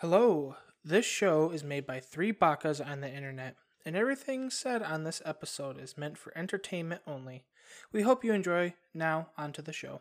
Hello. 0.00 0.56
This 0.82 1.04
show 1.04 1.50
is 1.50 1.62
made 1.62 1.86
by 1.86 2.00
three 2.00 2.32
bakas 2.32 2.80
on 2.80 3.02
the 3.02 3.14
internet, 3.14 3.56
and 3.84 3.94
everything 3.94 4.48
said 4.48 4.82
on 4.82 5.04
this 5.04 5.20
episode 5.26 5.78
is 5.78 5.98
meant 5.98 6.16
for 6.16 6.32
entertainment 6.34 7.02
only. 7.06 7.44
We 7.92 8.00
hope 8.00 8.24
you 8.24 8.32
enjoy. 8.32 8.72
Now, 8.94 9.28
on 9.36 9.52
to 9.52 9.60
the 9.60 9.74
show. 9.74 10.00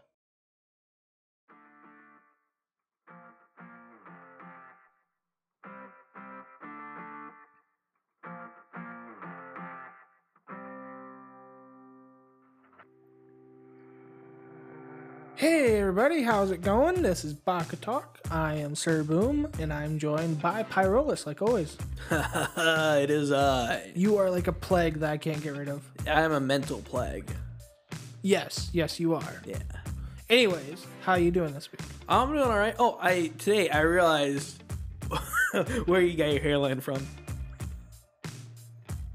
Hey 15.40 15.80
everybody, 15.80 16.21
how's 16.21 16.52
it 16.52 16.60
going? 16.62 17.02
This 17.02 17.24
is 17.24 17.34
Baka 17.34 17.78
Talk. 17.78 18.20
I 18.30 18.55
am 18.55 18.76
Sir 18.76 19.04
Boom, 19.04 19.48
and 19.58 19.72
I'm 19.72 19.98
joined 19.98 20.42
by 20.42 20.64
Pyrolus, 20.64 21.26
like 21.26 21.41
always. 21.41 21.77
it 22.12 23.09
is 23.09 23.32
I. 23.32 23.90
You 23.96 24.18
are 24.18 24.30
like 24.30 24.48
a 24.48 24.52
plague 24.52 24.96
that 24.96 25.12
I 25.12 25.18
can't 25.18 25.41
get 25.41 25.55
rid 25.55 25.70
of. 25.70 25.82
I'm 26.05 26.34
a 26.34 26.41
mental 26.41 26.80
plague. 26.82 27.32
Yes, 28.22 28.70
yes, 28.73 28.99
you 28.99 29.16
are. 29.16 29.41
Yeah. 29.46 29.60
Anyways, 30.30 30.86
how 31.04 31.16
you 31.16 31.32
doing 31.32 31.54
this 31.54 31.71
week? 31.71 31.80
I'm 32.10 32.34
doing 32.34 32.41
all 32.41 32.60
right. 32.60 32.76
Oh, 32.77 32.98
I 33.02 33.32
today 33.38 33.70
I 33.70 33.80
realized 33.80 34.62
where 35.85 36.02
you 36.02 36.18
got 36.18 36.34
your 36.34 36.41
hairline 36.41 36.82
from. 36.82 37.08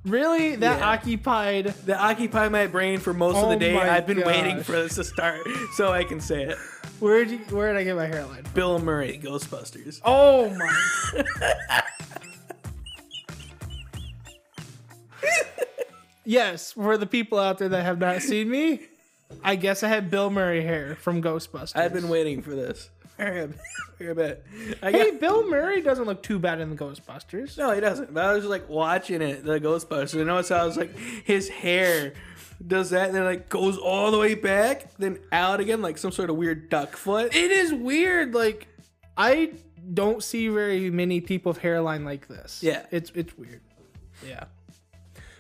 Really? 0.05 0.57
That 0.57 0.81
Yeah. 0.81 0.87
occupied. 0.91 1.67
That 1.87 1.99
occupied 1.99 2.53
my 2.53 2.67
brain 2.67 2.99
for 3.01 3.15
most 3.15 3.37
of 3.39 3.45
Oh 3.45 3.49
the 3.51 3.57
day. 3.57 3.75
my 3.75 3.89
I've 3.91 4.07
been 4.07 4.21
waiting 4.21 4.57
gosh. 4.57 4.67
for 4.67 4.73
this 4.73 4.97
to 4.97 5.05
start 5.05 5.41
so 5.77 5.93
I 5.93 6.05
can 6.05 6.21
say 6.21 6.43
it. 6.45 6.59
Where 7.01 7.25
did 7.25 7.33
you, 7.51 7.57
where 7.57 7.73
did 7.73 7.81
I 7.81 7.85
get 7.85 7.97
my 7.97 8.07
hairline? 8.07 8.45
Bill 8.55 8.79
Murray, 8.79 9.19
Ghostbusters. 9.23 10.01
Oh 10.05 10.51
my. 10.51 11.23
yes, 16.25 16.73
for 16.73 16.97
the 16.97 17.07
people 17.07 17.39
out 17.39 17.59
there 17.59 17.69
that 17.69 17.83
have 17.85 17.99
not 17.99 18.23
seen 18.23 18.49
me, 18.51 18.81
I 19.43 19.57
guess 19.57 19.83
I 19.83 19.89
had 19.89 20.11
Bill 20.11 20.31
Murray 20.31 20.63
hair 20.63 20.97
from 20.97 21.23
Ghostbusters. 21.23 21.77
I've 21.77 21.93
been 21.93 22.09
waiting 22.09 22.43
for 22.43 22.51
this. 22.51 22.91
Bit. 23.99 24.45
I 24.83 24.91
Hey, 24.91 25.11
got, 25.13 25.21
Bill 25.21 25.49
Murray 25.49 25.81
doesn't 25.81 26.05
look 26.05 26.23
too 26.23 26.39
bad 26.39 26.61
in 26.61 26.71
the 26.71 26.77
Ghostbusters. 26.77 27.57
no, 27.57 27.73
he 27.73 27.81
doesn't. 27.81 28.13
But 28.13 28.25
I 28.25 28.33
was 28.33 28.43
just 28.43 28.51
like 28.51 28.69
watching 28.69 29.23
it, 29.23 29.45
the 29.45 29.61
Ghostbusters. 29.61 30.15
And 30.15 30.27
notice 30.27 30.49
how 30.49 30.57
I 30.57 30.65
was 30.67 30.77
like, 30.77 30.97
his 30.99 31.49
hair 31.49 32.13
does 32.67 32.91
that, 32.91 33.07
and 33.09 33.15
then 33.17 33.25
like 33.25 33.49
goes 33.49 33.77
all 33.79 34.11
the 34.11 34.19
way 34.19 34.35
back, 34.35 34.95
then 34.97 35.19
out 35.33 35.61
again, 35.61 35.81
like 35.83 35.99
some 35.99 36.11
sort 36.13 36.31
of 36.31 36.37
weird 36.37 36.69
duck 36.71 36.97
foot. 36.97 37.35
It 37.35 37.51
is 37.51 37.73
weird. 37.73 38.35
Like, 38.35 38.69
I 39.17 39.53
don't 39.93 40.23
see 40.23 40.49
very 40.49 40.91
many 40.91 41.21
people 41.21 41.51
with 41.51 41.59
hairline 41.59 42.05
like 42.05 42.27
this. 42.29 42.63
Yeah. 42.63 42.87
it's 42.91 43.11
it's 43.15 43.37
weird. 43.37 43.61
Yeah. 44.27 44.45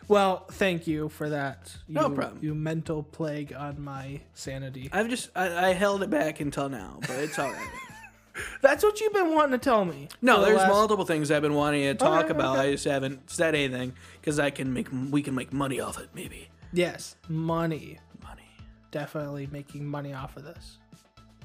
Well, 0.08 0.44
thank 0.52 0.86
you 0.86 1.08
for 1.08 1.30
that. 1.30 1.74
You, 1.88 1.94
No 1.94 2.10
problem. 2.10 2.38
You 2.42 2.54
mental 2.54 3.02
plague 3.02 3.52
on 3.52 3.80
my 3.82 4.20
sanity. 4.34 4.88
I've 4.92 5.08
just 5.08 5.30
I, 5.34 5.70
I 5.70 5.72
held 5.72 6.02
it 6.02 6.10
back 6.10 6.40
until 6.40 6.68
now, 6.68 6.98
but 7.00 7.10
it's 7.10 7.38
all 7.38 7.50
right. 7.50 7.68
That's 8.62 8.82
what 8.82 9.00
you've 9.00 9.12
been 9.12 9.32
wanting 9.32 9.52
to 9.52 9.58
tell 9.64 9.84
me. 9.84 10.08
No, 10.20 10.40
the 10.40 10.46
there's 10.46 10.58
last- 10.58 10.68
multiple 10.68 11.04
things 11.04 11.30
I've 11.30 11.42
been 11.42 11.54
wanting 11.54 11.82
to 11.84 11.94
talk 11.94 12.24
Okay, 12.24 12.32
about. 12.32 12.58
okay. 12.58 12.68
I 12.68 12.72
just 12.72 12.84
haven't 12.84 13.30
said 13.30 13.54
anything 13.54 13.92
because 14.20 14.38
I 14.40 14.50
can 14.50 14.72
make 14.72 14.88
we 15.10 15.22
can 15.22 15.34
make 15.34 15.52
money 15.52 15.80
off 15.80 15.98
it. 16.00 16.08
Maybe 16.14 16.48
Yes, 16.72 17.14
money. 17.28 17.98
money. 18.22 18.42
Definitely 18.90 19.48
making 19.52 19.86
money 19.86 20.12
off 20.12 20.36
of 20.36 20.44
this. 20.44 20.78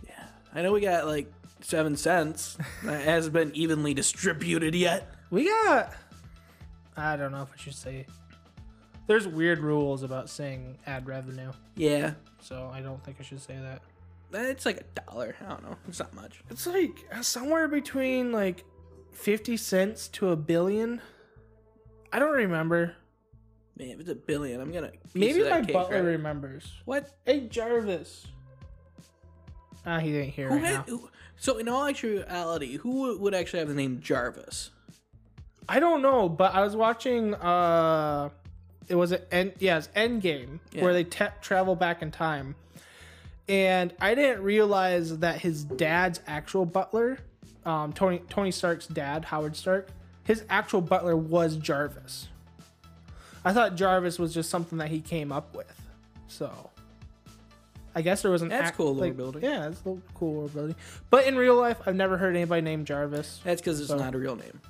Yeah, 0.05 0.23
I 0.55 0.63
know 0.63 0.71
we 0.71 0.81
got 0.81 1.05
like 1.05 1.31
seven 1.61 1.95
cents. 1.95 2.57
that 2.83 3.01
hasn't 3.03 3.33
been 3.33 3.55
evenly 3.55 3.93
distributed 3.93 4.73
yet. 4.73 5.13
We 5.29 5.45
got. 5.47 5.93
I 6.97 7.15
don't 7.15 7.31
know 7.31 7.43
if 7.43 7.49
I 7.53 7.57
should 7.57 7.75
say. 7.75 8.07
There's 9.09 9.27
weird 9.27 9.57
rules 9.57 10.03
about 10.03 10.29
saying 10.29 10.77
ad 10.85 11.07
revenue, 11.07 11.51
Yeah, 11.75 12.13
so 12.43 12.69
I 12.71 12.79
don't 12.81 13.03
think 13.03 13.17
I 13.19 13.23
should 13.23 13.41
say 13.41 13.57
that. 13.57 13.81
it's 14.31 14.67
like 14.67 14.77
a 14.77 15.01
dollar. 15.01 15.35
I 15.43 15.49
don't 15.49 15.63
know. 15.63 15.75
It's 15.87 15.97
not 15.97 16.13
much. 16.13 16.41
It's 16.51 16.67
like 16.67 16.91
somewhere 17.21 17.67
between 17.67 18.31
like 18.31 18.63
50 19.13 19.57
cents 19.57 20.09
to 20.09 20.29
a 20.29 20.35
billion. 20.35 21.01
I 22.13 22.19
don't 22.19 22.35
remember. 22.35 22.93
Man, 23.79 23.87
if 23.89 23.99
it's 24.01 24.09
a 24.09 24.15
billion, 24.15 24.61
I'm 24.61 24.71
gonna. 24.71 24.91
Maybe 25.15 25.41
my 25.41 25.61
butler 25.61 25.95
right- 26.03 26.09
remembers. 26.11 26.71
What? 26.85 27.09
Hey, 27.25 27.47
Jarvis. 27.47 28.27
Ah, 29.87 29.97
he 29.97 30.15
ain't 30.17 30.35
here 30.35 30.49
Who 30.49 30.55
right 30.57 30.65
had, 30.65 30.73
now. 30.87 30.97
who, 30.97 31.09
so 31.35 31.57
in 31.57 31.67
all 31.67 31.85
actuality, 31.87 32.77
who 32.77 33.17
would 33.17 33.33
actually 33.33 33.57
have 33.59 33.69
the 33.69 33.73
name 33.73 34.01
Jarvis? 34.01 34.69
I 35.67 35.79
don't 35.79 36.03
know, 36.03 36.29
but 36.29 36.53
I 36.53 36.61
was 36.61 36.75
watching. 36.75 37.33
uh 37.33 38.29
It 38.89 38.95
was 38.95 39.11
an 39.11 39.21
end. 39.31 39.53
Yeah, 39.59 39.77
it's 39.77 39.87
Endgame 39.95 40.59
Yeah. 40.71 40.83
where 40.83 40.93
they 40.93 41.03
te- 41.03 41.25
travel 41.41 41.75
back 41.75 42.01
in 42.01 42.11
time, 42.11 42.55
and 43.47 43.93
I 44.01 44.15
didn't 44.15 44.41
realize 44.43 45.19
that 45.19 45.39
his 45.41 45.63
dad's 45.63 46.19
actual 46.27 46.65
butler, 46.65 47.19
um, 47.65 47.93
Tony 47.93 48.21
Tony 48.29 48.51
Stark's 48.51 48.87
dad, 48.87 49.25
Howard 49.25 49.55
Stark, 49.55 49.89
his 50.23 50.43
actual 50.49 50.81
butler 50.81 51.15
was 51.15 51.55
Jarvis. 51.57 52.27
I 53.45 53.53
thought 53.53 53.75
Jarvis 53.75 54.19
was 54.19 54.33
just 54.33 54.49
something 54.49 54.79
that 54.79 54.89
he 54.89 54.99
came 55.01 55.31
up 55.31 55.55
with, 55.55 55.79
so. 56.27 56.69
I 57.95 58.01
guess 58.03 58.21
there 58.21 58.29
was 58.31 58.43
an 58.43 58.49
That's 58.49 58.67
act- 58.69 58.77
cool 58.77 58.93
lore 58.95 59.07
like- 59.07 59.17
building. 59.17 59.43
Yeah, 59.43 59.67
it's 59.67 59.81
a 59.83 59.89
little 59.89 60.01
cool 60.13 60.33
world 60.33 60.53
building. 60.53 60.75
But 61.09 61.25
in 61.25 61.35
real 61.35 61.55
life, 61.55 61.77
I've 61.87 61.95
never 61.95 62.17
heard 62.17 62.35
anybody 62.35 62.61
named 62.61 62.85
Jarvis. 62.85 63.39
That's 63.43 63.61
because 63.61 63.79
it's 63.79 63.89
So- 63.89 63.97
not 63.97 64.13
a 64.13 64.17
real 64.19 64.35
name. 64.35 64.61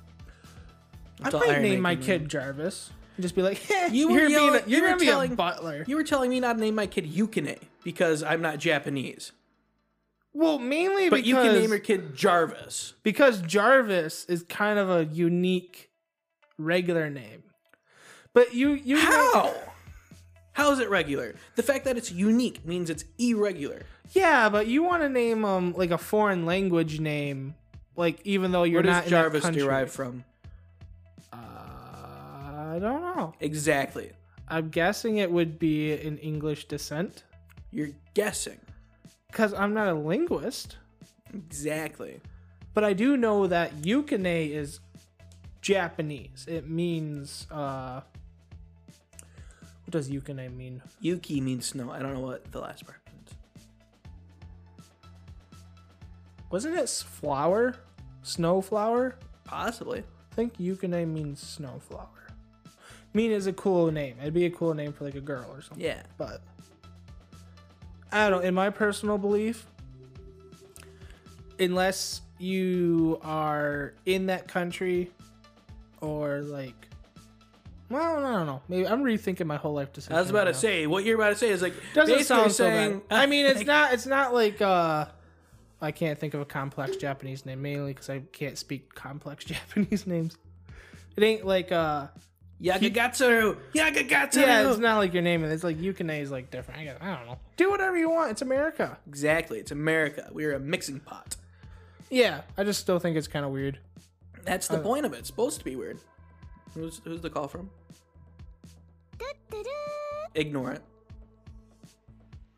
I 1.22 1.26
Until 1.26 1.40
might 1.40 1.50
Iron 1.50 1.62
name 1.62 1.80
my 1.82 1.96
kid. 1.96 2.28
Jarvis. 2.30 2.90
And 3.20 3.22
just 3.22 3.34
be 3.34 3.42
like, 3.42 3.70
eh, 3.70 3.88
You 3.92 4.08
you 4.08 4.08
were 4.08 4.12
are 4.14 4.18
being 4.28 4.30
yelling- 4.30 4.62
a, 4.62 4.66
you 4.66 4.76
you're 4.76 4.80
were 4.80 4.88
gonna 4.88 4.98
be 5.00 5.04
telling- 5.04 5.32
a 5.32 5.36
butler. 5.36 5.84
You 5.86 5.96
were 5.96 6.04
telling 6.04 6.30
me 6.30 6.40
not 6.40 6.54
to 6.54 6.60
name 6.60 6.74
my 6.74 6.86
kid 6.86 7.04
Yukine 7.12 7.58
because 7.84 8.22
I'm 8.22 8.40
not 8.40 8.58
Japanese. 8.58 9.32
well, 10.32 10.58
mainly 10.58 11.10
But 11.10 11.16
because 11.16 11.28
you 11.28 11.34
can 11.34 11.52
name 11.54 11.68
your 11.68 11.78
kid 11.80 12.14
Jarvis. 12.16 12.94
because 13.02 13.42
Jarvis 13.42 14.24
is 14.24 14.42
kind 14.44 14.78
of 14.78 14.88
a 14.88 15.04
unique 15.12 15.90
regular 16.56 17.10
name. 17.10 17.42
But 18.32 18.54
you 18.54 18.70
you 18.72 18.96
How? 18.96 19.54
How 20.52 20.72
is 20.72 20.78
it 20.78 20.88
regular? 20.88 21.34
The 21.56 21.62
fact 21.62 21.84
that 21.84 21.98
it's 21.98 22.10
unique 22.10 22.64
means 22.66 22.88
it's 22.88 23.04
irregular. 23.18 23.82
yeah, 24.12 24.48
but 24.48 24.66
you 24.66 24.82
want 24.82 25.02
to 25.02 25.10
name 25.10 25.44
um 25.44 25.74
like 25.76 25.90
a 25.90 25.98
foreign 25.98 26.46
language 26.46 27.00
name, 27.00 27.54
like 27.96 28.18
even 28.24 28.52
though 28.52 28.62
you're 28.62 28.82
Where 28.82 28.92
not 28.92 29.02
does 29.04 29.12
in 29.12 29.16
that 29.16 29.22
Jarvis 29.24 29.42
country. 29.42 29.62
derive 29.62 29.90
from? 29.92 30.24
I 32.70 32.78
don't 32.78 33.02
know. 33.02 33.34
Exactly. 33.40 34.12
I'm 34.48 34.68
guessing 34.68 35.18
it 35.18 35.30
would 35.30 35.58
be 35.58 35.92
an 35.92 36.18
English 36.18 36.66
descent 36.66 37.24
You're 37.72 37.90
guessing. 38.14 38.58
because 39.28 39.52
I'm 39.54 39.74
not 39.74 39.88
a 39.88 39.94
linguist. 39.94 40.76
Exactly. 41.34 42.20
But 42.74 42.84
I 42.84 42.92
do 42.92 43.16
know 43.16 43.46
that 43.48 43.82
yukine 43.82 44.50
is 44.50 44.80
Japanese. 45.60 46.46
It 46.48 46.68
means 46.68 47.46
uh 47.50 48.00
what 49.84 49.90
does 49.90 50.08
yukine 50.08 50.54
mean? 50.56 50.80
Yuki 51.00 51.40
means 51.40 51.66
snow. 51.66 51.90
I 51.90 51.98
don't 51.98 52.14
know 52.14 52.20
what 52.20 52.50
the 52.52 52.60
last 52.60 52.86
part 52.86 52.98
means. 53.12 53.30
Wasn't 56.50 56.76
it 56.76 56.88
flower? 56.88 57.74
Snow 58.22 58.60
flower? 58.60 59.16
Possibly. 59.44 60.00
I 60.30 60.34
think 60.36 60.56
yukine 60.58 61.08
means 61.08 61.40
snow 61.40 61.80
flower. 61.88 62.19
Mean 63.12 63.32
is 63.32 63.46
a 63.46 63.52
cool 63.52 63.90
name. 63.90 64.16
It'd 64.20 64.34
be 64.34 64.46
a 64.46 64.50
cool 64.50 64.74
name 64.74 64.92
for 64.92 65.04
like 65.04 65.16
a 65.16 65.20
girl 65.20 65.46
or 65.50 65.60
something. 65.62 65.84
Yeah. 65.84 66.02
But 66.16 66.42
I 68.12 68.28
don't 68.28 68.40
know, 68.40 68.46
in 68.46 68.54
my 68.54 68.70
personal 68.70 69.18
belief, 69.18 69.66
unless 71.58 72.22
you 72.38 73.18
are 73.22 73.94
in 74.06 74.26
that 74.26 74.48
country 74.48 75.10
or 76.00 76.40
like 76.40 76.74
well, 77.90 78.24
I 78.24 78.32
don't 78.36 78.46
know. 78.46 78.62
Maybe 78.68 78.86
I'm 78.86 79.02
rethinking 79.02 79.46
my 79.46 79.56
whole 79.56 79.74
life 79.74 79.92
decision. 79.92 80.14
I 80.16 80.20
was 80.20 80.30
about 80.30 80.46
right 80.46 80.52
to 80.52 80.52
now. 80.52 80.58
say 80.58 80.86
what 80.86 81.04
you're 81.04 81.16
about 81.16 81.30
to 81.30 81.34
say 81.36 81.50
is 81.50 81.60
like 81.60 81.74
Doesn't 81.92 82.22
sound 82.22 82.52
so 82.52 82.64
saying. 82.64 83.02
bad. 83.08 83.22
I 83.22 83.26
mean, 83.26 83.46
it's 83.46 83.64
not. 83.66 83.92
It's 83.92 84.06
not 84.06 84.32
like. 84.32 84.62
uh 84.62 85.06
I 85.82 85.92
can't 85.92 86.18
think 86.18 86.34
of 86.34 86.40
a 86.42 86.44
complex 86.44 86.98
Japanese 86.98 87.46
name 87.46 87.62
mainly 87.62 87.94
because 87.94 88.10
I 88.10 88.20
can't 88.32 88.58
speak 88.58 88.94
complex 88.94 89.44
Japanese 89.46 90.06
names. 90.06 90.36
It 91.16 91.24
ain't 91.24 91.44
like. 91.44 91.72
uh 91.72 92.06
Yagagatsu. 92.62 93.56
Yagagatsu. 93.74 94.36
Yeah, 94.36 94.68
it's 94.68 94.78
not 94.78 94.98
like 94.98 95.14
your 95.14 95.22
name. 95.22 95.44
It's 95.44 95.64
like 95.64 95.78
Yukine 95.78 96.20
is 96.20 96.30
like 96.30 96.50
different. 96.50 96.80
I, 96.80 96.84
guess, 96.84 96.96
I 97.00 97.16
don't 97.16 97.26
know. 97.26 97.38
Do 97.56 97.70
whatever 97.70 97.96
you 97.96 98.10
want. 98.10 98.32
It's 98.32 98.42
America. 98.42 98.98
Exactly. 99.08 99.58
It's 99.58 99.70
America. 99.70 100.28
We're 100.32 100.54
a 100.54 100.60
mixing 100.60 101.00
pot. 101.00 101.36
Yeah, 102.10 102.42
I 102.58 102.64
just 102.64 102.80
still 102.80 102.98
think 102.98 103.16
it's 103.16 103.28
kind 103.28 103.46
of 103.46 103.52
weird. 103.52 103.78
That's 104.44 104.68
the 104.68 104.76
uh, 104.78 104.82
point 104.82 105.06
of 105.06 105.12
it. 105.14 105.20
It's 105.20 105.28
supposed 105.28 105.58
to 105.58 105.64
be 105.64 105.76
weird. 105.76 105.98
Who's 106.74 107.00
who's 107.04 107.20
the 107.20 107.30
call 107.30 107.48
from? 107.48 107.70
Ignore 110.34 110.72
it. 110.72 110.82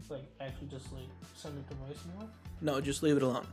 Like 0.08 0.24
actually 0.40 0.66
just 0.68 0.92
like 0.92 1.04
send 1.34 1.56
it 1.58 1.68
to 1.70 1.74
voicemail. 1.76 2.28
No, 2.60 2.80
just 2.80 3.02
leave 3.02 3.16
it 3.16 3.22
alone. 3.22 3.46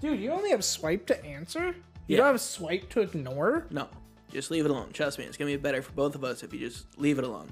Dude, 0.00 0.20
you 0.20 0.30
only 0.30 0.50
have 0.50 0.64
swipe 0.64 1.06
to 1.06 1.24
answer? 1.24 1.68
You 1.68 1.74
Yeah. 2.08 2.16
don't 2.18 2.26
have 2.26 2.40
swipe 2.40 2.90
to 2.90 3.00
ignore? 3.00 3.66
No, 3.70 3.88
just 4.32 4.50
leave 4.50 4.64
it 4.64 4.70
alone. 4.70 4.90
Trust 4.92 5.18
me, 5.18 5.24
it's 5.24 5.36
gonna 5.36 5.50
be 5.50 5.56
better 5.56 5.82
for 5.82 5.92
both 5.92 6.14
of 6.14 6.24
us 6.24 6.42
if 6.42 6.52
you 6.52 6.58
just 6.58 6.86
leave 6.98 7.18
it 7.18 7.24
alone. 7.24 7.48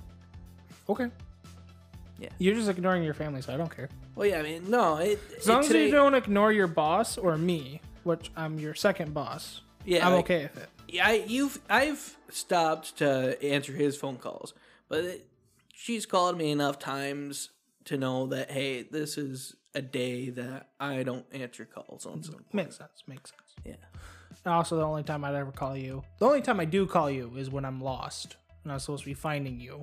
Okay. 0.89 1.11
Yeah. 2.19 2.29
You're 2.39 2.55
just 2.55 2.69
ignoring 2.69 3.03
your 3.03 3.15
family, 3.15 3.41
so 3.41 3.55
I 3.55 3.57
don't 3.57 3.75
care. 3.75 3.89
Well, 4.15 4.27
yeah, 4.27 4.41
I 4.41 4.43
mean, 4.43 4.69
no, 4.71 4.97
it, 4.97 5.19
As 5.39 5.49
long 5.49 5.61
it, 5.65 5.67
as 5.71 5.73
you 5.73 5.91
don't 5.91 6.15
ignore 6.15 6.53
your 6.53 6.67
boss 6.67 7.17
or 7.17 7.39
me, 7.39 7.81
which 8.05 8.31
I'm 8.37 8.59
your 8.59 8.75
second 8.75 9.15
boss, 9.15 9.63
Yeah, 9.87 10.07
I'm 10.07 10.13
like- 10.15 10.25
okay 10.27 10.43
with 10.43 10.65
it. 10.65 10.69
Yeah, 10.89 11.07
I, 11.07 11.25
you've 11.27 11.61
I've 11.71 12.17
stopped 12.31 12.99
to 12.99 13.41
answer 13.43 13.73
his 13.73 13.97
phone 13.97 14.17
calls, 14.17 14.53
but 14.89 15.05
it, 15.05 15.29
she's 15.73 16.05
called 16.05 16.37
me 16.37 16.51
enough 16.51 16.79
times 16.81 17.51
to 17.85 17.97
know 17.97 18.27
that 18.27 18.51
hey, 18.51 18.83
this 18.83 19.17
is 19.17 19.55
a 19.75 19.81
day 19.81 20.31
that 20.31 20.71
I 20.81 21.05
don't 21.05 21.25
answer 21.33 21.65
calls 21.65 22.07
on. 22.07 22.23
Makes 22.53 22.77
sense. 22.79 23.05
Makes 23.07 23.31
sense. 23.31 23.55
yeah, 23.65 23.75
And 24.45 24.55
also, 24.55 24.77
the 24.77 24.85
only 24.87 25.03
time 25.03 25.25
I'd 25.25 25.35
ever 25.35 25.53
call 25.53 25.77
you, 25.77 26.03
the 26.19 26.27
only 26.27 26.41
time 26.41 26.61
I 26.61 26.65
do 26.65 26.87
call 26.87 27.11
you 27.11 27.31
is 27.37 27.51
when 27.51 27.65
I'm 27.65 27.81
lost 27.81 28.37
and 28.65 28.73
I'm 28.73 28.79
supposed 28.79 29.03
to 29.05 29.09
be 29.11 29.15
finding 29.15 29.61
you, 29.61 29.83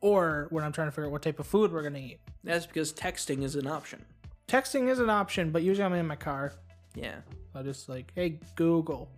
or 0.00 0.46
when 0.50 0.64
I'm 0.64 0.72
trying 0.72 0.88
to 0.88 0.92
figure 0.92 1.06
out 1.06 1.12
what 1.12 1.22
type 1.22 1.38
of 1.38 1.46
food 1.46 1.72
we're 1.72 1.82
gonna 1.82 1.98
eat. 1.98 2.18
that's 2.44 2.66
because 2.66 2.92
texting 2.92 3.42
is 3.42 3.56
an 3.56 3.66
option. 3.66 4.04
Texting 4.48 4.88
is 4.88 4.98
an 4.98 5.10
option, 5.10 5.50
but 5.50 5.62
usually 5.62 5.84
I'm 5.84 5.92
in 5.92 6.06
my 6.06 6.16
car. 6.16 6.52
Yeah, 6.94 7.16
I 7.54 7.62
just 7.62 7.88
like, 7.88 8.10
hey 8.14 8.40
Google. 8.56 9.10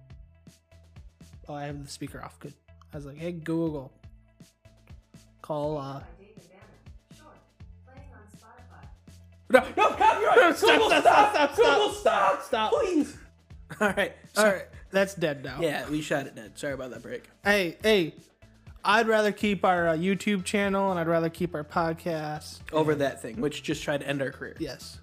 Oh, 1.48 1.54
I 1.54 1.64
have 1.64 1.82
the 1.84 1.90
speaker 1.90 2.22
off. 2.22 2.38
Good. 2.40 2.52
I 2.92 2.96
was 2.96 3.06
like, 3.06 3.16
hey 3.18 3.32
Google. 3.32 3.92
Call. 5.42 5.78
uh 5.78 6.00
David 6.18 6.42
Banner. 6.50 7.16
Sure. 7.16 7.26
Playing 7.86 8.08
on 8.14 8.26
Spotify. 8.36 9.74
No, 9.76 9.82
no, 9.90 9.96
copyright! 9.96 10.56
Stop, 10.56 10.70
Google, 10.70 10.90
stop, 10.90 11.02
stop, 11.02 11.32
stop, 11.34 11.56
Google, 11.56 11.92
stop, 11.92 12.42
stop. 12.42 12.72
please. 12.72 13.16
All 13.80 13.88
right, 13.96 14.14
All 14.36 14.44
right, 14.46 14.66
that's 14.90 15.14
dead 15.14 15.44
now. 15.44 15.58
Yeah, 15.60 15.88
we 15.88 16.00
shot 16.00 16.26
it 16.26 16.34
dead. 16.34 16.58
Sorry 16.58 16.72
about 16.72 16.90
that 16.90 17.02
break. 17.02 17.28
Hey, 17.44 17.76
hey, 17.82 18.14
I'd 18.84 19.06
rather 19.06 19.30
keep 19.30 19.64
our 19.64 19.88
uh, 19.88 19.94
YouTube 19.94 20.44
channel 20.44 20.90
and 20.90 20.98
I'd 20.98 21.06
rather 21.06 21.28
keep 21.28 21.54
our 21.54 21.64
podcast. 21.64 22.60
Over 22.72 22.94
that 22.96 23.20
thing, 23.20 23.40
which 23.40 23.62
just 23.62 23.82
tried 23.82 24.00
to 24.00 24.08
end 24.08 24.22
our 24.22 24.30
career. 24.30 24.56
Yes. 24.58 24.98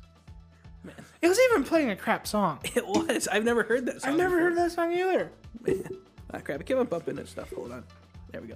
Man. 0.84 0.96
It 1.22 1.28
was 1.28 1.40
even 1.52 1.64
playing 1.64 1.90
a 1.92 1.96
crap 1.96 2.26
song. 2.26 2.60
It 2.76 2.86
was. 2.88 3.28
I've 3.28 3.44
never 3.44 3.64
heard 3.64 3.86
that. 3.86 4.02
Song 4.02 4.12
I've 4.12 4.18
never 4.18 4.40
heard 4.40 4.56
that 4.58 4.72
song 4.72 4.94
either. 4.94 5.32
heard. 5.66 5.98
Ah, 6.34 6.40
crap! 6.40 6.62
It 6.62 6.66
came 6.66 6.78
up 6.78 6.94
up 6.94 7.08
in 7.08 7.16
this 7.16 7.30
stuff. 7.30 7.52
Hold 7.54 7.72
on. 7.72 7.84
There 8.32 8.42
we 8.42 8.48
go. 8.48 8.56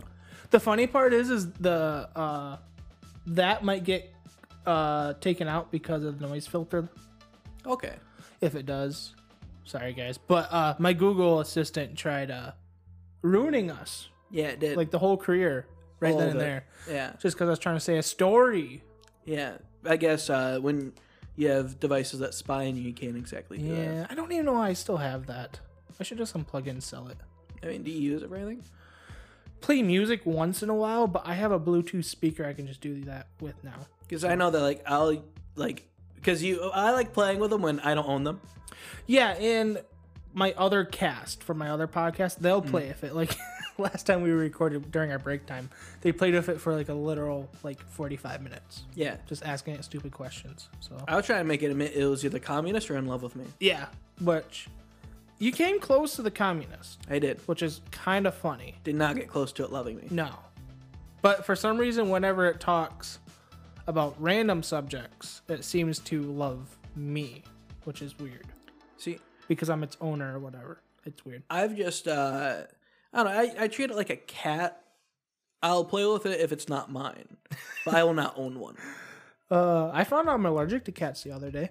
The 0.52 0.60
funny 0.60 0.88
part 0.88 1.14
is, 1.14 1.30
is 1.30 1.52
the 1.54 2.08
uh, 2.16 2.58
that 3.28 3.64
might 3.64 3.84
get 3.84 4.14
uh 4.66 5.14
taken 5.20 5.48
out 5.48 5.72
because 5.72 6.04
of 6.04 6.20
the 6.20 6.28
noise 6.28 6.48
filter. 6.48 6.88
Okay. 7.66 7.96
If 8.42 8.56
it 8.56 8.66
does, 8.66 9.16
sorry 9.64 9.94
guys, 9.94 10.18
but 10.18 10.52
uh, 10.52 10.76
my 10.80 10.94
Google 10.94 11.40
Assistant 11.40 11.98
tried 11.98 12.32
uh 12.32 12.52
ruining 13.22 13.72
us, 13.72 14.10
Yeah, 14.32 14.48
it 14.48 14.60
did. 14.60 14.78
like 14.78 14.92
the 14.92 15.00
whole 15.00 15.18
career, 15.18 15.66
right 16.00 16.14
All 16.14 16.20
then 16.20 16.30
and 16.30 16.38
it. 16.38 16.40
there, 16.40 16.66
yeah. 16.90 17.14
just 17.20 17.36
because 17.36 17.48
I 17.48 17.52
was 17.52 17.60
trying 17.60 17.76
to 17.78 17.80
say 17.82 17.98
a 17.98 18.04
story. 18.04 18.84
Yeah, 19.26 19.58
I 19.86 19.96
guess 19.98 20.30
uh, 20.30 20.60
when 20.62 20.94
you 21.36 21.50
have 21.50 21.80
devices 21.80 22.20
that 22.20 22.34
spy 22.34 22.68
on 22.68 22.76
you, 22.76 22.84
you 22.84 22.94
can't 22.94 23.16
exactly 23.16 23.58
do 23.58 23.70
that. 23.76 23.82
Yeah, 23.82 24.08
I 24.10 24.16
don't 24.16 24.32
even 24.32 24.46
know 24.46 24.54
why 24.54 24.70
I 24.70 24.74
still 24.74 24.98
have 24.98 25.28
that. 25.28 25.60
I 26.00 26.04
should 26.04 26.18
just 26.18 26.34
unplug 26.36 26.68
it 26.68 26.72
and 26.72 26.84
sell 26.84 27.08
it. 27.08 27.18
I 27.64 27.68
mean, 27.68 27.84
do 27.84 27.92
you 27.92 28.00
use 28.12 28.22
it 28.24 28.30
for 28.30 28.36
anything? 28.36 28.64
Play 29.62 29.82
music 29.82 30.26
once 30.26 30.62
in 30.62 30.70
a 30.70 30.76
while, 30.76 31.08
but 31.08 31.26
I 31.26 31.36
have 31.36 31.54
a 31.54 31.60
Bluetooth 31.60 32.04
speaker 32.04 32.46
I 32.46 32.52
can 32.52 32.68
just 32.68 32.82
do 32.82 33.02
that 33.06 33.28
with 33.40 33.64
now. 33.64 33.88
Because 34.02 34.26
I 34.26 34.36
know 34.36 34.50
that 34.52 34.60
like 34.62 34.84
I'll 34.86 35.24
like 35.56 35.88
because 36.16 36.44
you 36.44 36.62
I 36.74 36.92
like 36.92 37.14
playing 37.14 37.40
with 37.40 37.50
them 37.52 37.62
when 37.62 37.80
I 37.80 37.94
don't 37.94 38.08
own 38.08 38.26
them. 38.26 38.42
Yeah, 39.08 39.32
and 39.34 39.82
my 40.34 40.54
other 40.58 40.84
cast 40.84 41.44
from 41.44 41.58
my 41.58 41.70
other 41.70 41.88
podcast, 41.88 42.38
they'll 42.38 42.62
mm. 42.62 42.70
play 42.70 42.88
with 42.88 43.04
it. 43.04 43.16
Like 43.16 43.36
last 43.78 44.06
time 44.06 44.22
we 44.22 44.32
recorded 44.32 44.92
during 44.92 45.12
our 45.12 45.20
break 45.20 45.46
time, 45.46 45.70
they 46.02 46.12
played 46.12 46.34
with 46.34 46.50
it 46.50 46.60
for 46.60 46.74
like 46.76 46.90
a 46.90 46.94
literal 46.94 47.50
like 47.64 47.80
45 47.80 48.42
minutes, 48.42 48.84
Yeah, 48.96 49.18
just 49.28 49.44
asking 49.44 49.76
it 49.76 49.84
stupid 49.84 50.12
questions. 50.12 50.70
So 50.80 50.98
I 51.08 51.16
was 51.16 51.26
trying 51.26 51.42
to 51.42 51.48
make 51.48 51.64
it 51.64 51.72
admit 51.72 51.94
it 51.96 52.06
was 52.06 52.26
either 52.26 52.40
communist 52.40 52.90
or 52.90 52.98
in 52.98 53.06
love 53.06 53.24
with 53.24 53.36
me. 53.36 53.46
yeah, 53.60 53.88
which 54.20 54.68
you 55.40 55.52
came 55.52 55.80
close 55.80 56.16
to 56.16 56.22
the 56.22 56.32
communist, 56.32 57.02
I 57.10 57.20
did. 57.20 57.40
which 57.48 57.62
is 57.62 57.82
kind 57.92 58.28
of 58.28 58.34
funny. 58.34 58.76
Did 58.84 58.96
not 58.96 59.16
get 59.16 59.28
close 59.28 59.52
to 59.54 59.64
it 59.64 59.72
loving 59.72 59.98
me. 59.98 60.08
No. 60.10 60.30
But 61.22 61.46
for 61.46 61.56
some 61.56 61.78
reason, 61.78 62.10
whenever 62.10 62.48
it 62.48 62.60
talks 62.60 63.20
about 63.88 64.16
random 64.20 64.64
subjects, 64.64 65.42
it 65.48 65.64
seems 65.64 66.00
to 66.00 66.22
love 66.22 66.78
me, 66.96 67.44
which 67.84 68.02
is 68.02 68.18
weird 68.20 68.53
because 69.56 69.70
I'm 69.70 69.84
its 69.84 69.98
owner 70.02 70.36
or 70.36 70.40
whatever. 70.40 70.82
It's 71.06 71.24
weird. 71.26 71.44
I've 71.50 71.76
just 71.76 72.08
uh 72.08 72.64
I 73.14 73.24
don't 73.24 73.26
know. 73.26 73.40
I, 73.40 73.64
I 73.64 73.68
treat 73.68 73.90
it 73.92 73.96
like 73.96 74.10
a 74.10 74.16
cat. 74.16 74.82
I'll 75.62 75.86
play 75.86 76.06
with 76.06 76.26
it 76.26 76.42
if 76.42 76.52
it's 76.52 76.68
not 76.68 76.92
mine, 76.92 77.38
but 77.86 77.94
I 77.94 78.04
will 78.04 78.14
not 78.14 78.34
own 78.38 78.60
one. 78.60 78.76
Uh, 79.50 79.92
I 79.94 80.04
found 80.04 80.28
out 80.28 80.36
I'm 80.36 80.46
allergic 80.46 80.84
to 80.86 80.92
cats 80.92 81.24
the 81.24 81.32
other 81.32 81.52
day. 81.52 81.70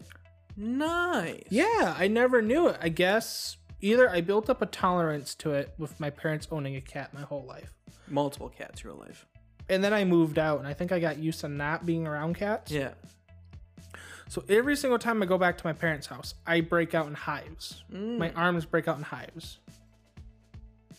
Nice. 0.57 1.43
Yeah, 1.51 1.95
I 1.99 2.09
never 2.09 2.41
knew 2.41 2.69
it. 2.69 2.77
I 2.81 2.89
guess 2.89 3.57
either 3.81 4.09
I 4.09 4.21
built 4.21 4.49
up 4.49 4.63
a 4.63 4.67
tolerance 4.67 5.35
to 5.37 5.53
it 5.53 5.75
with 5.79 5.99
my 5.99 6.11
parents 6.11 6.47
owning 6.51 6.77
a 6.77 6.81
cat 6.81 7.13
my 7.13 7.23
whole 7.23 7.45
life. 7.45 7.75
Multiple 8.09 8.49
cats 8.49 8.85
your 8.85 8.93
life. 8.95 9.27
And 9.69 9.83
then 9.83 9.93
I 9.93 10.05
moved 10.05 10.39
out 10.39 10.59
and 10.59 10.69
I 10.69 10.75
think 10.75 10.93
I 10.93 10.99
got 10.99 11.19
used 11.19 11.41
to 11.41 11.49
not 11.49 11.85
being 11.85 12.07
around 12.07 12.37
cats. 12.37 12.71
Yeah. 12.71 12.93
So 14.29 14.45
every 14.49 14.77
single 14.77 14.99
time 14.99 15.23
I 15.23 15.27
go 15.27 15.37
back 15.39 15.59
to 15.59 15.67
my 15.67 15.73
parents' 15.73 16.07
house, 16.07 16.35
I 16.47 16.61
break 16.63 16.95
out 16.95 17.07
in 17.07 17.15
hives. 17.15 17.85
Mm. 17.93 18.19
My 18.19 18.31
arms 18.33 18.65
break 18.65 18.89
out 18.89 18.97
in 18.97 19.03
hives. 19.05 19.59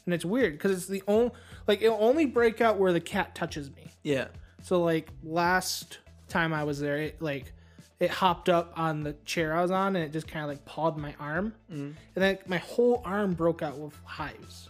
And 0.06 0.14
it's 0.14 0.26
weird 0.26 0.54
because 0.54 0.72
it's 0.72 0.88
the 0.88 1.02
only 1.08 1.32
like 1.68 1.82
it'll 1.82 1.98
only 2.04 2.26
break 2.26 2.60
out 2.62 2.78
where 2.78 2.92
the 2.92 3.00
cat 3.00 3.36
touches 3.36 3.70
me. 3.76 3.88
Yeah. 4.04 4.28
So 4.62 4.82
like 4.84 5.10
last 5.24 6.00
time 6.28 6.54
I 6.54 6.64
was 6.66 6.80
there, 6.80 6.98
it 6.98 7.22
like 7.22 7.54
it 8.00 8.10
hopped 8.10 8.50
up 8.50 8.74
on 8.78 9.04
the 9.04 9.14
chair 9.24 9.56
I 9.56 9.62
was 9.62 9.72
on 9.72 9.96
and 9.96 10.04
it 10.04 10.12
just 10.12 10.28
kind 10.28 10.44
of 10.44 10.50
like 10.50 10.66
pawed 10.66 10.98
my 10.98 11.16
arm, 11.20 11.54
Mm. 11.72 11.76
and 11.76 11.96
then 12.16 12.38
my 12.48 12.58
whole 12.58 13.02
arm 13.06 13.34
broke 13.34 13.62
out 13.62 13.78
with 13.78 13.96
hives. 14.04 14.68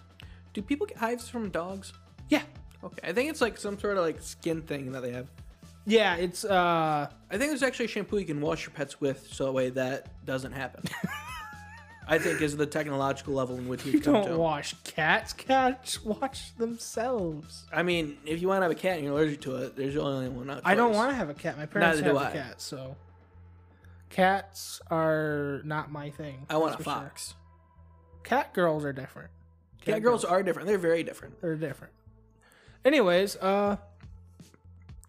Do 0.53 0.61
people 0.61 0.85
get 0.85 0.97
hives 0.97 1.27
from 1.29 1.49
dogs? 1.49 1.93
Yeah, 2.29 2.43
Okay, 2.83 3.07
I 3.09 3.11
think 3.13 3.29
it's 3.31 3.41
like 3.41 3.57
some 3.57 3.79
sort 3.79 3.97
of 3.97 4.03
like 4.03 4.21
skin 4.21 4.61
thing 4.61 4.91
that 4.91 5.01
they 5.01 5.11
have. 5.13 5.27
Yeah, 5.85 6.15
it's 6.15 6.43
uh 6.45 7.09
I 7.29 7.37
think 7.37 7.49
there's 7.51 7.63
actually 7.63 7.87
shampoo 7.87 8.17
you 8.17 8.25
can 8.25 8.41
wash 8.41 8.65
your 8.65 8.71
pets 8.73 8.99
with, 9.01 9.27
so 9.31 9.45
that 9.45 9.51
way 9.51 9.69
that 9.71 10.25
doesn't 10.25 10.51
happen. 10.53 10.83
I 12.07 12.17
think 12.17 12.41
is 12.41 12.57
the 12.57 12.65
technological 12.65 13.33
level 13.33 13.57
in 13.57 13.69
which 13.69 13.85
you 13.85 13.93
we've 13.93 14.03
come 14.03 14.13
don't 14.15 14.27
to. 14.27 14.37
wash 14.37 14.75
cats. 14.83 15.31
Cats 15.31 16.03
wash 16.03 16.51
themselves. 16.51 17.65
I 17.71 17.81
mean, 17.83 18.17
if 18.25 18.41
you 18.41 18.49
want 18.49 18.59
to 18.59 18.63
have 18.63 18.71
a 18.71 18.75
cat 18.75 18.95
and 18.97 19.05
you're 19.05 19.13
allergic 19.13 19.39
to 19.41 19.55
it, 19.55 19.77
there's 19.77 19.95
only 19.95 20.27
one 20.27 20.49
out. 20.49 20.61
I 20.65 20.75
don't 20.75 20.93
want 20.93 21.11
to 21.11 21.15
have 21.15 21.29
a 21.29 21.33
cat. 21.33 21.57
My 21.57 21.65
parents 21.65 21.99
Neither 22.01 22.11
do 22.11 22.17
have 22.17 22.27
a 22.27 22.29
I. 22.29 22.43
cat, 22.43 22.61
so 22.61 22.97
cats 24.09 24.81
are 24.91 25.61
not 25.63 25.91
my 25.91 26.09
thing. 26.09 26.45
I 26.49 26.57
want 26.57 26.75
a 26.75 26.77
for 26.77 26.83
sure. 26.83 26.93
fox. 26.93 27.35
Cat 28.23 28.53
girls 28.53 28.83
are 28.85 28.93
different. 28.93 29.29
Cat 29.85 30.01
girls 30.01 30.23
are 30.23 30.43
different. 30.43 30.67
They're 30.67 30.77
very 30.77 31.03
different. 31.03 31.41
They're 31.41 31.55
different. 31.55 31.93
Anyways, 32.85 33.37
uh 33.37 33.77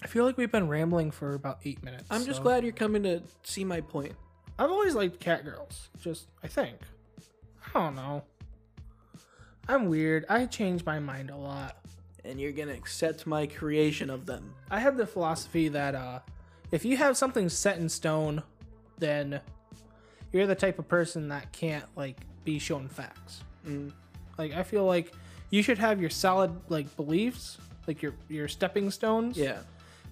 I 0.05 0.07
feel 0.07 0.25
like 0.27 0.37
we've 0.37 0.53
been 0.53 0.69
rambling 0.69 1.11
for 1.11 1.35
about 1.35 1.61
eight 1.65 1.83
minutes. 1.83 2.05
I'm 2.11 2.25
just 2.25 2.37
so- 2.37 2.43
glad 2.43 2.63
you're 2.63 2.73
coming 2.73 3.03
to 3.05 3.23
see 3.43 3.65
my 3.65 3.81
point. 3.81 4.13
I've 4.59 4.71
always 4.71 4.95
liked 4.95 5.19
cat 5.19 5.45
girls. 5.45 5.89
Just 6.01 6.29
I 6.43 6.47
think. 6.47 6.77
I 7.75 7.81
don't 7.81 7.97
know. 7.97 8.23
I'm 9.69 9.87
weird. 9.89 10.27
I 10.29 10.47
change 10.47 10.85
my 10.85 10.99
mind 11.01 11.31
a 11.31 11.37
lot. 11.37 11.79
And 12.25 12.41
you're 12.41 12.53
gonna 12.53 12.73
accept 12.73 13.27
my 13.27 13.47
creation 13.47 14.11
of 14.11 14.27
them. 14.27 14.55
I 14.71 14.79
have 14.79 14.97
the 14.97 15.07
philosophy 15.07 15.69
that 15.69 15.95
uh 15.95 16.21
if 16.71 16.85
you 16.85 16.97
have 16.97 17.17
something 17.17 17.49
set 17.49 17.79
in 17.79 17.89
stone, 17.89 18.43
then 18.99 19.41
you're 20.33 20.47
the 20.47 20.55
type 20.55 20.79
of 20.79 20.87
person 20.89 21.29
that 21.29 21.51
can't 21.53 21.85
like 21.97 22.21
be 22.45 22.59
shown 22.59 22.89
facts. 22.89 23.43
Mm. 23.67 23.93
Like 24.39 24.53
I 24.53 24.63
feel 24.63 24.85
like 24.85 25.13
you 25.51 25.63
should 25.63 25.79
have 25.79 26.01
your 26.01 26.11
solid 26.11 26.55
like 26.69 26.95
beliefs, 26.97 27.59
like 27.87 28.03
your 28.03 28.15
your 28.29 28.49
stepping 28.49 28.91
stones. 28.91 29.37
Yeah. 29.37 29.59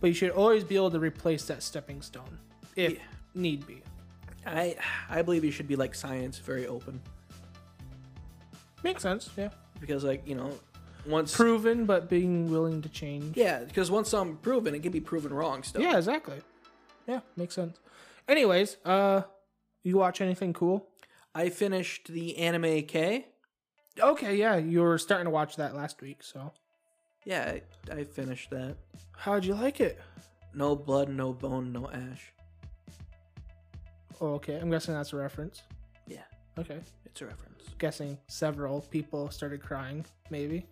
But 0.03 0.09
you 0.09 0.15
should 0.15 0.31
always 0.33 0.65
be 0.65 0.75
able 0.75 0.91
to 0.91 0.99
replace 0.99 1.45
that 1.47 1.63
stepping 1.63 2.03
stone 2.03 2.39
if 2.77 2.93
Yeah. 2.93 2.99
need 3.35 3.67
be. 3.67 3.83
I 4.45 4.77
I 5.09 5.23
believe 5.23 5.45
you 5.45 5.53
should 5.53 5.69
be 5.69 5.77
like 5.77 5.95
science, 5.95 6.39
very 6.39 6.67
open. 6.67 7.01
Makes 8.83 9.03
sense, 9.03 9.31
yeah. 9.37 9.51
Because 9.81 10.03
like, 10.03 10.27
you 10.27 10.35
know, 10.35 10.59
once 11.07 11.35
Proven 11.37 11.87
but 11.87 12.09
being 12.09 12.51
willing 12.51 12.83
to 12.83 12.89
change. 12.89 13.37
Yeah, 13.37 13.61
because 13.63 13.93
once 13.93 14.09
something 14.11 14.37
proven, 14.39 14.75
it 14.75 14.83
can 14.83 14.91
be 14.93 15.01
proven 15.01 15.33
wrong 15.33 15.63
still. 15.63 15.81
Yeah, 15.83 15.97
exactly. 15.97 16.41
Yeah, 17.07 17.21
makes 17.37 17.55
sense. 17.55 17.79
Anyways, 18.29 18.79
uh 18.85 19.23
you 19.85 19.97
watch 19.97 20.21
anything 20.21 20.53
cool? 20.53 20.89
I 21.35 21.49
finished 21.49 22.09
the 22.09 22.37
anime 22.39 22.83
K. 22.83 23.29
Okay, 24.01 24.35
yeah, 24.35 24.57
you 24.57 24.81
were 24.81 24.99
starting 24.99 25.27
to 25.27 25.31
watch 25.31 25.55
that 25.57 25.77
last 25.77 26.03
week, 26.03 26.25
so 26.25 26.53
Yeah, 27.25 27.57
I, 27.91 27.95
I 27.95 28.05
finished 28.05 28.51
that. 28.51 28.77
how'd 29.17 29.45
you 29.45 29.55
like 29.55 29.81
it? 29.81 30.01
No 30.55 30.75
blood, 30.77 31.09
no 31.09 31.33
bone, 31.33 31.73
no 31.73 31.89
ash. 31.91 32.33
Oh, 34.21 34.35
okay. 34.35 34.57
I'm 34.59 34.71
guessing 34.71 34.95
that's 34.95 35.13
a 35.13 35.17
reference. 35.17 35.63
Yeah. 36.07 36.23
Okay. 36.59 36.79
It's 37.07 37.21
a 37.23 37.27
reference. 37.27 37.63
Guessing 37.79 38.19
several 38.29 38.83
people 38.83 39.31
started 39.31 39.63
crying. 39.63 40.05
Maybe. 40.31 40.67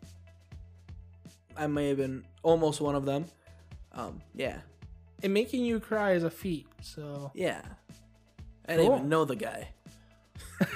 I 1.57 1.67
may 1.67 1.89
have 1.89 1.97
been 1.97 2.25
almost 2.43 2.81
one 2.81 2.95
of 2.95 3.05
them. 3.05 3.25
Um, 3.93 4.21
yeah, 4.35 4.59
And 5.25 5.35
making 5.35 5.65
you 5.65 5.81
cry 5.81 6.13
is 6.13 6.23
a 6.23 6.31
feat. 6.31 6.67
So 6.81 7.33
yeah. 7.35 7.63
I 8.69 8.73
didn't 8.77 8.87
Cool. 8.87 8.97
even 8.99 9.09
know 9.09 9.25
the 9.25 9.35
guy. 9.37 9.69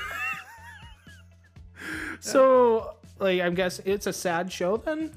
so 2.20 2.96
like 3.18 3.40
I'm 3.40 3.54
guessing 3.54 3.84
it's 3.86 4.06
a 4.06 4.12
sad 4.12 4.50
show 4.50 4.76
then. 4.76 5.12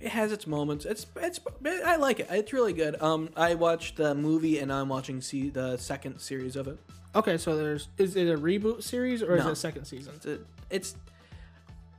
It 0.00 0.08
has 0.10 0.30
its 0.32 0.46
moments. 0.46 0.84
It's 0.84 1.06
it's 1.16 1.40
I 1.84 1.96
like 1.96 2.20
it. 2.20 2.26
It's 2.30 2.52
really 2.52 2.72
good. 2.74 3.00
Um, 3.00 3.30
I 3.36 3.54
watched 3.54 3.96
the 3.96 4.14
movie 4.14 4.58
and 4.58 4.68
now 4.68 4.80
I'm 4.82 4.88
watching 4.90 5.20
see 5.22 5.48
the 5.48 5.76
second 5.78 6.18
series 6.18 6.54
of 6.56 6.68
it. 6.68 6.78
Okay, 7.14 7.38
so 7.38 7.56
there's 7.56 7.88
is 7.96 8.14
it 8.14 8.28
a 8.28 8.36
reboot 8.36 8.82
series 8.82 9.22
or 9.22 9.36
is 9.36 9.42
No. 9.44 9.48
it 9.48 9.52
a 9.52 9.56
second 9.56 9.86
season? 9.86 10.12
It's 10.16 10.26
it's, 10.70 10.96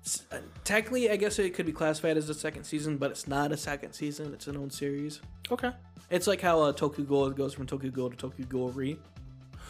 it's 0.01 0.24
uh, 0.32 0.38
technically 0.63 1.10
I 1.10 1.16
guess 1.16 1.39
it 1.39 1.56
could 1.56 1.66
be 1.66 1.72
classified 1.72 2.18
as 2.18 2.30
a 2.30 2.36
second 2.36 2.66
season, 2.66 2.98
but 2.98 3.10
it's 3.12 3.27
not 3.27 3.51
a 3.51 3.58
second 3.58 3.94
season. 3.94 4.32
It's 4.34 4.46
an 4.48 4.58
own 4.58 4.70
series. 4.70 5.20
Okay. 5.51 5.72
It's 6.12 6.27
like 6.27 6.39
how 6.39 6.62
uh, 6.62 6.72
Tokyo 6.74 7.04
Ghoul 7.04 7.32
goes 7.32 7.54
from 7.54 7.66
Tokyo 7.66 7.89
Ghoul 7.89 8.12
to 8.12 8.16
Tokyo 8.16 8.46
Ghoul 8.48 8.70
Re, 8.70 8.98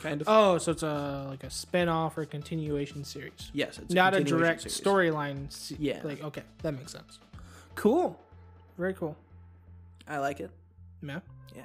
kind 0.04 0.22
of. 0.22 0.28
Oh, 0.30 0.58
so 0.58 0.72
it's 0.74 0.84
a 0.84 1.26
like 1.30 1.44
a 1.46 1.50
spin-off 1.50 2.18
or 2.18 2.26
continuation 2.26 3.04
series. 3.06 3.50
yes, 3.54 3.80
it's 3.80 3.94
Not 3.94 4.14
a 4.14 4.18
continuation 4.18 4.40
direct 4.40 4.62
series. 4.70 4.82
storyline. 4.82 5.52
se- 5.52 5.78
Yeah. 5.80 6.02
Like 6.04 6.24
okay, 6.24 6.44
that 6.62 6.74
makes 6.74 6.92
sense. 6.92 7.20
Cool. 7.78 8.20
Very 8.78 8.94
cool. 8.94 9.16
I 10.08 10.18
like 10.18 10.40
it. 10.40 10.52
Yeah. 11.02 11.20
Yeah, 11.56 11.64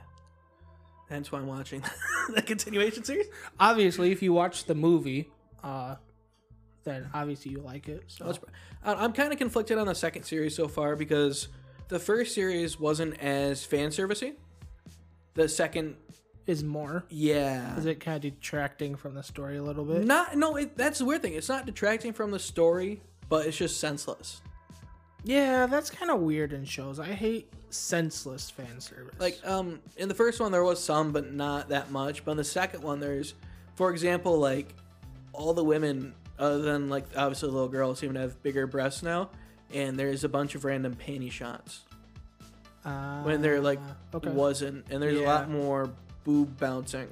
hence 1.09 1.33
why 1.33 1.39
I'm 1.39 1.47
watching 1.47 1.83
the 2.35 2.43
continuation 2.43 3.03
series. 3.05 3.27
Obviously, 3.59 4.13
if 4.13 4.23
you 4.23 4.33
watch 4.33 4.65
the 4.65 4.75
movie, 4.75 5.29
uh, 5.65 5.97
then 6.85 7.09
obviously 7.13 7.53
you 7.53 7.59
like 7.61 7.89
it. 7.89 8.05
So 8.07 8.33
I'm 8.85 9.13
kind 9.13 9.33
of 9.33 9.39
conflicted 9.39 9.79
on 9.79 9.87
the 9.87 9.95
second 9.95 10.25
series 10.25 10.55
so 10.55 10.69
far 10.69 10.97
because 10.97 11.49
the 11.89 11.99
first 11.99 12.35
series 12.35 12.79
wasn't 12.79 13.19
as 13.21 13.65
fan 13.65 13.91
servicey. 13.91 14.35
The 15.35 15.49
second, 15.49 15.97
is 16.47 16.63
more. 16.65 17.05
yeah, 17.09 17.77
Is 17.79 17.87
it 17.87 18.01
kind 18.01 18.17
of 18.17 18.23
detracting 18.23 18.97
from 18.97 19.15
the 19.15 19.23
story 19.23 19.57
a 19.57 19.63
little 19.63 19.85
bit? 19.85 20.05
not 20.05 20.37
no. 20.37 20.57
It, 20.57 20.77
that's 20.77 20.99
the 20.99 21.05
weird 21.05 21.23
thing. 21.23 21.35
It's 21.35 21.49
not 21.49 21.67
detracting 21.67 22.13
from 22.13 22.33
the 22.33 22.39
story, 22.39 23.01
but 23.29 23.47
it's 23.47 23.57
just 23.57 23.79
senseless. 23.81 24.43
Yeah, 25.25 25.67
that's 25.67 25.91
kind 25.91 26.11
of 26.11 26.21
weird 26.21 26.53
in 26.53 26.65
shows. 26.65 26.99
I 26.99 27.07
hate 27.07 27.53
senseless 27.71 28.51
fan 28.51 28.81
service. 28.81 29.15
Like 29.19 29.39
um, 29.45 29.81
in 29.97 30.09
the 30.09 30.15
first 30.15 30.41
one 30.41 30.53
there 30.53 30.65
was 30.65 30.83
some, 30.83 31.13
but 31.13 31.33
not 31.33 31.69
that 31.69 31.91
much. 31.91 32.25
But 32.25 32.33
in 32.33 32.37
the 32.39 32.45
second 32.45 32.83
one, 32.83 32.99
there's, 33.01 33.35
for 33.77 33.91
example, 33.91 34.39
like 34.39 34.75
all 35.33 35.55
the 35.55 35.65
women 35.65 36.15
other 36.39 36.61
than 36.63 36.89
like 36.89 37.05
obviously 37.17 37.49
the 37.49 37.55
little 37.55 37.69
girls 37.69 37.99
seem 38.01 38.15
to 38.15 38.21
have 38.21 38.43
bigger 38.43 38.67
breasts 38.67 39.03
now, 39.03 39.31
and 39.73 39.97
there's 39.99 40.25
a 40.25 40.29
bunch 40.29 40.55
of 40.55 40.65
random 40.65 40.95
panty 40.97 41.31
shots. 41.31 41.83
uh, 42.85 43.23
when 43.23 43.43
there 43.43 43.61
like 43.61 43.81
okay. 44.15 44.31
wasn't 44.31 44.85
and 44.91 45.03
there's 45.03 45.19
a 45.19 45.23
lot 45.23 45.49
more 45.49 45.91
boob 46.25 46.59
bouncing 46.59 47.09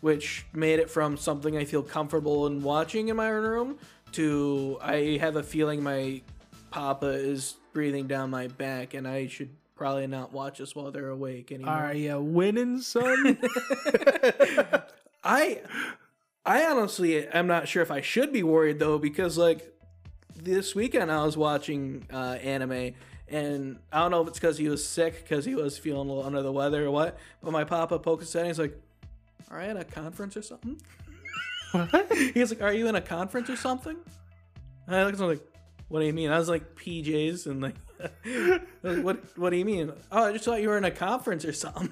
which 0.00 0.44
made 0.52 0.78
it 0.78 0.90
from 0.90 1.16
something 1.16 1.56
i 1.56 1.64
feel 1.64 1.82
comfortable 1.82 2.46
in 2.46 2.62
watching 2.62 3.08
in 3.08 3.16
my 3.16 3.30
own 3.30 3.44
room 3.44 3.78
to 4.12 4.78
i 4.82 5.16
have 5.20 5.36
a 5.36 5.42
feeling 5.42 5.82
my 5.82 6.20
papa 6.74 7.06
is 7.06 7.54
breathing 7.72 8.08
down 8.08 8.30
my 8.30 8.48
back 8.48 8.94
and 8.94 9.06
i 9.06 9.28
should 9.28 9.50
probably 9.76 10.08
not 10.08 10.32
watch 10.32 10.58
this 10.58 10.74
while 10.74 10.90
they're 10.90 11.08
awake 11.08 11.52
anymore. 11.52 11.74
Are 11.74 11.94
you 11.94 12.20
winning, 12.20 12.80
son? 12.80 13.38
i 15.24 15.60
i 16.44 16.64
honestly 16.64 17.28
i'm 17.32 17.46
not 17.46 17.68
sure 17.68 17.82
if 17.82 17.92
i 17.92 18.00
should 18.00 18.32
be 18.32 18.42
worried 18.42 18.80
though 18.80 18.98
because 18.98 19.38
like 19.38 19.72
this 20.34 20.74
weekend 20.74 21.12
i 21.12 21.24
was 21.24 21.36
watching 21.36 22.04
uh, 22.12 22.36
anime 22.42 22.92
and 23.28 23.78
i 23.92 24.00
don't 24.00 24.10
know 24.10 24.20
if 24.20 24.28
it's 24.28 24.38
because 24.40 24.58
he 24.58 24.68
was 24.68 24.84
sick 24.84 25.22
because 25.22 25.44
he 25.44 25.54
was 25.54 25.78
feeling 25.78 26.08
a 26.08 26.12
little 26.12 26.26
under 26.26 26.42
the 26.42 26.52
weather 26.52 26.86
or 26.86 26.90
what 26.90 27.16
but 27.42 27.52
my 27.52 27.62
papa 27.62 27.98
poked 28.00 28.22
his 28.22 28.32
head 28.32 28.40
and 28.40 28.48
he's 28.48 28.58
like 28.58 28.76
are 29.50 29.62
you 29.62 29.68
at 29.68 29.76
a 29.76 29.84
conference 29.84 30.36
or 30.36 30.42
something? 30.42 30.80
He's 32.34 32.50
like 32.50 32.62
are 32.62 32.72
you 32.72 32.88
in 32.88 32.96
a 32.96 33.00
conference 33.00 33.48
or 33.48 33.56
something? 33.56 33.96
And 34.86 34.96
i 34.96 35.04
looked 35.04 35.18
at 35.18 35.22
him 35.22 35.28
like 35.28 35.53
what 35.88 36.00
do 36.00 36.06
you 36.06 36.12
mean 36.12 36.30
i 36.30 36.38
was 36.38 36.48
like 36.48 36.74
pjs 36.74 37.46
and 37.46 37.62
like, 37.62 37.76
like, 38.82 39.04
what 39.04 39.22
what 39.38 39.50
do 39.50 39.56
you 39.56 39.64
mean 39.64 39.92
oh 40.12 40.24
i 40.24 40.32
just 40.32 40.44
thought 40.44 40.60
you 40.60 40.68
were 40.68 40.78
in 40.78 40.84
a 40.84 40.90
conference 40.90 41.44
or 41.44 41.52
something 41.52 41.90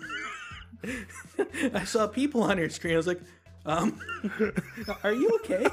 I 1.75 1.85
saw 1.85 2.07
people 2.07 2.43
on 2.43 2.59
your 2.59 2.71
screen. 2.71 2.95
I 2.95 2.97
was 2.97 3.07
like, 3.07 3.21
um, 3.65 4.01
are 5.05 5.13
you 5.13 5.39
okay? 5.45 5.67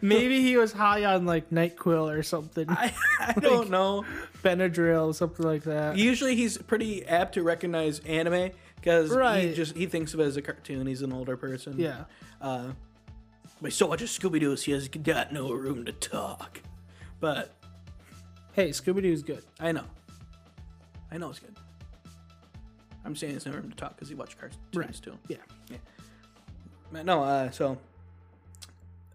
Maybe 0.00 0.42
he 0.42 0.56
was 0.56 0.72
high 0.72 1.04
on 1.04 1.24
like 1.24 1.50
Nyquil 1.50 2.12
or 2.12 2.22
something, 2.22 2.68
I, 2.68 2.92
I 3.20 3.32
don't 3.34 3.70
know. 3.70 4.04
Benadryl, 4.42 5.14
something 5.14 5.46
like 5.46 5.62
that. 5.64 5.96
Usually 5.96 6.34
he's 6.34 6.58
pretty 6.58 7.06
apt 7.06 7.34
to 7.34 7.42
recognize 7.42 8.00
anime 8.00 8.50
because 8.76 9.10
right. 9.10 9.48
he 9.48 9.54
just 9.54 9.76
he 9.76 9.86
thinks 9.86 10.14
of 10.14 10.20
it 10.20 10.24
as 10.24 10.36
a 10.36 10.42
cartoon. 10.42 10.86
He's 10.86 11.02
an 11.02 11.12
older 11.12 11.36
person. 11.36 11.78
yeah. 11.78 12.04
Uh, 12.40 12.72
but 13.60 13.72
so 13.72 13.88
much 13.88 14.02
of 14.02 14.08
Scooby 14.08 14.40
Doo, 14.40 14.54
he 14.54 14.72
has 14.72 14.88
got 14.88 15.32
no 15.32 15.52
room 15.52 15.84
to 15.84 15.92
talk. 15.92 16.60
But 17.20 17.54
Hey, 18.52 18.70
Scooby 18.70 19.02
Doo's 19.02 19.22
good. 19.22 19.42
I 19.60 19.70
know, 19.72 19.84
I 21.12 21.18
know 21.18 21.30
it's 21.30 21.38
good. 21.38 21.54
I'm 23.04 23.14
saying 23.16 23.36
it's 23.36 23.46
no 23.46 23.52
room 23.52 23.70
to 23.70 23.76
talk 23.76 23.94
because 23.94 24.08
he 24.08 24.14
watched 24.14 24.38
cartoons 24.38 24.60
Right. 24.74 24.92
too. 24.94 25.16
Yeah. 25.28 25.36
But 26.92 27.04
no, 27.04 27.22
uh, 27.22 27.50
so 27.50 27.78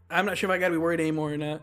I'm 0.09 0.25
not 0.25 0.37
sure 0.37 0.49
if 0.49 0.53
I 0.55 0.59
got 0.59 0.67
to 0.67 0.73
be 0.73 0.77
worried 0.77 0.99
anymore 0.99 1.33
or 1.33 1.37
not. 1.37 1.61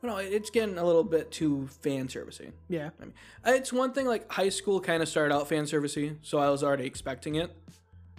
But 0.00 0.08
no, 0.08 0.16
it's 0.18 0.50
getting 0.50 0.76
a 0.78 0.84
little 0.84 1.04
bit 1.04 1.30
too 1.30 1.66
fan 1.80 2.08
servicey. 2.08 2.52
Yeah. 2.68 2.90
I 3.00 3.04
mean, 3.04 3.14
it's 3.46 3.72
one 3.72 3.92
thing 3.92 4.06
like 4.06 4.30
high 4.30 4.48
school 4.50 4.80
kind 4.80 5.02
of 5.02 5.08
started 5.08 5.34
out 5.34 5.48
fan 5.48 5.64
servicey, 5.64 6.16
so 6.22 6.38
I 6.38 6.50
was 6.50 6.62
already 6.62 6.84
expecting 6.84 7.36
it. 7.36 7.50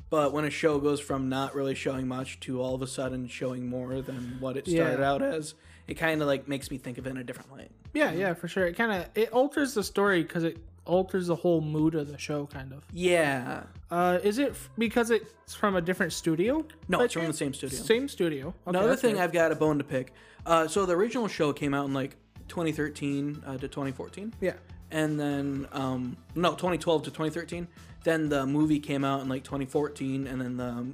But 0.10 0.34
when 0.34 0.46
a 0.46 0.50
show 0.50 0.80
goes 0.80 1.00
from 1.00 1.30
not 1.30 1.56
really 1.56 1.76
showing 1.76 2.08
much 2.08 2.40
to 2.42 2.62
all 2.62 2.76
of 2.76 2.82
a 2.82 2.88
sudden 2.88 3.28
showing 3.28 3.68
more 3.68 4.02
than 4.02 4.38
what 4.40 4.56
it 4.58 4.68
started 4.68 5.00
Yeah. 5.00 5.12
out 5.12 5.22
as, 5.22 5.56
it 5.88 5.96
kind 5.96 6.22
of 6.22 6.28
like 6.28 6.48
makes 6.48 6.70
me 6.72 6.78
think 6.78 6.98
of 6.98 7.08
it 7.08 7.10
in 7.10 7.18
a 7.18 7.24
different 7.24 7.52
light. 7.52 7.72
Yeah, 7.94 8.12
yeah, 8.12 8.34
for 8.34 8.48
sure. 8.48 8.66
It 8.68 8.74
kind 8.76 8.92
of 8.92 9.08
it 9.16 9.32
alters 9.32 9.74
the 9.74 9.84
story 9.84 10.22
because 10.24 10.44
it 10.44 10.58
alters 10.86 11.26
the 11.28 11.36
whole 11.36 11.62
mood 11.62 11.96
of 11.96 12.08
the 12.12 12.18
show, 12.18 12.46
kind 12.46 12.72
of. 12.72 12.84
Yeah. 12.94 13.64
Uh, 13.90 14.20
is 14.24 14.38
it 14.38 14.52
f- 14.52 14.70
because 14.78 15.10
it's 15.10 15.56
from 15.56 15.76
a 15.76 15.82
different 15.82 16.14
studio? 16.14 16.64
No, 16.88 17.02
it's 17.02 17.14
from 17.16 17.26
the 17.26 17.34
same 17.34 17.54
studio. 17.56 17.80
Same 17.80 18.08
studio. 18.08 18.48
Okay, 18.50 18.78
Another 18.78 18.96
thing. 18.96 19.20
I've 19.20 19.34
got 19.34 19.52
a 19.52 19.56
bone 19.56 19.80
to 19.80 19.84
pick. 19.84 20.14
Uh, 20.46 20.68
so 20.68 20.86
the 20.86 20.94
original 20.94 21.28
show 21.28 21.52
came 21.54 21.74
out 21.74 21.88
in 21.88 21.94
like 21.94 22.16
2013 22.50 23.44
uh, 23.46 23.54
to 23.58 23.68
2014. 23.68 24.34
yeah. 24.42 24.54
and 24.92 25.20
then 25.20 25.68
um 25.72 26.16
no 26.36 26.52
2012 26.52 27.04
to 27.06 27.10
2013 27.10 27.68
then 28.06 28.30
the 28.30 28.46
movie 28.46 28.80
came 28.80 29.04
out 29.04 29.20
in 29.22 29.28
like 29.28 29.44
2014 29.44 30.28
and 30.28 30.40
then 30.42 30.56
the 30.56 30.86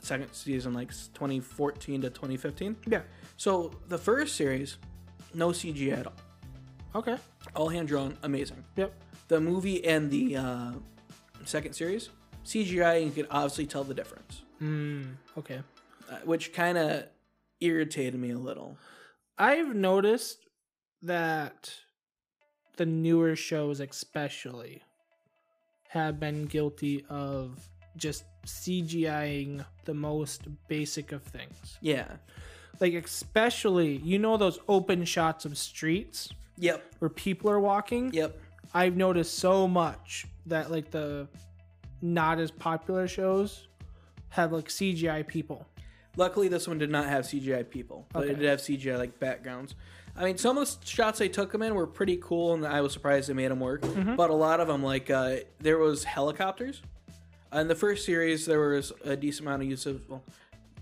second 0.00 0.32
season 0.32 0.72
like 0.72 0.88
2014 0.90 2.00
to 2.02 2.08
2015 2.10 2.76
Yeah. 2.86 3.02
so 3.36 3.72
the 3.88 3.98
first 3.98 4.36
series 4.36 4.78
no 5.34 5.48
cgi 5.50 5.92
at 5.92 6.06
all 6.06 6.14
Okay. 6.94 7.16
all 7.54 7.68
hand 7.68 7.88
drawn 7.88 8.16
amazing 8.22 8.64
Yep. 8.76 8.94
the 9.28 9.40
movie 9.40 9.84
and 9.84 10.10
the 10.10 10.36
uh, 10.36 10.72
second 11.44 11.74
series 11.74 12.08
cgi 12.46 13.04
you 13.04 13.10
could 13.10 13.26
obviously 13.30 13.66
tell 13.66 13.84
the 13.84 13.94
difference 13.94 14.42
Mm, 14.62 15.14
okay. 15.36 15.60
uh, 16.10 16.16
which 16.24 16.52
kind 16.52 16.78
of 16.78 17.04
irritated 17.60 18.18
me 18.18 18.30
a 18.30 18.38
little 18.38 18.76
I've 19.40 19.72
noticed 19.74 20.38
that 21.02 21.72
the 22.76 22.84
newer 22.86 23.36
shows, 23.36 23.78
especially, 23.78 24.82
have 25.88 26.20
been 26.20 26.44
guilty 26.44 27.04
of 27.08 27.58
just 27.96 28.24
CGIing 28.46 29.64
the 29.84 29.94
most 29.94 30.42
basic 30.68 31.12
of 31.12 31.22
things. 31.22 31.78
yeah 31.80 32.16
Like, 32.80 32.94
especially, 32.94 33.96
you 33.96 34.18
know, 34.18 34.36
those 34.36 34.58
open 34.68 35.04
shots 35.04 35.44
of 35.44 35.58
streets 35.58 36.30
yep 36.56 36.94
where 36.98 37.08
people 37.08 37.50
are 37.50 37.60
walking? 37.60 38.12
yep 38.12 38.38
I've 38.74 38.96
noticed 38.96 39.38
so 39.38 39.66
much 39.66 40.26
that, 40.46 40.70
like, 40.70 40.90
the 40.90 41.26
not 42.02 42.38
as 42.38 42.50
popular 42.50 43.08
shows 43.08 43.66
have, 44.28 44.52
like, 44.52 44.68
CGI 44.68 45.26
people. 45.26 45.66
Luckily, 46.16 46.48
this 46.48 46.68
one 46.68 46.78
did 46.78 46.90
not 46.90 47.06
have 47.06 47.24
CGI 47.24 47.68
people, 47.68 48.06
but 48.12 48.26
it 48.28 48.38
did 48.38 48.48
have 48.48 48.58
CGI 48.60 48.98
like 48.98 49.18
backgrounds. 49.20 49.74
I 50.18 50.24
mean, 50.24 50.36
some 50.36 50.58
of 50.58 50.66
the 50.80 50.86
shots 50.86 51.18
they 51.20 51.28
took 51.28 51.52
them 51.52 51.62
in 51.62 51.74
were 51.74 51.86
pretty 51.86 52.18
cool, 52.20 52.54
and 52.54 52.66
I 52.66 52.80
was 52.80 52.92
surprised 52.92 53.28
they 53.28 53.34
made 53.34 53.50
them 53.52 53.60
work. 53.60 53.82
Mm-hmm. 53.82 54.16
But 54.16 54.30
a 54.30 54.34
lot 54.34 54.58
of 54.60 54.66
them, 54.66 54.82
like 54.82 55.10
uh, 55.10 55.36
there 55.60 55.78
was 55.78 56.02
helicopters. 56.04 56.82
In 57.52 57.68
the 57.68 57.74
first 57.76 58.04
series, 58.04 58.44
there 58.44 58.60
was 58.70 58.92
a 59.04 59.16
decent 59.16 59.46
amount 59.46 59.62
of 59.62 59.68
use 59.68 59.86
of, 59.86 60.02
well, 60.08 60.24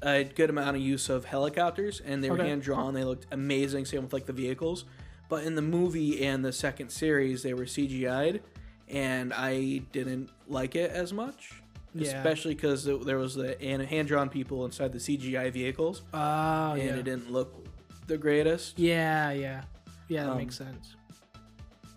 a 0.02 0.24
good 0.24 0.50
amount 0.50 0.76
of 0.76 0.82
use 0.82 1.08
of 1.10 1.24
helicopters, 1.26 2.00
and 2.00 2.24
they 2.24 2.30
were 2.30 2.36
Okay. 2.38 2.48
hand 2.48 2.62
drawn. 2.62 2.94
They 2.94 3.04
looked 3.04 3.26
amazing. 3.30 3.84
Same 3.84 4.02
with 4.02 4.12
like 4.12 4.26
the 4.26 4.32
vehicles. 4.32 4.84
But 5.28 5.44
in 5.44 5.54
the 5.54 5.62
movie 5.62 6.24
and 6.24 6.44
the 6.44 6.52
second 6.52 6.88
series, 6.90 7.42
they 7.42 7.52
were 7.52 7.64
CGI'd, 7.64 8.40
and 8.88 9.32
I 9.34 9.78
didn't 9.92 10.30
like 10.48 10.74
it 10.76 10.90
as 10.92 11.12
much. 11.12 11.52
Yeah. 11.94 12.08
especially 12.18 12.54
because 12.54 12.84
there 12.84 13.16
was 13.16 13.34
the 13.34 13.56
hand 13.88 14.06
drawn 14.08 14.28
people 14.28 14.66
inside 14.66 14.92
the 14.92 14.98
CGI 14.98 15.50
vehicles, 15.50 16.02
Oh, 16.12 16.72
and 16.72 16.82
yeah. 16.82 16.94
it 16.96 17.04
didn't 17.04 17.32
look 17.32 17.65
the 18.06 18.16
greatest. 18.18 18.78
yeah, 18.78 19.30
yeah, 19.32 19.62
yeah. 20.08 20.24
That 20.24 20.30
Um, 20.32 20.38
makes 20.38 20.56
sense. 20.56 20.96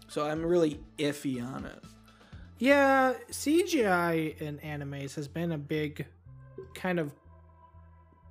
So 0.08 0.25
I'm 0.25 0.44
really 0.46 0.80
iffy 0.98 1.46
on 1.46 1.66
it. 1.66 1.84
Yeah, 2.58 3.13
CGI 3.32 4.39
in 4.42 4.58
animes 4.60 5.16
has 5.16 5.28
been 5.28 5.51
a 5.54 5.58
big 5.58 6.06
kind 6.74 7.00
of 7.00 7.12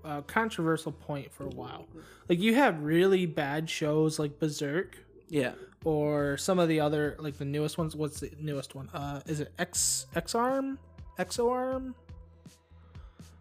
uh, 0.05 0.21
controversial 0.23 0.93
point 0.93 1.33
for 1.33 1.45
a 1.45 1.51
while. 1.51 1.87
Like 2.29 2.39
you 2.41 2.55
have 2.55 2.83
really 2.83 3.27
bad 3.27 3.69
shows 3.71 4.19
like 4.19 4.39
Berserk 4.39 4.97
Yeah, 5.29 5.53
or 5.85 6.37
some 6.37 6.59
of 6.59 6.69
the 6.69 6.81
other 6.81 7.17
like 7.19 7.39
the 7.39 7.45
newest 7.45 7.79
ones. 7.79 7.97
What's 7.97 8.21
the 8.21 8.31
newest 8.39 8.75
one? 8.75 8.89
Uh, 8.93 9.21
is 9.27 9.41
it 9.41 9.53
X 9.59 10.07
X 10.15 10.35
Arm? 10.35 10.79
Exo 11.19 11.51
Arm? 11.51 11.95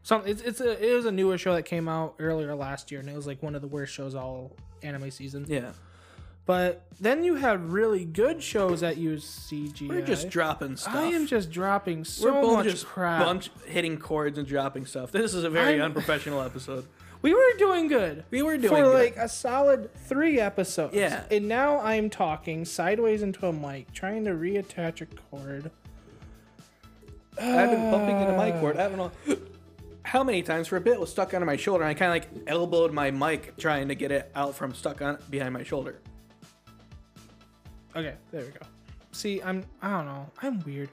Some 0.08 0.24
it's 0.26 0.42
it's 0.42 0.62
a 0.62 0.82
it 0.90 0.94
was 0.96 1.06
a 1.06 1.12
newer 1.12 1.38
show 1.38 1.54
that 1.54 1.64
came 1.64 1.90
out 1.90 2.16
earlier 2.18 2.56
last 2.56 2.92
year 2.92 3.02
and 3.02 3.10
it 3.10 3.16
was 3.18 3.28
like 3.28 3.44
one 3.44 3.56
of 3.56 3.62
the 3.62 3.68
worst 3.68 3.94
shows 3.94 4.16
all 4.16 4.54
anime 4.82 5.12
season. 5.12 5.44
yeah. 5.50 5.72
But 6.46 6.86
then 7.02 7.26
you 7.26 7.36
had 7.36 7.62
really 7.74 8.06
good 8.06 8.42
shows 8.42 8.80
that 8.80 8.96
use 8.96 9.26
CGI. 9.52 9.90
We're 9.90 10.02
just 10.06 10.30
dropping 10.30 10.78
stuff. 10.78 10.96
I 10.96 11.08
am 11.08 11.28
just 11.28 11.52
dropping 11.52 12.06
so 12.06 12.24
We're 12.34 12.42
both 12.42 12.58
much 12.60 12.68
just 12.68 12.86
crap. 12.86 13.26
bunch 13.26 13.52
hitting 13.66 13.98
chords 13.98 14.38
and 14.38 14.48
dropping 14.48 14.86
stuff. 14.86 15.12
This 15.12 15.34
is 15.34 15.44
a 15.44 15.50
very 15.50 15.74
I'm- 15.74 15.82
unprofessional 15.88 16.42
episode. 16.42 16.86
We 17.22 17.34
were 17.34 17.58
doing 17.58 17.88
good. 17.88 18.24
We 18.30 18.44
were 18.44 18.58
doing 18.58 18.70
for 18.70 18.84
good. 18.84 18.94
like 18.94 19.18
a 19.18 19.28
solid 19.28 19.94
three 20.06 20.40
episodes. 20.40 20.94
Yeah. 20.94 21.24
And 21.32 21.48
now 21.50 21.80
I'm 21.82 22.10
talking 22.12 22.64
sideways 22.64 23.24
into 23.24 23.48
a 23.48 23.52
mic, 23.52 23.92
trying 23.92 24.24
to 24.26 24.32
reattach 24.32 25.02
a 25.02 25.08
cord. 25.08 25.72
I've 27.42 27.72
been 27.72 27.92
bumping 27.92 28.22
into 28.22 28.34
my 28.38 28.52
cord. 28.52 28.78
I 28.78 28.88
don't 28.88 28.98
know 28.98 29.12
how 30.08 30.24
many 30.24 30.42
times 30.42 30.70
for 30.70 30.78
a 30.78 30.82
bit 30.82 30.98
was 30.98 31.12
stuck 31.12 31.34
under 31.34 31.46
my 31.46 31.58
shoulder. 31.58 31.84
And 31.84 31.90
I 31.90 31.94
kind 31.94 32.24
of 32.24 32.32
like 32.32 32.48
elbowed 32.48 32.94
my 32.94 33.12
mic 33.12 33.58
trying 33.58 33.90
to 33.90 33.96
get 33.96 34.10
it 34.10 34.32
out 34.36 34.56
from 34.56 34.74
stuck 34.74 35.02
on 35.02 35.18
behind 35.30 35.54
my 35.54 35.64
shoulder. 35.64 36.00
Okay, 37.94 38.14
there 38.32 38.46
we 38.46 38.52
go. 38.52 38.66
See, 39.12 39.42
I'm 39.44 39.66
I 39.82 39.92
don't 39.92 40.06
know. 40.06 40.32
I'm 40.42 40.64
weird. 40.64 40.90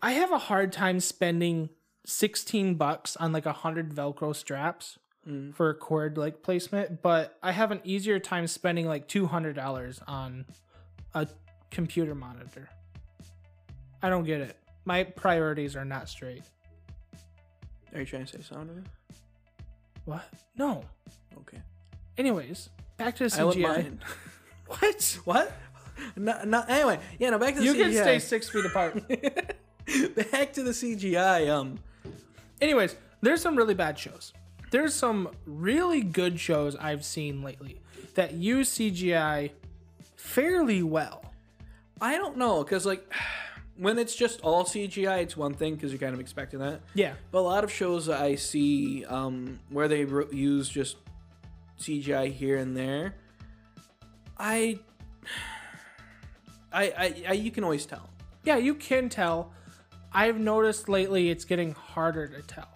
I 0.00 0.12
have 0.12 0.32
a 0.32 0.38
hard 0.38 0.72
time 0.72 1.00
spending 1.00 1.68
16 2.06 2.76
bucks 2.76 3.14
on 3.16 3.32
like 3.32 3.44
a 3.44 3.50
100 3.50 3.94
velcro 3.94 4.34
straps 4.34 4.98
mm. 5.28 5.54
for 5.54 5.68
a 5.68 5.74
cord 5.74 6.16
like 6.16 6.42
placement, 6.42 7.02
but 7.02 7.36
I 7.42 7.52
have 7.52 7.70
an 7.72 7.82
easier 7.84 8.18
time 8.18 8.46
spending 8.46 8.86
like 8.86 9.06
$200 9.06 10.02
on 10.08 10.46
a 11.12 11.28
computer 11.70 12.14
monitor. 12.14 12.70
I 14.02 14.08
don't 14.08 14.24
get 14.24 14.40
it. 14.40 14.56
My 14.86 15.04
priorities 15.04 15.76
are 15.76 15.84
not 15.84 16.08
straight. 16.08 16.42
Are 17.94 18.00
you 18.00 18.06
trying 18.06 18.24
to 18.24 18.32
say 18.32 18.42
something? 18.42 18.86
What? 20.04 20.24
No. 20.56 20.82
Okay. 21.38 21.58
Anyways, 22.16 22.70
back 22.96 23.16
to 23.16 23.28
the 23.28 23.40
I 23.40 23.44
wouldn't 23.44 23.64
CGI. 23.64 23.68
mind. 23.68 23.98
What? 24.66 25.18
What? 25.24 25.52
No, 26.16 26.44
no, 26.44 26.64
anyway, 26.68 27.00
yeah, 27.18 27.30
no, 27.30 27.38
back 27.40 27.54
to 27.54 27.60
the 27.60 27.66
You 27.66 27.74
CGI. 27.74 27.76
You 27.76 27.84
can 27.84 27.92
stay 28.04 28.18
six 28.20 28.48
feet 28.48 28.64
apart. 28.64 28.94
back 29.08 30.52
to 30.52 30.62
the 30.62 30.70
CGI. 30.70 31.48
Um, 31.50 31.78
Anyways, 32.60 32.94
there's 33.20 33.42
some 33.42 33.56
really 33.56 33.74
bad 33.74 33.98
shows. 33.98 34.32
There's 34.70 34.94
some 34.94 35.28
really 35.44 36.02
good 36.02 36.38
shows 36.38 36.76
I've 36.76 37.04
seen 37.04 37.42
lately 37.42 37.80
that 38.14 38.34
use 38.34 38.70
CGI 38.70 39.50
fairly 40.16 40.82
well. 40.84 41.24
I 42.00 42.16
don't 42.16 42.36
know, 42.36 42.62
cause 42.62 42.86
like 42.86 43.04
when 43.80 43.98
it's 43.98 44.14
just 44.14 44.42
all 44.42 44.64
CGI, 44.64 45.22
it's 45.22 45.38
one 45.38 45.54
thing 45.54 45.74
because 45.74 45.90
you're 45.90 45.98
kind 45.98 46.12
of 46.12 46.20
expecting 46.20 46.60
that. 46.60 46.82
Yeah. 46.92 47.14
But 47.32 47.38
a 47.38 47.40
lot 47.40 47.64
of 47.64 47.72
shows 47.72 48.04
that 48.06 48.20
I 48.20 48.34
see 48.34 49.06
um, 49.06 49.58
where 49.70 49.88
they 49.88 50.04
ro- 50.04 50.28
use 50.30 50.68
just 50.68 50.98
CGI 51.80 52.30
here 52.30 52.58
and 52.58 52.76
there, 52.76 53.14
I, 54.36 54.78
I, 56.70 56.84
I, 56.84 57.22
I, 57.28 57.32
you 57.32 57.50
can 57.50 57.64
always 57.64 57.86
tell. 57.86 58.10
Yeah, 58.44 58.58
you 58.58 58.74
can 58.74 59.08
tell. 59.08 59.52
I've 60.12 60.38
noticed 60.38 60.90
lately 60.90 61.30
it's 61.30 61.46
getting 61.46 61.72
harder 61.72 62.26
to 62.28 62.42
tell. 62.42 62.68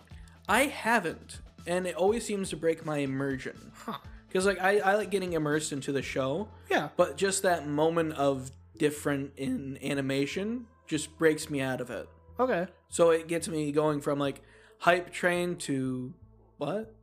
I 0.48 0.62
haven't, 0.66 1.40
and 1.66 1.86
it 1.86 1.96
always 1.96 2.24
seems 2.24 2.48
to 2.50 2.56
break 2.56 2.86
my 2.86 2.98
immersion. 2.98 3.72
Huh. 3.74 3.98
Because 4.26 4.46
like 4.46 4.58
I, 4.60 4.78
I 4.78 4.94
like 4.94 5.10
getting 5.10 5.34
immersed 5.34 5.70
into 5.70 5.92
the 5.92 6.00
show, 6.02 6.48
Yeah. 6.70 6.88
but 6.96 7.18
just 7.18 7.42
that 7.42 7.68
moment 7.68 8.14
of 8.14 8.50
different 8.78 9.32
in 9.36 9.78
animation 9.82 10.66
just 10.86 11.16
breaks 11.18 11.48
me 11.50 11.60
out 11.60 11.80
of 11.80 11.90
it. 11.90 12.08
Okay. 12.38 12.66
So 12.88 13.10
it 13.10 13.28
gets 13.28 13.48
me 13.48 13.72
going 13.72 14.00
from 14.00 14.18
like 14.18 14.42
hype 14.78 15.12
train 15.12 15.56
to 15.56 16.12
what? 16.58 16.94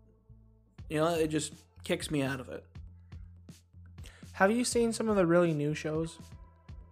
You 0.89 0.97
know, 0.99 1.13
it 1.15 1.27
just 1.27 1.53
kicks 1.83 2.11
me 2.11 2.21
out 2.21 2.39
of 2.39 2.49
it. 2.49 2.63
Have 4.33 4.51
you 4.51 4.63
seen 4.65 4.91
some 4.93 5.09
of 5.09 5.15
the 5.15 5.25
really 5.25 5.53
new 5.53 5.73
shows? 5.73 6.17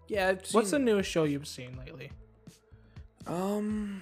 Yeah, 0.07 0.29
I've 0.29 0.41
What's 0.51 0.71
the 0.71 0.79
newest 0.79 1.09
show 1.09 1.23
you've 1.23 1.47
seen 1.47 1.77
lately? 1.77 2.11
um 3.27 4.01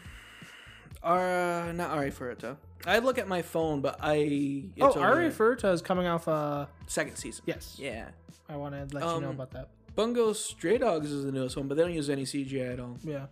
uh 1.04 1.72
not 1.74 1.92
Arifureta. 1.98 2.58
I 2.86 3.00
look 3.00 3.18
at 3.18 3.28
my 3.28 3.42
phone, 3.42 3.82
but 3.82 3.98
I 4.02 4.66
oh, 4.80 5.00
Ari. 5.00 5.30
Furta 5.30 5.74
is 5.74 5.82
coming 5.82 6.06
off. 6.08 6.28
Uh, 6.28 6.68
second 6.86 7.16
season. 7.18 7.44
yes. 7.48 7.76
Yeah. 7.80 8.10
I 8.48 8.56
want 8.56 8.76
to 8.76 8.96
let 8.96 9.04
you 9.04 9.22
know 9.22 9.30
Um, 9.30 9.36
about 9.36 9.52
that. 9.52 9.70
Bungo 9.98 10.32
Stray 10.32 10.78
Dogs 10.78 11.12
is 11.12 11.26
the 11.26 11.32
newest 11.32 11.58
one, 11.58 11.68
but 11.68 11.76
they 11.76 11.84
don't 11.84 11.94
use 11.94 12.10
any 12.10 12.24
CGI 12.24 12.74
at 12.74 12.80
all. 12.80 12.98
Yeah. 13.04 13.26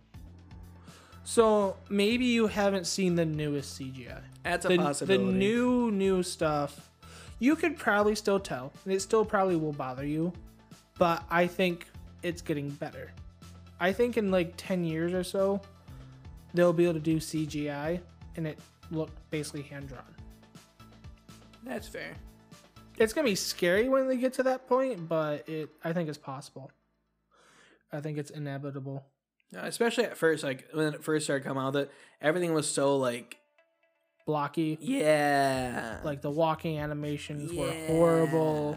So 1.24 1.76
maybe 1.88 2.26
you 2.26 2.46
haven't 2.46 2.86
seen 2.86 3.14
the 3.14 3.24
newest 3.24 3.80
CGI. 3.80 4.20
That's 4.42 4.66
a 4.66 4.68
the, 4.68 4.76
possibility. 4.76 5.24
the 5.24 5.32
new 5.32 5.90
new 5.90 6.22
stuff 6.22 6.90
you 7.38 7.56
could 7.56 7.76
probably 7.76 8.14
still 8.14 8.40
tell 8.40 8.72
and 8.84 8.92
it 8.92 9.00
still 9.00 9.24
probably 9.24 9.56
will 9.56 9.72
bother 9.72 10.06
you 10.06 10.32
but 10.98 11.22
i 11.30 11.46
think 11.46 11.86
it's 12.22 12.40
getting 12.40 12.70
better 12.70 13.12
i 13.80 13.92
think 13.92 14.16
in 14.16 14.30
like 14.30 14.54
10 14.56 14.84
years 14.84 15.12
or 15.12 15.22
so 15.22 15.60
they'll 16.54 16.72
be 16.72 16.84
able 16.84 16.94
to 16.94 17.00
do 17.00 17.18
cgi 17.18 18.00
and 18.36 18.46
it 18.46 18.58
look 18.90 19.10
basically 19.30 19.62
hand 19.62 19.88
drawn 19.88 20.02
That's 21.64 21.88
fair. 21.88 22.14
It's 22.98 23.12
gonna 23.12 23.28
be 23.28 23.34
scary 23.34 23.88
when 23.88 24.08
they 24.08 24.16
get 24.16 24.32
to 24.34 24.42
that 24.42 24.66
point 24.68 25.08
but 25.08 25.48
it 25.48 25.68
i 25.84 25.92
think 25.92 26.08
it's 26.08 26.18
possible 26.18 26.70
i 27.92 28.00
think 28.00 28.18
it's 28.18 28.30
inevitable 28.30 29.04
Yeah, 29.52 29.66
especially 29.66 30.04
at 30.04 30.16
first, 30.16 30.42
like 30.42 30.66
when 30.72 30.94
it 30.94 31.04
first 31.04 31.24
started 31.26 31.44
coming 31.44 31.62
out, 31.62 31.74
that 31.74 31.90
everything 32.20 32.52
was 32.52 32.68
so 32.68 32.96
like, 32.96 33.36
blocky 34.26 34.76
yeah, 34.80 35.98
like 36.02 36.20
the 36.20 36.30
walking 36.30 36.78
animations 36.78 37.52
were 37.52 37.72
horrible 37.86 38.76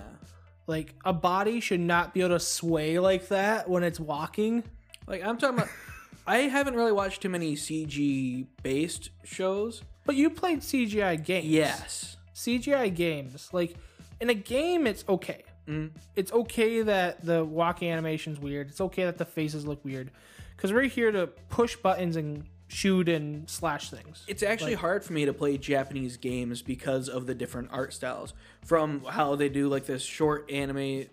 like 0.67 0.93
a 1.03 1.11
body 1.11 1.59
should 1.59 1.79
not 1.79 2.13
be 2.13 2.19
able 2.21 2.35
to 2.35 2.39
sway 2.39 2.99
like 2.99 3.29
that 3.29 3.67
when 3.67 3.83
it's 3.83 3.99
walking 3.99 4.63
Like 5.07 5.23
I'm 5.25 5.37
talking 5.37 5.57
about, 5.57 5.69
I 6.27 6.41
haven't 6.41 6.75
really 6.75 6.91
watched 6.91 7.21
too 7.23 7.29
many 7.29 7.55
CG 7.55 8.45
based 8.61 9.09
shows. 9.23 9.81
But 10.05 10.15
you 10.15 10.29
played 10.29 10.59
CGI 10.59 11.23
games. 11.25 11.45
Yes. 11.47 12.17
CGI 12.35 12.93
games. 12.95 13.49
Like 13.51 13.75
in 14.21 14.29
a 14.29 14.33
game 14.33 14.87
it's 14.87 15.03
okay. 15.07 15.43
Mhm. 15.67 15.91
It's 16.15 16.31
okay 16.31 16.81
that 16.81 17.23
the 17.25 17.43
walking 17.45 17.89
animation's 17.89 18.39
weird. 18.39 18.69
It's 18.69 18.81
okay 18.81 19.05
that 19.05 19.17
the 19.17 19.25
faces 19.25 19.65
look 19.65 19.83
weird. 19.85 20.11
Cuz 20.57 20.73
we're 20.73 20.83
here 20.83 21.11
to 21.11 21.27
push 21.49 21.75
buttons 21.75 22.15
and 22.15 22.43
shoot 22.67 23.07
and 23.09 23.49
slash 23.49 23.89
things. 23.89 24.23
It's 24.27 24.43
actually 24.43 24.75
hard 24.75 25.03
for 25.03 25.13
me 25.13 25.25
to 25.25 25.33
play 25.33 25.57
Japanese 25.57 26.17
games 26.17 26.61
because 26.61 27.07
of 27.09 27.25
the 27.27 27.33
different 27.35 27.69
art 27.71 27.93
styles. 27.93 28.33
From 28.63 29.03
how 29.05 29.35
they 29.35 29.49
do 29.49 29.67
like 29.69 29.85
this 29.85 30.03
short 30.03 30.49
anime 30.51 31.05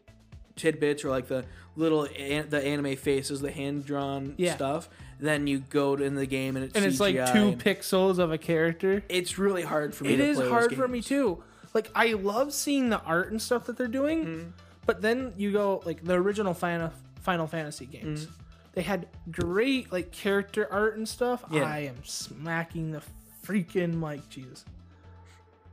tidbits 0.56 1.04
or 1.04 1.10
like 1.10 1.28
the 1.28 1.44
little 1.76 2.04
an- 2.18 2.48
the 2.48 2.62
anime 2.64 2.96
faces, 2.96 3.40
the 3.40 3.50
hand 3.50 3.84
drawn 3.84 4.34
Yeah. 4.38 4.54
stuff. 4.54 4.88
Then 5.20 5.46
you 5.46 5.60
go 5.60 5.96
to, 5.96 6.02
in 6.04 6.14
the 6.14 6.26
game 6.26 6.56
and 6.56 6.64
it's 6.64 6.74
and 6.76 6.84
it's 6.84 7.00
like 7.00 7.14
two 7.32 7.52
pixels 7.52 8.18
of 8.18 8.32
a 8.32 8.38
character. 8.38 9.02
It's 9.08 9.38
really 9.38 9.62
hard 9.62 9.94
for 9.94 10.04
me. 10.04 10.14
It 10.14 10.16
to 10.18 10.24
is 10.24 10.38
hard 10.38 10.74
for 10.74 10.88
me 10.88 11.00
too. 11.02 11.42
Like 11.76 11.90
I 11.94 12.14
love 12.14 12.52
seeing 12.54 12.88
the 12.88 13.00
art 13.02 13.30
and 13.30 13.40
stuff 13.40 13.66
that 13.66 13.76
they're 13.76 13.86
doing, 13.86 14.24
Mm-hmm. 14.26 14.48
but 14.86 15.02
then 15.02 15.34
you 15.36 15.52
go 15.52 15.82
like 15.84 16.02
the 16.02 16.14
original 16.14 16.54
Final 16.54 16.90
Final 17.20 17.46
Fantasy 17.46 17.84
games. 17.86 18.28
They 18.72 18.82
had 18.82 19.06
great 19.30 19.92
like 19.92 20.10
character 20.10 20.66
art 20.72 20.96
and 20.96 21.06
stuff. 21.08 21.44
Yeah. 21.50 21.64
I 21.64 21.80
am 21.80 21.96
smacking 22.02 22.92
the 22.92 23.02
freaking 23.46 23.94
mic, 23.94 24.28
Jesus. 24.30 24.64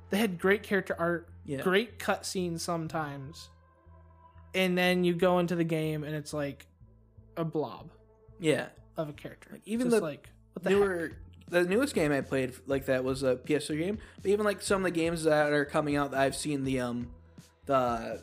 They 0.10 0.18
had 0.18 0.38
great 0.40 0.62
character 0.62 0.96
art, 1.00 1.30
Yeah. 1.46 1.62
great 1.62 2.00
cutscenes 2.00 2.60
sometimes, 2.60 3.50
and 4.54 4.78
then 4.78 5.04
you 5.04 5.14
go 5.14 5.40
into 5.40 5.56
the 5.56 5.64
game 5.64 6.04
and 6.04 6.14
it's 6.16 6.34
like 6.34 6.68
a 7.38 7.44
blob 7.46 7.90
Yeah. 8.40 8.68
of 8.98 9.10
a 9.10 9.14
character. 9.14 9.50
Like, 9.54 9.62
even 9.66 9.88
Just 9.90 9.98
the 10.02 10.04
like 10.04 10.30
what 10.54 10.64
the 10.64 10.70
heck? 10.70 10.80
newer 10.80 11.12
the 11.50 11.64
newest 11.64 11.94
game 11.96 12.12
I 12.12 12.22
played 12.22 12.54
like 12.68 12.86
that 12.86 13.04
was 13.04 13.24
a 13.24 13.36
PS3 13.36 13.78
game. 13.78 13.98
But 14.22 14.32
even 14.32 14.46
like 14.46 14.62
some 14.62 14.78
of 14.86 14.94
the 14.94 15.00
games 15.00 15.24
that 15.24 15.52
are 15.54 15.66
coming 15.66 15.96
out 15.96 16.12
that 16.12 16.20
I've 16.20 16.36
seen 16.36 16.64
the 16.64 16.80
um 16.80 17.10
the 17.66 18.22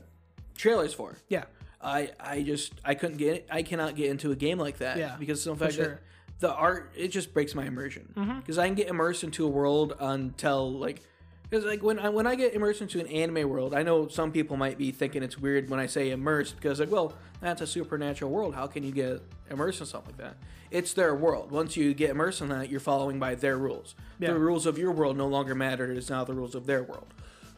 trailers 0.56 0.92
for. 0.94 1.16
Yeah, 1.28 1.44
I 1.80 2.10
I 2.18 2.42
just 2.42 2.72
I 2.84 2.94
couldn't 2.94 3.16
get 3.18 3.46
I 3.50 3.62
cannot 3.62 3.96
get 3.96 4.10
into 4.10 4.30
a 4.32 4.36
game 4.36 4.58
like 4.58 4.78
that. 4.78 4.96
Yeah, 4.98 5.16
because 5.18 5.46
of 5.46 5.58
the 5.58 5.64
fact 5.64 5.76
sure. 5.76 5.84
that 5.86 6.00
the 6.40 6.52
art 6.54 6.92
it 6.96 7.08
just 7.08 7.32
breaks 7.34 7.54
my 7.54 7.64
immersion 7.66 8.12
Mm-hmm. 8.16 8.40
because 8.40 8.58
I 8.58 8.66
can 8.66 8.74
get 8.74 8.88
immersed 8.88 9.24
into 9.24 9.44
a 9.46 9.48
world 9.48 9.94
until 10.00 10.72
like 10.72 11.02
because 11.50 11.64
like 11.64 11.82
when 11.82 11.98
I 11.98 12.08
when 12.08 12.26
I 12.26 12.36
get 12.36 12.54
immersed 12.54 12.80
into 12.80 13.00
an 13.00 13.08
anime 13.08 13.48
world, 13.48 13.74
I 13.74 13.82
know 13.82 14.06
some 14.06 14.30
people 14.30 14.56
might 14.56 14.78
be 14.78 14.92
thinking 14.92 15.22
it's 15.22 15.36
weird 15.36 15.68
when 15.68 15.80
I 15.80 15.86
say 15.86 16.10
immersed 16.10 16.54
because 16.56 16.78
like 16.78 16.90
well 16.90 17.12
that's 17.40 17.60
a 17.60 17.66
supernatural 17.66 18.30
world. 18.30 18.54
How 18.54 18.66
can 18.66 18.84
you 18.84 18.92
get 18.92 19.20
immersed 19.50 19.80
in 19.80 19.86
something 19.86 20.14
like 20.16 20.28
that? 20.28 20.36
It's 20.70 20.92
their 20.92 21.14
world. 21.14 21.50
Once 21.50 21.76
you 21.76 21.92
get 21.92 22.10
immersed 22.10 22.40
in 22.40 22.48
that, 22.50 22.70
you're 22.70 22.78
following 22.78 23.18
by 23.18 23.34
their 23.34 23.58
rules. 23.58 23.96
Yeah. 24.20 24.32
The 24.32 24.38
rules 24.38 24.66
of 24.66 24.78
your 24.78 24.92
world 24.92 25.16
no 25.16 25.26
longer 25.26 25.54
matter. 25.56 25.90
It 25.90 25.98
is 25.98 26.08
now 26.08 26.22
the 26.22 26.34
rules 26.34 26.54
of 26.54 26.66
their 26.66 26.84
world. 26.84 27.12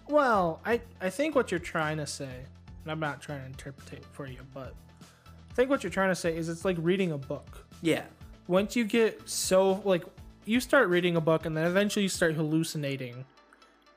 Well, 0.08 0.60
I 0.64 0.80
I 1.00 1.10
think 1.10 1.34
what 1.34 1.50
you're 1.50 1.60
trying 1.60 1.98
to 1.98 2.06
say, 2.06 2.44
and 2.82 2.90
I'm 2.90 3.00
not 3.00 3.20
trying 3.20 3.40
to 3.40 3.46
interpret 3.46 3.92
it 3.92 4.04
for 4.12 4.26
you, 4.26 4.40
but 4.54 4.74
I 5.02 5.54
think 5.54 5.68
what 5.68 5.82
you're 5.82 5.92
trying 5.92 6.10
to 6.10 6.14
say 6.14 6.34
is 6.34 6.48
it's 6.48 6.64
like 6.64 6.76
reading 6.80 7.12
a 7.12 7.18
book. 7.18 7.66
Yeah. 7.82 8.04
Once 8.46 8.74
you 8.74 8.84
get 8.84 9.28
so 9.28 9.82
like 9.84 10.04
you 10.46 10.60
start 10.60 10.88
reading 10.88 11.16
a 11.16 11.20
book 11.20 11.44
and 11.44 11.54
then 11.54 11.66
eventually 11.66 12.04
you 12.04 12.08
start 12.08 12.34
hallucinating 12.34 13.24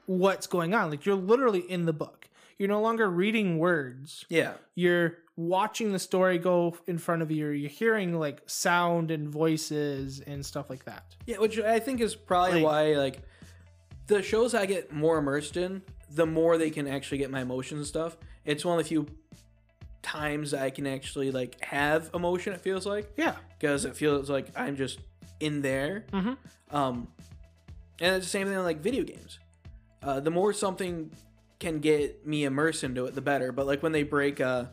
what's 0.06 0.48
going 0.48 0.74
on. 0.74 0.90
Like 0.90 1.06
you're 1.06 1.16
literally 1.16 1.60
in 1.60 1.86
the 1.86 1.94
book. 1.94 2.28
You're 2.58 2.70
no 2.70 2.82
longer 2.82 3.10
reading 3.10 3.58
words. 3.60 4.26
Yeah. 4.30 4.54
You're 4.76 5.18
watching 5.36 5.92
the 5.92 6.00
story 6.00 6.38
go 6.38 6.78
in 6.88 6.98
front 6.98 7.22
of 7.22 7.30
you. 7.30 7.48
You're 7.50 7.70
hearing 7.70 8.18
like 8.18 8.42
sound 8.46 9.12
and 9.12 9.28
voices 9.28 10.22
and 10.22 10.46
stuff 10.46 10.70
like 10.70 10.86
that. 10.86 11.16
Yeah, 11.26 11.38
which 11.40 11.60
I 11.60 11.80
think 11.80 12.00
is 12.00 12.16
probably 12.16 12.62
Like- 12.62 12.64
why 12.64 12.94
like 12.98 13.22
the 14.08 14.22
shows 14.22 14.54
I 14.54 14.66
get 14.66 14.94
more 14.94 15.18
immersed 15.18 15.58
in, 15.58 15.82
the 16.12 16.26
more 16.26 16.58
they 16.58 16.70
can 16.70 16.88
actually 16.88 17.18
get 17.18 17.30
my 17.32 17.42
emotions 17.42 17.80
and 17.80 17.88
stuff. 17.88 18.16
It's 18.46 18.64
one 18.64 18.78
of 18.80 18.84
the 18.86 18.88
few 18.88 19.08
times 20.02 20.54
I 20.54 20.70
can 20.70 20.86
actually 20.88 21.32
like 21.32 21.62
have 21.64 22.10
emotion. 22.14 22.54
It 22.54 22.62
feels 22.62 22.86
like 22.86 23.12
Yeah. 23.18 23.36
because 23.60 23.86
it 23.86 23.98
feels 23.98 24.30
like 24.30 24.48
I'm 24.56 24.76
just 24.78 25.00
in 25.40 25.62
there. 25.62 26.06
Mhm. 26.14 26.38
Um, 26.72 27.08
and 28.00 28.16
it's 28.16 28.26
the 28.28 28.30
same 28.30 28.48
thing 28.48 28.58
like 28.60 28.80
video 28.82 29.04
games. 29.04 29.40
Uh, 30.04 30.20
the 30.20 30.32
more 30.32 30.54
something 30.54 31.12
can 31.60 31.80
get 31.80 32.26
me 32.26 32.44
immersed 32.44 32.84
into 32.84 33.06
it, 33.06 33.16
the 33.16 33.22
better. 33.22 33.52
But 33.52 33.66
like 33.66 33.82
when 33.82 33.92
they 33.92 34.04
break, 34.04 34.40
uh, 34.40 34.66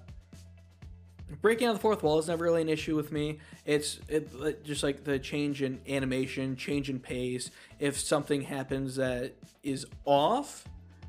breaking 1.41 1.69
out 1.69 1.75
the 1.75 1.79
fourth 1.79 2.03
wall 2.03 2.19
is 2.19 2.29
never 2.29 2.45
really 2.45 2.63
an 2.63 2.69
issue 2.69 2.97
with 2.97 3.13
me. 3.13 3.39
It's 3.65 4.01
it, 4.09 4.65
just 4.65 4.83
like 4.83 5.05
the 5.05 5.19
change 5.19 5.63
in 5.63 5.81
animation, 5.89 6.57
change 6.57 6.91
in 6.91 6.99
pace. 6.99 7.51
If 7.79 7.99
something 7.99 8.43
happens 8.43 8.97
that 8.97 9.35
is 9.63 9.87
off, 10.05 10.67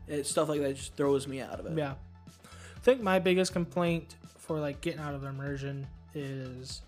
it, 0.08 0.26
stuff 0.26 0.50
like 0.50 0.62
that 0.62 0.76
just 0.76 0.96
throws 0.96 1.28
me 1.28 1.42
out 1.42 1.60
of 1.60 1.66
it. 1.66 1.78
Yeah. 1.78 1.96
I 2.38 2.80
think 2.82 3.02
my 3.02 3.20
biggest 3.20 3.54
complaint 3.54 4.16
for 4.38 4.60
like 4.60 4.82
getting 4.82 5.00
out 5.00 5.16
of 5.16 5.24
immersion 5.24 5.88
is 6.14 6.82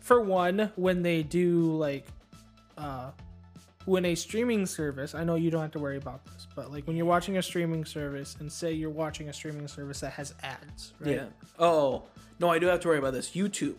for 0.00 0.20
one, 0.20 0.72
when 0.76 1.02
they 1.02 1.22
do 1.22 1.76
like 1.76 2.06
uh 2.76 3.10
when 3.88 4.04
a 4.04 4.14
streaming 4.14 4.66
service, 4.66 5.14
I 5.14 5.24
know 5.24 5.34
you 5.34 5.50
don't 5.50 5.62
have 5.62 5.70
to 5.72 5.78
worry 5.78 5.96
about 5.96 6.24
this, 6.26 6.46
but 6.54 6.70
like 6.70 6.86
when 6.86 6.96
you're 6.96 7.06
watching 7.06 7.38
a 7.38 7.42
streaming 7.42 7.84
service 7.84 8.36
and 8.38 8.52
say 8.52 8.72
you're 8.72 8.90
watching 8.90 9.30
a 9.30 9.32
streaming 9.32 9.66
service 9.66 10.00
that 10.00 10.12
has 10.12 10.34
ads, 10.42 10.92
right? 11.00 11.14
Yeah. 11.14 11.24
Oh 11.58 12.02
no, 12.38 12.50
I 12.50 12.58
do 12.58 12.66
have 12.66 12.80
to 12.80 12.88
worry 12.88 12.98
about 12.98 13.14
this. 13.14 13.30
YouTube. 13.30 13.76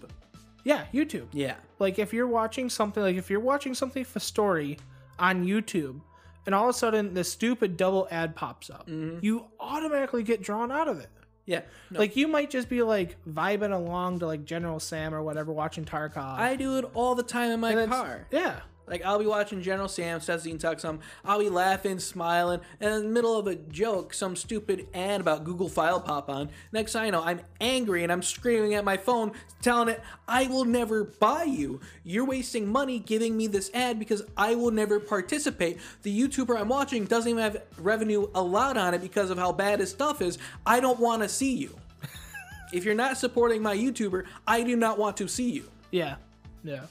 Yeah, 0.63 0.85
YouTube. 0.93 1.27
Yeah. 1.31 1.55
Like 1.77 1.99
if 1.99 2.11
you're 2.11 2.27
watching 2.27 2.69
something 2.69 3.03
like 3.03 3.17
if 3.17 3.29
you're 3.29 3.39
watching 3.39 3.75
something 3.75 4.03
for 4.03 4.19
story 4.19 4.79
on 5.19 5.45
YouTube 5.45 6.01
and 6.47 6.55
all 6.55 6.69
of 6.69 6.75
a 6.75 6.77
sudden 6.77 7.13
the 7.13 7.23
stupid 7.23 7.77
double 7.77 8.07
ad 8.09 8.35
pops 8.35 8.71
up, 8.71 8.87
mm-hmm. 8.87 9.19
you 9.21 9.45
automatically 9.59 10.23
get 10.23 10.41
drawn 10.41 10.71
out 10.71 10.87
of 10.87 10.99
it. 10.99 11.09
Yeah. 11.45 11.61
No, 11.91 11.99
Like 11.99 12.15
you 12.15 12.27
might 12.27 12.49
just 12.49 12.67
be 12.67 12.81
like 12.81 13.15
vibing 13.27 13.73
along 13.73 14.19
to 14.19 14.25
like 14.25 14.43
General 14.43 14.79
Sam 14.79 15.13
or 15.13 15.21
whatever, 15.21 15.51
watching 15.51 15.85
Tarkov. 15.85 16.39
I 16.39 16.55
do 16.55 16.77
it 16.79 16.85
all 16.95 17.13
the 17.13 17.23
time 17.23 17.51
in 17.51 17.59
my 17.59 17.85
car. 17.85 18.27
Yeah. 18.31 18.59
Like 18.89 19.05
I'll 19.05 19.19
be 19.19 19.25
watching 19.27 19.61
General 19.61 19.87
Sam, 19.87 20.19
Seth 20.19 20.43
Zine 20.43 20.59
talk 20.59 20.79
some. 20.79 20.99
I'll 21.23 21.39
be 21.39 21.49
laughing, 21.49 21.99
smiling, 21.99 22.61
and 22.79 22.93
in 22.93 23.03
the 23.03 23.09
middle 23.09 23.37
of 23.37 23.47
a 23.47 23.55
joke, 23.55 24.13
some 24.13 24.35
stupid 24.35 24.87
ad 24.93 25.21
about 25.21 25.43
Google 25.43 25.69
Fi 25.69 25.97
pop 25.99 26.29
on. 26.29 26.49
Next 26.71 26.93
thing 26.93 27.03
I 27.03 27.09
know, 27.11 27.23
I'm 27.23 27.41
angry 27.61 28.03
and 28.03 28.11
I'm 28.11 28.23
screaming 28.23 28.73
at 28.73 28.83
my 28.83 28.97
phone, 28.97 29.31
telling 29.61 29.89
it, 29.89 30.01
"I 30.27 30.47
will 30.47 30.65
never 30.65 31.03
buy 31.03 31.43
you. 31.43 31.79
You're 32.03 32.25
wasting 32.25 32.67
money 32.67 32.99
giving 32.99 33.37
me 33.37 33.47
this 33.47 33.69
ad 33.73 33.99
because 33.99 34.23
I 34.35 34.55
will 34.55 34.71
never 34.71 34.99
participate. 34.99 35.79
The 36.01 36.19
YouTuber 36.19 36.59
I'm 36.59 36.69
watching 36.69 37.05
doesn't 37.05 37.29
even 37.29 37.43
have 37.43 37.63
revenue 37.77 38.27
allowed 38.33 38.77
on 38.77 38.93
it 38.93 39.01
because 39.01 39.29
of 39.29 39.37
how 39.37 39.51
bad 39.51 39.79
his 39.79 39.91
stuff 39.91 40.21
is. 40.21 40.37
I 40.65 40.79
don't 40.79 40.99
want 40.99 41.21
to 41.21 41.29
see 41.29 41.55
you. 41.55 41.75
if 42.73 42.85
you're 42.85 42.95
not 42.95 43.17
supporting 43.17 43.61
my 43.61 43.77
YouTuber, 43.77 44.25
I 44.47 44.63
do 44.63 44.75
not 44.75 44.97
want 44.97 45.17
to 45.17 45.27
see 45.27 45.51
you." 45.51 45.69
Yeah. 45.91 46.15
Yeah. 46.63 46.85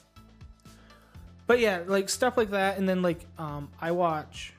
But 1.49 1.59
yeah, 1.59 1.81
like 1.87 2.09
stuff 2.09 2.37
like 2.37 2.51
that, 2.51 2.77
and 2.77 2.87
then 2.87 3.01
like 3.01 3.25
um, 3.39 3.69
I 3.81 3.89
watch. 3.89 4.53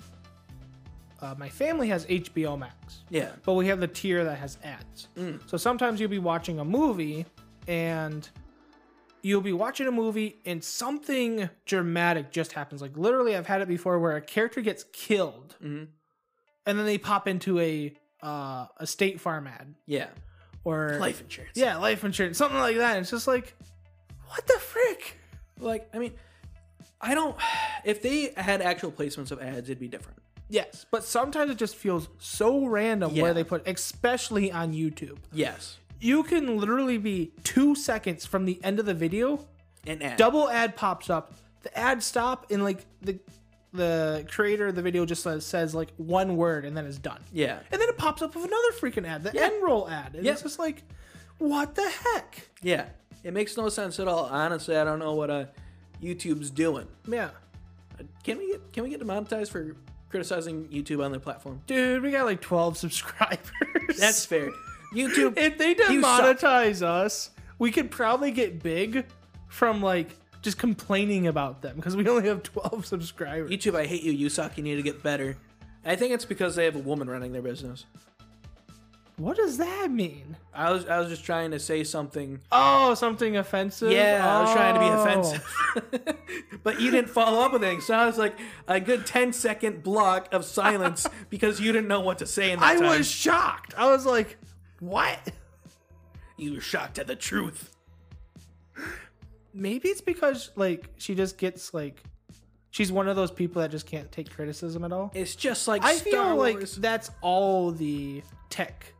Uh, 1.22 1.36
my 1.38 1.48
family 1.48 1.86
has 1.86 2.04
HBO 2.06 2.58
Max. 2.58 3.04
Yeah. 3.10 3.30
but 3.44 3.52
we 3.54 3.68
have 3.68 3.78
the 3.78 3.86
tier 3.86 4.24
that 4.24 4.38
has 4.38 4.58
ads. 4.64 5.06
So 5.46 5.56
sometimes 5.56 6.00
you'll 6.00 6.10
be 6.10 6.18
watching 6.18 6.58
a 6.58 6.64
movie 6.64 7.26
and 7.68 8.28
you'll 9.22 9.40
be 9.40 9.52
watching 9.52 9.86
a 9.86 9.92
movie 9.92 10.40
and 10.44 10.64
something 10.64 11.48
dramatic 11.64 12.32
just 12.32 12.52
happens. 12.54 12.82
Like 12.82 12.96
literally, 12.96 13.36
I've 13.36 13.46
had 13.46 13.60
it 13.62 13.68
before 13.68 14.00
where 14.00 14.16
a 14.16 14.20
character 14.20 14.60
gets 14.60 14.82
killed 14.92 15.54
Mhm. 15.62 15.86
and 16.66 16.78
then 16.78 16.86
they 16.86 16.98
pop 16.98 17.28
into 17.28 17.60
a 17.60 17.94
uh, 18.20 18.66
a 18.78 18.86
State 18.86 19.20
Farm 19.20 19.46
ad 19.46 19.74
Yeah. 19.86 20.08
or 20.64 20.96
Life 20.98 21.20
insurance. 21.20 21.52
yeah, 21.54 21.76
life 21.76 22.02
insurance, 22.02 22.36
something 22.36 22.58
like 22.58 22.78
that. 22.78 22.98
It's 22.98 23.10
just 23.10 23.28
like, 23.28 23.54
what 24.26 24.44
the 24.48 24.58
frick? 24.58 25.18
Like, 25.60 25.88
I 25.94 25.98
mean, 25.98 26.14
I 27.00 27.14
don't. 27.14 27.36
If 27.82 28.02
they 28.02 28.32
had 28.36 28.60
actual 28.60 28.92
placements 28.92 29.30
of 29.30 29.40
ads, 29.40 29.70
it'd 29.70 29.80
be 29.80 29.88
different. 29.88 30.18
Yes, 30.50 30.84
but 30.90 31.02
sometimes 31.02 31.50
it 31.50 31.56
just 31.56 31.74
feels 31.76 32.08
so 32.18 32.66
random 32.66 33.12
Yeah. 33.14 33.22
where 33.22 33.32
they 33.34 33.42
put, 33.42 33.66
especially 33.66 34.52
on 34.52 34.74
YouTube. 34.74 35.16
Yes. 35.32 35.78
You 35.98 36.22
can 36.24 36.58
literally 36.58 36.98
be 36.98 37.32
two 37.42 37.74
seconds 37.74 38.26
from 38.26 38.44
the 38.44 38.62
end 38.62 38.78
of 38.80 38.84
the 38.84 38.92
video 38.92 39.46
An 39.86 40.02
ad. 40.02 40.18
double 40.18 40.50
ad 40.50 40.76
pops 40.76 41.08
up 41.08 41.32
the 41.62 41.76
ad 41.78 42.02
stop 42.02 42.50
and 42.50 42.62
like 42.64 42.84
the 43.00 43.18
the 43.72 44.26
creator 44.30 44.66
of 44.68 44.74
the 44.74 44.82
video 44.82 45.06
just 45.06 45.22
says, 45.22 45.46
says 45.46 45.74
like 45.74 45.92
one 45.96 46.36
word 46.36 46.64
and 46.64 46.76
then 46.76 46.84
it's 46.86 46.98
done 46.98 47.20
Yeah. 47.32 47.60
and 47.70 47.80
then 47.80 47.88
it 47.88 47.96
pops 47.96 48.20
up 48.20 48.34
with 48.34 48.44
another 48.44 48.72
freaking 48.80 49.06
ad 49.06 49.22
the 49.22 49.34
end 49.40 49.62
roll 49.62 49.88
ad 49.88 50.14
and 50.16 50.24
Yeah. 50.24 50.32
it's 50.32 50.42
just 50.42 50.58
like 50.58 50.82
what 51.38 51.74
the 51.76 51.88
heck 51.88 52.48
Yeah. 52.62 52.86
It 53.22 53.32
makes 53.32 53.56
no 53.56 53.68
sense 53.68 54.00
at 54.00 54.08
all. 54.08 54.24
Honestly, 54.26 54.76
I 54.76 54.84
don't 54.84 54.98
know 54.98 55.14
what 55.14 55.30
uh, 55.30 55.44
YouTube's 56.02 56.50
doing. 56.50 56.86
yeah 57.08 57.30
Can 58.24 58.38
we 58.38 58.52
get 58.52 58.72
can 58.72 58.84
we 58.84 58.90
get 58.90 58.98
demonetized 59.00 59.50
for 59.52 59.76
criticizing 60.08 60.66
YouTube 60.68 61.04
on 61.04 61.10
their 61.12 61.20
platform? 61.20 61.60
dude 61.66 62.02
we 62.02 62.10
got 62.10 62.24
like 62.26 62.40
12 62.40 62.76
subscribers 62.76 63.98
That's 63.98 64.24
fair. 64.26 64.50
YouTube. 64.94 65.34
if 65.36 65.58
they 65.58 65.74
demonetize 65.74 66.82
us 66.82 67.30
we 67.58 67.70
could 67.70 67.90
probably 67.90 68.30
get 68.30 68.62
big 68.62 69.06
from 69.48 69.82
like 69.82 70.16
just 70.42 70.56
complaining 70.58 71.26
about 71.26 71.60
them 71.60 71.76
because 71.76 71.94
we 71.96 72.08
only 72.08 72.26
have 72.26 72.42
12 72.42 72.86
subscribers 72.86 73.50
YouTube, 73.50 73.76
I 73.76 73.86
hate 73.86 74.02
you. 74.02 74.12
You 74.12 74.28
suck. 74.30 74.56
You 74.56 74.64
need 74.64 74.76
to 74.76 74.82
get 74.82 75.02
better. 75.02 75.36
I 75.84 75.96
think 75.96 76.12
it's 76.12 76.24
because 76.24 76.56
they 76.56 76.64
have 76.64 76.76
a 76.76 76.80
woman 76.80 77.08
running 77.10 77.32
their 77.32 77.42
business. 77.42 77.84
What 79.20 79.36
does 79.36 79.58
that 79.58 79.90
mean 79.90 80.36
I 80.54 80.72
was 80.72 80.86
I 80.86 80.98
was 80.98 81.08
just 81.08 81.24
trying 81.24 81.50
to 81.52 81.58
say 81.58 81.84
something. 81.84 82.40
oh 82.50 82.94
something 82.94 83.36
offensive 83.36 83.92
Yeah, 83.92 84.26
I 84.26 84.42
was 84.42 84.52
trying 84.52 84.74
to 84.74 84.80
be 84.80 84.86
Oh. 84.86 85.00
offensive. 85.02 86.16
but 86.62 86.80
you 86.80 86.90
didn't 86.90 87.10
follow 87.10 87.40
up 87.42 87.52
with 87.52 87.62
anything. 87.62 87.80
So 87.82 87.94
I 87.94 88.06
was 88.06 88.18
like 88.18 88.36
a 88.66 88.80
good 88.80 89.06
10 89.06 89.32
second 89.32 89.82
block 89.82 90.32
of 90.32 90.44
silence 90.44 91.06
because 91.30 91.60
you 91.60 91.70
didn't 91.72 91.88
know 91.88 92.00
what 92.00 92.18
to 92.18 92.26
say 92.26 92.50
in 92.52 92.60
that 92.60 92.66
I 92.66 92.76
time. 92.76 92.98
was 92.98 93.08
shocked. 93.10 93.74
I 93.76 93.90
was 93.90 94.04
like, 94.06 94.38
"What?" 94.80 95.18
You 96.36 96.54
were 96.54 96.60
shocked 96.60 96.98
at 96.98 97.06
the 97.06 97.16
truth. 97.16 97.76
Maybe 99.52 99.88
it's 99.88 100.00
because 100.00 100.50
like 100.56 100.88
she 100.96 101.14
just 101.14 101.36
gets 101.38 101.74
like 101.74 102.02
she's 102.70 102.90
one 102.92 103.08
of 103.08 103.16
those 103.16 103.30
people 103.30 103.60
that 103.62 103.70
just 103.70 103.86
can't 103.86 104.10
take 104.12 104.30
criticism 104.30 104.84
at 104.84 104.92
all. 104.92 105.10
It's 105.14 105.34
just 105.34 105.66
like 105.68 105.84
I 105.84 105.94
Star 105.96 106.10
feel 106.12 106.36
like 106.36 106.60
that's 106.60 107.10
all 107.20 107.72
the 107.72 108.22
tech 108.48 108.94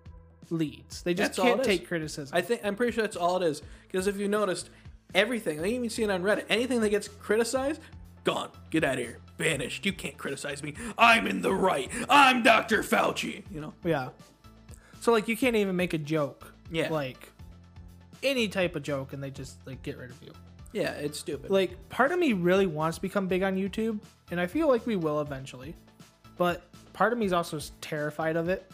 leads. 0.51 1.03
They 1.03 1.15
just 1.15 1.37
That's 1.37 1.49
can't 1.49 1.65
take 1.65 1.87
criticism. 1.87 2.37
I 2.37 2.41
think 2.41 2.63
I'm 2.65 2.77
pretty 2.77 2.93
sure 2.93 3.03
that's 3.03 3.17
all 3.17 3.43
it 3.43 3.47
is. 3.47 3.63
Because 3.87 4.07
if 4.07 4.17
you 4.19 4.29
noticed, 4.29 4.71
everything 5.15 5.61
I 5.61 5.67
even 5.67 5.91
see 5.91 6.03
it 6.03 6.11
on 6.11 6.23
Reddit. 6.23 6.45
Anything 6.49 6.81
that 6.81 6.91
gets 6.91 7.09
criticized, 7.09 7.81
gone. 8.25 8.51
Get 8.71 8.85
out 8.85 8.95
of 8.95 9.01
here. 9.01 9.19
Banished. 9.37 9.87
You 9.87 9.93
can't 9.93 10.17
criticize 10.17 10.63
me. 10.63 10.75
I'm 10.99 11.27
in 11.27 11.43
the 11.43 11.55
right. 11.55 11.91
I'm 12.09 12.43
Dr. 12.43 12.83
Fauci. 12.83 13.45
You 13.51 13.61
know. 13.61 13.75
yeah. 13.85 14.11
So 15.01 15.13
like 15.13 15.29
you 15.29 15.37
can't 15.37 15.57
even 15.57 15.77
make 15.77 15.95
a 15.95 15.99
joke. 15.99 16.53
Yeah. 16.71 16.91
Like 16.91 17.31
any 18.23 18.49
type 18.49 18.77
of 18.77 18.83
joke 18.83 19.13
and 19.13 19.23
they 19.23 19.31
just 19.31 19.67
like 19.67 19.83
get 19.83 19.97
rid 19.97 20.11
of 20.11 20.23
you. 20.23 20.33
Yeah, 20.73 20.93
it's 20.93 21.19
stupid. 21.19 21.51
Like 21.51 21.89
part 21.89 22.13
of 22.13 22.19
me 22.19 22.33
really 22.33 22.67
wants 22.67 22.99
to 22.99 23.03
become 23.03 23.27
big 23.27 23.43
on 23.43 23.57
YouTube 23.57 23.99
and 24.31 24.39
I 24.41 24.47
feel 24.47 24.69
like 24.69 24.87
we 24.87 24.97
will 24.97 25.21
eventually. 25.21 25.75
But 26.37 26.63
part 26.93 27.13
of 27.13 27.19
me 27.19 27.27
is 27.27 27.33
also 27.33 27.59
terrified 27.81 28.37
of 28.37 28.49
it. 28.49 28.71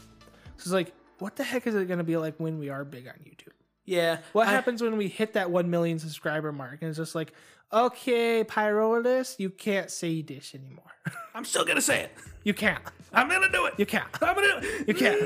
So 0.56 0.62
it's 0.62 0.72
like 0.72 0.92
what 1.18 1.36
the 1.36 1.44
heck 1.44 1.66
is 1.66 1.74
it 1.74 1.86
going 1.88 1.98
to 1.98 2.04
be 2.04 2.16
like 2.16 2.34
when 2.38 2.58
we 2.58 2.68
are 2.68 2.84
big 2.84 3.06
on 3.08 3.14
YouTube? 3.14 3.52
Yeah. 3.84 4.18
What 4.32 4.48
I- 4.48 4.52
happens 4.52 4.82
when 4.82 4.96
we 4.96 5.08
hit 5.08 5.32
that 5.34 5.50
1 5.50 5.70
million 5.70 5.98
subscriber 5.98 6.52
mark? 6.52 6.78
And 6.82 6.88
it's 6.88 6.98
just 6.98 7.14
like, 7.14 7.32
okay, 7.72 8.44
Pyrolis, 8.44 9.38
you 9.38 9.50
can't 9.50 9.90
say 9.90 10.22
this 10.22 10.54
anymore. 10.54 10.84
I'm 11.34 11.44
still 11.44 11.64
gonna 11.64 11.80
say 11.80 12.00
it. 12.02 12.12
you 12.44 12.54
can't. 12.54 12.82
I'm 13.12 13.28
gonna 13.28 13.50
do 13.50 13.66
it. 13.66 13.74
You 13.78 13.86
can't. 13.86 14.06
I'm 14.22 14.34
gonna 14.34 14.60
do 14.60 14.66
it. 14.66 14.88
You 14.88 14.94
can't. 14.94 15.20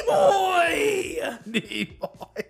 Nimoy. 0.00 1.38
Nimoy. 1.48 2.44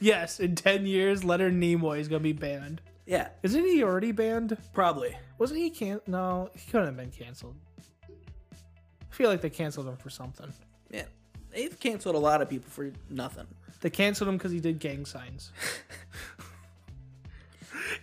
yes, 0.00 0.40
in 0.40 0.54
10 0.54 0.86
years, 0.86 1.24
Leonard 1.24 1.54
Nimoy 1.54 1.98
is 2.00 2.08
going 2.08 2.20
to 2.20 2.24
be 2.24 2.32
banned. 2.32 2.80
Yeah, 3.06 3.28
Isn't 3.42 3.64
he 3.64 3.82
already 3.82 4.12
banned? 4.12 4.56
probably. 4.72 5.16
Wasn't 5.38 5.58
he 5.60 5.68
can't? 5.70 6.06
No, 6.08 6.48
he 6.54 6.70
couldn't 6.70 6.86
have 6.86 6.96
been 6.96 7.10
canceled. 7.10 7.56
I 9.14 9.16
feel 9.16 9.30
like 9.30 9.42
they 9.42 9.50
canceled 9.50 9.86
him 9.86 9.96
for 9.96 10.10
something. 10.10 10.52
Yeah, 10.90 11.04
they've 11.52 11.78
canceled 11.78 12.16
a 12.16 12.18
lot 12.18 12.42
of 12.42 12.50
people 12.50 12.68
for 12.68 12.90
nothing. 13.08 13.46
They 13.80 13.88
canceled 13.88 14.28
him 14.28 14.36
because 14.36 14.50
he 14.50 14.58
did 14.58 14.80
gang 14.80 15.06
signs. 15.06 15.52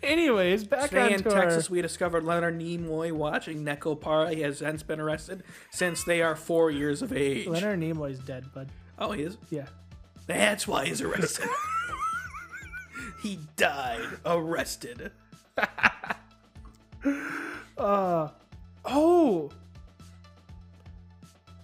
Anyways, 0.01 0.63
back 0.63 0.87
Today 0.87 1.07
on 1.07 1.11
in 1.11 1.23
Texas, 1.23 1.69
we 1.69 1.81
discovered 1.81 2.23
Leonard 2.23 2.57
Nimoy 2.57 3.11
watching 3.11 3.65
Neko 3.65 3.99
Para. 3.99 4.33
He 4.33 4.39
has 4.39 4.59
since 4.59 4.83
been 4.83 5.01
arrested 5.01 5.43
since 5.71 6.05
they 6.05 6.21
are 6.21 6.37
four 6.37 6.71
years 6.71 7.01
of 7.01 7.11
age. 7.11 7.45
Leonard 7.45 7.81
Nimoy's 7.81 8.19
dead, 8.19 8.45
bud. 8.53 8.69
Oh, 8.97 9.11
he 9.11 9.23
is. 9.23 9.37
Yeah. 9.49 9.65
That's 10.27 10.65
why 10.65 10.85
he's 10.85 11.01
arrested. 11.01 11.49
he 13.21 13.37
died 13.57 14.07
arrested. 14.25 15.11
Uh 17.77 18.29
oh. 18.85 19.49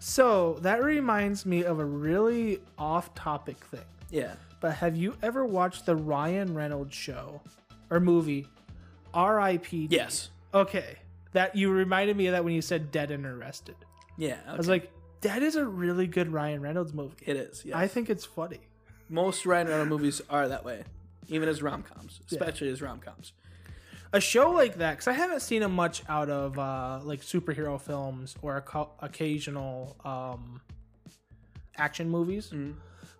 So 0.07 0.57
that 0.61 0.85
reminds 0.85 1.45
me 1.45 1.65
of 1.65 1.79
a 1.79 1.85
really 1.85 2.61
off-topic 2.77 3.57
thing. 3.65 3.81
Yeah. 4.09 4.35
But 4.61 4.73
have 4.75 4.95
you 4.95 5.17
ever 5.21 5.45
watched 5.45 5.85
the 5.85 5.97
Ryan 5.97 6.53
Reynolds 6.53 6.95
show 6.95 7.41
or 7.89 7.99
movie 7.99 8.47
R.I.P. 9.13 9.89
Yes. 9.91 10.29
Okay. 10.53 10.95
That 11.33 11.57
you 11.57 11.71
reminded 11.71 12.15
me 12.15 12.27
of 12.27 12.31
that 12.31 12.45
when 12.45 12.53
you 12.53 12.61
said 12.61 12.89
Dead 12.89 13.11
and 13.11 13.25
Arrested. 13.25 13.75
Yeah. 14.17 14.37
I 14.47 14.55
was 14.55 14.69
like, 14.69 14.91
that 15.21 15.43
is 15.43 15.57
a 15.57 15.65
really 15.65 16.07
good 16.07 16.31
Ryan 16.31 16.61
Reynolds 16.61 16.93
movie. 16.93 17.15
it 17.25 17.35
is. 17.35 17.65
Yes. 17.65 17.75
I 17.75 17.87
think 17.87 18.09
it's 18.09 18.25
funny. 18.25 18.61
most 19.09 19.45
Ryan 19.45 19.67
Reynolds 19.67 19.89
movies 19.89 20.21
are 20.29 20.47
that 20.47 20.63
way, 20.63 20.83
even 21.27 21.49
as 21.49 21.61
rom 21.61 21.83
coms, 21.83 22.21
especially 22.31 22.69
as 22.69 22.81
rom 22.81 22.99
coms. 22.99 23.33
A 24.13 24.21
show 24.21 24.51
like 24.51 24.75
that, 24.77 24.91
because 24.93 25.07
I 25.07 25.13
haven't 25.13 25.41
seen 25.41 25.61
him 25.61 25.73
much 25.73 26.01
out 26.07 26.29
of 26.29 26.57
uh, 26.57 26.99
like 27.03 27.21
superhero 27.21 27.79
films 27.79 28.35
or 28.41 28.61
oco- 28.61 28.89
occasional 29.01 29.95
um, 30.05 30.61
action 31.75 32.09
movies. 32.09 32.53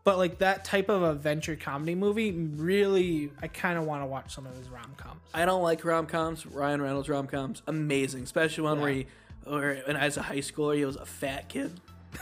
But 0.05 0.17
like 0.17 0.37
that 0.37 0.63
type 0.63 0.87
of 0.87 1.03
adventure 1.03 1.57
comedy 1.57 1.93
movie, 1.93 2.31
really, 2.31 3.29
I 3.41 3.47
kind 3.49 3.77
of 3.77 3.83
want 3.83 4.01
to 4.01 4.05
watch 4.05 4.33
some 4.33 4.47
of 4.47 4.55
his 4.55 4.69
rom 4.69 4.93
coms. 4.95 5.19
I 5.33 5.43
don't 5.43 5.61
like 5.61 5.83
rom 5.83 6.05
coms. 6.05 6.45
Ryan 6.45 6.81
Reynolds 6.81 7.09
rom 7.09 7.27
coms, 7.27 7.61
amazing, 7.67 8.23
especially 8.23 8.63
one 8.63 8.79
where 8.79 8.91
he, 8.91 9.07
or 9.45 9.79
when 9.85 9.97
as 9.97 10.15
a 10.15 10.21
high 10.21 10.37
schooler, 10.37 10.77
he 10.77 10.85
was 10.85 10.95
a 10.95 11.05
fat 11.05 11.49
kid. 11.49 11.77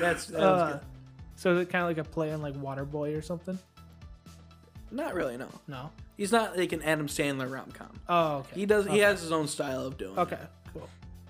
That's 0.00 0.26
that 0.26 0.40
was 0.40 0.62
Uh, 0.62 0.70
good. 0.72 0.80
so 1.34 1.54
is 1.56 1.62
it 1.62 1.70
kind 1.70 1.82
of 1.82 1.88
like 1.90 1.98
a 1.98 2.08
play 2.08 2.32
on 2.32 2.42
like 2.42 2.54
Waterboy 2.54 3.16
or 3.18 3.22
something? 3.22 3.58
Not 4.96 5.14
really. 5.14 5.36
No, 5.36 5.48
No. 5.68 5.90
he's 6.16 6.32
not 6.32 6.56
like 6.56 6.72
an 6.72 6.82
Adam 6.82 7.06
Sandler 7.06 7.50
rom 7.50 7.70
com. 7.72 7.88
Oh, 8.08 8.36
okay. 8.38 8.60
He 8.60 8.66
does. 8.66 8.84
He 8.86 8.92
Okay. 8.92 9.00
has 9.00 9.20
his 9.20 9.30
own 9.32 9.46
style 9.48 9.86
of 9.86 9.96
doing. 9.98 10.18
Okay, 10.18 10.36
it. 10.36 10.48
cool. 10.72 10.88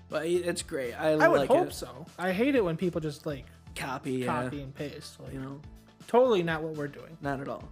but 0.09 0.25
he, 0.25 0.37
it's 0.37 0.61
great. 0.63 0.93
I, 0.93 1.11
I 1.11 1.27
would 1.27 1.39
like 1.41 1.49
hope 1.49 1.67
it. 1.67 1.73
so. 1.73 2.05
I 2.17 2.31
hate 2.31 2.55
it 2.55 2.63
when 2.63 2.77
people 2.77 3.01
just 3.01 3.25
like 3.25 3.45
Copy, 3.75 4.13
yeah. 4.13 4.25
copy 4.43 4.61
and 4.61 4.73
paste. 4.73 5.19
Like, 5.19 5.33
You 5.33 5.39
know, 5.39 5.61
totally 6.07 6.41
not 6.41 6.63
what 6.63 6.73
we're 6.75 6.87
doing. 6.87 7.15
not 7.21 7.39
at 7.41 7.47
all. 7.47 7.63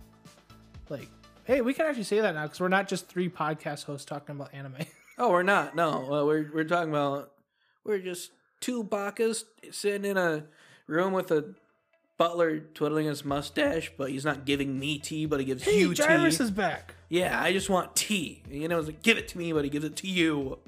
Like, 0.89 1.07
hey, 1.45 1.61
we 1.61 1.73
can 1.73 1.87
actually 1.87 2.03
say 2.03 2.19
that 2.21 2.35
now 2.35 2.43
because 2.43 2.59
we're 2.59 2.67
not 2.67 2.87
just 2.87 3.07
three 3.07 3.29
podcast 3.29 3.85
hosts 3.85 4.05
talking 4.05 4.35
about 4.35 4.53
anime. 4.53 4.75
Oh, 5.17 5.29
we're 5.31 5.43
not. 5.43 5.77
No, 5.77 5.91
uh, 6.13 6.25
we're 6.25 6.51
we're 6.53 6.65
talking 6.65 6.89
about 6.89 7.31
we're 7.85 7.99
just 7.99 8.31
two 8.59 8.83
bakas 8.83 9.45
sitting 9.71 10.03
in 10.03 10.17
a 10.17 10.43
room 10.87 11.13
with 11.13 11.31
a 11.31 11.53
butler 12.17 12.59
twiddling 12.59 13.07
his 13.07 13.25
mustache, 13.25 13.91
but 13.97 14.09
he's 14.09 14.25
not 14.25 14.45
giving 14.45 14.79
me 14.79 14.97
tea, 14.99 15.25
but 15.25 15.39
he 15.39 15.45
gives 15.45 15.63
hey, 15.63 15.79
you 15.79 15.93
Jarvis 15.93 16.37
tea. 16.37 16.43
is 16.45 16.51
back. 16.51 16.95
Yeah, 17.09 17.41
I 17.41 17.51
just 17.51 17.69
want 17.69 17.95
tea. 17.95 18.43
You 18.49 18.67
know, 18.67 18.79
like, 18.79 19.01
give 19.01 19.17
it 19.17 19.27
to 19.29 19.37
me, 19.37 19.53
but 19.53 19.63
he 19.63 19.69
gives 19.69 19.85
it 19.85 19.95
to 19.97 20.07
you. 20.07 20.59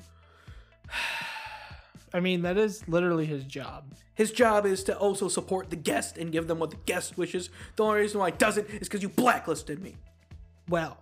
I 2.14 2.20
mean, 2.20 2.44
that 2.44 2.58
is 2.58 2.88
literally 2.88 3.26
his 3.26 3.44
job. 3.44 3.94
His 4.16 4.32
job 4.32 4.66
is 4.66 4.84
to 4.86 4.98
also 4.98 5.28
support 5.28 5.70
the 5.70 5.76
guest 5.76 6.18
and 6.18 6.32
give 6.32 6.48
them 6.48 6.60
what 6.60 6.72
the 6.72 6.78
guest 6.86 7.18
wishes. 7.18 7.50
The 7.76 7.84
only 7.84 8.00
reason 8.00 8.20
why 8.20 8.32
he 8.32 8.38
doesn't 8.38 8.68
is 8.70 8.88
because 8.88 9.04
you 9.04 9.10
blacklisted 9.10 9.82
me. 9.82 9.96
Well, 10.70 10.98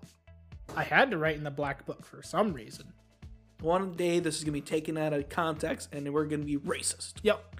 I 0.75 0.83
had 0.83 1.11
to 1.11 1.17
write 1.17 1.37
in 1.37 1.43
the 1.43 1.51
black 1.51 1.85
book 1.85 2.05
for 2.05 2.21
some 2.21 2.53
reason. 2.53 2.91
One 3.61 3.93
day 3.93 4.19
this 4.19 4.37
is 4.37 4.43
gonna 4.43 4.53
be 4.53 4.61
taken 4.61 4.97
out 4.97 5.13
of 5.13 5.29
context, 5.29 5.89
and 5.93 6.11
we're 6.13 6.25
gonna 6.25 6.43
be 6.43 6.57
racist. 6.57 7.13
Yep. 7.23 7.55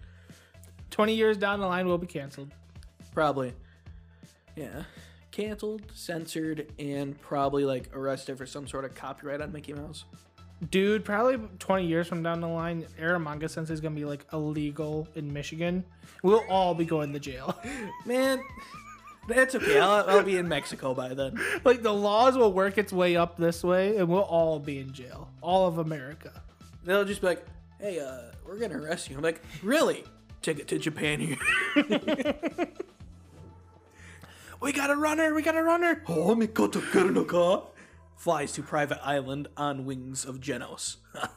20 0.91 1.15
years 1.15 1.38
down 1.38 1.60
the 1.60 1.67
line, 1.67 1.88
we'll 1.88 1.98
be 1.98 2.08
canceled. 2.08 2.52
Probably. 3.15 3.54
Yeah. 4.56 4.84
Canceled, 5.32 5.82
censored, 5.93 6.71
and 6.78 7.19
probably 7.19 7.65
like 7.65 7.89
arrested 7.95 8.38
for 8.38 8.45
some 8.45 8.67
sort 8.67 8.86
of 8.86 8.93
copyright 8.93 9.41
on 9.41 9.51
Mickey 9.51 9.73
Mouse. 9.73 10.06
Dude, 10.69 11.04
probably 11.04 11.38
20 11.60 11.86
years 11.86 12.08
from 12.08 12.23
down 12.23 12.39
the 12.39 12.47
line, 12.47 12.86
Eromanga 12.99 13.49
Sensei 13.49 13.73
is 13.73 13.82
going 13.82 13.93
to 13.93 13.99
be 13.99 14.06
like 14.06 14.25
illegal 14.32 15.08
in 15.15 15.32
Michigan. 15.32 15.84
We'll 16.23 16.45
all 16.49 16.73
be 16.73 16.86
going 16.86 17.12
to 17.13 17.19
jail. 17.19 17.58
Man, 18.06 18.41
that's 19.28 19.56
okay. 19.56 19.80
I'll, 19.80 20.10
I'll 20.10 20.23
be 20.23 20.38
in 20.38 20.47
Mexico 20.47 20.93
by 20.93 21.13
then. 21.13 21.39
like 21.65 21.82
the 21.84 21.93
laws 21.93 22.38
will 22.38 22.54
work 22.54 22.78
its 22.78 22.93
way 22.93 23.15
up 23.17 23.38
this 23.38 23.63
way 23.63 23.97
and 23.97 24.08
we'll 24.08 24.21
all 24.21 24.60
be 24.60 24.80
in 24.80 24.93
jail. 24.93 25.30
All 25.41 25.67
of 25.67 25.78
America. 25.78 26.32
They'll 26.84 27.06
just 27.06 27.21
be 27.21 27.28
like, 27.28 27.45
"Hey, 27.80 27.99
uh, 27.99 28.32
we're 28.45 28.60
gonna 28.60 28.78
arrest 28.78 29.10
you." 29.10 29.17
I'm 29.17 29.23
like, 29.23 29.41
"Really? 29.63 30.04
Take 30.41 30.60
it 30.60 30.67
to 30.69 30.78
Japan 30.78 31.19
here." 31.19 31.38
We 34.65 34.73
got 34.73 34.89
a 34.89 34.95
runner. 34.95 35.32
We 35.36 35.43
got 35.43 35.56
a 35.56 35.62
runner. 35.62 36.01
oh, 36.08 36.36
mikoto 36.36 36.82
kurunoka. 36.91 37.67
Flies 38.17 38.51
to 38.54 38.63
private 38.63 38.97
island 39.06 39.47
on 39.56 39.86
wings 39.86 40.25
of 40.25 40.39
Genos. 40.39 40.97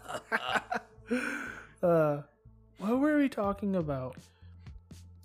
Uh, 1.80 2.22
what 2.78 2.98
were 2.98 3.16
we 3.16 3.28
talking 3.28 3.76
about? 3.76 4.16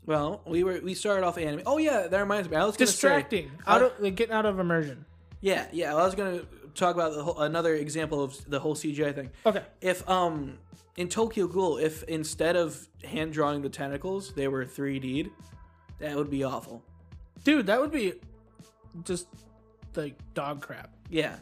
well, 0.06 0.42
we 0.46 0.64
were 0.64 0.80
we 0.84 0.94
started 0.94 1.26
off 1.26 1.38
anime. 1.38 1.64
Oh 1.66 1.78
yeah, 1.80 2.06
that 2.08 2.20
reminds 2.20 2.48
me. 2.48 2.56
I 2.56 2.64
was 2.64 2.78
gonna 2.78 2.86
say- 2.88 2.92
Distracting. 2.92 3.52
out 3.66 3.82
of 3.82 3.94
like, 4.00 4.16
getting 4.16 4.36
out 4.36 4.46
of 4.46 4.60
immersion. 4.60 5.04
Yeah, 5.42 5.66
yeah. 5.72 5.96
I 5.96 6.04
was 6.06 6.14
gonna 6.14 6.44
talk 6.76 6.94
about 6.94 7.16
the 7.16 7.24
whole, 7.24 7.40
another 7.40 7.74
example 7.74 8.22
of 8.22 8.38
the 8.48 8.60
whole 8.60 8.76
CGI 8.76 9.16
thing. 9.16 9.32
Okay. 9.48 9.64
If 9.82 10.08
um 10.08 10.60
in 10.96 11.10
Tokyo 11.10 11.48
Ghoul, 11.48 11.78
if 11.80 12.04
instead 12.04 12.56
of 12.56 12.88
hand 13.04 13.34
drawing 13.34 13.64
the 13.64 13.70
tentacles, 13.70 14.34
they 14.34 14.48
were 14.48 14.64
3D'd, 14.64 15.32
that 16.00 16.16
would 16.16 16.30
be 16.30 16.44
awful. 16.44 16.84
Dude, 17.44 17.68
that 17.68 17.80
would 17.82 17.92
be 17.92 18.14
just 19.04 19.28
like 19.96 20.16
dog 20.34 20.62
crap. 20.62 20.90
Yeah. 21.10 21.36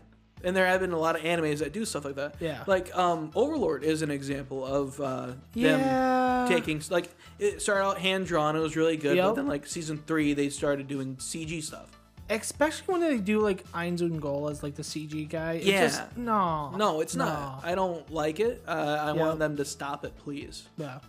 And 0.44 0.56
there 0.56 0.66
have 0.66 0.80
been 0.82 0.92
a 0.92 0.98
lot 0.98 1.16
of 1.16 1.22
animes 1.22 1.60
that 1.60 1.72
do 1.72 1.86
stuff 1.86 2.04
like 2.06 2.16
that. 2.16 2.36
Yeah. 2.40 2.64
Like 2.66 2.96
um 2.98 3.32
Overlord 3.36 3.84
is 3.84 4.02
an 4.02 4.10
example 4.12 4.66
of 4.66 5.00
uh 5.00 5.26
them 5.28 5.36
Yeah. 5.54 6.46
taking 6.50 6.82
like 6.90 7.10
it 7.38 7.62
started 7.62 7.84
out 7.86 7.98
hand 8.00 8.26
drawn, 8.26 8.56
it 8.56 8.60
was 8.60 8.76
really 8.76 8.98
good, 8.98 9.18
but 9.18 9.24
Yep. 9.28 9.36
then 9.36 9.48
like 9.48 9.68
season 9.68 10.02
three 10.08 10.34
they 10.34 10.50
started 10.50 10.88
doing 10.88 11.16
CG 11.18 11.62
stuff. 11.64 11.90
Especially 12.30 12.86
when 12.94 13.02
they 13.02 13.18
do 13.18 13.40
like 13.40 13.68
Ainz 13.74 14.00
Ooal 14.02 14.20
Gown 14.20 14.50
as 14.52 14.64
like 14.64 14.74
the 14.76 14.84
CG 14.84 15.30
guy. 15.30 15.54
It's 15.54 15.66
Yeah. 15.66 15.82
Just, 15.88 16.18
no. 16.18 16.72
No, 16.76 17.02
it's 17.02 17.16
no. 17.16 17.26
not. 17.26 17.62
I 17.64 17.76
don't 17.76 18.10
like 18.12 18.40
it. 18.40 18.64
Uh, 18.68 18.72
I 18.72 19.08
Yeah. 19.08 19.22
want 19.22 19.38
them 19.40 19.58
to 19.58 19.66
stop 19.66 20.06
it, 20.06 20.18
please. 20.18 20.68
Yeah. 20.78 21.00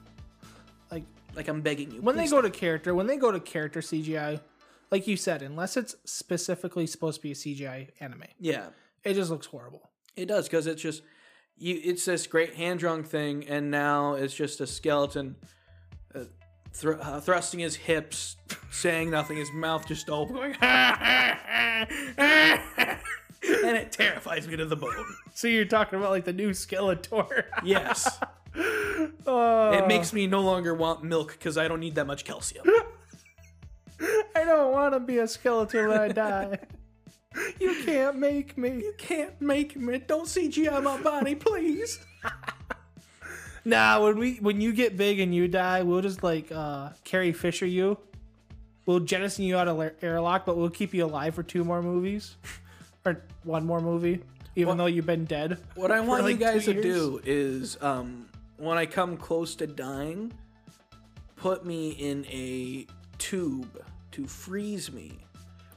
Like 0.90 1.04
Like 1.34 1.48
I'm 1.48 1.62
begging 1.62 1.90
you. 1.92 2.02
when 2.02 2.16
they 2.16 2.22
please 2.24 2.32
go 2.32 2.42
to 2.42 2.50
character, 2.50 2.94
when 2.94 3.06
they 3.06 3.16
go 3.16 3.32
to 3.32 3.40
character 3.40 3.80
CGI, 3.80 4.40
like 4.92 5.06
you 5.08 5.16
said, 5.16 5.42
unless 5.42 5.76
it's 5.76 5.96
specifically 6.04 6.86
supposed 6.86 7.16
to 7.16 7.22
be 7.22 7.32
a 7.32 7.34
CGI 7.34 7.88
anime, 7.98 8.22
Yeah, 8.38 8.66
it 9.02 9.14
just 9.14 9.30
looks 9.30 9.46
horrible. 9.46 9.90
it 10.16 10.26
does 10.26 10.46
because 10.48 10.66
it's 10.68 10.80
just 10.82 11.02
you. 11.56 11.80
It's 11.82 12.04
this 12.04 12.26
great 12.28 12.54
hand 12.54 12.78
drawn 12.80 13.02
thing, 13.02 13.48
and 13.48 13.70
now 13.70 14.14
it's 14.14 14.34
just 14.34 14.60
a 14.60 14.66
skeleton 14.66 15.36
uh, 16.14 16.24
thr- 16.72 17.00
uh, 17.00 17.20
thrusting 17.20 17.60
his 17.60 17.74
hips, 17.76 18.36
saying 18.70 19.10
nothing, 19.10 19.36
his 19.38 19.50
mouth 19.52 19.86
just 19.86 20.08
open, 20.10 20.34
going, 20.36 20.54
and 20.60 21.88
it 23.42 23.92
terrifies 23.92 24.46
me 24.46 24.56
to 24.56 24.66
the 24.66 24.76
bone. 24.76 25.04
So 25.34 25.48
you're 25.48 25.64
talking 25.64 25.98
about 25.98 26.10
like 26.10 26.24
the 26.24 26.32
new 26.32 26.50
Skeletor. 26.50 27.44
Yes, 27.64 28.18
Uh, 29.26 29.80
it 29.82 29.88
makes 29.88 30.12
me 30.12 30.26
no 30.26 30.42
longer 30.42 30.74
want 30.74 31.02
milk 31.02 31.32
because 31.32 31.56
I 31.56 31.68
don't 31.68 31.80
need 31.80 31.94
that 31.94 32.06
much 32.06 32.24
calcium. 32.26 32.66
I 34.34 34.44
don't 34.44 34.72
want 34.72 34.94
to 34.94 35.00
be 35.00 35.18
a 35.18 35.28
skeleton 35.28 35.88
when 35.88 35.98
I 36.00 36.08
die. 36.08 36.58
you 37.60 37.82
can't 37.84 38.18
make 38.18 38.56
me. 38.58 38.70
You 38.70 38.94
can't 38.98 39.40
make 39.40 39.76
me. 39.76 39.98
Don't 39.98 40.26
CGI 40.26 40.82
my 40.82 41.00
body, 41.00 41.34
please. 41.34 42.04
Nah, 43.64 44.02
when 44.02 44.18
we 44.18 44.34
when 44.38 44.60
you 44.60 44.72
get 44.72 44.96
big 44.96 45.20
and 45.20 45.32
you 45.32 45.46
die, 45.46 45.82
we'll 45.82 46.00
just 46.00 46.22
like 46.24 46.50
uh 46.50 46.90
Carrie 47.04 47.32
Fisher 47.32 47.66
you. 47.66 47.96
We'll 48.86 49.00
jettison 49.00 49.44
you 49.44 49.56
out 49.56 49.68
of 49.68 49.92
airlock, 50.02 50.44
but 50.44 50.56
we'll 50.56 50.70
keep 50.70 50.92
you 50.92 51.04
alive 51.04 51.36
for 51.36 51.44
two 51.44 51.62
more 51.62 51.80
movies, 51.80 52.36
or 53.06 53.22
one 53.44 53.64
more 53.64 53.78
movie, 53.80 54.20
even 54.56 54.68
Well- 54.68 54.76
though 54.78 54.86
you've 54.86 55.06
been 55.06 55.24
dead. 55.26 55.58
What 55.76 55.92
I 55.92 55.98
for, 55.98 56.06
want 56.08 56.24
like, 56.24 56.32
you 56.32 56.38
guys 56.38 56.64
to 56.64 56.82
do 56.82 57.20
is, 57.24 57.80
um, 57.80 58.26
when 58.56 58.76
I 58.78 58.86
come 58.86 59.16
close 59.16 59.54
to 59.56 59.68
dying, 59.68 60.32
put 61.36 61.64
me 61.64 61.90
in 61.90 62.24
a 62.26 62.86
tube 63.18 63.80
to 64.12 64.26
freeze 64.26 64.92
me. 64.92 65.12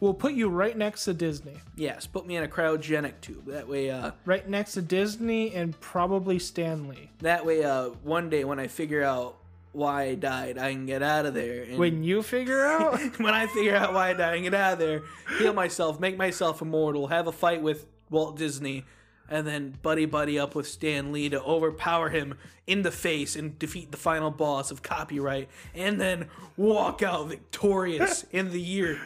We'll 0.01 0.13
put 0.13 0.33
you 0.33 0.49
right 0.49 0.77
next 0.77 1.05
to 1.05 1.13
Disney, 1.13 1.55
Yes, 1.75 2.05
put 2.05 2.27
me 2.27 2.35
in 2.35 2.43
a 2.43 2.47
cryogenic 2.47 3.21
tube. 3.21 3.45
That 3.47 3.67
way, 3.67 3.89
uh, 3.89 4.11
right 4.25 4.47
next 4.47 4.73
to 4.73 4.81
Disney 4.81 5.55
and 5.55 5.79
probably 5.79 6.37
Stan 6.37 6.87
Lee. 6.89 7.09
that 7.19 7.45
way, 7.45 7.63
uh, 7.63 7.89
one 8.03 8.29
day 8.29 8.43
when 8.43 8.59
I 8.59 8.67
figure 8.67 9.03
out 9.03 9.37
why 9.71 10.03
I 10.03 10.15
died, 10.15 10.57
I 10.57 10.71
can 10.73 10.85
get 10.85 11.01
out 11.01 11.25
of 11.25 11.33
there. 11.33 11.63
And 11.63 11.77
When 11.77 12.03
you 12.03 12.23
figure 12.23 12.65
out, 12.67 12.99
when 13.19 13.33
I 13.33 13.47
figure 13.47 13.75
out 13.75 13.93
why 13.93 14.09
I 14.09 14.13
died, 14.13 14.31
I 14.31 14.35
can 14.35 14.43
get 14.43 14.53
out 14.53 14.73
of 14.73 14.79
there, 14.79 15.01
heal 15.39 15.53
myself, 15.53 15.99
make 15.99 16.17
myself 16.17 16.61
immortal, 16.61 17.07
have 17.07 17.27
a 17.27 17.31
fight 17.31 17.61
with 17.61 17.85
Walt 18.09 18.37
Disney, 18.37 18.83
and 19.29 19.45
then 19.47 19.75
buddy 19.81 20.05
buddy 20.05 20.37
up 20.39 20.55
with 20.55 20.67
Stan 20.67 21.11
Lee 21.11 21.27
to 21.29 21.41
overpower 21.43 22.09
him 22.09 22.37
in 22.67 22.81
the 22.83 22.91
face 22.91 23.35
and 23.35 23.57
defeat 23.59 23.91
the 23.91 23.97
final 23.97 24.31
boss 24.31 24.71
of 24.71 24.81
copyright, 24.83 25.49
and 25.73 25.99
then 26.01 26.27
walk 26.57 27.01
out 27.03 27.27
victorious 27.29 28.23
in 28.31 28.51
the 28.51 28.61
year 28.61 28.99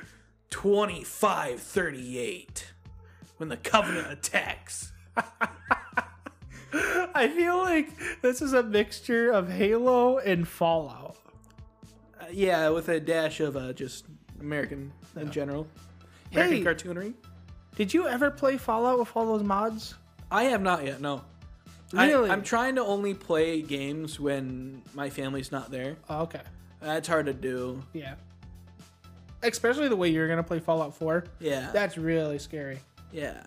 2538 0.49 2.71
when 3.37 3.49
the 3.49 3.57
Covenant 3.57 4.07
attacks. 4.11 4.91
I 7.15 7.27
feel 7.35 7.57
like 7.57 7.89
this 8.21 8.41
is 8.41 8.53
a 8.53 8.63
mixture 8.63 9.31
of 9.31 9.49
Halo 9.49 10.19
and 10.19 10.47
Fallout. 10.47 11.17
Uh, 12.21 12.25
yeah, 12.31 12.69
with 12.69 12.89
a 12.89 12.99
dash 12.99 13.39
of 13.39 13.57
uh, 13.57 13.73
just 13.73 14.05
American 14.39 14.91
in 15.15 15.31
general. 15.31 15.67
American 16.31 16.57
Hey. 16.57 16.63
cartoonery. 16.63 17.13
Did 17.75 17.91
you 17.93 18.07
ever 18.07 18.29
play 18.29 18.57
Fallout 18.57 18.99
with 18.99 19.09
all 19.15 19.25
those 19.25 19.43
mods? 19.43 19.95
I 20.31 20.43
have 20.45 20.61
not 20.61 20.85
yet. 20.85 21.01
No. 21.01 21.21
Really? 21.91 22.29
I, 22.29 22.33
I'm 22.33 22.43
trying 22.43 22.75
to 22.75 22.83
only 22.83 23.13
play 23.15 23.61
games 23.61 24.19
when 24.19 24.83
my 24.93 25.09
family's 25.09 25.51
not 25.51 25.71
there. 25.71 25.97
Oh, 26.09 26.21
okay. 26.21 26.41
That's 26.81 27.07
hard 27.07 27.25
to 27.25 27.33
do. 27.33 27.81
Yeah. 27.93 28.15
Especially 29.41 29.87
the 29.87 29.95
way 29.95 30.09
you're 30.09 30.27
gonna 30.27 30.43
play 30.43 30.59
Fallout 30.59 30.93
4. 30.95 31.23
Yeah. 31.39 31.71
That's 31.73 31.97
really 31.97 32.39
scary. 32.39 32.79
yeah. 33.11 33.43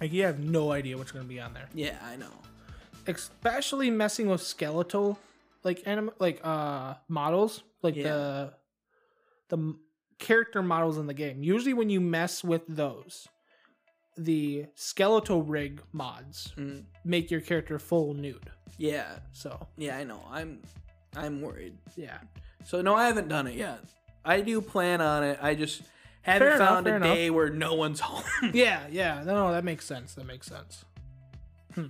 Like 0.00 0.12
you 0.12 0.24
have 0.24 0.40
no 0.40 0.72
idea 0.72 0.96
what's 0.98 1.12
gonna 1.12 1.24
be 1.24 1.38
on 1.40 1.54
there. 1.54 1.68
Yeah, 1.74 1.96
I 2.04 2.16
know. 2.16 2.30
Especially 3.06 3.88
messing 3.90 4.28
with 4.28 4.42
skeletal 4.42 5.18
like 5.64 5.82
anim- 5.86 6.10
like 6.18 6.40
uh 6.44 6.94
models, 7.08 7.62
like 7.82 7.94
Yeah. 7.96 8.02
the 8.04 8.52
the 9.48 9.74
character 10.18 10.62
models 10.62 10.98
in 10.98 11.06
the 11.06 11.14
game. 11.14 11.42
Usually 11.44 11.72
when 11.74 11.88
you 11.90 12.00
mess 12.00 12.42
with 12.42 12.62
those, 12.68 13.28
the 14.16 14.66
skeletal 14.74 15.42
rig 15.42 15.80
mods 15.92 16.52
Mm. 16.56 16.84
make 17.04 17.30
your 17.30 17.40
character 17.40 17.78
full 17.78 18.14
nude. 18.14 18.50
Yeah. 18.78 19.18
So, 19.32 19.66
Yeah, 19.76 19.96
I 19.96 20.04
know. 20.04 20.22
I'm 20.30 20.62
I'm 21.16 21.40
worried. 21.40 21.76
yeah. 21.96 22.18
So 22.64 22.80
no, 22.82 22.94
I 22.94 23.06
haven't 23.06 23.28
done 23.28 23.46
it 23.46 23.54
yet. 23.56 23.80
I 24.24 24.40
do 24.40 24.60
plan 24.60 25.00
on 25.00 25.24
it. 25.24 25.38
I 25.42 25.54
just 25.54 25.82
haven't 26.22 26.48
Fair 26.48 26.58
found 26.58 26.86
fair 26.86 26.94
a 26.94 26.96
enough. 26.98 27.14
day 27.14 27.30
where 27.30 27.50
no 27.50 27.74
one's 27.74 28.00
home. 28.08 28.22
Yeah, 28.54 28.86
yeah. 28.90 29.22
No, 29.24 29.34
no, 29.34 29.52
that 29.52 29.64
makes 29.64 29.84
sense. 29.84 30.14
That 30.14 30.26
makes 30.26 30.46
sense. 30.46 30.84
Hmm. 31.74 31.86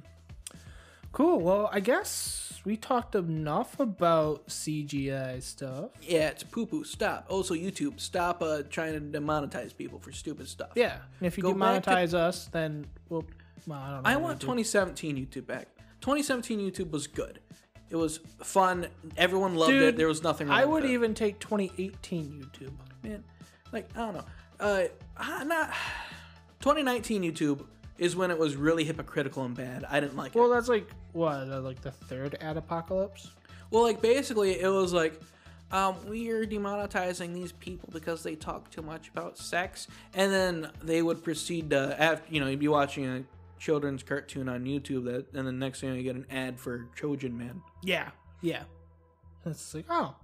Cool. 1.12 1.40
Well, 1.40 1.68
I 1.72 1.80
guess 1.80 2.60
we 2.64 2.76
talked 2.76 3.14
enough 3.14 3.78
about 3.78 4.46
CGI 4.48 5.42
stuff. 5.42 5.90
yeah, 6.02 6.28
it's 6.28 6.42
poo 6.42 6.64
poo. 6.66 6.84
Stop. 6.84 7.26
Also, 7.28 7.54
YouTube, 7.54 8.00
stop 8.00 8.40
uh, 8.42 8.62
trying 8.70 8.94
to 8.94 9.18
demonetize 9.20 9.76
people 9.76 9.98
for 9.98 10.10
stupid 10.12 10.48
stuff. 10.48 10.70
Yeah. 10.74 10.98
And 11.20 11.26
if 11.26 11.36
you 11.36 11.42
Go 11.42 11.52
back 11.54 11.82
to- 11.82 11.90
demonetize 11.90 12.14
us, 12.14 12.46
then 12.46 12.86
we'll. 13.08 13.24
Well, 13.66 13.78
I 13.78 13.90
don't 13.92 14.02
know. 14.02 14.08
I 14.10 14.16
want 14.16 14.40
do. 14.40 14.46
2017 14.46 15.16
YouTube 15.16 15.46
back. 15.46 15.68
2017 16.00 16.58
YouTube 16.58 16.90
was 16.90 17.06
good. 17.06 17.40
It 17.90 17.96
was 17.96 18.18
fun. 18.42 18.86
Everyone 19.18 19.54
loved 19.54 19.70
Dude, 19.72 19.82
it. 19.82 19.96
There 19.98 20.08
was 20.08 20.22
nothing 20.22 20.48
wrong 20.48 20.58
I 20.58 20.64
would 20.64 20.84
even 20.86 21.12
take 21.14 21.38
2018 21.40 22.42
YouTube. 22.42 22.72
man. 23.04 23.22
Like 23.70 23.88
I 23.94 23.98
don't 24.00 24.14
know. 24.14 24.24
Uh, 24.58 24.84
not 25.44 25.68
2019 26.60 27.22
YouTube 27.22 27.66
is 27.98 28.16
when 28.16 28.30
it 28.30 28.38
was 28.38 28.56
really 28.56 28.82
hypocritical 28.84 29.44
and 29.44 29.54
bad. 29.54 29.84
I 29.88 30.00
didn't 30.00 30.16
like 30.16 30.34
Well, 30.34 30.46
it. 30.46 30.48
Well, 30.48 30.56
that's 30.56 30.68
like 30.68 30.88
what, 31.12 31.46
like 31.48 31.80
the 31.80 31.90
third 31.90 32.36
ad 32.40 32.56
apocalypse. 32.56 33.30
Well, 33.70 33.82
like 33.82 34.00
basically, 34.00 34.60
it 34.60 34.68
was 34.68 34.92
like. 34.92 35.20
Um, 35.70 35.96
we 36.06 36.28
are 36.28 36.44
demonetizing 36.44 37.32
these 37.32 37.52
people 37.52 37.88
because 37.94 38.22
they 38.22 38.34
talk 38.34 38.70
too 38.70 38.82
much 38.82 39.08
about 39.08 39.38
sex, 39.38 39.88
and 40.12 40.30
then 40.30 40.70
they 40.82 41.00
would 41.00 41.24
proceed 41.24 41.70
to, 41.70 41.96
after, 41.98 42.30
you 42.30 42.40
know, 42.40 42.46
you'd 42.46 42.60
be 42.60 42.68
watching 42.68 43.06
a 43.06 43.24
children's 43.58 44.02
cartoon 44.02 44.50
on 44.50 44.64
YouTube, 44.64 45.04
that, 45.04 45.32
and 45.32 45.46
the 45.46 45.52
next 45.52 45.80
thing 45.80 45.94
you 45.94 46.02
get 46.02 46.16
an 46.16 46.26
ad 46.30 46.60
for 46.60 46.88
Trojan 46.94 47.38
Man. 47.38 47.62
Yeah. 47.82 48.10
Yeah. 48.42 48.64
It's 49.46 49.74
like 49.74 49.86
oh, 49.88 50.14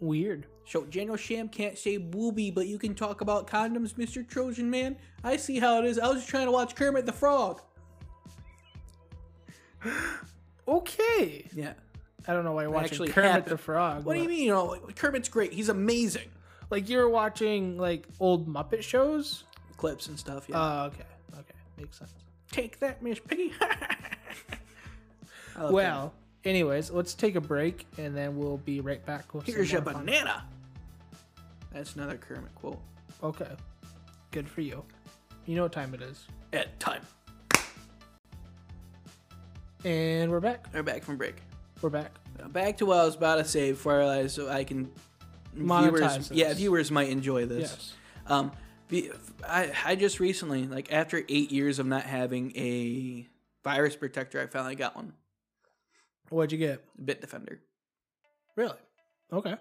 weird. 0.00 0.46
So 0.64 0.84
General 0.86 1.16
Sham 1.16 1.48
can't 1.48 1.78
say 1.78 1.96
booby, 1.96 2.50
but 2.50 2.66
you 2.66 2.78
can 2.78 2.94
talk 2.94 3.20
about 3.20 3.46
condoms, 3.46 3.94
Mr. 3.94 4.26
Trojan 4.26 4.70
Man. 4.70 4.96
I 5.22 5.36
see 5.36 5.58
how 5.58 5.78
it 5.78 5.84
is. 5.84 5.98
I 5.98 6.08
was 6.08 6.18
just 6.18 6.28
trying 6.28 6.46
to 6.46 6.52
watch 6.52 6.74
Kermit 6.74 7.06
the 7.06 7.12
Frog. 7.12 7.60
Okay. 10.68 11.48
Yeah. 11.54 11.72
I 12.26 12.32
don't 12.32 12.44
know 12.44 12.52
why 12.52 12.62
you're 12.62 12.70
watching 12.70 12.90
Actually 12.92 13.08
Kermit 13.08 13.30
happened. 13.32 13.52
the 13.52 13.58
Frog. 13.58 14.04
What 14.04 14.14
do 14.14 14.22
you 14.22 14.28
mean? 14.28 14.44
You 14.44 14.50
know, 14.52 14.78
Kermit's 14.94 15.28
great. 15.28 15.52
He's 15.52 15.68
amazing. 15.68 16.28
Like 16.70 16.88
you're 16.88 17.08
watching 17.08 17.78
like 17.78 18.06
old 18.20 18.46
Muppet 18.48 18.82
shows? 18.82 19.44
Clips 19.76 20.06
and 20.06 20.18
stuff. 20.18 20.46
Yeah. 20.48 20.56
Oh, 20.56 20.84
okay. 20.86 21.04
Okay. 21.34 21.54
Makes 21.76 21.98
sense. 21.98 22.12
Take 22.52 22.78
that, 22.80 23.02
Miss 23.02 23.18
Piggy. 23.18 23.52
Well, 25.58 26.14
anyways, 26.44 26.90
let's 26.90 27.14
take 27.14 27.34
a 27.36 27.40
break 27.40 27.86
and 27.98 28.16
then 28.16 28.36
we'll 28.36 28.56
be 28.58 28.80
right 28.80 29.04
back 29.04 29.34
with 29.34 29.44
here's 29.46 29.70
your 29.70 29.82
fun. 29.82 29.98
banana. 30.04 30.44
That's 31.72 31.94
another 31.94 32.16
Kermit 32.16 32.54
quote. 32.54 32.80
Okay. 33.22 33.50
Good 34.30 34.48
for 34.48 34.62
you. 34.62 34.82
You 35.46 35.56
know 35.56 35.62
what 35.64 35.72
time 35.72 35.94
it 35.94 36.02
is. 36.02 36.26
At 36.52 36.78
time. 36.80 37.02
And 39.84 40.30
we're 40.30 40.40
back. 40.40 40.66
We're 40.72 40.84
back 40.84 41.02
from 41.02 41.16
break. 41.16 41.34
We're 41.80 41.90
back. 41.90 42.12
Back 42.48 42.76
to 42.78 42.86
what 42.86 42.98
I 42.98 43.04
was 43.04 43.16
about 43.16 43.36
to 43.36 43.44
say 43.44 43.72
before 43.72 43.94
I 43.94 43.98
realized 43.98 44.36
so 44.36 44.48
I 44.48 44.64
can. 44.64 44.90
Monetize 45.56 45.90
viewers, 45.90 46.28
this. 46.28 46.30
yeah, 46.30 46.54
viewers 46.54 46.90
might 46.90 47.08
enjoy 47.10 47.46
this. 47.46 47.70
Yes. 47.70 47.94
Um, 48.26 48.52
I, 49.46 49.72
I 49.84 49.96
just 49.96 50.20
recently, 50.20 50.66
like 50.66 50.92
after 50.92 51.24
eight 51.28 51.50
years 51.50 51.78
of 51.78 51.86
not 51.86 52.04
having 52.04 52.56
a 52.56 53.26
virus 53.64 53.96
protector, 53.96 54.40
I 54.40 54.46
finally 54.46 54.76
got 54.76 54.94
one. 54.94 55.14
What'd 56.30 56.52
you 56.52 56.58
get? 56.58 56.84
Bitdefender. 57.04 57.58
Really? 58.56 58.78
Okay. 59.32 59.56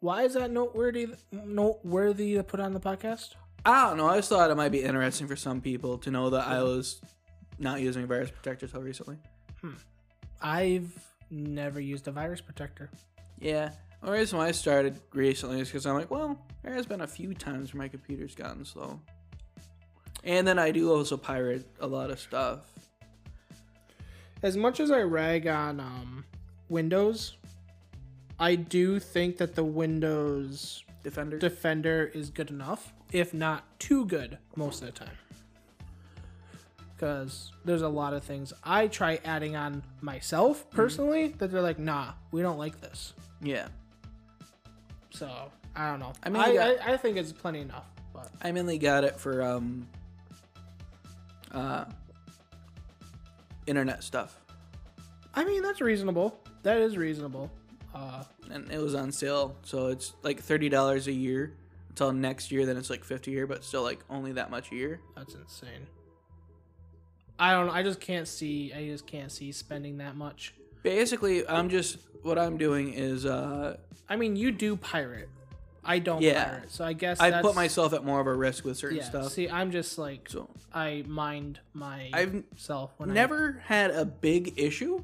Why 0.00 0.22
is 0.22 0.34
that 0.34 0.50
noteworthy 0.50 1.08
noteworthy 1.32 2.34
to 2.34 2.44
put 2.44 2.60
on 2.60 2.72
the 2.72 2.80
podcast? 2.80 3.30
I 3.64 3.88
don't 3.88 3.96
know. 3.96 4.06
I 4.06 4.16
just 4.16 4.28
thought 4.28 4.50
it 4.50 4.56
might 4.56 4.70
be 4.70 4.82
interesting 4.82 5.26
for 5.26 5.36
some 5.36 5.60
people 5.60 5.98
to 5.98 6.10
know 6.10 6.30
that 6.30 6.46
I 6.46 6.62
was 6.62 7.00
not 7.58 7.80
using 7.80 8.06
virus 8.06 8.30
protector 8.30 8.66
till 8.66 8.82
recently. 8.82 9.16
Hmm. 9.60 9.74
I've 10.40 10.92
never 11.30 11.80
used 11.80 12.08
a 12.08 12.12
virus 12.12 12.40
protector. 12.40 12.90
Yeah. 13.40 13.70
The 14.02 14.12
reason 14.12 14.38
why 14.38 14.48
I 14.48 14.52
started 14.52 15.00
recently 15.12 15.60
is 15.60 15.68
because 15.68 15.84
I'm 15.84 15.94
like, 15.94 16.10
well, 16.10 16.38
there 16.62 16.72
has 16.72 16.86
been 16.86 17.00
a 17.00 17.06
few 17.06 17.34
times 17.34 17.74
where 17.74 17.82
my 17.82 17.88
computer's 17.88 18.34
gotten 18.34 18.64
slow. 18.64 19.00
And 20.24 20.46
then 20.46 20.58
I 20.58 20.70
do 20.70 20.92
also 20.92 21.16
pirate 21.16 21.66
a 21.80 21.86
lot 21.86 22.10
of 22.10 22.20
stuff. 22.20 22.60
As 24.42 24.56
much 24.56 24.78
as 24.78 24.90
I 24.90 25.00
rag 25.00 25.48
on 25.48 25.80
um, 25.80 26.24
Windows, 26.68 27.36
I 28.38 28.54
do 28.54 29.00
think 29.00 29.36
that 29.38 29.56
the 29.56 29.64
Windows 29.64 30.84
Defender. 31.02 31.38
Defender 31.38 32.10
is 32.14 32.30
good 32.30 32.50
enough, 32.50 32.92
if 33.12 33.32
not 33.32 33.78
too 33.80 34.04
good, 34.04 34.38
most 34.56 34.82
of 34.82 34.86
the 34.86 34.92
time. 34.92 35.16
Because 36.98 37.52
there's 37.64 37.82
a 37.82 37.88
lot 37.88 38.12
of 38.12 38.24
things 38.24 38.52
I 38.64 38.88
try 38.88 39.20
adding 39.24 39.54
on 39.54 39.84
myself 40.00 40.68
personally 40.70 41.28
that 41.38 41.52
they're 41.52 41.62
like, 41.62 41.78
nah, 41.78 42.14
we 42.32 42.42
don't 42.42 42.58
like 42.58 42.80
this. 42.80 43.14
yeah. 43.40 43.68
So 45.10 45.30
I 45.76 45.90
don't 45.90 46.00
know. 46.00 46.12
I 46.24 46.26
I 46.26 46.30
mean, 46.30 46.42
mean, 46.42 46.54
you 46.54 46.60
I, 46.60 46.94
I, 46.94 46.96
think 46.96 47.16
it's 47.16 47.32
plenty 47.32 47.60
enough. 47.60 47.86
But 48.12 48.30
I 48.42 48.50
mainly 48.52 48.78
got 48.78 49.04
it 49.04 49.16
for 49.18 49.42
um 49.42 49.86
uh 51.52 51.84
internet 53.66 54.02
stuff. 54.02 54.36
I 55.34 55.44
mean, 55.44 55.62
that's 55.62 55.80
reasonable. 55.80 56.38
That 56.62 56.78
is 56.78 56.96
reasonable. 56.96 57.50
Uh, 57.94 58.24
And 58.50 58.70
it 58.70 58.78
was 58.78 58.94
on 58.94 59.12
sale, 59.12 59.56
so 59.62 59.86
it's 59.88 60.14
like 60.22 60.40
thirty 60.40 60.68
dollars 60.68 61.06
a 61.06 61.12
year 61.12 61.54
until 61.90 62.12
next 62.12 62.50
year, 62.52 62.66
then 62.66 62.76
it's 62.76 62.90
like 62.90 63.04
fifty 63.04 63.30
a 63.32 63.34
year, 63.34 63.46
but 63.46 63.64
still 63.64 63.82
like 63.82 64.00
only 64.10 64.32
that 64.32 64.50
much 64.50 64.72
a 64.72 64.74
year. 64.74 65.00
that's 65.16 65.34
insane. 65.34 65.86
I 67.38 67.52
don't 67.52 67.66
know. 67.66 67.72
I 67.72 67.82
just 67.82 68.00
can't 68.00 68.26
see. 68.26 68.72
I 68.72 68.86
just 68.86 69.06
can't 69.06 69.30
see 69.30 69.52
spending 69.52 69.98
that 69.98 70.16
much. 70.16 70.54
Basically, 70.82 71.46
I'm 71.48 71.68
just 71.68 71.98
what 72.22 72.38
I'm 72.38 72.56
doing 72.56 72.92
is 72.92 73.26
uh, 73.26 73.76
I 74.08 74.16
mean, 74.16 74.36
you 74.36 74.50
do 74.50 74.76
pirate. 74.76 75.28
I 75.84 76.00
don't 76.00 76.20
Yeah. 76.20 76.44
pirate, 76.44 76.70
so 76.70 76.84
I 76.84 76.92
guess 76.92 77.20
I 77.20 77.40
put 77.40 77.54
myself 77.54 77.92
at 77.92 78.04
more 78.04 78.20
of 78.20 78.26
a 78.26 78.34
risk 78.34 78.64
with 78.64 78.76
certain 78.76 78.98
yeah. 78.98 79.04
stuff. 79.04 79.32
See, 79.32 79.48
I'm 79.48 79.70
just 79.70 79.96
like 79.96 80.28
So 80.28 80.50
I 80.72 81.04
mind 81.06 81.60
my 81.72 82.10
I've 82.12 82.44
self 82.56 82.92
when 82.98 83.14
never 83.14 83.62
had 83.64 83.90
a 83.90 84.04
big 84.04 84.54
issue, 84.58 85.02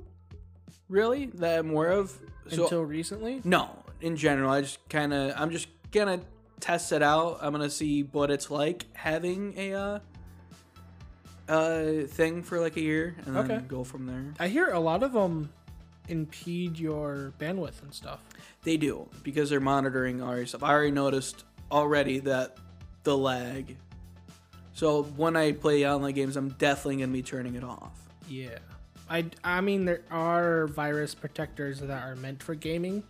really, 0.88 1.26
that 1.34 1.60
I'm 1.60 1.70
aware 1.70 1.92
of. 1.92 2.18
So 2.48 2.64
until 2.64 2.82
recently. 2.82 3.40
no, 3.44 3.70
in 4.02 4.16
general, 4.16 4.50
I 4.50 4.60
just 4.60 4.86
kind 4.90 5.14
of 5.14 5.32
I'm 5.36 5.50
just 5.50 5.68
gonna 5.90 6.20
test 6.60 6.92
it 6.92 7.02
out. 7.02 7.38
I'm 7.40 7.52
gonna 7.52 7.70
see 7.70 8.02
what 8.02 8.30
it's 8.30 8.50
like 8.50 8.84
having 8.92 9.54
a 9.56 9.72
uh, 9.74 9.98
uh 11.48 12.06
thing 12.08 12.42
for 12.42 12.60
like 12.60 12.76
a 12.76 12.80
year, 12.80 13.16
and 13.26 13.36
then 13.36 13.44
Okay. 13.50 13.60
go 13.68 13.84
from 13.84 14.06
there. 14.06 14.24
I 14.40 14.48
hear 14.48 14.68
a 14.70 14.80
lot 14.80 15.02
of 15.02 15.12
them 15.12 15.50
impede 16.08 16.78
your 16.78 17.32
bandwidth 17.38 17.82
and 17.82 17.92
stuff. 17.92 18.20
They 18.62 18.76
do 18.76 19.08
because 19.22 19.50
they're 19.50 19.60
monitoring 19.60 20.22
our 20.22 20.44
stuff. 20.46 20.62
I 20.62 20.70
already 20.70 20.90
noticed 20.90 21.44
already 21.70 22.18
that 22.20 22.56
the 23.02 23.16
lag. 23.16 23.76
So 24.72 25.02
when 25.04 25.36
I 25.36 25.52
play 25.52 25.86
online 25.86 26.14
games, 26.14 26.36
I'm 26.36 26.50
definitely 26.50 26.96
gonna 26.96 27.12
be 27.12 27.22
turning 27.22 27.54
it 27.54 27.64
off. 27.64 27.92
Yeah. 28.28 28.58
I, 29.08 29.26
I 29.44 29.60
mean, 29.60 29.84
there 29.84 30.00
are 30.10 30.66
virus 30.66 31.14
protectors 31.14 31.80
that 31.80 31.90
are 32.02 32.16
meant 32.16 32.42
for 32.42 32.54
gaming 32.54 33.02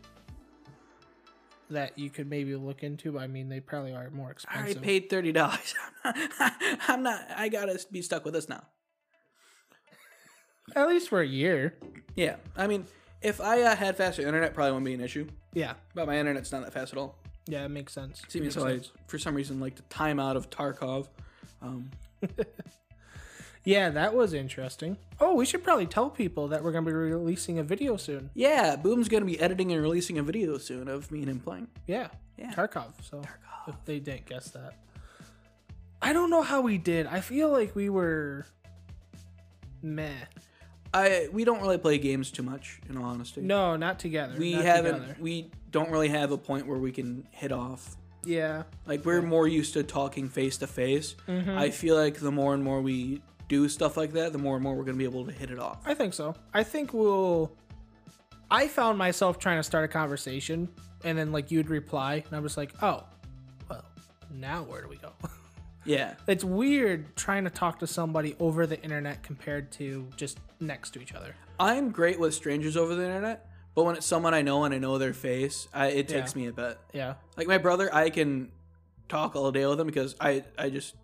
that 1.71 1.99
you 1.99 2.11
could 2.11 2.29
maybe 2.29 2.55
look 2.57 2.83
into. 2.83 3.12
But 3.12 3.23
I 3.23 3.27
mean, 3.27 3.49
they 3.49 3.61
probably 3.61 3.93
are 3.93 4.11
more 4.11 4.31
expensive. 4.31 4.79
I 4.79 4.81
paid 4.81 5.11
thirty 5.11 5.33
dollars. 5.33 5.75
I'm 6.89 7.03
not. 7.03 7.23
I 7.37 7.49
gotta 7.49 7.79
be 7.91 8.03
stuck 8.03 8.25
with 8.25 8.35
this 8.35 8.49
now. 8.49 8.65
At 10.75 10.89
least 10.89 11.09
for 11.09 11.21
a 11.21 11.27
year. 11.27 11.77
Yeah, 12.17 12.37
I 12.57 12.67
mean, 12.67 12.87
if 13.21 13.41
I 13.41 13.62
uh, 13.62 13.77
had 13.77 13.97
faster 13.97 14.23
internet, 14.23 14.55
probably 14.55 14.73
wouldn't 14.73 14.87
be 14.87 14.95
an 14.95 15.01
issue. 15.01 15.27
Yeah. 15.53 15.75
But 15.95 16.07
my 16.07 16.19
internet's 16.19 16.53
not 16.53 16.62
that 16.62 16.73
fast 16.73 16.93
at 16.93 16.99
all. 16.99 17.19
Yeah, 17.47 17.65
it 17.65 17.71
makes 17.71 17.93
sense. 17.93 18.23
See, 18.29 18.41
Makes 18.41 18.55
so 18.55 18.67
I, 18.67 18.81
for 19.07 19.19
some 19.19 19.35
reason, 19.35 19.61
like 19.61 19.77
the 19.77 19.83
timeout 19.83 20.37
of 20.37 20.49
Tarkov. 20.51 21.09
Um, 21.61 21.91
Yeah, 23.65 23.89
that 23.91 24.15
was 24.15 24.35
interesting. 24.35 24.99
Oh, 25.21 25.35
we 25.35 25.47
should 25.47 25.65
probably 25.65 25.87
tell 25.87 26.11
people 26.11 26.49
that 26.49 26.62
we're 26.62 26.73
going 26.73 26.85
to 26.85 26.91
be 26.91 26.95
releasing 26.95 27.59
a 27.59 27.62
video 27.62 27.97
soon. 27.97 28.31
yeah, 28.35 28.77
Boom's 28.77 29.09
gonna 29.09 29.25
be 29.25 29.41
editing 29.41 29.73
and 29.73 29.81
releasing 29.81 30.19
a 30.19 30.23
video 30.23 30.59
soon 30.59 30.89
of 30.89 31.11
me 31.11 31.21
and 31.21 31.31
him 31.31 31.41
playing. 31.41 31.69
Yeah. 31.87 32.09
Yeah. 32.37 32.53
Tarkov. 32.53 32.93
So 33.03 33.23
if 33.67 33.75
they 33.85 34.01
didn't 34.01 34.27
guess 34.27 34.51
that. 34.51 34.75
I 36.03 36.12
don't 36.12 36.29
know 36.29 36.43
how 36.43 36.61
we 36.61 36.77
did. 36.77 37.07
I 37.07 37.21
feel 37.21 37.49
like 37.51 37.75
we 37.75 37.89
were 37.89 38.45
meh. 39.83 40.11
I 40.93 41.29
we 41.33 41.45
don't 41.45 41.61
really 41.62 41.79
play 41.79 41.99
games 41.99 42.31
too 42.31 42.43
much, 42.43 42.81
in 42.89 42.97
all 42.99 43.05
honesty. 43.05 43.41
No, 43.41 43.77
not 43.77 43.99
together. 43.99 44.35
we 44.39 44.55
not 44.55 44.65
haven't. 44.65 44.95
together. 45.01 45.17
We 45.21 45.51
don't 45.71 45.91
really 45.91 46.09
have 46.09 46.31
a 46.33 46.39
point 46.39 46.67
where 46.67 46.79
we 46.79 46.93
can 46.93 47.27
hit 47.31 47.51
off. 47.53 47.97
Yeah. 48.25 48.65
Like 48.87 49.05
we're 49.05 49.23
more 49.23 49.49
used 49.49 49.73
to 49.75 49.83
talking 49.83 50.29
face 50.29 50.59
to 50.59 50.67
face. 50.67 51.17
Mm-hmm. 51.27 51.57
I 51.57 51.71
feel 51.71 51.97
like 51.97 52.17
the 52.21 52.31
more 52.31 52.55
and 52.55 52.62
more 52.62 52.81
we 52.83 53.23
do 53.49 53.68
stuff 53.68 53.97
like 53.97 54.12
that, 54.12 54.32
the 54.32 54.38
more 54.38 54.55
and 54.57 54.62
more 54.62 54.74
we're 54.74 54.84
gonna 54.84 54.97
be 54.99 55.05
able 55.05 55.24
to 55.26 55.32
hit 55.32 55.51
it 55.51 55.59
off. 55.59 55.82
I 55.86 55.95
think 55.95 56.14
so. 56.14 56.34
I 56.53 56.62
think 56.62 56.92
we'll. 56.95 57.53
I 58.51 58.68
found 58.68 58.99
myself 58.99 59.38
trying 59.38 59.59
to 59.59 59.62
start 59.62 59.84
a 59.84 59.88
conversation, 59.88 60.68
and 61.03 61.16
then 61.18 61.32
like 61.32 61.51
you'd 61.51 61.68
reply, 61.70 62.22
and 62.26 62.36
I 62.36 62.40
was 62.40 62.57
like, 62.57 62.72
"Oh, 62.82 63.05
well, 63.68 63.84
now 64.32 64.62
where 64.62 64.82
do 64.82 64.88
we 64.88 64.97
go?" 64.97 65.12
Yeah. 65.86 66.14
it's 66.26 66.42
weird 66.45 67.14
trying 67.14 67.45
to 67.45 67.51
talk 67.51 67.78
to 67.80 67.86
somebody 67.86 68.36
over 68.40 68.66
the 68.66 68.80
internet 68.82 69.22
compared 69.22 69.70
to 69.72 70.09
just 70.16 70.38
next 70.59 70.92
to 70.92 71.03
each 71.03 71.12
other. 71.12 71.34
I'm 71.61 71.90
great 71.90 72.18
with 72.18 72.32
strangers 72.32 72.74
over 72.74 72.95
the 72.95 73.05
internet, 73.05 73.47
but 73.74 73.84
when 73.84 73.95
it's 73.95 74.07
someone 74.07 74.32
I 74.32 74.40
know 74.40 74.64
and 74.64 74.72
I 74.72 74.78
know 74.78 74.97
their 74.97 75.12
face, 75.12 75.68
I, 75.74 75.88
it 75.88 76.11
Yeah. 76.11 76.20
takes 76.20 76.34
me 76.34 76.47
a 76.47 76.55
bit. 76.55 76.78
Yeah, 76.95 77.16
Like 77.36 77.49
my 77.49 77.59
brother, 77.59 77.95
I 77.95 78.09
can 78.09 78.51
talk 79.11 79.36
all 79.36 79.53
day 79.53 79.66
with 79.66 79.78
him 79.78 79.86
because 79.86 80.16
I 80.18 80.45
I 80.57 80.70
just 80.70 80.95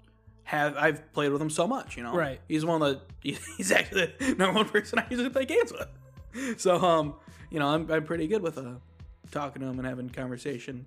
have 0.45 0.77
I've 0.77 1.13
played 1.13 1.33
with 1.33 1.41
him 1.41 1.51
so 1.51 1.67
much, 1.67 1.97
you 1.97 2.03
know. 2.03 2.15
Right. 2.15 2.41
He's 2.49 2.65
one 2.65 2.83
of 2.83 3.01
the 3.23 3.37
he's 3.57 3.71
actually 3.73 4.13
the 4.19 4.35
number 4.35 4.53
one 4.55 4.69
person 4.69 4.99
I 4.99 5.07
usually 5.11 5.31
play 5.31 5.45
games 5.47 5.73
with. 5.73 5.89
So 6.59 6.77
um, 6.77 7.15
you 7.51 7.59
know, 7.59 7.67
I'm 7.69 7.91
I'm 7.91 8.05
pretty 8.05 8.29
good 8.29 8.41
with 8.43 8.57
uh 8.59 8.75
talking 9.33 9.63
to 9.63 9.69
him 9.69 9.79
and 9.79 9.87
having 9.89 10.09
conversation. 10.11 10.87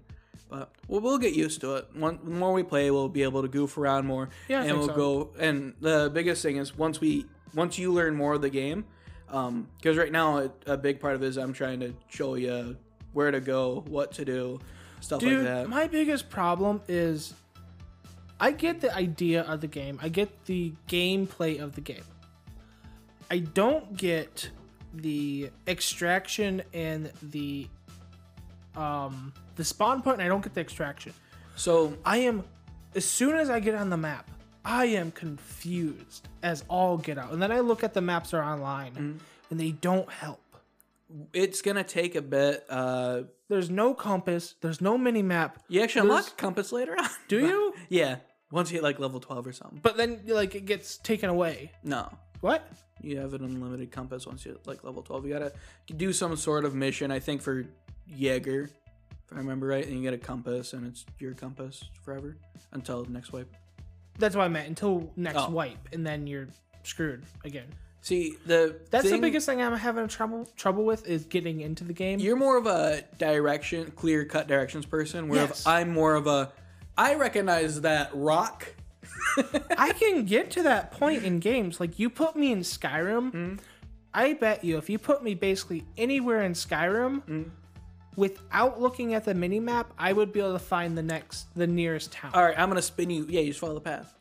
But 0.49 0.71
we'll, 0.87 1.01
we'll 1.01 1.17
get 1.17 1.33
used 1.33 1.61
to 1.61 1.75
it. 1.75 1.87
One, 1.95 2.19
the 2.23 2.29
more 2.29 2.53
we 2.53 2.61
play, 2.63 2.91
we'll 2.91 3.09
be 3.09 3.23
able 3.23 3.41
to 3.41 3.47
goof 3.47 3.77
around 3.77 4.05
more, 4.05 4.29
Yeah, 4.47 4.61
I 4.61 4.65
and 4.65 4.77
we'll 4.77 4.87
so. 4.87 4.95
go. 4.95 5.29
And 5.39 5.73
the 5.81 6.11
biggest 6.13 6.43
thing 6.43 6.57
is 6.57 6.77
once 6.77 7.01
we 7.01 7.25
once 7.55 7.77
you 7.77 7.91
learn 7.91 8.15
more 8.15 8.33
of 8.33 8.41
the 8.41 8.49
game, 8.49 8.85
because 9.27 9.97
right 9.97 10.11
now 10.11 10.37
a, 10.39 10.51
a 10.67 10.77
big 10.77 10.99
part 10.99 11.15
of 11.15 11.23
it 11.23 11.27
is 11.27 11.37
I'm 11.37 11.53
trying 11.53 11.79
to 11.79 11.93
show 12.09 12.35
you 12.35 12.77
where 13.13 13.31
to 13.31 13.39
go, 13.39 13.83
what 13.87 14.11
to 14.13 14.25
do, 14.25 14.59
stuff 15.01 15.19
dude. 15.21 15.39
like 15.39 15.47
that. 15.47 15.69
my 15.69 15.87
biggest 15.87 16.29
problem 16.29 16.81
is, 16.87 17.33
I 18.43 18.51
get 18.51 18.81
the 18.81 18.93
idea 18.93 19.41
of 19.43 19.61
the 19.61 19.67
game. 19.67 19.95
I 20.01 20.09
get 20.09 20.29
the 20.45 20.73
gameplay 20.89 21.61
of 21.61 21.69
the 21.75 21.81
game. 21.81 22.03
I 23.31 23.37
don't 23.39 23.95
get 23.97 24.49
the 24.93 25.49
extraction 25.67 26.61
and 26.73 27.11
the 27.21 27.67
um 28.75 29.33
the 29.55 29.63
spawn 29.63 30.01
point. 30.01 30.15
And 30.17 30.23
I 30.23 30.27
don't 30.27 30.43
get 30.43 30.53
the 30.53 30.61
extraction. 30.61 31.13
so 31.55 31.73
I 32.05 32.17
am 32.29 32.43
as 32.95 33.05
soon 33.05 33.35
as 33.35 33.49
I 33.49 33.59
get 33.59 33.75
on 33.75 33.89
the 33.89 33.97
map, 33.97 34.29
I 34.65 34.85
am 34.85 35.11
confused 35.11 36.27
as 36.43 36.63
all 36.69 36.97
get 36.97 37.17
out. 37.17 37.31
And 37.33 37.41
then 37.41 37.51
I 37.51 37.59
look 37.61 37.83
at 37.83 37.93
the 37.93 38.01
maps 38.01 38.31
that 38.31 38.37
are 38.37 38.43
online 38.53 38.91
Mm-hmm. 38.93 39.17
and 39.51 39.59
they 39.59 39.71
don't 39.71 40.09
help. 40.09 40.39
it's 41.33 41.61
gonna 41.61 41.83
take 41.83 42.15
a 42.15 42.21
bit. 42.21 42.65
Uh, 42.69 43.23
There's 43.49 43.69
no 43.69 43.93
compass, 43.93 44.55
there's 44.61 44.81
no 44.81 44.97
mini 44.97 45.21
map. 45.21 45.59
you 45.69 45.81
actually 45.81 46.07
There's- 46.07 46.25
unlock 46.25 46.37
compass 46.37 46.71
later 46.71 46.95
on. 46.99 47.09
Do 47.27 47.39
you? 47.49 47.73
yeah, 47.89 48.15
once 48.53 48.69
you 48.71 48.75
hit 48.77 48.83
like 48.83 48.99
level 48.99 49.19
twelve 49.19 49.45
or 49.47 49.51
something. 49.51 49.79
But 49.81 49.97
then 49.97 50.21
like 50.27 50.55
it 50.55 50.65
gets 50.65 50.97
taken 50.99 51.29
away. 51.29 51.71
No, 51.83 52.09
What? 52.41 52.65
you 53.01 53.17
have 53.19 53.33
an 53.33 53.43
unlimited 53.43 53.91
compass 53.91 54.25
once 54.27 54.45
you 54.45 54.51
hit 54.53 54.65
like 54.67 54.83
level 54.83 55.01
twelve. 55.01 55.25
You 55.25 55.33
gotta 55.33 55.51
do 55.97 56.13
some 56.13 56.35
sort 56.37 56.63
of 56.63 56.75
mission. 56.75 57.11
I 57.11 57.19
think 57.19 57.41
for 57.41 57.65
Jaeger, 58.07 58.69
if 59.25 59.33
I 59.33 59.37
remember 59.37 59.67
right, 59.67 59.85
and 59.85 59.95
you 59.95 60.01
get 60.03 60.13
a 60.13 60.17
compass, 60.17 60.73
and 60.73 60.85
it's 60.85 61.05
your 61.19 61.33
compass 61.33 61.83
forever 62.03 62.37
until 62.73 63.03
next 63.05 63.33
wipe. 63.33 63.51
That's 64.19 64.35
what 64.35 64.43
I 64.43 64.47
meant. 64.47 64.67
Until 64.69 65.11
next 65.15 65.37
Oh. 65.39 65.49
wipe, 65.49 65.89
and 65.91 66.05
then 66.05 66.27
you're 66.27 66.47
screwed 66.83 67.23
again. 67.43 67.65
See 68.01 68.35
the 68.45 68.75
That's 68.91 69.09
the 69.09 69.17
biggest 69.17 69.45
thing 69.45 69.61
I'm 69.61 69.75
having 69.77 70.07
trouble 70.09 70.45
trouble 70.57 70.83
with 70.85 71.07
is 71.07 71.23
getting 71.25 71.61
into 71.61 71.83
the 71.85 71.93
game. 71.93 72.19
You're 72.19 72.35
more 72.35 72.57
of 72.57 72.67
a 72.67 73.01
direction, 73.17 73.91
clear 73.95 74.25
cut 74.25 74.47
directions 74.47 74.85
person, 74.85 75.27
whereas 75.29 75.49
Yes. 75.49 75.65
I'm 75.67 75.89
more 75.89 76.13
of 76.15 76.27
a. 76.27 76.51
I 76.97 77.15
recognize 77.15 77.81
that 77.81 78.11
rock. 78.13 78.67
I 79.77 79.93
can 79.99 80.25
get 80.25 80.51
to 80.51 80.63
that 80.63 80.91
point 80.91 81.23
in 81.23 81.39
games. 81.39 81.79
Like 81.79 81.97
you 81.99 82.09
put 82.09 82.35
me 82.35 82.51
in 82.51 82.59
Skyrim, 82.59 83.31
Mm-hmm. 83.31 83.55
I 84.15 84.33
bet 84.33 84.63
you 84.63 84.77
if 84.77 84.91
you 84.91 84.99
put 84.99 85.23
me 85.23 85.33
basically 85.33 85.85
anywhere 85.97 86.43
in 86.43 86.53
Skyrim, 86.53 87.23
Mm-hmm. 87.23 87.49
without 88.15 88.79
looking 88.79 89.13
at 89.15 89.25
the 89.25 89.33
mini 89.33 89.59
map, 89.59 89.91
I 89.97 90.13
would 90.13 90.31
be 90.31 90.39
able 90.39 90.53
to 90.53 90.59
find 90.59 90.95
the 90.97 91.01
next, 91.01 91.47
the 91.55 91.65
nearest 91.67 92.11
town. 92.11 92.31
All 92.33 92.43
right, 92.43 92.57
I'm 92.57 92.69
gonna 92.69 92.81
spin 92.81 93.09
you. 93.09 93.25
Yeah, 93.27 93.41
you 93.41 93.47
just 93.49 93.59
follow 93.59 93.73
the 93.73 93.81
path. 93.81 94.13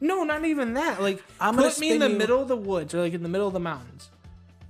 No, 0.00 0.22
not 0.22 0.44
even 0.44 0.74
that. 0.74 1.02
Like 1.02 1.22
I'm 1.40 1.56
put 1.56 1.78
me 1.80 1.90
in 1.90 1.98
the 1.98 2.08
you- 2.08 2.16
middle 2.16 2.40
of 2.40 2.46
the 2.48 2.56
woods 2.56 2.94
or 2.94 3.00
like 3.00 3.12
in 3.14 3.24
the 3.24 3.28
middle 3.28 3.48
of 3.48 3.52
the 3.54 3.60
mountains, 3.60 4.08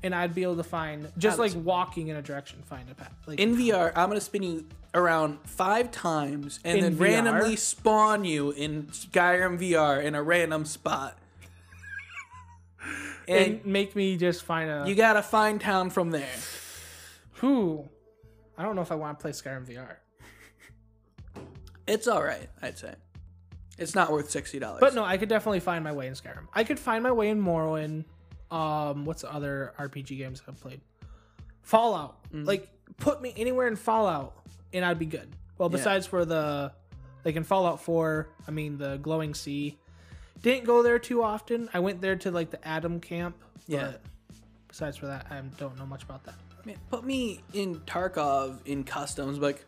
and 0.02 0.14
I'd 0.14 0.34
be 0.34 0.42
able 0.42 0.56
to 0.56 0.64
find 0.64 1.10
just 1.18 1.38
like 1.38 1.52
walking 1.54 2.08
in 2.08 2.16
a 2.16 2.22
direction, 2.22 2.62
find 2.62 2.88
a 2.90 2.94
path. 2.94 3.12
Like 3.26 3.40
In 3.40 3.56
VR, 3.56 3.92
I'm 3.96 4.08
gonna 4.08 4.20
spin 4.20 4.42
you 4.42 4.66
around 4.94 5.38
five 5.44 5.90
times 5.90 6.60
and 6.64 6.78
In 6.78 6.84
then 6.84 6.96
VR? 6.96 7.00
randomly 7.00 7.56
spawn 7.56 8.24
you 8.24 8.50
in 8.52 8.84
Skyrim 8.86 9.58
VR 9.58 10.02
in 10.02 10.14
a 10.14 10.22
random 10.22 10.64
spot. 10.64 11.18
and 13.28 13.54
And 13.54 13.66
make 13.66 13.94
me 13.96 14.16
just 14.16 14.44
find 14.44 14.70
a 14.70 14.84
you 14.88 14.94
gotta 14.94 15.22
find 15.22 15.60
town 15.60 15.90
from 15.90 16.10
there. 16.10 16.28
who. 17.34 17.88
I 18.56 18.62
don't 18.62 18.74
know 18.76 18.82
if 18.82 18.90
I 18.90 18.96
want 18.96 19.18
to 19.18 19.22
play 19.22 19.30
Skyrim 19.32 19.66
VR, 19.66 19.96
It's 21.86 22.08
all 22.08 22.22
right, 22.22 22.48
I'd 22.60 22.76
say. 22.78 22.94
It's 23.78 23.94
not 23.94 24.10
worth 24.10 24.30
sixty 24.30 24.58
dollars. 24.58 24.80
but 24.80 24.94
no, 24.94 25.04
I 25.04 25.18
could 25.18 25.28
definitely 25.28 25.60
find 25.60 25.84
my 25.84 25.92
way 25.92 26.08
in 26.08 26.14
Skyrim. 26.14 26.48
I 26.52 26.64
could 26.64 26.80
find 26.80 27.02
my 27.04 27.12
way 27.12 27.28
in 27.28 27.40
Morrowind. 27.42 28.04
Um, 28.50 29.04
what's 29.04 29.22
the 29.22 29.32
other 29.32 29.74
RPG 29.78 30.16
games 30.18 30.42
I've 30.48 30.60
played? 30.60 30.80
Fallout. 31.62 32.16
Mm. 32.32 32.46
Like 32.46 32.68
put 32.98 33.20
me 33.20 33.34
anywhere 33.36 33.68
in 33.68 33.76
Fallout, 33.76 34.34
and 34.72 34.84
I'd 34.84 34.98
be 34.98 35.06
good. 35.06 35.28
Well, 35.58 35.68
Yeah. 35.70 35.76
besides 35.76 36.06
for 36.06 36.24
the 36.24 36.72
like 37.24 37.36
in 37.36 37.44
Fallout 37.44 37.82
4, 37.82 38.28
I 38.46 38.50
mean 38.50 38.78
the 38.78 38.96
glowing 38.98 39.34
sea. 39.34 39.78
Didn't 40.40 40.64
go 40.64 40.82
there 40.82 40.98
too 40.98 41.22
often. 41.22 41.68
I 41.74 41.80
went 41.80 42.00
there 42.00 42.16
to 42.16 42.30
like 42.30 42.50
the 42.50 42.66
Atom 42.66 43.00
camp. 43.00 43.36
Yeah. 43.66 43.92
Besides 44.68 44.96
for 44.96 45.06
that, 45.06 45.26
I 45.30 45.40
don't 45.58 45.76
know 45.78 45.86
much 45.86 46.04
about 46.04 46.24
that. 46.24 46.36
Man, 46.64 46.76
put 46.90 47.04
me 47.04 47.40
in 47.54 47.76
Tarkov 47.80 48.58
in 48.66 48.84
customs, 48.84 49.38
like 49.38 49.64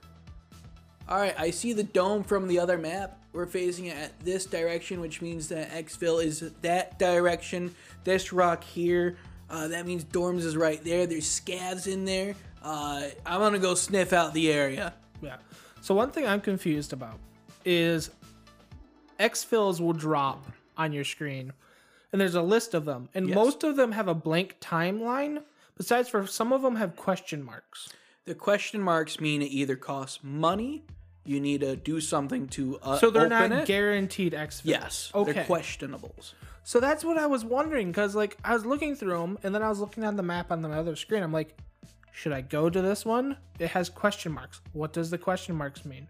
All 1.09 1.19
right, 1.19 1.35
I 1.39 1.51
see 1.51 1.73
the 1.73 1.83
dome 1.83 2.23
from 2.23 2.47
the 2.47 2.61
other 2.61 2.79
map. 2.79 3.19
We're 3.33 3.47
facing 3.47 3.87
it 3.87 3.97
at 3.97 4.21
this 4.21 4.45
direction, 4.47 5.01
which 5.01 5.21
means 5.21 5.49
that 5.49 5.71
exfil 5.71 6.23
is 6.25 6.53
that 6.63 6.99
direction. 7.01 7.75
This 8.05 8.33
rock 8.33 8.65
here, 8.65 9.17
uh, 9.49 9.69
that 9.69 9.87
means 9.87 10.05
Dorms 10.05 10.39
is 10.45 10.57
right 10.57 10.83
there. 10.85 11.07
There's 11.07 11.27
scavs 11.27 11.87
in 11.87 12.05
there. 12.05 12.35
Uh, 12.63 13.09
I'm 13.27 13.41
gonna 13.41 13.59
go 13.59 13.75
sniff 13.75 14.13
out 14.13 14.35
the 14.35 14.51
area. 14.53 14.95
Yeah. 15.23 15.37
So 15.81 15.95
one 15.95 16.11
thing 16.11 16.27
I'm 16.27 16.41
confused 16.41 16.93
about 16.93 17.19
is 17.65 18.11
exfils 19.19 19.81
will 19.81 19.93
drop 19.93 20.47
on 20.77 20.93
your 20.93 21.05
screen, 21.05 21.53
and 22.13 22.21
there's 22.21 22.35
a 22.35 22.43
list 22.43 22.75
of 22.75 22.85
them, 22.85 23.09
and 23.15 23.29
Yes. 23.29 23.35
most 23.35 23.65
of 23.65 23.77
them 23.77 23.93
have 23.93 24.09
a 24.09 24.15
blank 24.15 24.57
timeline. 24.61 25.43
Besides, 25.77 26.09
for 26.09 26.27
some 26.27 26.53
of 26.53 26.63
them 26.63 26.77
have 26.77 26.97
question 26.97 27.43
marks. 27.43 27.89
The 28.27 28.35
question 28.35 28.81
marks 28.83 29.19
mean 29.21 29.41
it 29.43 29.47
either 29.47 29.77
costs 29.77 30.21
money, 30.23 30.85
you 31.25 31.41
need 31.41 31.61
to 31.63 31.77
do 31.77 32.01
something 32.01 32.49
to 32.49 32.79
uh, 32.83 32.99
So 32.99 33.11
they're 33.11 33.29
not 33.29 33.51
it. 33.53 33.67
guaranteed 33.67 34.33
exfils. 34.35 34.61
yes, 34.65 35.11
Okay. 35.15 35.33
they're 35.33 35.45
questionables. 35.45 36.33
So 36.63 36.79
that's 36.81 37.05
what 37.05 37.19
I 37.19 37.27
was 37.27 37.45
wondering 37.45 37.89
because 37.89 38.15
like 38.15 38.37
I 38.45 38.53
was 38.55 38.65
looking 38.65 38.95
through 38.95 39.19
them 39.19 39.39
and 39.43 39.55
then 39.55 39.63
I 39.63 39.69
was 39.69 39.81
looking 39.81 40.05
at 40.05 40.17
the 40.17 40.23
map 40.23 40.53
on 40.53 40.63
the 40.63 40.71
other 40.71 40.95
screen. 40.97 41.23
I'm 41.23 41.33
like, 41.33 41.57
should 42.13 42.33
I 42.33 42.43
go 42.43 42.69
to 42.71 42.81
this 42.83 43.05
one? 43.05 43.37
It 43.59 43.69
has 43.71 43.89
question 43.89 44.33
marks. 44.33 44.61
What 44.73 44.93
does 44.93 45.11
the 45.11 45.19
question 45.19 45.55
marks 45.55 45.85
mean? 45.85 46.07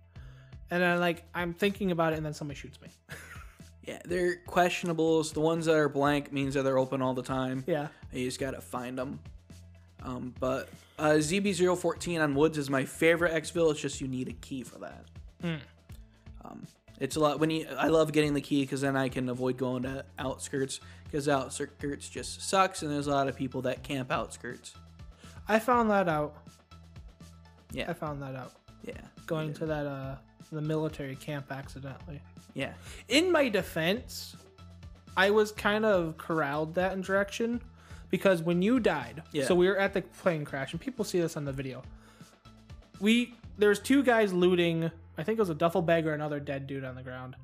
And 0.70 0.82
then 0.82 1.00
like 1.00 1.24
I'm 1.34 1.54
thinking 1.54 1.90
about 1.92 2.12
it 2.12 2.16
and 2.16 2.26
then 2.26 2.34
somebody 2.34 2.58
shoots 2.58 2.80
me. 2.80 2.88
Yeah, 3.82 3.98
they're 4.04 4.36
questionables. 4.46 5.32
The 5.32 5.40
ones 5.40 5.64
that 5.66 5.74
are 5.74 5.88
blank 5.88 6.32
means 6.32 6.54
that 6.54 6.62
they're 6.62 6.78
open 6.78 7.00
all 7.02 7.14
the 7.14 7.22
time. 7.22 7.64
yeah. 7.66 7.88
You 8.12 8.26
just 8.26 8.38
gotta 8.38 8.60
find 8.60 8.96
them. 8.96 9.18
Um, 10.02 10.34
but 10.38 10.68
uh, 10.98 11.14
ZB014 11.14 12.22
on 12.22 12.34
Woods 12.34 12.58
is 12.58 12.70
my 12.70 12.84
favorite 12.84 13.32
exfil. 13.32 13.70
It's 13.70 13.80
just 13.80 14.00
you 14.00 14.06
need 14.06 14.28
a 14.28 14.32
key 14.34 14.62
for 14.62 14.78
that. 14.78 15.04
Hmm. 15.42 15.54
Um, 16.44 16.66
it's 17.00 17.16
a 17.16 17.20
lot 17.20 17.40
when 17.40 17.50
you. 17.50 17.66
I 17.76 17.88
love 17.88 18.12
getting 18.12 18.34
the 18.34 18.40
key 18.40 18.62
because 18.62 18.82
then 18.82 18.96
I 18.96 19.08
can 19.08 19.28
avoid 19.28 19.56
going 19.56 19.82
to 19.84 20.04
outskirts 20.18 20.80
because 21.04 21.28
outskirts 21.28 22.08
just 22.08 22.42
sucks 22.48 22.82
and 22.82 22.90
there's 22.92 23.06
a 23.08 23.10
lot 23.10 23.26
of 23.26 23.36
people 23.36 23.62
that 23.62 23.82
camp 23.82 24.12
outskirts. 24.12 24.74
I 25.48 25.58
found 25.58 25.90
that 25.90 26.08
out. 26.08 26.36
Yeah, 27.72 27.88
I 27.90 27.92
found 27.94 28.22
that 28.22 28.34
out 28.36 28.52
yeah, 28.84 28.94
going 29.26 29.52
to 29.54 29.66
that 29.66 29.86
uh 29.86 30.16
the 30.52 30.60
military 30.60 31.14
camp 31.16 31.50
accidentally. 31.52 32.20
yeah. 32.54 32.72
In 33.08 33.30
my 33.30 33.48
defense, 33.48 34.34
I 35.16 35.30
was 35.30 35.52
kind 35.52 35.84
of 35.84 36.16
corralled 36.18 36.74
that 36.74 36.92
in 36.92 37.00
direction 37.02 37.60
because 38.10 38.42
when 38.42 38.60
you 38.60 38.80
died, 38.80 39.22
Yeah. 39.32 39.44
so 39.46 39.54
we 39.54 39.68
were 39.68 39.76
at 39.78 39.92
the 39.94 40.02
plane 40.02 40.44
crash, 40.44 40.72
and 40.72 40.80
people 40.80 41.04
see 41.04 41.20
this 41.20 41.36
on 41.36 41.44
the 41.44 41.52
video. 41.52 41.82
We 43.00 43.34
there's 43.58 43.78
two 43.80 44.02
guys 44.02 44.32
looting. 44.32 44.90
I 45.20 45.24
think 45.24 45.38
it 45.38 45.42
was 45.42 45.50
a 45.50 45.54
duffel 45.54 45.82
bag 45.82 46.06
or 46.06 46.12
another 46.12 46.40
dead 46.40 46.66
dude 46.66 46.84
on 46.84 46.94
the 46.94 47.02
ground, 47.02 47.36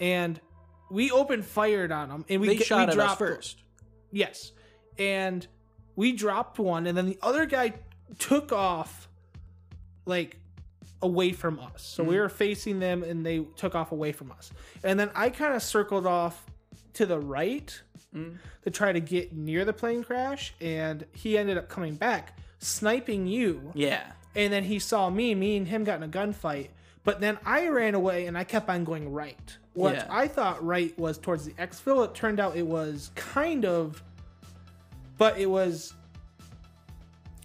and 0.00 0.40
we 0.90 1.10
opened 1.10 1.44
fired 1.44 1.90
on 1.92 2.08
them, 2.08 2.24
and 2.28 2.40
we 2.40 2.46
They 2.48 2.56
get- 2.56 2.66
shot 2.66 2.76
we 2.78 2.82
at 2.84 2.88
us 2.90 2.94
dropped 2.94 3.18
first. 3.18 3.62
Yes, 4.12 4.52
and 4.98 5.46
we 5.96 6.12
dropped 6.12 6.58
one, 6.58 6.86
and 6.86 6.96
then 6.96 7.06
the 7.06 7.18
other 7.22 7.46
guy 7.46 7.74
took 8.18 8.52
off, 8.52 9.08
like 10.06 10.36
away 11.02 11.32
from 11.32 11.58
us. 11.58 11.82
So 11.82 12.02
Mm-hmm. 12.02 12.10
we 12.12 12.18
were 12.18 12.28
facing 12.28 12.78
them, 12.78 13.02
and 13.02 13.24
they 13.26 13.40
took 13.56 13.74
off 13.74 13.92
away 13.92 14.12
from 14.12 14.30
us. 14.32 14.52
And 14.82 14.98
then 14.98 15.10
I 15.14 15.30
kind 15.30 15.54
of 15.54 15.62
circled 15.62 16.06
off 16.06 16.46
to 16.94 17.06
the 17.06 17.18
right 17.18 17.82
Mm. 18.14 18.38
to 18.62 18.70
try 18.70 18.92
to 18.92 19.00
get 19.00 19.32
near 19.32 19.64
the 19.64 19.72
plane 19.72 20.04
crash, 20.04 20.54
and 20.60 21.04
he 21.14 21.36
ended 21.36 21.58
up 21.58 21.68
coming 21.68 21.96
back, 21.96 22.38
sniping 22.60 23.26
you. 23.26 23.72
Yeah, 23.74 24.12
And 24.36 24.52
then 24.52 24.64
he 24.64 24.78
saw 24.78 25.10
me. 25.10 25.34
Me 25.34 25.56
and 25.56 25.68
him 25.68 25.84
got 25.84 25.96
in 25.96 26.02
a 26.02 26.08
gunfight. 26.08 26.68
But 27.04 27.20
then 27.20 27.38
I 27.44 27.68
ran 27.68 27.94
away, 27.94 28.26
and 28.26 28.36
I 28.36 28.44
kept 28.44 28.68
on 28.68 28.84
going 28.84 29.12
right. 29.12 29.56
What 29.74 29.94
Yeah. 29.94 30.06
I 30.08 30.26
thought 30.28 30.64
right 30.64 30.96
was 30.98 31.18
towards 31.18 31.44
the 31.44 31.52
exfil. 31.52 32.04
It 32.04 32.14
turned 32.14 32.40
out 32.40 32.56
it 32.56 32.66
was 32.66 33.10
kind 33.14 33.64
of, 33.64 34.02
but 35.18 35.38
it 35.38 35.46
was 35.46 35.92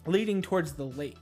leading 0.05 0.41
towards 0.41 0.73
the 0.73 0.85
lake. 0.85 1.17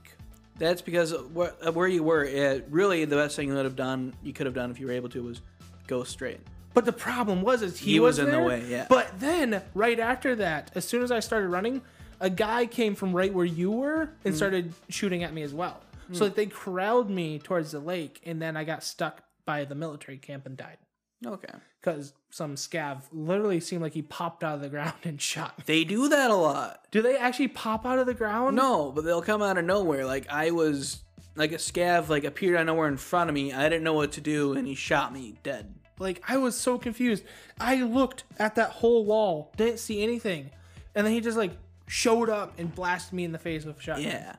that's 0.58 0.82
because 0.82 1.12
where, 1.32 1.52
uh, 1.64 1.70
where 1.70 1.86
you 1.86 2.02
were. 2.02 2.24
It, 2.24 2.66
really, 2.70 3.04
the 3.04 3.14
best 3.16 3.36
thing 3.36 3.48
you 3.48 3.54
would 3.54 3.64
have 3.64 3.76
done, 3.76 4.12
you 4.24 4.32
could 4.32 4.46
have 4.46 4.54
done 4.54 4.70
if 4.72 4.80
you 4.80 4.86
were 4.86 4.92
able 4.92 5.08
to, 5.10 5.22
was 5.22 5.40
go 5.86 6.02
straight. 6.02 6.40
But 6.74 6.84
the 6.84 6.92
problem 6.92 7.42
was, 7.42 7.62
is 7.62 7.78
he, 7.78 7.92
He 7.92 8.00
was, 8.00 8.18
was 8.18 8.26
in 8.26 8.34
the 8.34 8.40
way, 8.42 8.64
yeah. 8.68 8.86
But 8.88 9.20
then, 9.20 9.62
right 9.74 9.98
after 10.00 10.34
that, 10.36 10.70
as 10.74 10.84
soon 10.84 11.02
as 11.02 11.10
I 11.12 11.20
started 11.20 11.48
running, 11.48 11.80
a 12.20 12.30
guy 12.30 12.66
came 12.66 12.94
from 12.94 13.12
right 13.14 13.32
where 13.32 13.44
you 13.44 13.70
were 13.70 14.06
Mm. 14.06 14.10
and 14.26 14.36
started 14.36 14.72
shooting 14.88 15.22
at 15.24 15.32
me 15.32 15.42
as 15.42 15.52
well. 15.54 15.80
So 16.12 16.24
like, 16.24 16.34
they 16.36 16.46
corralled 16.46 17.10
me 17.10 17.38
towards 17.38 17.70
the 17.72 17.80
lake, 17.80 18.20
and 18.24 18.40
then 18.40 18.56
I 18.56 18.64
got 18.64 18.82
stuck 18.82 19.22
by 19.44 19.64
the 19.64 19.74
military 19.74 20.16
camp 20.16 20.46
and 20.46 20.56
died 20.56 20.78
Okay. 21.26 21.52
because 21.80 22.14
some 22.30 22.54
scav 22.54 23.02
literally 23.12 23.60
seemed 23.60 23.82
like 23.82 23.92
he 23.92 24.00
popped 24.02 24.42
out 24.42 24.54
of 24.54 24.60
the 24.62 24.68
ground 24.76 24.94
and 25.04 25.20
shot 25.20 25.58
me. 25.58 25.64
They 25.66 25.84
do 25.84 26.08
that 26.08 26.30
a 26.30 26.34
lot. 26.34 26.86
Do 26.90 27.02
they 27.02 27.16
actually 27.18 27.48
pop 27.48 27.84
out 27.84 27.98
of 27.98 28.06
the 28.06 28.14
ground? 28.14 28.56
No, 28.56 28.90
but 28.90 29.04
they'll 29.04 29.20
come 29.22 29.42
out 29.42 29.58
of 29.58 29.64
nowhere. 29.66 30.06
Like 30.06 30.26
I 30.30 30.50
was, 30.50 31.02
like 31.36 31.52
a 31.52 31.56
scav, 31.56 32.08
like 32.08 32.24
appeared 32.24 32.56
out 32.56 32.62
of 32.62 32.66
nowhere 32.68 32.88
in 32.88 32.96
front 32.96 33.28
of 33.28 33.34
me. 33.34 33.52
I 33.52 33.64
didn't 33.68 33.84
know 33.84 33.92
what 33.94 34.12
to 34.12 34.20
do, 34.22 34.54
and 34.54 34.66
he 34.66 34.74
shot 34.74 35.12
me 35.12 35.38
dead. 35.42 35.74
Like 35.98 36.22
I 36.26 36.38
was 36.38 36.58
so 36.58 36.78
confused. 36.78 37.22
I 37.60 37.82
looked 37.82 38.24
at 38.38 38.54
that 38.54 38.70
whole 38.70 39.04
wall, 39.04 39.52
didn't 39.58 39.78
see 39.80 40.02
anything, 40.02 40.50
and 40.94 41.06
then 41.06 41.12
he 41.12 41.20
just 41.20 41.36
like 41.36 41.52
showed 41.88 42.28
up 42.30 42.58
and 42.58 42.72
blasted 42.74 43.14
me 43.14 43.24
in 43.24 43.32
the 43.32 43.38
face 43.38 43.64
with 43.64 43.78
a 43.78 43.82
shotgun. 43.82 44.04
Yeah, 44.04 44.36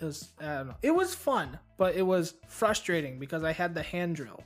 It 0.00 0.04
was 0.04 0.30
I 0.40 0.44
don't 0.56 0.66
know. 0.68 0.74
It 0.82 0.90
was 0.90 1.14
fun, 1.14 1.58
but 1.78 1.94
it 1.94 2.02
was 2.02 2.34
frustrating 2.48 3.18
because 3.18 3.44
I 3.44 3.52
had 3.52 3.74
the 3.74 3.82
hand 3.82 4.16
drill. 4.16 4.40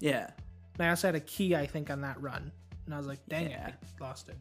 yeah. 0.00 0.30
And 0.78 0.86
I 0.86 0.90
also 0.90 1.08
had 1.08 1.14
a 1.16 1.20
key, 1.20 1.54
I 1.54 1.66
think, 1.66 1.90
on 1.90 2.00
that 2.00 2.20
run, 2.22 2.50
and 2.86 2.94
I 2.94 2.96
was 2.96 3.06
like, 3.06 3.18
"Dang 3.28 3.50
Yeah. 3.50 3.68
it, 3.68 3.74
I 4.00 4.04
lost 4.04 4.30
it." 4.30 4.36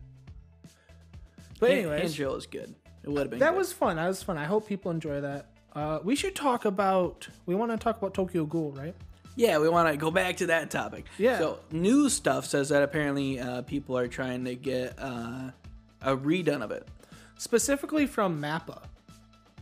But 1.60 1.72
anyway, 1.72 2.00
hand 2.00 2.14
drill 2.16 2.36
is 2.36 2.46
good. 2.46 2.74
It 3.04 3.10
would 3.10 3.20
have 3.22 3.30
been. 3.32 3.40
that 3.40 3.52
good. 3.52 3.58
was 3.58 3.74
fun. 3.74 3.98
That 3.98 4.08
was 4.08 4.24
fun. 4.24 4.38
I 4.38 4.46
hope 4.46 4.66
people 4.68 4.92
enjoy 4.92 5.20
that. 5.22 5.48
Uh, 5.76 6.00
we 6.04 6.16
should 6.16 6.36
talk 6.36 6.64
about. 6.66 7.28
We 7.46 7.56
want 7.56 7.72
to 7.72 7.78
talk 7.78 7.98
about 7.98 8.14
Tokyo 8.14 8.46
Ghoul, 8.46 8.72
right? 8.72 8.96
Yeah, 9.36 9.58
we 9.60 9.68
want 9.70 9.90
to 9.90 9.98
go 9.98 10.10
back 10.12 10.38
to 10.38 10.46
that 10.48 10.70
topic. 10.72 11.06
Yeah. 11.18 11.38
So 11.38 11.60
news 11.72 12.14
stuff 12.14 12.46
says 12.46 12.70
that 12.70 12.82
apparently 12.84 13.40
uh, 13.40 13.62
people 13.64 13.98
are 13.98 14.08
trying 14.08 14.46
to 14.46 14.56
get 14.56 14.96
uh, 15.00 15.52
a 16.02 16.16
redone 16.16 16.62
of 16.62 16.72
it. 16.72 16.88
specifically 17.38 18.06
from 18.06 18.40
Mappa. 18.40 18.84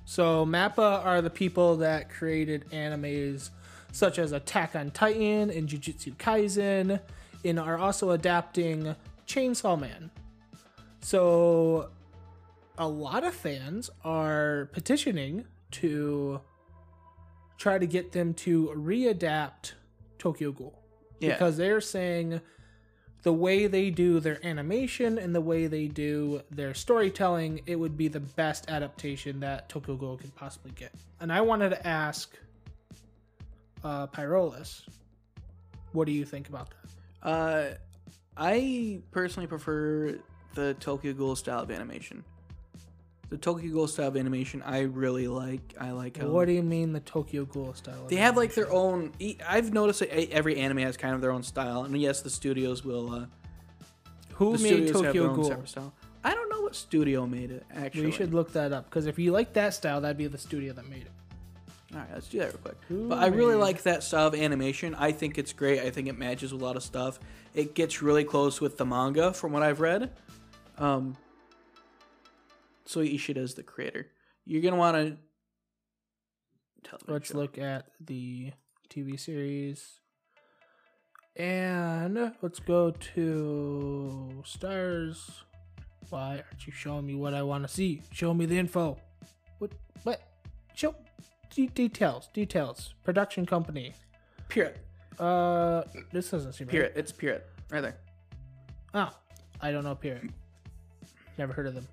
So 0.04 0.46
Mappa 0.46 1.06
are 1.06 1.22
the 1.22 1.30
people 1.30 1.78
that 1.78 2.10
created 2.10 2.66
animes 2.72 3.52
such 3.94 4.20
as 4.20 4.34
Attack 4.34 4.76
on 4.76 4.92
Titan 4.92 5.50
and 5.50 5.68
Jujutsu 5.70 6.14
Kaisen, 6.18 7.00
and 7.46 7.60
are 7.60 7.78
also 7.78 8.12
adapting 8.12 8.96
Chainsaw 9.28 9.80
Man. 9.80 10.12
So 11.02 11.90
a 12.78 12.88
lot 12.88 13.24
of 13.24 13.34
fans 13.34 13.90
are 14.04 14.70
petitioning 14.74 15.46
to 15.72 16.42
try 17.58 17.78
to 17.78 17.86
get 17.88 18.12
them 18.12 18.34
to 18.34 18.74
readapt 18.76 19.74
Tokyo 20.18 20.52
Ghoul 20.52 20.78
Yeah. 21.20 21.34
because 21.34 21.56
they're 21.58 21.82
saying 21.82 22.42
the 23.24 23.34
way 23.34 23.68
they 23.68 23.90
do 23.90 24.20
their 24.20 24.46
animation 24.46 25.18
and 25.18 25.36
the 25.36 25.42
way 25.42 25.68
they 25.68 25.88
do 25.88 26.42
their 26.52 26.74
storytelling, 26.74 27.62
it 27.66 27.76
would 27.76 27.98
be 27.98 28.08
the 28.08 28.20
best 28.20 28.70
adaptation 28.70 29.40
that 29.42 29.68
Tokyo 29.68 29.96
Ghoul 29.96 30.18
could 30.18 30.34
possibly 30.36 30.72
get. 30.72 30.94
And 31.20 31.32
I 31.32 31.42
wanted 31.42 31.70
to 31.72 31.88
ask 31.88 32.38
uh, 33.84 34.08
Pyrolis, 34.08 34.84
what 35.92 36.06
do 36.06 36.14
you 36.14 36.26
think 36.26 36.50
about 36.50 36.70
that? 36.70 37.28
Uh, 37.28 37.66
I 38.38 39.02
personally 39.12 39.48
prefer 39.48 40.18
the 40.56 40.76
Tokyo 40.76 41.14
Ghoul 41.14 41.36
style 41.36 41.64
of 41.64 41.72
animation. 41.72 42.24
The 43.30 43.38
Tokyo 43.38 43.72
Ghoul 43.72 43.88
style 43.88 44.08
of 44.08 44.18
animation, 44.18 44.64
I 44.66 44.82
really 44.82 45.28
like. 45.28 45.76
I 45.80 45.92
like 45.92 46.18
how 46.18 46.28
What 46.30 46.46
do 46.46 46.52
you 46.54 46.64
mean 46.64 46.94
the 46.94 47.00
Tokyo 47.00 47.46
Ghoul 47.46 47.74
style? 47.76 48.04
of 48.04 48.10
they 48.10 48.16
have 48.16 48.36
like 48.36 48.56
their 48.56 48.72
own. 48.72 49.12
e- 49.20 49.38
I've 49.48 49.72
noticed 49.72 50.00
that 50.00 50.12
every 50.32 50.58
anime 50.58 50.80
has 50.80 50.98
kind 50.98 51.14
of 51.14 51.22
their 51.22 51.32
own 51.32 51.44
style, 51.44 51.84
and 51.84 51.96
yes, 52.00 52.22
the 52.22 52.30
studios 52.32 52.84
will. 52.84 53.12
Uh, 53.14 53.26
Who 54.34 54.58
the 54.58 54.64
made 54.64 54.70
studios 54.70 54.92
have 54.94 55.02
their 55.02 55.12
Tokyo 55.14 55.30
own 55.30 55.36
Ghoul? 55.36 55.46
separate 55.46 55.70
style. 55.70 55.94
I 56.24 56.34
don't 56.34 56.50
know 56.50 56.62
what 56.62 56.76
studio 56.76 57.28
made 57.28 57.52
it. 57.52 57.66
Actually, 57.74 58.08
We 58.08 58.12
should 58.12 58.34
look 58.34 58.52
that 58.54 58.74
up 58.74 58.90
because 58.90 59.06
if 59.06 59.20
you 59.20 59.32
like 59.32 59.54
that 59.54 59.74
style, 59.76 60.02
that'd 60.02 60.18
be 60.18 60.28
the 60.28 60.38
studio 60.38 60.74
that 60.74 60.90
made 60.90 61.04
it. 61.04 61.12
All 61.94 62.00
right, 62.00 62.08
let's 62.14 62.28
do 62.30 62.40
that 62.40 62.48
real 62.50 62.58
quick. 62.64 62.78
But 62.90 63.20
I 63.20 63.28
really 63.28 63.56
like 63.56 63.84
that 63.84 64.04
style 64.04 64.28
of 64.28 64.36
animation. 64.36 64.96
I 64.96 65.12
think 65.12 65.38
it's 65.38 65.54
great. 65.54 65.80
I 65.82 65.90
think 65.92 66.08
it 66.08 66.18
matches 66.18 66.52
with 66.52 66.62
a 66.62 66.66
lot 66.66 66.76
of 66.76 66.84
stuff. 66.84 67.20
It 67.54 67.74
gets 67.76 68.02
really 68.02 68.24
close 68.24 68.60
with 68.62 68.78
the 68.78 68.86
manga 68.86 69.34
from 69.34 69.52
what 69.54 69.64
I've 69.64 69.80
read. 69.80 70.12
Um, 70.78 71.16
so 72.90 73.02
Ishida 73.02 73.40
is 73.40 73.54
the 73.54 73.62
creator. 73.62 74.08
You're 74.46 74.64
gonna 74.64 74.76
want 74.76 74.98
to. 74.98 76.92
Let's 77.08 77.36
look 77.36 77.60
at 77.60 77.86
the 78.04 78.52
TV 78.90 79.20
series. 79.20 80.00
And 81.36 82.34
let's 82.42 82.60
go 82.60 82.90
to 83.14 84.42
stars. 84.44 85.44
Why 86.10 86.42
aren't 86.44 86.66
you 86.66 86.74
showing 86.74 87.06
me 87.06 87.14
what 87.14 87.36
I 87.36 87.44
want 87.44 87.64
to 87.64 87.72
see? 87.72 88.02
Show 88.12 88.34
me 88.34 88.48
the 88.48 88.58
info. 88.58 88.98
What? 89.60 89.72
What? 90.02 90.22
Show. 90.74 90.96
de- 91.54 91.68
details, 91.68 92.30
details. 92.34 92.96
Production 93.04 93.46
company. 93.46 93.94
Pirate. 94.50 94.80
Uh, 95.20 95.84
this 96.12 96.32
doesn't 96.32 96.54
seem 96.54 96.66
right. 96.68 96.72
Pirate. 96.72 96.94
It's 96.96 97.12
Pirate. 97.12 97.46
Right 97.70 97.82
there. 97.82 97.98
Oh, 98.96 99.12
I 99.62 99.72
don't 99.72 99.84
know 99.84 99.94
Pirate. 99.94 100.32
Never 101.38 101.54
heard 101.54 101.68
of 101.68 101.76
them. 101.76 101.88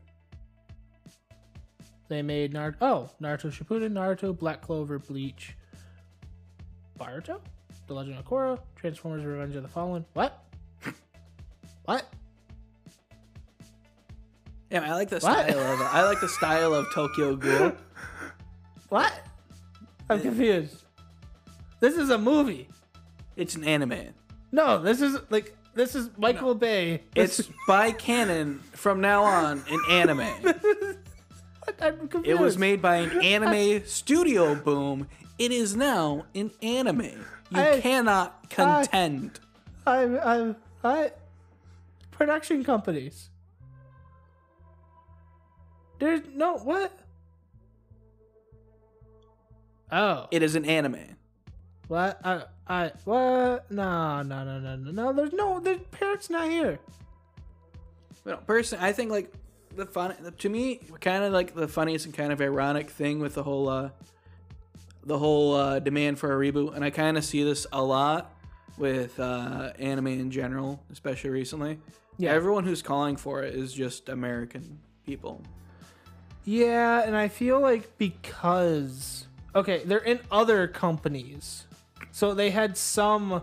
They 2.08 2.22
made 2.22 2.52
Naruto. 2.54 2.76
Oh, 2.80 3.10
Naruto 3.20 3.50
Shippuden, 3.50 3.92
Naruto, 3.92 4.36
Black 4.36 4.62
Clover, 4.62 4.98
Bleach, 4.98 5.56
Boruto, 6.98 7.40
The 7.86 7.94
Legend 7.94 8.18
of 8.18 8.24
Korra, 8.24 8.58
Transformers: 8.76 9.24
Revenge 9.24 9.56
of 9.56 9.62
the 9.62 9.68
Fallen. 9.68 10.04
What? 10.12 10.44
what? 11.84 12.06
Yeah, 14.70 14.82
I 14.82 14.94
like 14.94 15.08
the 15.08 15.16
What? 15.16 15.48
style 15.48 15.58
of 15.58 15.80
I 15.80 16.02
like 16.02 16.20
the 16.20 16.28
style 16.28 16.74
of 16.74 16.86
Tokyo 16.94 17.36
Ghoul. 17.36 17.72
What? 18.88 19.12
I'm 20.08 20.20
confused. 20.20 20.84
This 21.80 21.96
is 21.96 22.10
a 22.10 22.18
movie. 22.18 22.68
It's 23.34 23.56
an 23.56 23.64
anime. 23.64 24.14
No, 24.52 24.80
this 24.80 25.00
is 25.00 25.18
like 25.28 25.56
this 25.74 25.96
is 25.96 26.08
Michael 26.16 26.54
Bay. 26.54 27.02
It's 27.16 27.42
by 27.66 27.90
canon 27.90 28.60
from 28.72 29.00
now 29.00 29.24
on 29.24 29.64
an 29.68 29.80
anime. 29.90 30.54
I'm 31.80 32.08
confused. 32.08 32.28
It 32.28 32.42
was 32.42 32.58
made 32.58 32.80
by 32.82 32.96
an 32.96 33.20
anime 33.22 33.84
studio 33.86 34.54
boom. 34.54 35.08
It 35.38 35.52
is 35.52 35.76
now 35.76 36.26
an 36.34 36.50
anime. 36.62 37.02
You 37.50 37.60
I- 37.60 37.80
cannot 37.80 38.48
contend. 38.50 39.40
I'm, 39.86 40.18
I'm, 40.20 40.56
I, 40.82 41.12
production 42.10 42.64
companies. 42.64 43.30
There's 45.98 46.22
no 46.34 46.58
what? 46.58 46.92
Oh, 49.92 50.26
it 50.30 50.42
is 50.42 50.56
an 50.56 50.64
anime. 50.64 51.16
what? 51.88 52.20
I, 52.24 52.42
I, 52.66 52.92
what? 53.04 53.70
No, 53.70 54.22
no, 54.22 54.44
no, 54.44 54.58
no, 54.58 54.76
no, 54.76 54.90
no. 54.90 55.12
There's 55.12 55.32
no. 55.32 55.60
The 55.60 55.80
parrot's 55.92 56.28
not 56.28 56.48
here. 56.50 56.78
Well, 58.24 58.38
personally, 58.38 58.84
I 58.84 58.92
think 58.92 59.10
like 59.12 59.32
the 59.76 59.86
fun 59.86 60.14
to 60.38 60.48
me, 60.48 60.80
kind 61.00 61.24
of 61.24 61.32
like 61.32 61.54
the 61.54 61.68
funniest 61.68 62.06
and 62.06 62.14
kind 62.14 62.32
of 62.32 62.40
ironic 62.40 62.90
thing 62.90 63.18
with 63.18 63.34
the 63.34 63.42
whole, 63.42 63.68
uh, 63.68 63.90
the 65.04 65.18
whole 65.18 65.54
uh, 65.54 65.78
demand 65.78 66.18
for 66.18 66.32
a 66.32 66.52
reboot, 66.52 66.74
and 66.74 66.84
I 66.84 66.90
kind 66.90 67.16
of 67.16 67.24
see 67.24 67.42
this 67.44 67.66
a 67.72 67.82
lot 67.82 68.34
with 68.78 69.18
uh, 69.20 69.72
anime 69.78 70.08
in 70.08 70.30
general, 70.30 70.82
especially 70.90 71.30
recently. 71.30 71.78
Yeah. 72.18 72.32
everyone 72.32 72.64
who's 72.64 72.80
calling 72.80 73.16
for 73.16 73.42
it 73.42 73.54
is 73.54 73.74
just 73.74 74.08
American 74.08 74.78
people. 75.04 75.42
Yeah, 76.44 77.02
and 77.02 77.14
I 77.14 77.28
feel 77.28 77.60
like 77.60 77.98
because 77.98 79.26
okay, 79.54 79.82
they're 79.84 79.98
in 79.98 80.20
other 80.30 80.66
companies, 80.66 81.66
so 82.12 82.34
they 82.34 82.50
had 82.50 82.76
some 82.76 83.42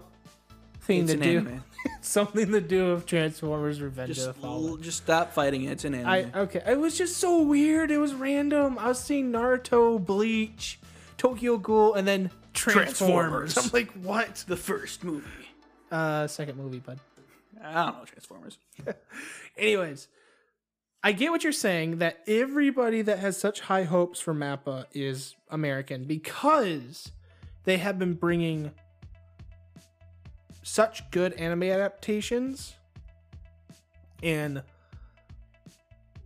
thing 0.84 1.04
It's 1.04 1.14
to 1.14 1.18
do, 1.20 1.38
anime. 1.40 1.64
something 2.02 2.52
to 2.52 2.62
do 2.62 2.94
with 2.94 3.06
Transformers: 3.06 3.82
Revenge 3.82 4.16
Just, 4.16 4.28
of 4.28 4.36
the 4.36 4.42
Fallen. 4.42 4.82
just 4.82 4.98
stop 5.04 5.34
fighting 5.34 5.64
it. 5.64 5.72
It's 5.72 5.86
an 5.86 5.96
anime. 5.96 6.08
I 6.36 6.40
okay. 6.42 6.62
It 6.66 6.80
was 6.80 6.98
just 6.98 7.18
so 7.18 7.42
weird. 7.42 7.92
It 7.92 7.98
was 7.98 8.14
random. 8.14 8.78
I 8.80 8.88
was 8.90 9.00
seeing 9.00 9.32
Naruto, 9.32 10.04
Bleach, 10.04 10.80
Tokyo 11.18 11.58
Ghoul, 11.58 11.94
and 11.96 12.08
then 12.08 12.30
Transformers. 12.54 13.54
Transformers. 13.54 13.58
I'm 13.58 13.70
like, 13.74 13.92
what? 14.04 14.44
the 14.48 14.58
first 14.58 15.04
movie. 15.04 15.28
Uh, 15.92 16.28
second 16.28 16.58
movie, 16.58 16.80
bud. 16.80 17.00
I 17.64 17.86
don't 17.86 17.98
know 18.00 18.06
Transformers. 18.06 18.58
Anyways, 19.58 20.08
I 21.04 21.12
get 21.12 21.32
what 21.32 21.44
you're 21.44 21.54
saying 21.54 22.00
that 22.00 22.20
everybody 22.28 23.02
that 23.02 23.20
has 23.20 23.38
such 23.38 23.62
high 23.62 23.84
hopes 23.84 24.20
for 24.20 24.34
Mappa 24.34 24.86
is 24.94 25.36
American 25.50 26.04
because 26.06 27.12
they 27.64 27.78
have 27.78 27.98
been 28.00 28.14
bringing 28.16 28.72
such 30.64 31.10
good 31.12 31.34
anime 31.34 31.64
adaptations 31.64 32.76
and 34.24 34.64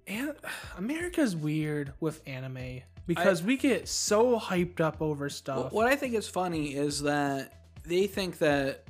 and 0.06 0.34
America's 0.78 1.36
weird 1.36 1.92
with 2.00 2.22
anime 2.26 2.82
because 3.08 3.44
we 3.44 3.58
get 3.58 3.88
so 3.88 4.40
hyped 4.40 4.80
up 4.80 5.02
over 5.02 5.30
stuff. 5.30 5.72
What 5.74 5.88
I 5.88 5.96
think 5.96 6.14
is 6.14 6.28
funny 6.30 6.76
is 6.76 7.02
that 7.02 7.54
they 7.84 8.08
think 8.08 8.38
that 8.38 8.84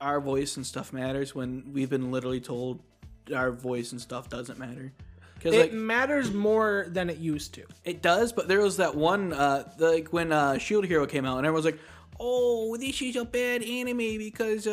our 0.00 0.20
voice 0.20 0.56
and 0.56 0.66
stuff 0.66 0.92
matters 0.92 1.34
when 1.34 1.70
we've 1.72 1.90
been 1.90 2.10
literally 2.10 2.40
told 2.40 2.80
our 3.34 3.50
voice 3.50 3.92
and 3.92 4.00
stuff 4.00 4.28
doesn't 4.28 4.58
matter. 4.58 4.92
Because 5.34 5.54
it 5.54 5.60
like 5.60 5.72
matters 5.72 6.32
more 6.32 6.86
than 6.88 7.10
it 7.10 7.18
used 7.18 7.54
to. 7.54 7.64
it 7.84 8.02
does, 8.02 8.32
but 8.32 8.48
there 8.48 8.60
was 8.60 8.78
that 8.78 8.94
one 8.94 9.32
uh 9.32 9.70
like 9.78 10.08
when 10.08 10.32
uh 10.32 10.58
Shield 10.58 10.84
Hero 10.86 11.06
came 11.06 11.24
out 11.24 11.38
and 11.38 11.46
everyone 11.46 11.62
was 11.62 11.64
like, 11.64 11.78
"Oh, 12.20 12.76
this 12.76 13.00
is 13.02 13.16
a 13.16 13.24
bad 13.24 13.62
anime 13.62 14.18
because 14.18 14.66
uh 14.66 14.70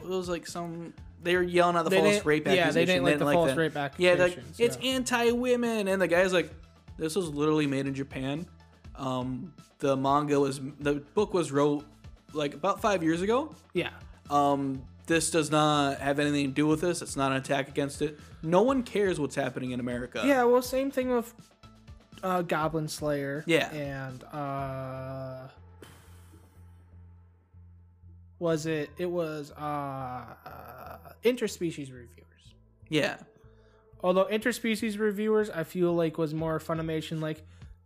it 0.00 0.08
was 0.08 0.28
like 0.28 0.46
some 0.46 0.92
they 1.22 1.34
were 1.36 1.42
yelling 1.42 1.76
at 1.76 1.84
the 1.84 1.90
They 1.90 1.98
false 2.00 2.12
didn't- 2.14 2.26
rape 2.26 2.46
yeah, 2.46 2.52
they 2.54 2.60
accusation. 2.60 2.86
didn't 2.86 3.04
like 3.04 3.18
the 3.18 3.32
false 3.32 3.50
that. 3.50 3.56
rape 3.56 3.74
Yeah, 3.98 4.10
like 4.12 4.20
accusations, 4.32 4.60
it's 4.60 4.76
anti-women, 4.82 5.88
and 5.88 6.00
the 6.02 6.06
guy's 6.08 6.32
like, 6.34 6.50
"This 6.98 7.16
was 7.16 7.28
literally 7.30 7.66
made 7.66 7.86
in 7.86 7.94
Japan." 7.94 8.46
Um, 8.96 9.52
the 9.78 9.96
manga 9.96 10.38
was 10.38 10.60
the 10.80 10.94
book 11.14 11.32
was 11.34 11.50
wrote 11.50 11.84
like 12.34 12.54
about 12.54 12.80
five 12.82 13.02
years 13.02 13.22
ago. 13.22 13.54
Yeah. 13.72 13.90
Um, 14.30 14.82
this 15.06 15.30
does 15.30 15.50
not 15.50 15.98
have 15.98 16.18
anything 16.18 16.46
to 16.46 16.52
do 16.52 16.66
with 16.66 16.80
this. 16.80 17.02
It's 17.02 17.16
not 17.16 17.30
an 17.32 17.38
attack 17.38 17.68
against 17.68 18.00
it. 18.02 18.18
No 18.42 18.62
one 18.62 18.82
cares 18.82 19.18
what's 19.20 19.34
happening 19.34 19.72
in 19.72 19.80
America. 19.80 20.22
Yeah, 20.26 20.44
well, 20.44 20.62
same 20.62 20.90
thing 20.90 21.10
with 21.10 21.32
uh, 22.22 22.42
Goblin 22.42 22.88
Slayer. 22.88 23.44
Yeah. 23.46 23.68
and 23.70 24.24
uh, 24.24 25.48
was 28.38 28.66
it? 28.66 28.90
It 28.98 29.10
was 29.10 29.52
uh, 29.52 29.62
uh, 29.62 30.96
interspecies 31.24 31.92
reviewers. 31.92 32.54
yeah. 32.88 33.16
Although 34.02 34.26
interspecies 34.26 34.98
reviewers, 34.98 35.48
I 35.48 35.64
feel 35.64 35.94
like 35.94 36.18
was 36.18 36.34
more 36.34 36.58
Funimation, 36.58 37.22
like 37.22 37.42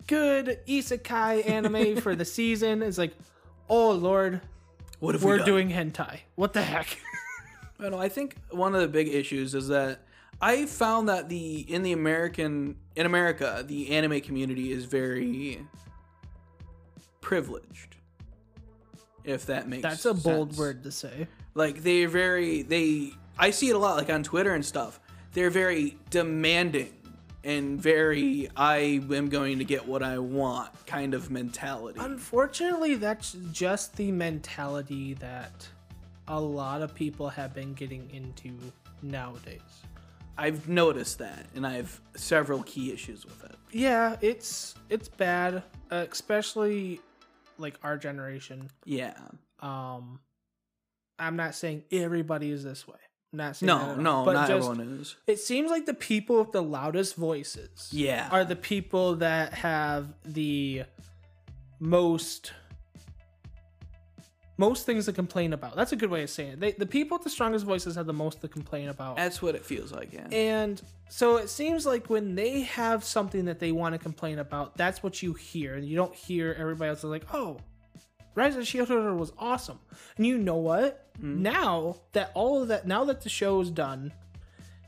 good 0.09 0.59
isekai 0.67 1.49
anime 1.49 1.97
for 2.01 2.17
the 2.17 2.25
season. 2.25 2.83
It's 2.83 2.99
like, 2.99 3.15
oh 3.69 3.93
lord, 3.93 4.41
What 4.99 5.15
if 5.15 5.23
we're 5.23 5.39
we 5.39 5.45
doing 5.45 5.71
hentai. 5.71 6.21
What 6.35 6.55
the 6.55 6.63
heck? 6.63 6.99
I 7.81 7.89
know. 7.89 7.99
I 7.99 8.09
think 8.09 8.37
one 8.51 8.75
of 8.75 8.81
the 8.81 8.89
big 8.89 9.07
issues 9.07 9.55
is 9.55 9.69
that 9.69 10.01
I 10.41 10.67
found 10.67 11.09
that 11.09 11.29
the 11.29 11.61
in 11.61 11.85
the 11.85 11.93
American 11.93 12.77
in 12.97 13.07
America 13.07 13.65
the 13.65 13.91
anime 13.91 14.21
community 14.21 14.73
is 14.73 14.85
very 14.85 15.61
privileged. 17.21 17.98
If 19.25 19.47
that 19.47 19.69
makes 19.69 19.83
That's 19.83 20.05
a 20.05 20.15
bold 20.15 20.51
sense. 20.51 20.59
word 20.59 20.83
to 20.85 20.91
say. 20.91 21.29
Like 21.55 21.83
they're 21.83 22.09
very 22.09 22.63
they 22.63 23.13
I 23.39 23.51
see 23.51 23.69
it 23.69 23.77
a 23.77 23.79
lot 23.79 23.97
like 23.97 24.11
on 24.11 24.23
Twitter 24.23 24.55
and 24.55 24.65
stuff. 24.65 25.01
They're 25.33 25.51
very 25.51 25.99
demanding 26.11 26.95
and 27.45 27.81
very 27.81 28.49
I 28.57 29.01
am 29.11 29.29
going 29.29 29.59
to 29.59 29.65
get 29.65 29.87
what 29.87 30.03
I 30.03 30.19
want 30.19 30.71
kind 30.87 31.15
of 31.15 31.31
mentality. 31.31 32.01
Unfortunately, 32.03 32.95
that's 32.97 33.37
just 33.53 33.97
the 33.97 34.11
mentality 34.13 35.15
that 35.15 35.67
a 36.27 36.41
lot 36.41 36.83
of 36.83 36.95
people 36.95 37.29
have 37.29 37.55
been 37.55 37.75
getting 37.75 38.11
into 38.13 38.57
nowadays. 39.03 39.61
I've 40.37 40.69
noticed 40.69 41.19
that 41.19 41.47
and 41.55 41.67
I 41.67 41.75
have 41.75 42.01
several 42.15 42.63
key 42.63 42.93
issues 42.93 43.25
with 43.25 43.43
it. 43.45 43.57
Yeah, 43.73 44.17
it's 44.21 44.75
it's 44.89 45.09
bad, 45.09 45.63
uh, 45.91 46.07
especially 46.11 47.01
like 47.59 47.79
our 47.83 47.97
generation. 47.99 48.71
Yeah. 48.85 49.15
Um, 49.61 50.21
I'm 51.19 51.37
not 51.37 51.55
saying 51.55 51.85
everybody 51.91 52.51
is 52.51 52.63
this 52.65 52.87
way. 52.87 52.95
I'm 53.33 53.37
not 53.39 53.57
saying 53.57 53.67
No, 53.69 53.95
no, 53.97 54.25
But 54.25 54.33
not 54.35 54.49
just- 54.49 54.69
everyone 54.69 55.01
is. 55.01 55.17
It 55.27 55.39
seems 55.39 55.71
like 55.71 55.85
the 55.87 55.95
people 55.95 56.39
with 56.39 56.53
the 56.53 56.63
loudest 56.63 57.15
voices, 57.17 57.89
Yeah. 57.93 58.29
are 58.31 58.45
the 58.45 58.57
people 58.57 59.17
that 59.17 59.53
have 59.55 60.15
the 60.25 60.85
most 61.81 62.53
most 64.59 64.85
things 64.85 65.07
to 65.07 65.13
complain 65.13 65.53
about. 65.53 65.77
That's 65.77 65.93
a 65.93 65.97
good 65.97 66.11
way 66.11 66.25
of 66.25 66.31
saying 66.31 66.55
it. 66.55 66.61
They, 66.61 66.73
the 66.73 66.85
people 66.85 67.17
with 67.17 67.25
the 67.25 67.31
strongest 67.31 67.65
voices 67.65 67.95
have 67.95 68.07
the 68.07 68.13
most 68.13 68.41
to 68.43 68.49
complain 68.49 68.89
about. 68.89 69.17
That's 69.17 69.41
what 69.41 69.55
it 69.55 69.65
feels 69.65 69.93
like, 69.93 70.13
yeah. 70.13 70.27
And 70.31 70.83
so 71.09 71.37
it 71.37 71.49
seems 71.49 71.87
like 71.87 72.11
when 72.11 72.35
they 72.35 72.63
have 72.63 73.05
something 73.05 73.47
that 73.47 73.61
they 73.61 73.73
want 73.73 73.95
to 73.95 73.99
complain 73.99 74.41
about, 74.41 74.77
that's 74.77 75.03
what 75.03 75.23
you 75.23 75.33
hear. 75.33 75.77
And 75.77 75.89
you 75.89 75.97
don't 75.97 76.15
hear 76.15 76.55
everybody 76.59 76.91
else 76.91 76.99
is 76.99 77.05
like, 77.05 77.25
oh, 77.33 77.59
Rise 78.35 78.55
of 78.55 78.61
the 78.61 78.65
Shield 78.67 78.89
Hero 78.89 79.15
was 79.17 79.33
awesome. 79.39 79.79
And 80.17 80.27
you 80.27 80.37
know 80.37 80.57
what? 80.57 81.09
Mm-hmm. 81.19 81.43
Now 81.43 81.97
that 82.13 82.33
all 82.35 82.61
of 82.61 82.69
that, 82.69 82.87
now 82.87 83.05
that 83.05 83.23
the 83.23 83.29
show 83.29 83.61
is 83.61 83.71
done 83.71 84.13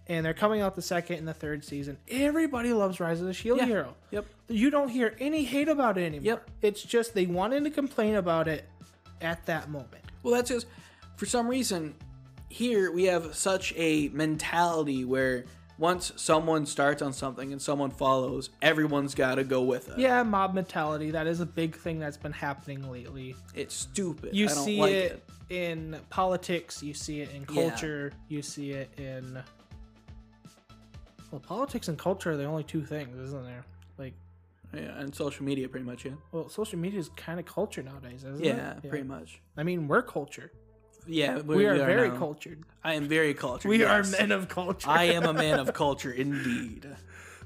and 0.08 0.26
they're 0.26 0.34
coming 0.34 0.60
out 0.60 0.74
the 0.74 0.82
second 0.82 1.18
and 1.18 1.28
the 1.28 1.34
third 1.34 1.64
season, 1.64 1.96
everybody 2.08 2.72
loves 2.72 2.98
Rise 2.98 3.20
of 3.20 3.26
the 3.28 3.34
Shield 3.34 3.58
Yeah. 3.58 3.66
Hero. 3.66 3.94
Yep. 4.10 4.26
You 4.48 4.70
don't 4.70 4.88
hear 4.88 5.14
any 5.20 5.44
hate 5.44 5.68
about 5.68 5.96
it 5.96 6.06
anymore. 6.06 6.24
Yep. 6.24 6.50
It's 6.62 6.82
just 6.82 7.14
they 7.14 7.26
wanted 7.26 7.62
to 7.64 7.70
complain 7.70 8.16
about 8.16 8.48
it 8.48 8.64
at 9.20 9.44
that 9.46 9.70
moment. 9.70 10.02
Well, 10.22 10.34
that's 10.34 10.50
just 10.50 10.66
for 11.16 11.26
some 11.26 11.48
reason 11.48 11.94
here 12.48 12.90
we 12.90 13.04
have 13.04 13.34
such 13.34 13.72
a 13.76 14.08
mentality 14.08 15.04
where 15.04 15.44
once 15.78 16.12
someone 16.16 16.66
starts 16.66 17.00
on 17.00 17.12
something 17.12 17.52
and 17.52 17.62
someone 17.62 17.90
follows, 17.90 18.50
everyone's 18.60 19.14
got 19.14 19.36
to 19.36 19.44
go 19.44 19.62
with 19.62 19.88
it. 19.88 19.98
Yeah, 19.98 20.22
mob 20.22 20.52
mentality. 20.52 21.10
That 21.10 21.26
is 21.26 21.40
a 21.40 21.46
big 21.46 21.74
thing 21.74 21.98
that's 21.98 22.18
been 22.18 22.32
happening 22.32 22.90
lately. 22.90 23.34
It's 23.54 23.74
stupid. 23.74 24.34
You 24.34 24.44
I 24.46 24.48
don't 24.54 24.64
see 24.64 24.78
like 24.78 24.92
it, 24.92 25.24
in 25.48 25.96
politics, 26.10 26.82
you 26.82 26.92
see 26.92 27.22
it 27.22 27.30
in 27.30 27.46
Yeah. 27.48 27.70
culture, 27.70 28.12
you 28.28 28.42
see 28.42 28.72
it 28.72 28.90
in 28.98 29.42
Well, 31.30 31.40
politics 31.40 31.88
and 31.88 31.96
culture 31.96 32.32
are 32.32 32.36
the 32.36 32.44
only 32.44 32.64
two 32.64 32.84
things, 32.84 33.16
isn't 33.18 33.44
there? 33.44 33.64
Like 33.96 34.14
Yeah, 34.72 35.00
and 35.00 35.14
social 35.14 35.44
media 35.44 35.68
pretty 35.68 35.86
much, 35.86 36.04
yeah. 36.04 36.12
well, 36.30 36.48
social 36.48 36.78
media 36.78 37.00
is 37.00 37.08
kind 37.16 37.40
of 37.40 37.46
culture 37.46 37.82
nowadays, 37.82 38.24
isn't 38.24 38.44
Yeah, 38.44 38.76
it? 38.76 38.88
pretty 38.88 39.06
much. 39.06 39.40
I 39.56 39.64
mean, 39.64 39.88
we're 39.88 40.02
culture. 40.02 40.52
Yeah, 41.06 41.40
We, 41.40 41.66
are, 41.66 41.76
very 41.76 42.08
now. 42.10 42.18
cultured. 42.18 42.62
I 42.84 42.94
am 42.94 43.08
very 43.08 43.34
cultured. 43.34 43.68
We 43.68 43.82
are 43.84 44.04
men 44.04 44.30
of 44.30 44.48
culture. 44.48 44.88
I 44.88 45.04
am 45.04 45.24
a 45.24 45.32
man 45.32 45.58
of 45.58 45.72
culture 45.74 46.12
indeed. 46.12 46.86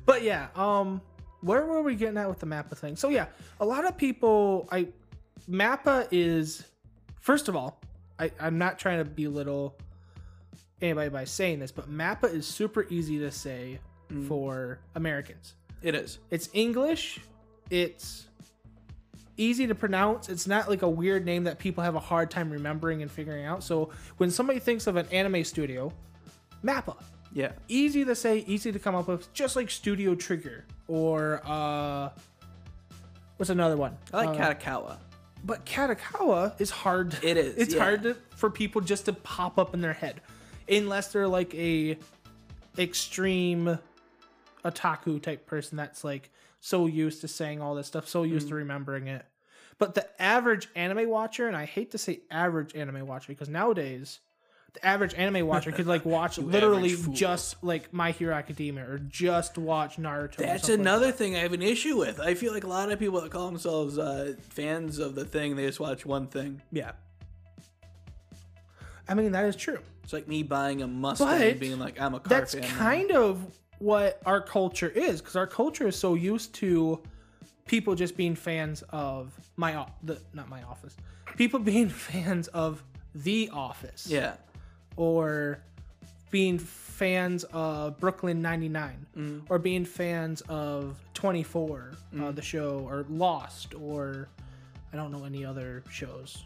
But 0.04 0.22
yeah, 0.22 0.48
um, 0.54 1.00
where 1.40 1.64
were 1.64 1.80
we 1.80 1.94
getting 1.94 2.18
at 2.18 2.28
with 2.28 2.40
the 2.40 2.46
Mappa 2.46 2.76
thing? 2.76 2.96
So 2.96 3.08
yeah, 3.08 3.26
a 3.60 3.64
lot 3.64 3.86
of 3.86 3.96
people, 3.96 4.68
I, 4.70 4.88
Mappa 5.48 6.08
is, 6.10 6.64
first 7.20 7.48
of 7.48 7.56
all, 7.56 7.80
I, 8.18 8.30
I'm 8.38 8.58
not 8.58 8.78
trying 8.78 8.98
to 8.98 9.04
belittle 9.08 9.76
anybody 10.82 11.08
by 11.08 11.24
saying 11.24 11.60
this, 11.60 11.72
but 11.72 11.90
Mappa 11.90 12.32
is 12.34 12.46
super 12.46 12.86
easy 12.90 13.18
to 13.20 13.30
say 13.30 13.78
for 14.28 14.78
Americans. 14.94 15.54
It 15.84 15.94
is. 15.94 16.18
It's 16.30 16.48
English. 16.54 17.20
It's 17.70 18.26
easy 19.36 19.66
to 19.66 19.74
pronounce. 19.74 20.28
It's 20.28 20.46
not 20.46 20.68
like 20.68 20.82
a 20.82 20.88
weird 20.88 21.24
name 21.26 21.44
that 21.44 21.58
people 21.58 21.84
have 21.84 21.94
a 21.94 22.00
hard 22.00 22.30
time 22.30 22.50
remembering 22.50 23.02
and 23.02 23.10
figuring 23.10 23.44
out. 23.44 23.62
So 23.62 23.90
when 24.16 24.30
somebody 24.30 24.58
thinks 24.60 24.86
of 24.86 24.96
an 24.96 25.06
anime 25.12 25.44
studio, 25.44 25.92
Mappa 26.64 26.96
Yeah. 27.32 27.52
easy 27.68 28.04
to 28.04 28.14
say, 28.14 28.38
easy 28.46 28.72
to 28.72 28.78
come 28.78 28.94
up 28.94 29.08
with, 29.08 29.30
just 29.34 29.56
like 29.56 29.70
Studio 29.70 30.14
Trigger 30.14 30.64
or 30.88 31.42
uh, 31.44 32.08
what's 33.36 33.50
another 33.50 33.76
one? 33.76 33.96
I 34.12 34.24
like 34.24 34.40
Uh, 34.40 34.54
Katakawa. 34.54 34.96
but 35.44 35.66
Katakawa 35.66 36.58
is 36.60 36.70
hard. 36.70 37.18
It 37.22 37.36
is, 37.36 37.56
It's 37.58 37.74
yeah. 37.74 37.80
hard 37.82 38.02
to, 38.04 38.16
for 38.36 38.48
people 38.50 38.80
just 38.80 39.04
to 39.06 39.12
pop 39.12 39.58
up 39.58 39.74
in 39.74 39.80
their 39.82 39.92
head, 39.92 40.22
unless 40.68 41.12
they're 41.12 41.28
like 41.28 41.52
a 41.54 41.98
extreme 42.78 43.78
otaku 44.64 45.20
type 45.22 45.46
person 45.46 45.76
that's 45.76 46.04
like 46.04 46.30
so 46.60 46.86
used 46.86 47.20
to 47.20 47.28
saying 47.28 47.60
all 47.60 47.74
this 47.74 47.86
stuff, 47.86 48.08
so 48.08 48.22
used 48.22 48.46
Mm. 48.46 48.50
to 48.50 48.54
remembering 48.56 49.06
it. 49.08 49.24
But 49.78 49.94
the 49.94 50.06
average 50.22 50.68
anime 50.76 51.08
watcher, 51.08 51.46
and 51.48 51.56
I 51.56 51.64
hate 51.66 51.90
to 51.90 51.98
say 51.98 52.20
average 52.30 52.74
anime 52.74 53.06
watcher 53.06 53.26
because 53.28 53.48
nowadays 53.48 54.20
the 54.72 54.84
average 54.86 55.14
anime 55.14 55.46
watcher 55.46 55.70
could 55.72 55.86
like 55.86 56.04
watch 56.16 56.38
literally 56.38 56.96
just 57.12 57.62
like 57.62 57.92
My 57.92 58.10
Hero 58.12 58.34
Academia 58.34 58.84
or 58.88 58.98
just 58.98 59.58
watch 59.58 59.96
Naruto. 59.98 60.36
That's 60.36 60.62
something 60.62 60.78
like 60.78 60.80
another 60.80 61.06
that. 61.06 61.16
thing 61.16 61.36
I 61.36 61.40
have 61.40 61.52
an 61.52 61.62
issue 61.62 61.96
with. 61.98 62.18
I 62.20 62.34
feel 62.34 62.52
like 62.52 62.64
a 62.64 62.68
lot 62.68 62.90
of 62.90 62.98
people 62.98 63.20
that 63.20 63.30
call 63.30 63.46
themselves 63.46 63.98
uh, 63.98 64.34
fans 64.50 64.98
of 64.98 65.14
the 65.14 65.24
thing, 65.24 65.56
they 65.56 65.66
just 65.66 65.80
watch 65.80 66.06
one 66.06 66.26
thing. 66.28 66.62
Yeah. 66.72 66.92
I 69.08 69.14
mean 69.14 69.32
that 69.32 69.44
is 69.44 69.56
true. 69.56 69.78
It's 70.02 70.12
like 70.12 70.28
me 70.28 70.42
buying 70.42 70.82
a 70.82 70.86
Mustang 70.86 71.26
But 71.28 71.40
and 71.42 71.60
being 71.60 71.78
like, 71.78 72.00
I'm 72.00 72.14
a 72.14 72.20
car 72.20 72.28
that's 72.28 72.52
fan. 72.54 72.62
now. 72.62 72.68
kind 72.76 73.10
of 73.12 73.40
what 73.84 74.20
our 74.24 74.40
culture 74.40 74.88
is 74.88 75.20
because 75.20 75.36
our 75.36 75.46
culture 75.46 75.86
is 75.86 75.96
so 75.96 76.14
used 76.14 76.54
to 76.54 76.98
people 77.66 77.94
just 77.94 78.16
being 78.16 78.34
fans 78.34 78.82
of 78.90 79.32
my 79.56 79.86
the 80.02 80.18
not 80.32 80.48
my 80.48 80.62
office 80.62 80.96
people 81.36 81.58
being 81.74 81.88
fans 81.90 82.48
of 82.48 82.82
the 83.14 83.50
office 83.52 84.06
Yeah. 84.08 84.34
or 84.96 85.60
being 86.30 86.58
fans 86.58 87.44
of 87.52 87.98
brooklyn 88.00 88.40
99 88.42 89.06
Mm. 89.16 89.42
or 89.50 89.58
being 89.58 89.84
fans 89.84 90.40
of 90.48 90.96
24 91.14 91.92
uh, 92.20 92.32
the 92.32 92.42
show 92.42 92.86
or 92.88 93.04
lost 93.08 93.74
or 93.74 94.28
i 94.92 94.96
don't 94.96 95.12
know 95.12 95.24
any 95.24 95.44
other 95.44 95.84
shows 95.90 96.44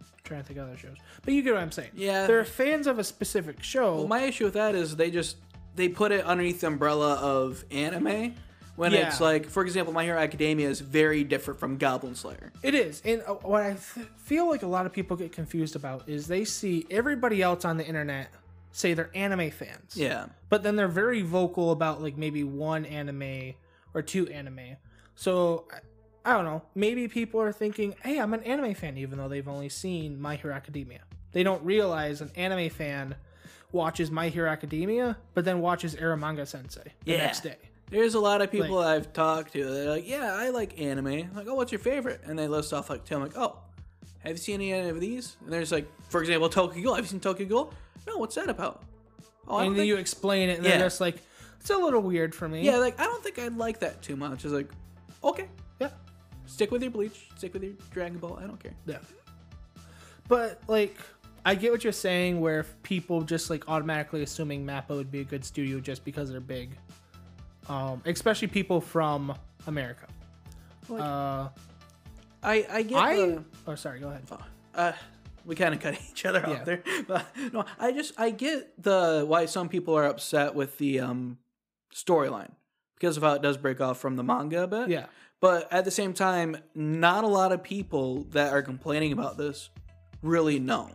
I'm 0.00 0.06
trying 0.24 0.42
to 0.42 0.46
think 0.46 0.58
of 0.60 0.68
other 0.68 0.76
shows 0.76 0.96
but 1.24 1.34
you 1.34 1.42
get 1.42 1.54
what 1.54 1.62
i'm 1.62 1.72
saying 1.72 1.90
Yeah. 1.94 2.26
they're 2.26 2.44
fans 2.44 2.86
of 2.86 2.98
a 2.98 3.04
specific 3.04 3.62
show 3.62 3.96
Well, 3.96 4.08
my 4.08 4.22
issue 4.22 4.44
with 4.44 4.54
that 4.54 4.74
is 4.74 4.94
they 4.96 5.10
just 5.10 5.36
they 5.76 5.88
put 5.88 6.12
it 6.12 6.24
underneath 6.24 6.60
the 6.62 6.66
umbrella 6.68 7.14
of 7.14 7.64
anime 7.70 8.34
when 8.76 8.92
Yeah. 8.92 9.08
it's 9.08 9.20
like, 9.20 9.48
for 9.48 9.62
example, 9.62 9.92
My 9.94 10.04
Hero 10.04 10.18
Academia 10.18 10.68
is 10.68 10.80
very 10.80 11.24
different 11.24 11.58
from 11.60 11.76
Goblin 11.78 12.14
Slayer. 12.14 12.52
It 12.62 12.74
is, 12.74 13.00
and 13.04 13.22
uh, 13.26 13.34
what 13.34 13.62
I 13.62 13.70
th- 13.94 14.06
feel 14.16 14.48
like 14.48 14.62
a 14.62 14.66
lot 14.66 14.86
of 14.86 14.92
people 14.92 15.16
get 15.16 15.32
confused 15.32 15.76
about 15.76 16.08
is 16.08 16.26
they 16.26 16.44
see 16.44 16.86
everybody 16.90 17.42
else 17.42 17.64
on 17.64 17.76
the 17.76 17.86
internet 17.86 18.28
say 18.72 18.92
they're 18.92 19.10
anime 19.14 19.50
fans, 19.50 19.94
Yeah. 19.96 20.26
but 20.50 20.62
then 20.62 20.76
they're 20.76 20.88
very 20.88 21.22
vocal 21.22 21.70
about 21.72 22.02
like 22.02 22.16
maybe 22.18 22.44
one 22.44 22.84
anime 22.84 23.54
or 23.94 24.02
two 24.02 24.28
anime. 24.28 24.76
So 25.14 25.66
I, 25.72 26.30
I 26.30 26.32
don't 26.34 26.44
know. 26.44 26.60
Maybe 26.74 27.08
people 27.08 27.40
are 27.40 27.52
thinking, 27.52 27.94
"Hey, 28.02 28.18
I'm 28.18 28.34
an 28.34 28.42
anime 28.42 28.74
fan," 28.74 28.98
even 28.98 29.16
though 29.16 29.28
they've 29.28 29.48
only 29.48 29.68
seen 29.70 30.20
My 30.20 30.36
Hero 30.36 30.52
Academia. 30.54 31.00
They 31.32 31.42
don't 31.42 31.64
realize 31.64 32.20
an 32.20 32.30
anime 32.36 32.68
fan 32.68 33.14
watches 33.72 34.10
My 34.10 34.28
Hero 34.28 34.50
Academia, 34.50 35.16
but 35.34 35.44
then 35.44 35.60
watches 35.60 35.94
Eromanga 35.96 36.46
Sensei 36.46 36.92
the 37.04 37.12
Yeah. 37.12 37.16
next 37.18 37.40
day. 37.40 37.56
There's 37.90 38.14
a 38.14 38.20
lot 38.20 38.42
of 38.42 38.50
people 38.50 38.78
I've 38.78 39.12
talked 39.12 39.52
to. 39.52 39.64
They're 39.64 39.90
like, 39.90 40.08
"Yeah, 40.08 40.34
I 40.34 40.48
like 40.50 40.78
anime." 40.80 41.06
I'm 41.06 41.34
like, 41.34 41.46
"Oh, 41.48 41.54
what's 41.54 41.70
your 41.70 41.78
favorite?" 41.78 42.20
And 42.24 42.36
they 42.38 42.48
list 42.48 42.72
off 42.72 42.90
like. 42.90 43.08
I'm 43.12 43.20
like, 43.22 43.36
"Oh, 43.36 43.58
have 44.20 44.32
you 44.32 44.38
seen 44.38 44.60
any 44.60 44.88
of 44.88 44.98
these?" 45.00 45.36
And 45.44 45.52
there's 45.52 45.70
like, 45.70 45.86
for 46.08 46.20
example, 46.20 46.48
Tokyo 46.48 46.82
Ghoul. 46.82 46.94
Have 46.94 47.04
you 47.04 47.08
seen 47.10 47.20
Tokyo 47.20 47.46
Ghoul? 47.46 47.72
No, 48.06 48.18
what's 48.18 48.34
that 48.34 48.48
about? 48.50 48.82
Oh, 49.46 49.56
I 49.56 49.58
don't 49.58 49.66
And 49.68 49.76
then 49.76 49.80
think- 49.82 49.88
you 49.88 49.96
explain 49.98 50.48
it, 50.48 50.56
and 50.58 50.64
Yeah. 50.64 50.78
they're 50.78 50.86
just 50.86 51.00
like, 51.00 51.18
"It's 51.60 51.70
a 51.70 51.76
little 51.76 52.02
weird 52.02 52.34
for 52.34 52.48
me." 52.48 52.62
yeah, 52.62 52.78
like 52.78 52.98
I 52.98 53.04
don't 53.04 53.22
think 53.22 53.38
I'd 53.38 53.56
like 53.56 53.78
that 53.80 54.02
too 54.02 54.16
much. 54.16 54.44
It's 54.44 54.52
like, 54.52 54.70
okay, 55.22 55.48
yeah. 55.80 55.90
stick 56.46 56.72
with 56.72 56.82
your 56.82 56.90
Bleach, 56.90 57.28
stick 57.36 57.52
with 57.52 57.62
your 57.62 57.74
Dragon 57.92 58.18
Ball. 58.18 58.36
I 58.42 58.46
don't 58.48 58.58
care. 58.58 58.74
Yeah. 58.86 58.98
But 60.28 60.60
like 60.66 60.96
I 61.46 61.54
get 61.54 61.70
what 61.72 61.84
you're 61.84 61.92
saying 61.92 62.40
where 62.40 62.60
if 62.60 62.82
people 62.82 63.22
just 63.22 63.48
like 63.50 63.68
automatically 63.68 64.22
assuming 64.22 64.66
Mappa 64.66 64.90
would 64.90 65.10
be 65.12 65.20
a 65.20 65.24
good 65.24 65.44
studio 65.44 65.78
just 65.80 66.04
because 66.04 66.28
they're 66.30 66.40
big. 66.40 66.76
Um, 67.68 68.02
especially 68.04 68.48
people 68.48 68.80
from 68.80 69.32
America. 69.66 70.06
Like, 70.88 71.00
Uh, 71.02 71.48
I 72.42 72.66
I 72.70 72.82
get 72.82 72.98
I 72.98 73.16
the, 73.16 73.44
oh 73.66 73.74
sorry, 73.76 74.00
go 74.00 74.08
ahead. 74.08 74.22
uh, 74.74 74.92
we 75.44 75.54
kind 75.54 75.72
of 75.74 75.80
cut 75.84 75.94
each 76.10 76.24
other 76.26 76.44
off 76.44 76.58
Yeah. 76.58 76.64
there. 76.64 76.82
But 77.08 77.26
no, 77.52 77.64
I 77.78 77.92
just 77.92 78.18
I 78.18 78.30
get 78.30 78.82
the 78.82 79.24
why 79.26 79.46
some 79.46 79.68
people 79.68 79.94
are 79.94 80.04
upset 80.04 80.54
with 80.54 80.78
the 80.78 81.00
um 81.00 81.38
storyline 81.94 82.50
because 82.98 83.16
of 83.16 83.22
how 83.22 83.34
it 83.34 83.42
does 83.42 83.56
break 83.56 83.80
off 83.80 83.98
from 83.98 84.16
the 84.16 84.22
manga 84.24 84.64
a 84.64 84.66
bit. 84.66 84.88
Yeah. 84.88 85.06
But 85.40 85.72
at 85.72 85.84
the 85.84 85.90
same 85.90 86.12
time, 86.12 86.56
not 86.74 87.22
a 87.24 87.28
lot 87.28 87.52
of 87.52 87.62
people 87.62 88.24
that 88.30 88.52
are 88.52 88.62
complaining 88.62 89.12
about 89.12 89.36
this 89.38 89.70
really 90.22 90.58
know. 90.58 90.90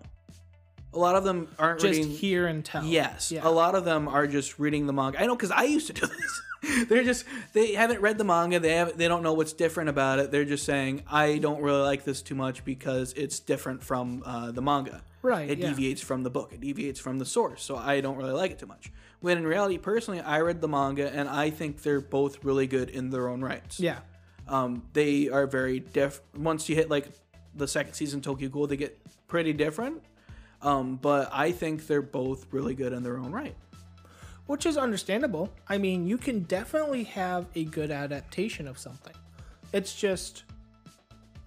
A 0.93 0.99
lot 0.99 1.15
of 1.15 1.23
them 1.23 1.47
aren't 1.57 1.79
Just 1.79 1.99
reading. 1.99 2.11
hear 2.11 2.47
and 2.47 2.65
tell. 2.65 2.83
Yes, 2.83 3.31
Yeah. 3.31 3.41
a 3.47 3.49
lot 3.49 3.75
of 3.75 3.85
them 3.85 4.07
are 4.07 4.27
just 4.27 4.59
reading 4.59 4.87
the 4.87 4.93
manga. 4.93 5.21
I 5.21 5.25
know 5.25 5.35
because 5.35 5.51
I 5.51 5.63
used 5.63 5.87
to 5.87 5.93
do 5.93 6.05
this. 6.05 6.41
They're 6.89 7.03
just 7.03 7.25
they 7.53 7.73
haven't 7.73 8.01
read 8.01 8.17
the 8.17 8.23
manga. 8.23 8.59
They 8.59 8.73
have 8.75 8.97
they 8.97 9.07
don't 9.07 9.23
know 9.23 9.33
what's 9.33 9.53
different 9.53 9.89
about 9.89 10.19
it. 10.19 10.31
They're 10.31 10.45
just 10.45 10.63
saying 10.65 11.03
I 11.09 11.37
don't 11.39 11.61
really 11.61 11.81
like 11.81 12.03
this 12.03 12.21
too 12.21 12.35
much 12.35 12.63
because 12.65 13.13
it's 13.13 13.39
different 13.39 13.83
from 13.83 14.21
uh, 14.25 14.51
the 14.51 14.61
manga. 14.61 15.01
Right, 15.23 15.49
It 15.49 15.59
yeah. 15.59 15.69
deviates 15.69 16.01
from 16.01 16.23
the 16.23 16.29
book. 16.29 16.51
It 16.53 16.61
deviates 16.61 16.99
from 16.99 17.19
the 17.19 17.25
source. 17.25 17.63
So 17.63 17.77
I 17.77 18.01
don't 18.01 18.17
really 18.17 18.31
like 18.33 18.51
it 18.51 18.59
too 18.59 18.65
much. 18.67 18.91
When 19.21 19.37
in 19.37 19.45
reality, 19.47 19.77
personally, 19.77 20.19
I 20.19 20.41
read 20.41 20.61
the 20.61 20.67
manga 20.67 21.11
and 21.15 21.29
I 21.29 21.51
think 21.51 21.83
they're 21.83 22.01
both 22.01 22.43
really 22.43 22.67
good 22.67 22.89
in 22.89 23.11
their 23.11 23.27
own 23.27 23.41
rights. 23.41 23.79
Yeah. 23.79 23.99
Um, 24.47 24.83
they 24.93 25.29
are 25.29 25.45
very 25.47 25.79
diff. 25.79 26.21
Once 26.35 26.67
you 26.69 26.75
hit 26.75 26.89
like 26.89 27.07
the 27.55 27.67
second 27.67 27.93
season 27.93 28.21
Tokyo 28.21 28.49
Ghoul, 28.49 28.67
they 28.67 28.77
get 28.77 28.99
pretty 29.27 29.53
different. 29.53 30.01
Um, 30.63 30.97
but 30.97 31.29
I 31.33 31.51
think 31.51 31.87
they're 31.87 32.01
both 32.01 32.45
really 32.51 32.75
good 32.75 32.93
in 32.93 33.03
their 33.03 33.17
own 33.17 33.31
right. 33.31 33.55
Which 34.47 34.65
is 34.65 34.77
understandable. 34.77 35.51
I 35.67 35.77
mean, 35.77 36.05
you 36.07 36.17
can 36.17 36.41
definitely 36.43 37.03
have 37.05 37.47
a 37.55 37.63
good 37.65 37.89
adaptation 37.91 38.67
of 38.67 38.77
something. 38.77 39.13
It's 39.73 39.95
just 39.95 40.43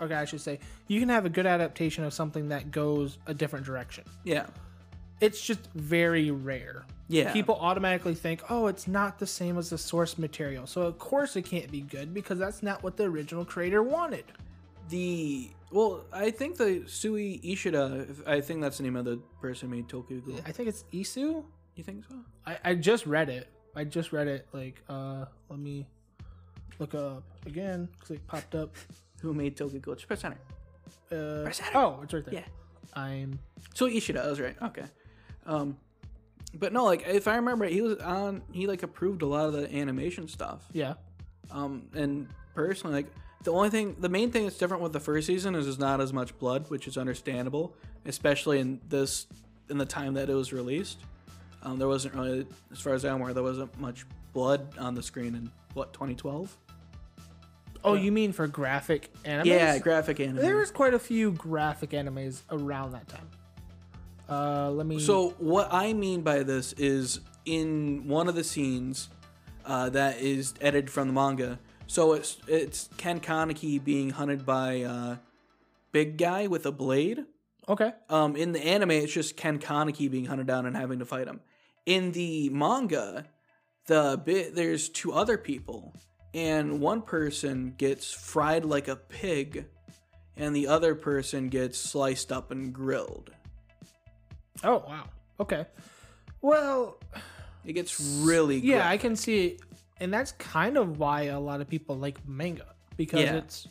okay, 0.00 0.14
I 0.14 0.24
should 0.24 0.40
say, 0.40 0.58
you 0.88 0.98
can 1.00 1.08
have 1.08 1.24
a 1.24 1.30
good 1.30 1.46
adaptation 1.46 2.04
of 2.04 2.12
something 2.12 2.48
that 2.48 2.70
goes 2.70 3.18
a 3.26 3.34
different 3.34 3.64
direction. 3.64 4.04
Yeah. 4.24 4.46
it's 5.20 5.40
just 5.40 5.60
very 5.74 6.30
rare. 6.30 6.84
Yeah. 7.08 7.32
People 7.32 7.56
automatically 7.60 8.14
think, 8.14 8.42
oh, 8.50 8.66
it's 8.66 8.88
not 8.88 9.18
the 9.18 9.26
same 9.26 9.56
as 9.58 9.70
the 9.70 9.78
source 9.78 10.18
material. 10.18 10.66
So, 10.66 10.82
of 10.82 10.98
course, 10.98 11.36
it 11.36 11.42
can't 11.42 11.70
be 11.70 11.80
good 11.82 12.12
because 12.12 12.38
that's 12.38 12.62
not 12.62 12.82
what 12.82 12.96
the 12.96 13.04
original 13.04 13.44
creator 13.44 13.82
wanted. 13.82 14.24
The 14.90 15.50
well, 15.70 16.04
I 16.12 16.30
think 16.30 16.56
the 16.56 16.84
Sui 16.86 17.40
Ishida. 17.42 18.06
I 18.26 18.40
think 18.40 18.60
that's 18.60 18.78
the 18.78 18.84
name 18.84 18.96
of 18.96 19.04
the 19.04 19.16
person 19.40 19.68
who 19.70 19.76
made 19.76 19.88
Tokyo 19.88 20.20
Ghoul. 20.20 20.40
I 20.46 20.52
think 20.52 20.68
it's 20.68 20.84
Isu. 20.92 21.44
You 21.74 21.84
think 21.84 22.04
so? 22.08 22.16
I, 22.46 22.58
I 22.64 22.74
just 22.74 23.06
read 23.06 23.28
it. 23.28 23.48
I 23.74 23.84
just 23.84 24.12
read 24.12 24.28
it. 24.28 24.46
Like, 24.52 24.82
uh, 24.88 25.24
let 25.48 25.58
me 25.58 25.86
look 26.78 26.94
up 26.94 27.24
again 27.46 27.88
because 27.92 28.10
it 28.16 28.26
popped 28.26 28.54
up. 28.54 28.74
Who 29.20 29.34
made 29.34 29.56
Tokyo 29.56 29.80
Ghoul? 29.80 29.94
Just 29.94 30.06
press 30.06 30.22
enter. 30.24 30.38
Uh, 31.10 31.42
Press 31.44 31.60
enter. 31.60 31.78
oh, 31.78 32.00
it's 32.02 32.12
right 32.14 32.24
there. 32.24 32.34
Yeah. 32.34 32.44
I'm. 32.94 33.38
Sui 33.74 33.96
Ishida. 33.96 34.22
I 34.22 34.28
was 34.28 34.40
right. 34.40 34.56
Okay. 34.62 34.84
Um, 35.46 35.76
But 36.54 36.72
no, 36.72 36.84
like 36.84 37.04
if 37.08 37.26
I 37.26 37.36
remember, 37.36 37.64
he 37.66 37.80
was 37.82 37.98
on. 37.98 38.42
He 38.52 38.66
like 38.68 38.82
approved 38.84 39.22
a 39.22 39.26
lot 39.26 39.46
of 39.46 39.52
the 39.54 39.74
animation 39.74 40.28
stuff. 40.28 40.64
Yeah. 40.72 40.94
Um, 41.50 41.88
and 41.94 42.28
personally, 42.54 42.94
like 43.02 43.12
the 43.44 43.52
only 43.52 43.70
thing, 43.70 43.96
the 43.98 44.08
main 44.08 44.30
thing 44.30 44.44
that's 44.44 44.58
different 44.58 44.82
with 44.82 44.92
the 44.92 45.00
first 45.00 45.26
season 45.26 45.54
is 45.54 45.66
there's 45.66 45.78
not 45.78 46.00
as 46.00 46.12
much 46.12 46.36
blood, 46.38 46.68
which 46.70 46.88
is 46.88 46.98
understandable, 46.98 47.74
especially 48.06 48.58
in 48.58 48.80
this 48.88 49.26
in 49.70 49.78
the 49.78 49.86
time 49.86 50.14
that 50.14 50.28
it 50.28 50.34
was 50.34 50.52
released. 50.52 50.98
Um, 51.62 51.78
there 51.78 51.88
wasn't 51.88 52.14
really, 52.14 52.46
as 52.72 52.80
far 52.80 52.94
as 52.94 53.04
I'm 53.04 53.20
aware, 53.20 53.32
there 53.32 53.42
wasn't 53.42 53.78
much 53.80 54.04
blood 54.32 54.76
on 54.78 54.94
the 54.94 55.02
screen 55.02 55.34
in 55.34 55.50
what 55.72 55.92
2012. 55.92 56.56
Oh, 57.84 57.94
you 57.94 58.12
mean 58.12 58.32
for 58.32 58.46
graphic 58.46 59.10
animes? 59.24 59.44
Yeah, 59.44 59.78
graphic 59.78 60.18
anime. 60.20 60.36
There 60.36 60.56
was 60.56 60.70
quite 60.70 60.94
a 60.94 60.98
few 60.98 61.32
graphic 61.32 61.90
animes 61.90 62.42
around 62.50 62.92
that 62.92 63.08
time. 63.08 63.28
Uh, 64.28 64.70
let 64.70 64.86
me. 64.86 64.98
So 64.98 65.30
what 65.38 65.68
I 65.70 65.92
mean 65.92 66.22
by 66.22 66.42
this 66.42 66.72
is 66.74 67.20
in 67.44 68.08
one 68.08 68.26
of 68.26 68.34
the 68.34 68.44
scenes 68.44 69.10
uh, 69.66 69.90
that 69.90 70.18
is 70.18 70.54
edited 70.62 70.90
from 70.90 71.08
the 71.08 71.12
manga. 71.12 71.58
So 71.86 72.12
it's 72.14 72.38
it's 72.48 72.88
Ken 72.96 73.20
Kaneki 73.20 73.82
being 73.82 74.10
hunted 74.10 74.44
by 74.44 74.82
uh, 74.82 75.16
big 75.92 76.16
guy 76.18 76.46
with 76.46 76.66
a 76.66 76.72
blade. 76.72 77.24
okay. 77.68 77.92
Um, 78.08 78.36
in 78.36 78.52
the 78.52 78.64
anime, 78.64 78.90
it's 78.92 79.12
just 79.12 79.36
Ken 79.36 79.58
Kaneki 79.58 80.10
being 80.10 80.24
hunted 80.26 80.46
down 80.46 80.66
and 80.66 80.76
having 80.76 80.98
to 80.98 81.04
fight 81.04 81.26
him. 81.28 81.40
In 81.86 82.12
the 82.12 82.48
manga, 82.50 83.26
the 83.86 84.20
bit 84.24 84.54
there's 84.54 84.88
two 84.88 85.12
other 85.12 85.36
people, 85.38 85.94
and 86.32 86.80
one 86.80 87.02
person 87.02 87.74
gets 87.76 88.10
fried 88.10 88.64
like 88.64 88.88
a 88.88 88.96
pig, 88.96 89.66
and 90.36 90.56
the 90.56 90.66
other 90.66 90.94
person 90.94 91.48
gets 91.48 91.78
sliced 91.78 92.32
up 92.32 92.50
and 92.50 92.72
grilled. 92.72 93.30
Oh 94.64 94.84
wow. 94.88 95.04
Okay. 95.38 95.66
Well, 96.40 96.98
It 97.64 97.72
gets 97.72 97.98
really 98.00 98.58
yeah, 98.58 98.76
graphic. 98.76 98.90
I 98.92 98.96
can 98.98 99.16
see, 99.16 99.46
it. 99.46 99.60
And 100.00 100.12
that's 100.12 100.32
kind 100.32 100.76
of 100.76 100.98
why 100.98 101.22
a 101.24 101.38
lot 101.40 101.60
of 101.60 101.68
people 101.68 101.96
like 101.96 102.18
manga 102.28 102.74
because 102.96 103.20
Yeah. 103.22 103.36
it's 103.36 103.68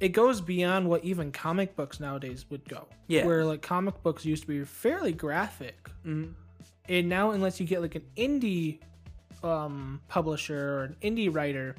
it 0.00 0.08
goes 0.08 0.40
beyond 0.40 0.88
what 0.88 1.04
even 1.04 1.30
comic 1.30 1.76
books 1.76 2.00
nowadays 2.00 2.44
would 2.50 2.68
go. 2.68 2.88
Yeah. 3.06 3.24
Where 3.24 3.44
like 3.44 3.62
comic 3.62 4.02
books 4.02 4.24
used 4.24 4.42
to 4.42 4.48
be 4.48 4.64
fairly 4.64 5.12
graphic, 5.12 5.88
Mhm. 6.04 6.32
and 6.88 7.08
now 7.08 7.30
unless 7.30 7.60
you 7.60 7.66
get 7.66 7.80
like 7.82 7.94
an 7.94 8.04
indie 8.16 8.78
um, 9.44 10.00
publisher 10.08 10.78
or 10.78 10.82
an 10.84 10.96
indie 11.02 11.32
writer, 11.34 11.74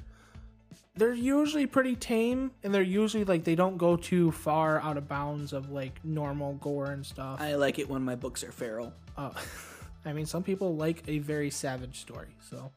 they're 0.95 1.13
usually 1.13 1.65
pretty 1.65 1.95
tame, 1.95 2.51
and 2.63 2.73
they're 2.73 2.81
usually 2.81 3.23
like 3.25 3.43
they 3.45 3.55
don't 3.55 3.77
go 3.77 3.95
too 3.95 4.31
far 4.31 4.79
out 4.81 4.97
of 4.97 5.07
bounds 5.07 5.51
of 5.53 5.71
like 5.71 6.03
normal 6.05 6.53
gore 6.55 6.91
and 6.91 7.05
stuff. 7.05 7.39
I 7.41 7.55
like 7.55 7.79
it 7.79 7.89
when 7.89 8.03
my 8.03 8.15
books 8.15 8.43
are 8.43 8.51
feral. 8.51 8.93
Uh, 9.17 9.31
I 10.05 10.11
mean, 10.13 10.25
some 10.25 10.43
people 10.43 10.75
like 10.75 11.03
a 11.07 11.19
very 11.19 11.49
savage 11.49 11.99
story, 12.01 12.35
so. 12.41 12.69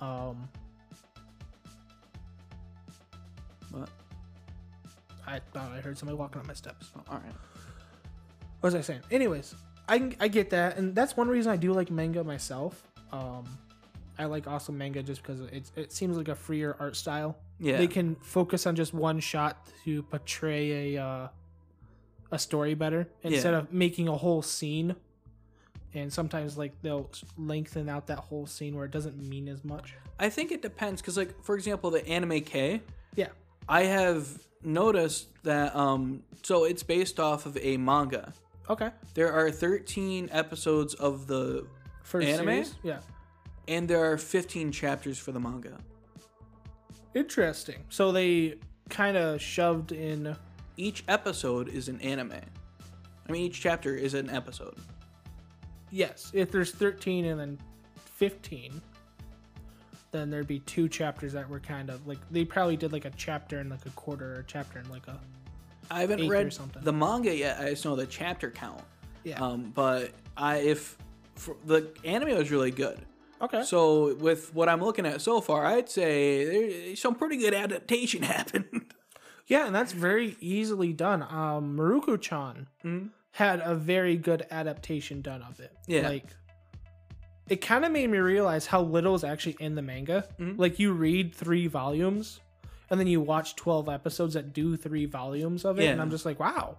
Um, 0.00 0.48
But 3.72 3.88
I 5.26 5.40
thought 5.52 5.72
I 5.72 5.80
heard 5.80 5.98
somebody 5.98 6.16
walking 6.18 6.40
up 6.40 6.46
my 6.46 6.54
steps. 6.54 6.90
all 7.08 7.16
right, 7.16 7.22
What 8.60 8.68
was 8.68 8.74
I 8.74 8.80
saying? 8.80 9.00
Anyways, 9.10 9.54
I, 9.88 10.12
I 10.20 10.28
get 10.28 10.50
that, 10.50 10.76
and 10.78 10.94
that's 10.94 11.16
one 11.16 11.28
reason 11.28 11.50
I 11.52 11.56
do 11.56 11.72
like 11.72 11.90
manga 11.90 12.22
myself. 12.24 12.86
Um, 13.12 13.44
I 14.18 14.24
like 14.24 14.46
awesome 14.46 14.78
manga 14.78 15.02
just 15.02 15.22
because 15.22 15.40
it's 15.52 15.72
it 15.76 15.92
seems 15.92 16.16
like 16.16 16.28
a 16.28 16.34
freer 16.34 16.76
art 16.80 16.96
style. 16.96 17.36
Yeah. 17.58 17.78
they 17.78 17.86
can 17.86 18.16
focus 18.16 18.66
on 18.66 18.76
just 18.76 18.92
one 18.94 19.18
shot 19.20 19.66
to 19.84 20.02
portray 20.04 20.94
a 20.96 21.02
uh, 21.04 21.28
a 22.32 22.38
story 22.38 22.74
better 22.74 23.08
instead 23.22 23.52
Yeah. 23.52 23.58
of 23.58 23.72
making 23.72 24.08
a 24.08 24.16
whole 24.16 24.42
scene. 24.42 24.96
And 25.96 26.12
sometimes 26.12 26.56
like 26.58 26.72
they'll 26.82 27.10
lengthen 27.38 27.88
out 27.88 28.06
that 28.08 28.18
whole 28.18 28.46
scene 28.46 28.76
where 28.76 28.84
it 28.84 28.90
doesn't 28.90 29.16
mean 29.28 29.48
as 29.48 29.64
much. 29.64 29.94
I 30.20 30.28
think 30.28 30.52
it 30.52 30.62
depends 30.62 31.00
because, 31.00 31.16
like, 31.16 31.42
for 31.42 31.54
example, 31.56 31.90
the 31.90 32.06
anime 32.06 32.40
K, 32.42 32.80
Yeah. 33.14 33.28
I 33.68 33.84
have 33.84 34.28
noticed 34.62 35.28
that. 35.42 35.74
Um, 35.74 36.22
so 36.42 36.64
it's 36.64 36.82
based 36.82 37.18
off 37.18 37.46
of 37.46 37.56
a 37.60 37.76
manga. 37.78 38.32
Okay. 38.68 38.90
There 39.14 39.32
are 39.32 39.50
13 39.50 40.28
episodes 40.32 40.94
of 40.94 41.26
the 41.26 41.66
For 42.02 42.20
Anime? 42.20 42.36
series? 42.64 42.74
Yeah. 42.82 43.00
and 43.68 43.88
there 43.88 44.04
are 44.12 44.16
15 44.18 44.70
chapters 44.72 45.18
for 45.18 45.32
the 45.32 45.40
manga. 45.40 45.78
Interesting. 47.14 47.84
So 47.88 48.12
they 48.12 48.56
kind 48.88 49.16
of 49.16 49.40
shoved 49.40 49.92
in. 49.92 50.36
Each 50.76 51.02
episode 51.08 51.68
is 51.68 51.88
an 51.88 52.00
anime. 52.02 52.32
I 53.28 53.32
mean, 53.32 53.42
each 53.46 53.60
chapter 53.60 53.96
is 53.96 54.14
an 54.14 54.28
episode. 54.30 54.76
Yes, 55.90 56.30
if 56.34 56.50
there's 56.50 56.72
13 56.72 57.26
and 57.26 57.38
then 57.40 57.58
15, 58.16 58.80
then 60.12 60.30
there'd 60.30 60.46
be 60.46 60.60
two 60.60 60.88
chapters 60.88 61.32
that 61.32 61.48
were 61.48 61.60
kind 61.60 61.90
of 61.90 62.06
like 62.06 62.18
they 62.30 62.44
probably 62.44 62.76
did 62.76 62.92
like 62.92 63.04
a 63.04 63.10
chapter 63.16 63.60
in 63.60 63.68
like 63.68 63.84
a 63.86 63.90
quarter 63.90 64.34
or 64.34 64.40
a 64.40 64.44
chapter 64.44 64.78
in 64.78 64.88
like 64.90 65.06
a 65.08 65.18
I 65.90 66.00
haven't 66.00 66.26
read 66.28 66.52
something. 66.52 66.82
the 66.82 66.92
manga 66.92 67.34
yet. 67.34 67.60
I 67.60 67.70
just 67.70 67.84
know 67.84 67.94
the 67.96 68.06
chapter 68.06 68.50
count. 68.50 68.82
yeah. 69.24 69.40
Um, 69.42 69.72
but 69.74 70.12
I 70.36 70.56
if 70.58 70.96
for, 71.34 71.56
the 71.66 71.88
anime 72.04 72.36
was 72.36 72.50
really 72.50 72.70
good. 72.70 72.98
okay. 73.42 73.62
So 73.62 74.14
with 74.16 74.54
what 74.54 74.68
I'm 74.68 74.80
looking 74.82 75.06
at 75.06 75.20
so 75.20 75.40
far, 75.40 75.64
I'd 75.66 75.88
say 75.88 76.44
there's 76.86 77.00
some 77.00 77.14
pretty 77.14 77.36
good 77.36 77.54
adaptation 77.54 78.22
happened. 78.36 78.92
yeah, 79.46 79.66
and 79.66 79.74
that's 79.74 79.92
very 79.92 80.36
easily 80.40 80.92
done. 80.92 81.22
Um, 81.22 81.76
Maruko-chan 81.76 82.66
had 83.36 83.60
a 83.62 83.74
very 83.74 84.16
good 84.16 84.46
adaptation 84.50 85.20
done 85.20 85.42
of 85.42 85.60
it. 85.60 85.70
Yeah. 85.86 86.08
Like 86.08 86.24
it 87.50 87.60
kind 87.60 87.84
of 87.84 87.92
made 87.92 88.08
me 88.08 88.16
realize 88.16 88.64
how 88.64 88.80
little 88.80 89.14
is 89.14 89.24
actually 89.24 89.58
in 89.60 89.74
the 89.74 89.82
manga. 89.82 90.26
Mm-hmm. 90.40 90.58
Like 90.58 90.78
you 90.78 90.94
read 90.94 91.34
three 91.34 91.66
volumes, 91.66 92.40
and 92.88 92.98
then 92.98 93.06
you 93.06 93.20
watch 93.20 93.54
12 93.56 93.90
episodes 93.90 94.32
that 94.34 94.54
do 94.54 94.74
three 94.78 95.04
volumes 95.04 95.66
of 95.66 95.78
it, 95.78 95.84
yeah. 95.84 95.90
and 95.90 96.00
I'm 96.00 96.10
just 96.10 96.24
like, 96.24 96.40
wow, 96.40 96.78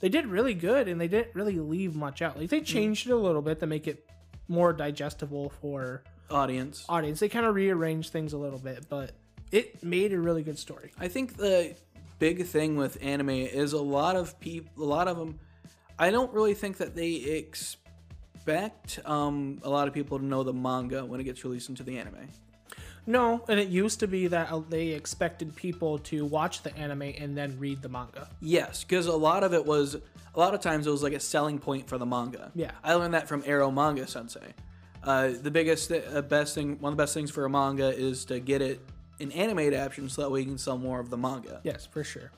they 0.00 0.10
did 0.10 0.26
really 0.26 0.52
good, 0.52 0.86
and 0.86 1.00
they 1.00 1.08
didn't 1.08 1.34
really 1.34 1.58
leave 1.58 1.96
much 1.96 2.20
out. 2.20 2.38
Like 2.38 2.50
they 2.50 2.60
mm. 2.60 2.66
changed 2.66 3.06
it 3.06 3.12
a 3.12 3.16
little 3.16 3.40
bit 3.40 3.60
to 3.60 3.66
make 3.66 3.88
it 3.88 4.06
more 4.48 4.74
digestible 4.74 5.48
for 5.62 6.02
Audience. 6.30 6.84
audience. 6.90 7.20
They 7.20 7.30
kind 7.30 7.46
of 7.46 7.54
rearranged 7.54 8.12
things 8.12 8.34
a 8.34 8.38
little 8.38 8.58
bit, 8.58 8.84
but 8.90 9.12
it 9.50 9.82
made 9.82 10.12
a 10.12 10.20
really 10.20 10.42
good 10.42 10.58
story. 10.58 10.92
I 10.98 11.08
think 11.08 11.38
the 11.38 11.74
big 12.18 12.44
thing 12.44 12.76
with 12.76 12.98
anime 13.00 13.30
is 13.30 13.72
a 13.72 13.80
lot 13.80 14.14
of 14.14 14.38
people, 14.40 14.84
a 14.84 14.84
lot 14.84 15.08
of 15.08 15.16
them. 15.16 15.38
I 15.98 16.10
don't 16.10 16.32
really 16.32 16.54
think 16.54 16.76
that 16.78 16.94
they 16.94 17.14
expect 17.14 19.00
um, 19.04 19.60
a 19.62 19.70
lot 19.70 19.88
of 19.88 19.94
people 19.94 20.18
to 20.18 20.24
know 20.24 20.42
the 20.42 20.52
manga 20.52 21.04
when 21.04 21.20
it 21.20 21.24
gets 21.24 21.44
released 21.44 21.68
into 21.68 21.82
the 21.82 21.98
anime. 21.98 22.28
No, 23.06 23.44
and 23.48 23.60
it 23.60 23.68
used 23.68 24.00
to 24.00 24.08
be 24.08 24.26
that 24.26 24.50
uh, 24.50 24.60
they 24.68 24.88
expected 24.88 25.54
people 25.54 25.98
to 25.98 26.24
watch 26.24 26.62
the 26.62 26.76
anime 26.76 27.02
and 27.02 27.36
then 27.36 27.56
read 27.58 27.80
the 27.80 27.88
manga. 27.88 28.28
Yes, 28.40 28.82
because 28.82 29.06
a 29.06 29.16
lot 29.16 29.44
of 29.44 29.54
it 29.54 29.64
was, 29.64 29.94
a 29.94 30.38
lot 30.38 30.54
of 30.54 30.60
times 30.60 30.86
it 30.86 30.90
was 30.90 31.04
like 31.04 31.12
a 31.12 31.20
selling 31.20 31.58
point 31.58 31.88
for 31.88 31.98
the 31.98 32.06
manga. 32.06 32.50
Yeah. 32.54 32.72
I 32.82 32.94
learned 32.94 33.14
that 33.14 33.28
from 33.28 33.42
Eromanga 33.44 34.08
Sensei. 34.08 34.54
Uh, 35.04 35.30
the 35.40 35.52
biggest, 35.52 35.92
uh, 35.92 36.20
best 36.22 36.56
thing, 36.56 36.80
one 36.80 36.92
of 36.92 36.96
the 36.96 37.02
best 37.02 37.14
things 37.14 37.30
for 37.30 37.44
a 37.44 37.50
manga 37.50 37.96
is 37.96 38.24
to 38.24 38.40
get 38.40 38.60
it 38.60 38.80
in 39.20 39.30
anime 39.32 39.60
adaptation 39.60 40.08
so 40.08 40.22
that 40.22 40.30
way 40.30 40.40
you 40.40 40.46
can 40.46 40.58
sell 40.58 40.76
more 40.76 40.98
of 40.98 41.08
the 41.08 41.16
manga. 41.16 41.60
Yes, 41.62 41.86
for 41.86 42.02
sure. 42.02 42.32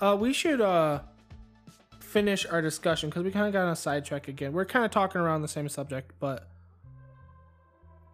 Uh, 0.00 0.16
we 0.18 0.32
should 0.32 0.60
uh, 0.60 1.00
finish 2.08 2.46
our 2.46 2.62
discussion 2.62 3.10
because 3.10 3.22
we 3.22 3.30
kind 3.30 3.46
of 3.46 3.52
got 3.52 3.64
on 3.66 3.72
a 3.72 3.76
sidetrack 3.76 4.28
again. 4.28 4.52
We're 4.52 4.64
kind 4.64 4.84
of 4.84 4.90
talking 4.90 5.20
around 5.20 5.42
the 5.42 5.48
same 5.48 5.68
subject, 5.68 6.12
but 6.18 6.48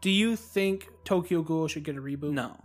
do 0.00 0.10
you 0.10 0.36
think 0.36 0.88
Tokyo 1.04 1.42
Ghoul 1.42 1.68
should 1.68 1.84
get 1.84 1.96
a 1.96 2.00
reboot? 2.00 2.32
No, 2.32 2.56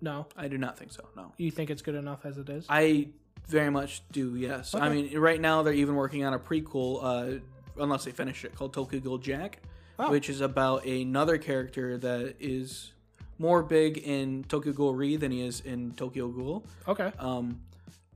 No. 0.00 0.26
I 0.36 0.48
do 0.48 0.58
not 0.58 0.76
think 0.78 0.92
so. 0.92 1.04
No. 1.16 1.32
You 1.38 1.50
think 1.50 1.70
it's 1.70 1.80
good 1.82 1.94
enough 1.94 2.26
as 2.26 2.36
it 2.38 2.48
is? 2.48 2.66
I 2.68 3.08
very 3.46 3.70
much 3.70 4.02
do. 4.12 4.36
Yes. 4.36 4.74
I 4.74 4.88
mean, 4.90 5.16
right 5.18 5.40
now 5.40 5.62
they're 5.62 5.72
even 5.72 5.94
working 5.94 6.24
on 6.24 6.34
a 6.34 6.38
prequel, 6.38 6.98
uh, 7.02 7.38
unless 7.80 8.04
they 8.04 8.10
finish 8.10 8.44
it, 8.44 8.54
called 8.54 8.74
Tokyo 8.74 9.00
Ghoul 9.00 9.18
Jack, 9.18 9.60
Oh. 9.98 10.10
which 10.10 10.28
is 10.28 10.40
about 10.40 10.84
another 10.86 11.38
character 11.38 11.96
that 11.98 12.34
is 12.40 12.92
more 13.38 13.62
big 13.62 13.98
in 13.98 14.44
Tokyo 14.44 14.72
Ghoul 14.72 14.94
Re 14.94 15.16
than 15.16 15.30
he 15.30 15.46
is 15.46 15.60
in 15.60 15.92
Tokyo 15.92 16.28
Ghoul. 16.28 16.64
okay. 16.88 17.12
Um, 17.18 17.60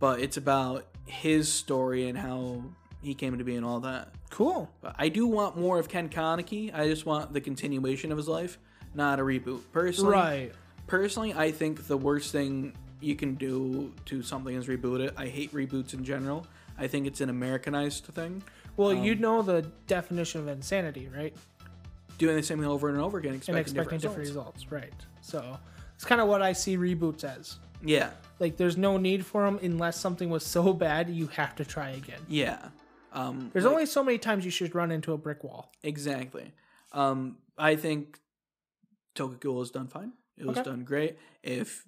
but 0.00 0.20
it's 0.20 0.36
about 0.36 0.86
his 1.08 1.50
story 1.52 2.08
and 2.08 2.16
how 2.18 2.62
he 3.02 3.14
came 3.14 3.36
to 3.38 3.44
be 3.44 3.56
and 3.56 3.64
all 3.64 3.80
that. 3.80 4.08
Cool. 4.30 4.70
But 4.80 4.94
I 4.98 5.08
do 5.08 5.26
want 5.26 5.56
more 5.56 5.78
of 5.78 5.88
Ken 5.88 6.08
Kaneki. 6.08 6.74
I 6.74 6.88
just 6.88 7.06
want 7.06 7.32
the 7.32 7.40
continuation 7.40 8.10
of 8.12 8.18
his 8.18 8.28
life, 8.28 8.58
not 8.94 9.18
a 9.20 9.22
reboot. 9.22 9.60
Personally, 9.72 10.12
Right. 10.14 10.52
personally, 10.86 11.32
I 11.34 11.50
think 11.52 11.86
the 11.86 11.96
worst 11.96 12.32
thing 12.32 12.72
you 13.00 13.14
can 13.14 13.36
do 13.36 13.92
to 14.06 14.22
something 14.22 14.54
is 14.56 14.66
reboot 14.66 15.00
it. 15.00 15.14
I 15.16 15.26
hate 15.26 15.52
reboots 15.52 15.94
in 15.94 16.04
general. 16.04 16.46
I 16.76 16.88
think 16.88 17.06
it's 17.06 17.20
an 17.20 17.30
Americanized 17.30 18.04
thing. 18.06 18.42
Well, 18.76 18.90
um, 18.90 19.04
you 19.04 19.14
know 19.14 19.42
the 19.42 19.62
definition 19.86 20.40
of 20.40 20.48
insanity, 20.48 21.08
right? 21.14 21.34
Doing 22.18 22.36
the 22.36 22.42
same 22.42 22.58
thing 22.58 22.66
over 22.68 22.88
and 22.88 22.98
over 23.00 23.18
again, 23.18 23.30
And 23.32 23.38
expecting, 23.38 23.60
expecting 23.62 23.98
different, 23.98 24.02
different 24.02 24.28
results. 24.28 24.64
results, 24.70 24.72
right? 24.72 24.92
So 25.20 25.58
it's 25.94 26.04
kind 26.04 26.20
of 26.20 26.26
what 26.28 26.42
I 26.42 26.52
see 26.52 26.76
reboots 26.76 27.22
as. 27.24 27.58
Yeah, 27.84 28.10
Like, 28.40 28.56
there's 28.56 28.76
no 28.76 28.96
need 28.98 29.26
for 29.26 29.44
them 29.44 29.58
unless 29.62 29.98
something 29.98 30.30
was 30.30 30.44
so 30.46 30.72
bad 30.72 31.08
you 31.10 31.26
have 31.28 31.54
to 31.56 31.64
try 31.64 31.90
again. 31.90 32.20
yeah. 32.28 32.68
Um, 33.12 33.50
There's 33.52 33.64
like- 33.64 33.72
only 33.72 33.86
so 33.86 34.04
many 34.04 34.18
times 34.18 34.44
you 34.44 34.50
should 34.50 34.74
run 34.74 34.90
into 34.92 35.12
a 35.14 35.18
brick 35.18 35.42
wall. 35.42 35.72
exactly. 35.82 36.52
Um, 36.92 37.38
I 37.56 37.74
think 37.74 38.18
Tokyo 39.14 39.52
was 39.52 39.70
done 39.70 39.88
fine. 39.88 40.12
It 40.36 40.46
was 40.46 40.58
Okay. 40.58 40.70
done 40.70 40.84
great. 40.84 41.18
If 41.42 41.86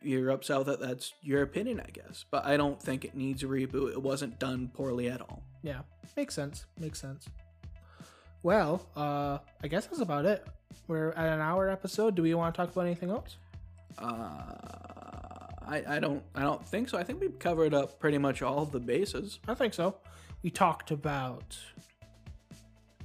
you're 0.00 0.30
upset 0.30 0.58
with 0.60 0.68
it, 0.68 0.80
that's 0.80 1.12
your 1.22 1.42
opinion, 1.42 1.80
I 1.80 1.90
guess. 1.90 2.24
But 2.30 2.44
I 2.46 2.56
don't 2.56 2.80
think 2.80 3.04
it 3.04 3.14
needs 3.16 3.42
a 3.42 3.46
reboot. 3.46 3.92
It 3.92 4.02
wasn't 4.02 4.38
done 4.38 4.68
poorly 4.68 5.08
at 5.08 5.20
all. 5.20 5.42
Yeah, 5.62 5.82
makes 6.16 6.34
sense. 6.34 6.66
Makes 6.78 7.00
sense. 7.00 7.28
Well, 8.42 8.86
uh, 8.96 9.38
I 9.62 9.68
guess 9.68 9.86
that's 9.86 10.00
about 10.00 10.24
it. 10.24 10.46
We're 10.88 11.10
at 11.10 11.32
an 11.32 11.40
hour 11.40 11.68
episode. 11.68 12.14
Do 12.14 12.22
we 12.22 12.32
want 12.34 12.54
to 12.54 12.60
talk 12.60 12.72
about 12.72 12.86
anything 12.86 13.10
else? 13.10 13.36
Uh, 13.98 15.01
I, 15.66 15.96
I 15.96 16.00
don't 16.00 16.22
I 16.34 16.42
don't 16.42 16.66
think 16.66 16.88
so. 16.88 16.98
I 16.98 17.04
think 17.04 17.20
we've 17.20 17.38
covered 17.38 17.74
up 17.74 17.98
pretty 17.98 18.18
much 18.18 18.42
all 18.42 18.64
the 18.64 18.80
bases. 18.80 19.38
I 19.48 19.54
think 19.54 19.74
so. 19.74 19.96
We 20.42 20.50
talked 20.50 20.90
about 20.90 21.56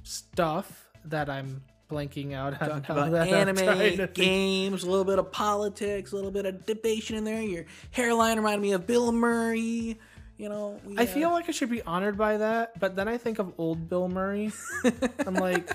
stuff 0.02 0.88
that 1.04 1.28
I'm 1.30 1.62
blanking 1.90 2.34
out 2.34 2.60
on. 2.60 2.68
Talked 2.68 2.90
about 2.90 3.10
that 3.12 3.22
I'm 3.22 3.28
trying 3.28 3.54
to 3.54 3.92
anime, 3.92 4.12
games, 4.12 4.82
a 4.82 4.90
little 4.90 5.04
bit 5.04 5.18
of 5.18 5.32
politics, 5.32 6.12
a 6.12 6.16
little 6.16 6.30
bit 6.30 6.46
of 6.46 6.66
debation 6.66 7.16
in 7.16 7.24
there. 7.24 7.40
Your 7.40 7.64
hairline 7.90 8.36
reminded 8.36 8.62
me 8.62 8.72
of 8.72 8.86
Bill 8.86 9.12
Murray. 9.12 9.98
You 10.36 10.48
know, 10.48 10.80
we, 10.84 10.96
I 10.96 11.02
uh, 11.02 11.06
feel 11.06 11.30
like 11.30 11.48
I 11.48 11.52
should 11.52 11.70
be 11.70 11.82
honored 11.82 12.16
by 12.16 12.36
that, 12.36 12.78
but 12.78 12.94
then 12.94 13.08
I 13.08 13.18
think 13.18 13.38
of 13.40 13.52
old 13.58 13.88
Bill 13.88 14.08
Murray. 14.08 14.52
I'm 15.26 15.34
like, 15.34 15.68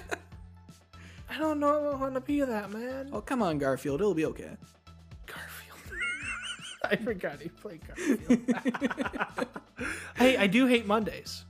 I 1.30 1.38
don't 1.38 1.60
know 1.60 1.90
if 1.90 1.96
I 1.96 1.98
want 1.98 2.14
to 2.14 2.22
be 2.22 2.42
that 2.42 2.72
man. 2.72 3.10
Oh 3.12 3.22
come 3.22 3.42
on, 3.42 3.58
Garfield, 3.58 4.00
it'll 4.00 4.14
be 4.14 4.26
okay. 4.28 4.56
Garfield. 6.84 7.02
I 7.02 7.04
forgot 7.14 7.40
he 7.42 7.50
played 7.50 7.82
Garfield. 7.88 8.42
hey, 10.16 10.38
I 10.44 10.48
do 10.48 10.66
hate 10.68 10.86
Mondays, 10.86 11.46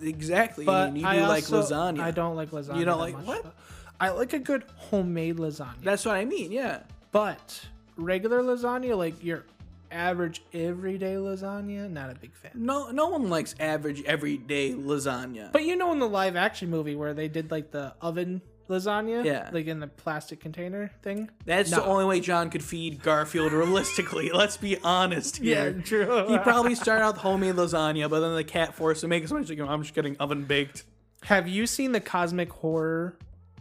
Exactly. 0.00 0.64
but 0.64 0.88
and 0.88 0.96
you 0.98 1.02
do 1.04 1.08
I 1.08 1.26
like 1.26 1.50
also- 1.52 1.62
lasagna. 1.62 2.00
I 2.00 2.10
don't 2.10 2.36
like 2.36 2.50
lasagna. 2.50 2.78
You 2.78 2.84
don't 2.84 2.98
that 2.98 3.04
like- 3.04 3.14
much, 3.16 3.26
what? 3.26 3.54
I 4.00 4.10
like 4.10 4.32
a 4.32 4.38
good 4.38 4.64
homemade 4.76 5.36
lasagna. 5.36 5.82
That's 5.82 6.04
what 6.04 6.16
I 6.16 6.24
mean. 6.24 6.50
Yeah. 6.52 6.80
but 7.12 7.64
regular 7.96 8.42
lasagna, 8.42 8.96
like 8.98 9.22
your 9.22 9.44
average 9.92 10.42
everyday 10.52 11.14
lasagna, 11.14 11.88
not 11.88 12.10
a 12.10 12.14
big 12.16 12.34
fan. 12.34 12.50
No, 12.54 12.90
no 12.90 13.06
one 13.08 13.30
likes 13.30 13.54
average 13.60 14.02
everyday 14.04 14.72
lasagna. 14.72 15.52
But 15.52 15.64
you 15.64 15.76
know, 15.76 15.92
in 15.92 16.00
the 16.00 16.08
live 16.08 16.34
action 16.34 16.70
movie 16.70 16.96
where 16.96 17.14
they 17.14 17.28
did 17.28 17.52
like 17.52 17.70
the 17.70 17.94
oven 18.02 18.42
lasagna, 18.68 19.24
Yeah. 19.24 19.50
like 19.52 19.66
in 19.66 19.80
the 19.80 19.86
plastic 19.86 20.40
container 20.40 20.90
thing. 21.02 21.30
That's 21.44 21.70
the 21.70 21.84
only 21.84 22.04
way 22.04 22.20
John 22.20 22.50
could 22.50 22.62
feed 22.64 23.02
Garfield 23.02 23.52
realistically. 23.52 24.30
Let's 24.34 24.56
be 24.56 24.78
honest 24.82 25.38
here. 25.38 25.72
true. 25.84 26.26
He 26.28 26.38
probably 26.38 26.74
started 26.76 27.02
out 27.02 27.14
with 27.14 27.22
homemade 27.22 27.54
lasagna, 27.56 28.08
but 28.08 28.20
then 28.20 28.34
the 28.34 28.44
cat 28.44 28.74
forced 28.74 29.02
him 29.02 29.08
to 29.08 29.10
make 29.10 29.24
it 29.24 29.28
so 29.28 29.36
much. 29.38 29.48
Like, 29.50 29.60
I'm 29.60 29.82
just 29.82 29.94
getting 29.94 30.16
oven 30.18 30.44
baked. 30.44 30.84
Have 31.24 31.48
you 31.48 31.66
seen 31.66 31.92
the 31.92 32.00
cosmic 32.00 32.50
horror 32.52 33.16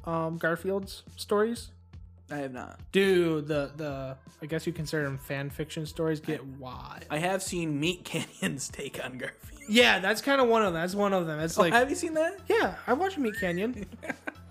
um, 0.06 0.38
Garfield's 0.38 1.04
stories? 1.16 1.70
I 2.32 2.38
have 2.38 2.54
not. 2.54 2.80
Dude, 2.92 3.48
the 3.48 3.72
the 3.76 4.18
I 4.42 4.46
guess 4.48 4.66
you 4.66 4.74
consider 4.74 5.04
them 5.04 5.18
fan 5.18 5.50
fiction 5.50 5.86
stories 5.86 6.20
get 6.20 6.44
wild. 6.46 7.06
I 7.10 7.20
have 7.20 7.44
seen 7.44 7.80
Meat 7.80 8.04
Canyon's 8.06 8.70
take 8.70 9.04
on 9.04 9.18
Garfield. 9.18 9.62
Yeah, 9.70 10.00
that's 10.00 10.22
kind 10.22 10.42
of 10.42 10.48
one 10.48 10.62
of 10.64 10.74
them. 10.74 10.82
That's 10.82 10.96
one 10.96 11.14
of 11.14 11.28
them. 11.28 11.40
It's 11.40 11.58
like 11.58 11.74
have 11.74 11.90
you 11.90 11.96
seen 11.96 12.16
that? 12.16 12.40
Yeah, 12.48 12.76
I 12.88 12.94
watched 12.94 13.18
Meat 13.18 13.36
Canyon. 13.40 13.86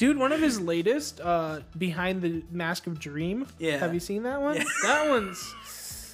Dude, 0.00 0.16
one 0.16 0.32
of 0.32 0.40
his 0.40 0.58
latest, 0.58 1.20
uh, 1.20 1.60
Behind 1.76 2.22
the 2.22 2.42
Mask 2.50 2.86
of 2.86 2.98
Dream. 2.98 3.46
Yeah. 3.58 3.76
Have 3.76 3.92
you 3.92 4.00
seen 4.00 4.22
that 4.22 4.40
one? 4.40 4.56
That 4.82 5.10
one's. 5.10 5.54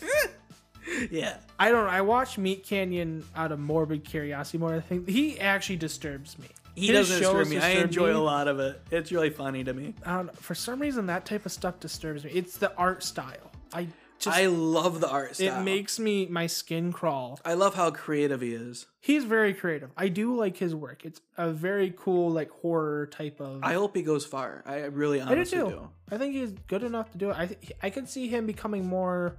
Yeah. 1.11 1.37
I 1.59 1.71
don't 1.71 1.85
know. 1.85 1.91
I 1.91 2.01
watched 2.01 2.39
Meat 2.39 2.65
Canyon 2.65 3.25
out 3.35 3.51
of 3.53 3.59
morbid 3.59 4.05
curiosity 4.05 4.59
more. 4.59 4.75
I 4.75 4.81
think 4.81 5.09
he 5.09 5.39
actually 5.39 5.77
disturbs 5.77 6.39
me. 6.39 6.47
He 6.77 6.87
His 6.89 7.09
doesn't 7.09 7.23
disturb 7.23 7.49
me. 7.49 7.59
I 7.59 7.71
enjoy 7.83 8.09
me. 8.09 8.15
a 8.15 8.21
lot 8.21 8.47
of 8.47 8.61
it. 8.61 8.81
It's 8.93 9.11
really 9.11 9.31
funny 9.31 9.65
to 9.65 9.73
me. 9.75 9.95
I 10.05 10.17
don't 10.17 10.27
know. 10.27 10.33
For 10.35 10.55
some 10.55 10.81
reason, 10.81 11.07
that 11.07 11.25
type 11.25 11.45
of 11.45 11.51
stuff 11.51 11.81
disturbs 11.81 12.25
me. 12.25 12.31
It's 12.33 12.57
the 12.57 12.73
art 12.77 13.03
style. 13.03 13.51
I 13.73 13.89
just. 14.19 14.37
I 14.37 14.47
love 14.47 15.01
the 15.01 15.09
art 15.09 15.37
style. 15.37 15.61
it 15.61 15.65
makes 15.65 15.99
me 15.99 16.27
my 16.27 16.47
skin 16.47 16.93
crawl. 16.93 17.39
I 17.45 17.55
love 17.55 17.75
how 17.75 17.91
creative 17.91 18.41
he 18.41 18.53
is. 18.55 18.87
He's 19.01 19.25
very 19.25 19.55
creative. 19.55 19.91
I 19.97 20.09
do 20.09 20.35
like 20.37 20.57
his 20.57 20.75
work. 20.75 21.05
It's 21.05 21.21
a 21.37 21.51
very 21.51 21.95
cool, 21.97 22.31
like 22.31 22.51
horror 22.51 23.07
type 23.07 23.41
of. 23.41 23.63
I 23.63 23.75
hope 23.75 23.97
he 23.97 24.03
goes 24.03 24.25
far. 24.27 24.63
I 24.67 24.81
really 24.87 25.21
I 25.21 25.27
do 25.27 25.33
honestly 25.33 25.59
do. 25.59 25.89
I 26.11 26.19
think 26.19 26.35
he's 26.35 26.53
good 26.67 26.83
enough 26.83 27.11
to 27.13 27.19
do 27.19 27.31
it. 27.31 27.37
I 27.39 27.47
th- 27.47 27.73
I 27.83 27.91
could 27.91 28.09
see 28.09 28.29
him 28.29 28.47
becoming 28.47 28.87
more 28.87 29.37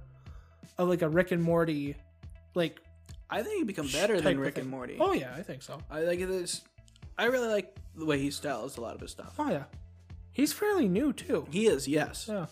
of 0.78 0.88
like 0.88 1.02
a 1.02 1.08
Rick 1.08 1.32
and 1.32 1.42
Morty, 1.42 1.96
like 2.54 2.80
I 3.30 3.42
think 3.42 3.58
he 3.58 3.64
become 3.64 3.88
better 3.88 4.20
than 4.20 4.38
Rick 4.38 4.58
and 4.58 4.68
Morty. 4.70 4.96
Oh 5.00 5.12
yeah, 5.12 5.34
I 5.36 5.42
think 5.42 5.62
so. 5.62 5.78
I 5.90 6.00
like 6.02 6.18
this. 6.20 6.62
I 7.18 7.24
really 7.24 7.48
like 7.48 7.74
the 7.96 8.04
way 8.04 8.18
he 8.18 8.30
styles 8.30 8.76
a 8.78 8.80
lot 8.80 8.94
of 8.94 9.00
his 9.00 9.10
stuff. 9.10 9.34
Oh 9.38 9.50
yeah, 9.50 9.64
he's 10.32 10.52
fairly 10.52 10.88
new 10.88 11.12
too. 11.12 11.46
He 11.50 11.66
is, 11.66 11.88
yes. 11.88 12.26
Yeah. 12.28 12.46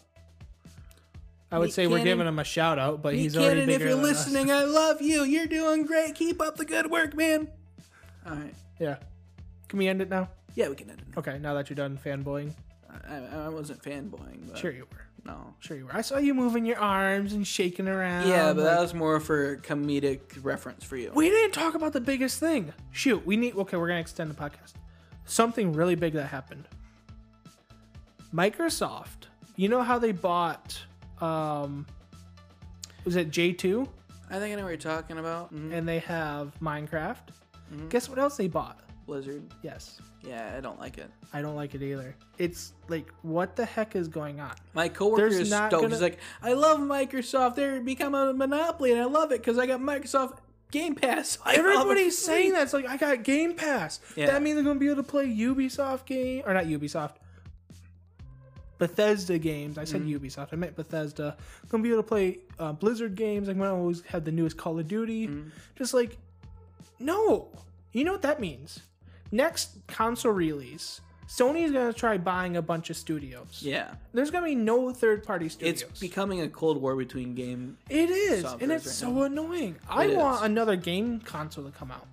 I 1.50 1.58
would 1.58 1.66
Meat 1.66 1.74
say 1.74 1.86
we're 1.86 1.98
Cannon- 1.98 2.04
giving 2.04 2.26
him 2.26 2.38
a 2.40 2.44
shout 2.44 2.78
out, 2.78 3.02
but 3.02 3.14
Meat 3.14 3.20
he's 3.20 3.36
already 3.36 3.60
Cannon, 3.60 3.66
bigger 3.66 3.84
if 3.84 3.90
you're 3.90 3.96
than 4.02 4.04
us. 4.16 4.26
listening, 4.26 4.50
I 4.50 4.64
love 4.64 5.00
you. 5.00 5.22
You're 5.22 5.46
doing 5.46 5.86
great. 5.86 6.14
Keep 6.16 6.40
up 6.42 6.56
the 6.56 6.64
good 6.64 6.90
work, 6.90 7.14
man. 7.14 7.48
All 8.28 8.34
right. 8.34 8.54
Yeah. 8.80 8.96
Can 9.68 9.78
we 9.78 9.86
end 9.88 10.02
it 10.02 10.08
now? 10.10 10.28
Yeah, 10.54 10.68
we 10.68 10.74
can 10.74 10.90
end 10.90 11.00
it. 11.00 11.06
now. 11.14 11.18
Okay, 11.20 11.38
now 11.38 11.54
that 11.54 11.70
you're 11.70 11.76
done 11.76 11.98
fanboying. 12.04 12.52
I, 13.08 13.18
I 13.44 13.48
wasn't 13.48 13.82
fanboying, 13.82 14.48
but 14.48 14.58
Sure 14.58 14.72
you 14.72 14.86
were. 14.90 15.04
no. 15.24 15.54
Sure 15.60 15.76
you 15.76 15.84
were. 15.86 15.94
I 15.94 16.00
saw 16.00 16.18
you 16.18 16.34
moving 16.34 16.64
your 16.66 16.78
arms 16.78 17.32
and 17.34 17.46
shaking 17.46 17.86
around. 17.86 18.26
Yeah, 18.28 18.52
but 18.52 18.64
that 18.64 18.80
was 18.80 18.94
more 18.94 19.20
for 19.20 19.58
comedic 19.58 20.20
reference 20.42 20.82
for 20.82 20.96
you. 20.96 21.12
We 21.14 21.28
didn't 21.28 21.52
talk 21.52 21.74
about 21.74 21.92
the 21.92 22.00
biggest 22.00 22.40
thing. 22.40 22.72
Shoot, 22.90 23.24
we 23.26 23.36
need. 23.36 23.54
Okay, 23.54 23.76
we're 23.76 23.86
gonna 23.88 24.00
extend 24.00 24.30
the 24.30 24.34
podcast. 24.34 24.72
Something 25.26 25.72
really 25.74 25.94
big 25.94 26.14
that 26.14 26.26
happened. 26.28 26.66
Microsoft. 28.34 29.28
You 29.56 29.68
know 29.68 29.82
how 29.82 29.98
they 29.98 30.12
bought? 30.12 30.80
Um, 31.20 31.86
was 33.04 33.16
it 33.16 33.30
J 33.30 33.52
two? 33.52 33.88
I 34.30 34.38
think 34.38 34.52
I 34.52 34.56
know 34.56 34.62
what 34.64 34.70
you're 34.70 34.76
talking 34.78 35.18
about. 35.18 35.54
Mhm. 35.54 35.72
And 35.72 35.88
they 35.88 36.00
have 36.00 36.52
Minecraft. 36.60 37.16
Mm-hmm. 37.72 37.88
Guess 37.88 38.08
what 38.08 38.18
else 38.18 38.36
they 38.36 38.48
bought? 38.48 38.80
Blizzard. 39.06 39.42
Yes, 39.62 40.00
Yeah, 40.24 40.52
I 40.56 40.60
don't 40.60 40.80
like 40.80 40.98
it. 40.98 41.08
I 41.32 41.40
don't 41.40 41.54
like 41.54 41.76
it 41.76 41.82
either. 41.82 42.16
It's 42.38 42.72
like, 42.88 43.08
what 43.22 43.54
the 43.54 43.64
heck 43.64 43.94
is 43.94 44.08
going 44.08 44.40
on? 44.40 44.52
My 44.74 44.88
coworker 44.88 45.22
There's 45.30 45.38
is 45.42 45.48
stoked. 45.48 45.70
gonna- 45.70 45.88
He's 45.88 46.02
like, 46.02 46.18
I 46.42 46.54
love 46.54 46.80
Microsoft. 46.80 47.54
They're 47.54 47.80
become 47.80 48.16
a 48.16 48.32
monopoly, 48.32 48.90
and 48.90 49.00
I 49.00 49.04
love 49.04 49.30
it 49.30 49.38
because 49.40 49.58
I 49.58 49.66
got 49.66 49.78
Microsoft 49.78 50.38
Game 50.72 50.96
Pass. 50.96 51.38
I 51.44 51.54
Everybody's 51.54 52.18
saying 52.18 52.52
that. 52.54 52.62
It's 52.64 52.72
like 52.72 52.88
I 52.88 52.96
got 52.96 53.22
Game 53.22 53.54
Pass. 53.54 54.00
Yeah. 54.16 54.26
That 54.26 54.42
means 54.42 54.58
I'm 54.58 54.64
gonna 54.64 54.80
be 54.80 54.86
able 54.88 55.04
to 55.04 55.08
play 55.08 55.28
Ubisoft 55.28 56.06
game 56.06 56.42
or 56.44 56.52
not 56.54 56.64
Ubisoft. 56.64 57.12
Bethesda 58.78 59.38
games. 59.38 59.78
I 59.78 59.84
said 59.84 60.02
Mm-hmm. 60.02 60.24
Ubisoft. 60.26 60.48
I 60.52 60.56
meant 60.56 60.76
Bethesda. 60.76 61.36
gonna 61.68 61.82
be 61.82 61.90
able 61.90 62.02
to 62.02 62.08
play 62.08 62.38
uh, 62.58 62.72
Blizzard 62.72 63.14
games. 63.14 63.48
I'm 63.48 63.58
gonna 63.58 63.74
always 63.74 64.02
have 64.02 64.24
the 64.24 64.32
newest 64.32 64.56
Call 64.56 64.78
of 64.78 64.86
Duty. 64.88 65.28
Mm-hmm. 65.28 65.48
Just 65.76 65.94
like, 65.94 66.18
no. 66.98 67.48
You 67.92 68.04
know 68.04 68.12
what 68.12 68.22
that 68.22 68.40
means? 68.40 68.80
Next 69.32 69.70
console 69.86 70.32
release, 70.32 71.00
Sony's 71.28 71.72
gonna 71.72 71.92
try 71.92 72.16
buying 72.18 72.56
a 72.56 72.62
bunch 72.62 72.90
of 72.90 72.96
studios. 72.96 73.58
Yeah, 73.60 73.94
There's 74.12 74.30
gonna 74.30 74.46
be 74.46 74.54
no 74.54 74.92
third 74.92 75.24
party 75.24 75.48
studios. 75.48 75.82
it's 75.82 76.00
becoming 76.00 76.42
a 76.42 76.48
cold 76.48 76.80
war 76.80 76.94
between 76.94 77.34
game. 77.34 77.78
It 77.88 78.10
is, 78.10 78.44
and 78.44 78.70
it's 78.70 78.86
right 78.86 78.94
so 78.94 79.10
now. 79.10 79.22
annoying. 79.22 79.76
I 79.88 80.04
It 80.04 80.16
want 80.16 80.44
another 80.44 80.76
game 80.76 81.18
console 81.20 81.64
to 81.64 81.70
come 81.70 81.90
out. 81.90 82.06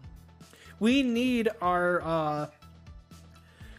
We 0.80 1.03
need 1.03 1.49
our 1.61 2.01
uh 2.01 2.47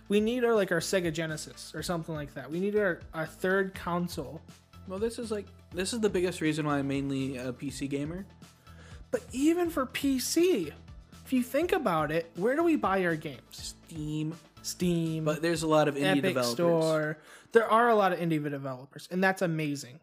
we 0.09 0.21
need 0.21 0.45
our 0.45 0.55
like 0.55 0.73
our 0.73 0.81
Sega 0.81 1.13
Genesis 1.13 1.73
or 1.75 1.83
something 1.83 2.15
like 2.15 2.35
that. 2.35 2.51
We 2.51 2.61
need 2.61 2.77
our, 2.77 3.01
our 3.13 3.27
third 3.27 3.75
console. 3.75 4.41
Well, 4.87 4.99
this 4.99 5.19
is 5.19 5.31
like 5.31 5.47
this 5.73 5.93
is 5.93 6.01
the 6.01 6.11
biggest 6.11 6.41
reason 6.41 6.67
why 6.67 6.79
I'm 6.79 6.89
mainly 6.89 7.37
a 7.37 7.53
PC 7.53 7.89
gamer. 7.89 8.27
But 9.11 9.23
even 9.33 9.71
for 9.71 9.87
PC, 9.87 10.73
if 11.25 11.33
you 11.33 11.43
think 11.43 11.73
about 11.73 12.11
it, 12.11 12.31
where 12.37 12.57
do 12.57 12.63
we 12.63 12.77
buy 12.77 13.05
our 13.05 13.17
games? 13.17 13.77
Steam, 13.89 14.35
Steam, 14.63 15.25
but 15.25 15.41
there's 15.41 15.63
a 15.63 15.69
lot 15.69 15.89
of 15.89 15.95
indie 15.95 16.19
Epic 16.19 16.23
developers. 16.23 16.53
Store. 16.53 17.19
There 17.53 17.71
are 17.71 17.89
a 17.89 17.95
lot 17.95 18.13
of 18.13 18.19
indie 18.19 18.43
developers, 18.43 19.09
and 19.11 19.23
that's 19.23 19.41
amazing. 19.41 20.01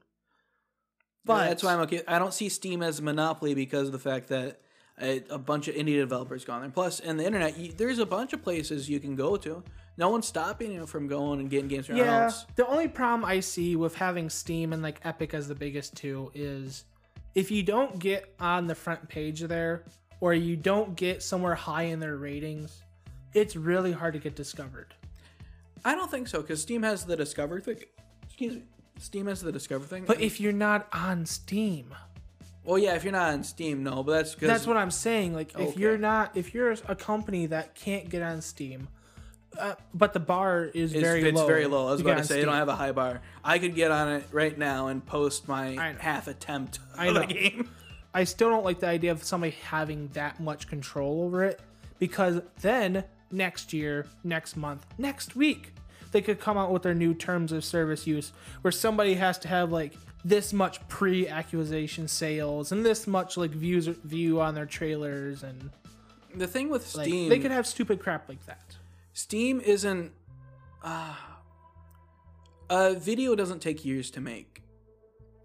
But 1.25 1.49
that's 1.49 1.63
why 1.63 1.73
I'm 1.73 1.81
okay. 1.81 2.01
I 2.07 2.17
don't 2.17 2.33
see 2.33 2.49
Steam 2.49 2.81
as 2.81 2.99
a 2.99 3.03
monopoly 3.03 3.53
because 3.53 3.87
of 3.87 3.91
the 3.91 3.99
fact 3.99 4.29
that 4.29 4.61
a, 4.99 5.21
a 5.29 5.37
bunch 5.37 5.67
of 5.67 5.75
indie 5.75 5.97
developers 5.97 6.45
gone 6.45 6.61
there. 6.61 6.71
Plus, 6.71 6.99
in 6.99 7.17
the 7.17 7.25
internet, 7.25 7.57
you, 7.57 7.71
there's 7.71 7.99
a 7.99 8.05
bunch 8.05 8.33
of 8.33 8.41
places 8.41 8.89
you 8.89 8.99
can 8.99 9.15
go 9.15 9.37
to. 9.37 9.63
No 9.97 10.09
one's 10.09 10.27
stopping 10.27 10.71
you 10.71 10.85
from 10.87 11.07
going 11.07 11.39
and 11.39 11.49
getting 11.49 11.67
games 11.67 11.89
Yeah, 11.89 12.23
house. 12.23 12.45
the 12.55 12.65
only 12.67 12.87
problem 12.87 13.25
I 13.25 13.39
see 13.41 13.75
with 13.75 13.95
having 13.95 14.29
Steam 14.29 14.73
and 14.73 14.81
like 14.81 14.99
Epic 15.03 15.33
as 15.33 15.47
the 15.47 15.55
biggest 15.55 15.95
two 15.95 16.31
is 16.33 16.85
if 17.35 17.51
you 17.51 17.61
don't 17.63 17.99
get 17.99 18.33
on 18.39 18.67
the 18.67 18.75
front 18.75 19.07
page 19.07 19.41
there 19.41 19.83
or 20.19 20.33
you 20.33 20.55
don't 20.55 20.95
get 20.95 21.21
somewhere 21.21 21.55
high 21.55 21.83
in 21.83 21.99
their 21.99 22.17
ratings, 22.17 22.81
it's 23.33 23.55
really 23.55 23.91
hard 23.91 24.13
to 24.13 24.19
get 24.19 24.35
discovered. 24.35 24.93
I 25.83 25.95
don't 25.95 26.09
think 26.11 26.27
so 26.27 26.41
because 26.41 26.61
Steam 26.61 26.83
has 26.83 27.05
the 27.05 27.15
Discover 27.17 27.59
thing. 27.59 27.77
Excuse 28.23 28.55
me. 28.55 28.63
Steam 28.99 29.27
has 29.27 29.41
the 29.41 29.51
Discover 29.51 29.85
thing. 29.85 30.05
But 30.05 30.21
if 30.21 30.39
you're 30.39 30.51
not 30.53 30.87
on 30.93 31.25
Steam, 31.25 31.93
Well, 32.63 32.77
yeah, 32.77 32.95
if 32.95 33.03
you're 33.03 33.13
not 33.13 33.33
on 33.33 33.43
Steam, 33.43 33.81
no, 33.83 34.03
but 34.03 34.11
that's 34.13 34.35
because 34.35 34.47
That's 34.47 34.67
what 34.67 34.77
I'm 34.77 34.91
saying. 34.91 35.33
Like, 35.33 35.57
if 35.59 35.75
you're 35.77 35.97
not, 35.97 36.37
if 36.37 36.53
you're 36.53 36.71
a 36.87 36.95
company 36.95 37.47
that 37.47 37.73
can't 37.73 38.09
get 38.09 38.21
on 38.21 38.41
Steam, 38.41 38.87
uh, 39.59 39.75
but 39.93 40.13
the 40.13 40.19
bar 40.19 40.65
is 40.73 40.93
it's 40.93 41.01
very 41.01 41.23
it's 41.23 41.37
low. 41.37 41.47
very 41.47 41.65
low. 41.67 41.87
I 41.87 41.91
was 41.91 42.01
about 42.01 42.17
to 42.19 42.23
say 42.23 42.39
they 42.39 42.45
don't 42.45 42.53
have 42.53 42.69
a 42.69 42.75
high 42.75 42.91
bar. 42.91 43.21
I 43.43 43.59
could 43.59 43.75
get 43.75 43.91
on 43.91 44.09
it 44.09 44.23
right 44.31 44.57
now 44.57 44.87
and 44.87 45.05
post 45.05 45.47
my 45.47 45.95
half 45.99 46.27
attempt 46.27 46.79
I 46.97 47.07
of 47.07 47.13
the 47.15 47.19
know. 47.21 47.27
game. 47.27 47.69
I 48.13 48.25
still 48.25 48.49
don't 48.49 48.65
like 48.65 48.79
the 48.79 48.87
idea 48.87 49.11
of 49.11 49.23
somebody 49.23 49.55
having 49.69 50.09
that 50.09 50.39
much 50.39 50.67
control 50.67 51.23
over 51.23 51.43
it 51.43 51.61
because 51.99 52.41
then 52.61 53.03
next 53.31 53.71
year, 53.73 54.05
next 54.23 54.57
month, 54.57 54.85
next 54.97 55.35
week, 55.35 55.73
they 56.11 56.21
could 56.21 56.39
come 56.39 56.57
out 56.57 56.71
with 56.71 56.83
their 56.83 56.93
new 56.93 57.13
terms 57.13 57.51
of 57.51 57.63
service 57.63 58.05
use 58.05 58.33
where 58.61 58.71
somebody 58.71 59.13
has 59.13 59.37
to 59.39 59.47
have 59.47 59.71
like 59.71 59.93
this 60.23 60.51
much 60.53 60.85
pre-acquisition 60.87 62.07
sales 62.07 62.71
and 62.71 62.85
this 62.85 63.07
much 63.07 63.37
like 63.37 63.51
views 63.51 63.87
view 63.87 64.41
on 64.41 64.55
their 64.55 64.65
trailers 64.65 65.43
and 65.43 65.71
The 66.35 66.47
thing 66.47 66.69
with 66.69 66.93
like 66.95 67.07
Steam, 67.07 67.29
they 67.29 67.39
could 67.39 67.51
have 67.51 67.65
stupid 67.65 67.99
crap 67.99 68.27
like 68.29 68.45
that. 68.45 68.75
Steam 69.13 69.59
isn't. 69.61 70.11
Uh, 70.83 71.15
a 72.69 72.93
video 72.95 73.35
doesn't 73.35 73.59
take 73.59 73.83
years 73.85 74.09
to 74.11 74.21
make. 74.21 74.63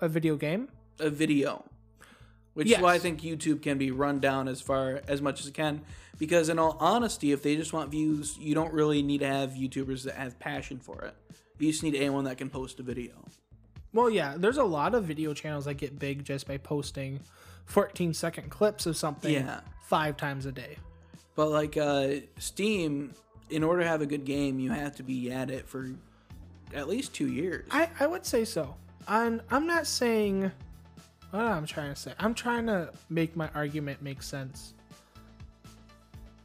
A 0.00 0.08
video 0.08 0.36
game? 0.36 0.68
A 0.98 1.10
video, 1.10 1.64
which 2.54 2.70
is 2.70 2.78
why 2.78 2.94
I 2.94 2.98
think 2.98 3.20
YouTube 3.22 3.62
can 3.62 3.76
be 3.78 3.90
run 3.90 4.20
down 4.20 4.48
as 4.48 4.60
far 4.60 5.00
as 5.08 5.20
much 5.20 5.40
as 5.40 5.46
it 5.48 5.54
can. 5.54 5.82
Because 6.18 6.48
in 6.48 6.58
all 6.58 6.76
honesty, 6.80 7.32
if 7.32 7.42
they 7.42 7.56
just 7.56 7.72
want 7.72 7.90
views, 7.90 8.38
you 8.38 8.54
don't 8.54 8.72
really 8.72 9.02
need 9.02 9.18
to 9.18 9.26
have 9.26 9.50
YouTubers 9.50 10.04
that 10.04 10.14
have 10.14 10.38
passion 10.38 10.78
for 10.78 11.02
it. 11.02 11.14
You 11.58 11.70
just 11.70 11.82
need 11.82 11.94
anyone 11.94 12.24
that 12.24 12.38
can 12.38 12.48
post 12.48 12.80
a 12.80 12.82
video. 12.82 13.12
Well, 13.92 14.08
yeah, 14.10 14.34
there's 14.38 14.56
a 14.58 14.64
lot 14.64 14.94
of 14.94 15.04
video 15.04 15.34
channels 15.34 15.64
that 15.66 15.74
get 15.74 15.98
big 15.98 16.24
just 16.24 16.46
by 16.46 16.56
posting 16.58 17.20
14 17.66 18.14
second 18.14 18.50
clips 18.50 18.86
of 18.86 18.96
something 18.96 19.32
Yeah. 19.32 19.60
five 19.84 20.16
times 20.16 20.46
a 20.46 20.52
day. 20.52 20.76
But 21.34 21.48
like 21.50 21.76
uh, 21.76 22.08
Steam, 22.38 23.12
in 23.50 23.62
order 23.62 23.82
to 23.82 23.88
have 23.88 24.02
a 24.02 24.06
good 24.06 24.24
game, 24.24 24.58
you 24.58 24.70
have 24.70 24.96
to 24.96 25.02
be 25.02 25.30
at 25.30 25.50
it 25.50 25.68
for 25.68 25.90
at 26.74 26.88
least 26.88 27.14
two 27.14 27.28
years. 27.28 27.68
I, 27.70 27.88
I 28.00 28.06
would 28.06 28.26
say 28.26 28.44
so. 28.44 28.76
And 29.08 29.40
I'm 29.50 29.66
not 29.66 29.86
saying 29.86 30.50
what 31.30 31.42
I'm 31.42 31.66
trying 31.66 31.94
to 31.94 32.00
say. 32.00 32.12
I'm 32.18 32.34
trying 32.34 32.66
to 32.66 32.90
make 33.08 33.36
my 33.36 33.48
argument 33.54 34.02
make 34.02 34.22
sense. 34.22 34.74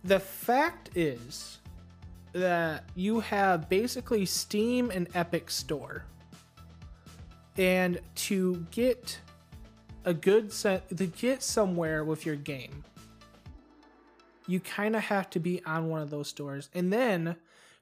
The 0.04 0.20
fact 0.20 0.92
is 0.96 1.60
that 2.34 2.86
you 2.96 3.20
have 3.20 3.70
basically 3.70 4.26
Steam 4.26 4.90
and 4.92 5.08
Epic 5.14 5.50
Store. 5.50 6.06
And 7.58 8.00
to 8.16 8.66
get 8.72 9.20
a 10.06 10.14
good 10.14 10.52
set 10.52 10.96
to 10.98 11.06
get 11.06 11.44
somewhere 11.44 12.04
with 12.04 12.26
your 12.26 12.36
game, 12.36 12.84
you 14.52 14.60
kind 14.60 14.96
of 14.96 15.04
have 15.04 15.30
to 15.32 15.40
be 15.40 15.64
on 15.66 15.90
one 15.90 16.02
of 16.02 16.10
those 16.10 16.28
stores. 16.28 16.70
And 16.74 16.92
then 16.92 17.30
at 17.30 17.38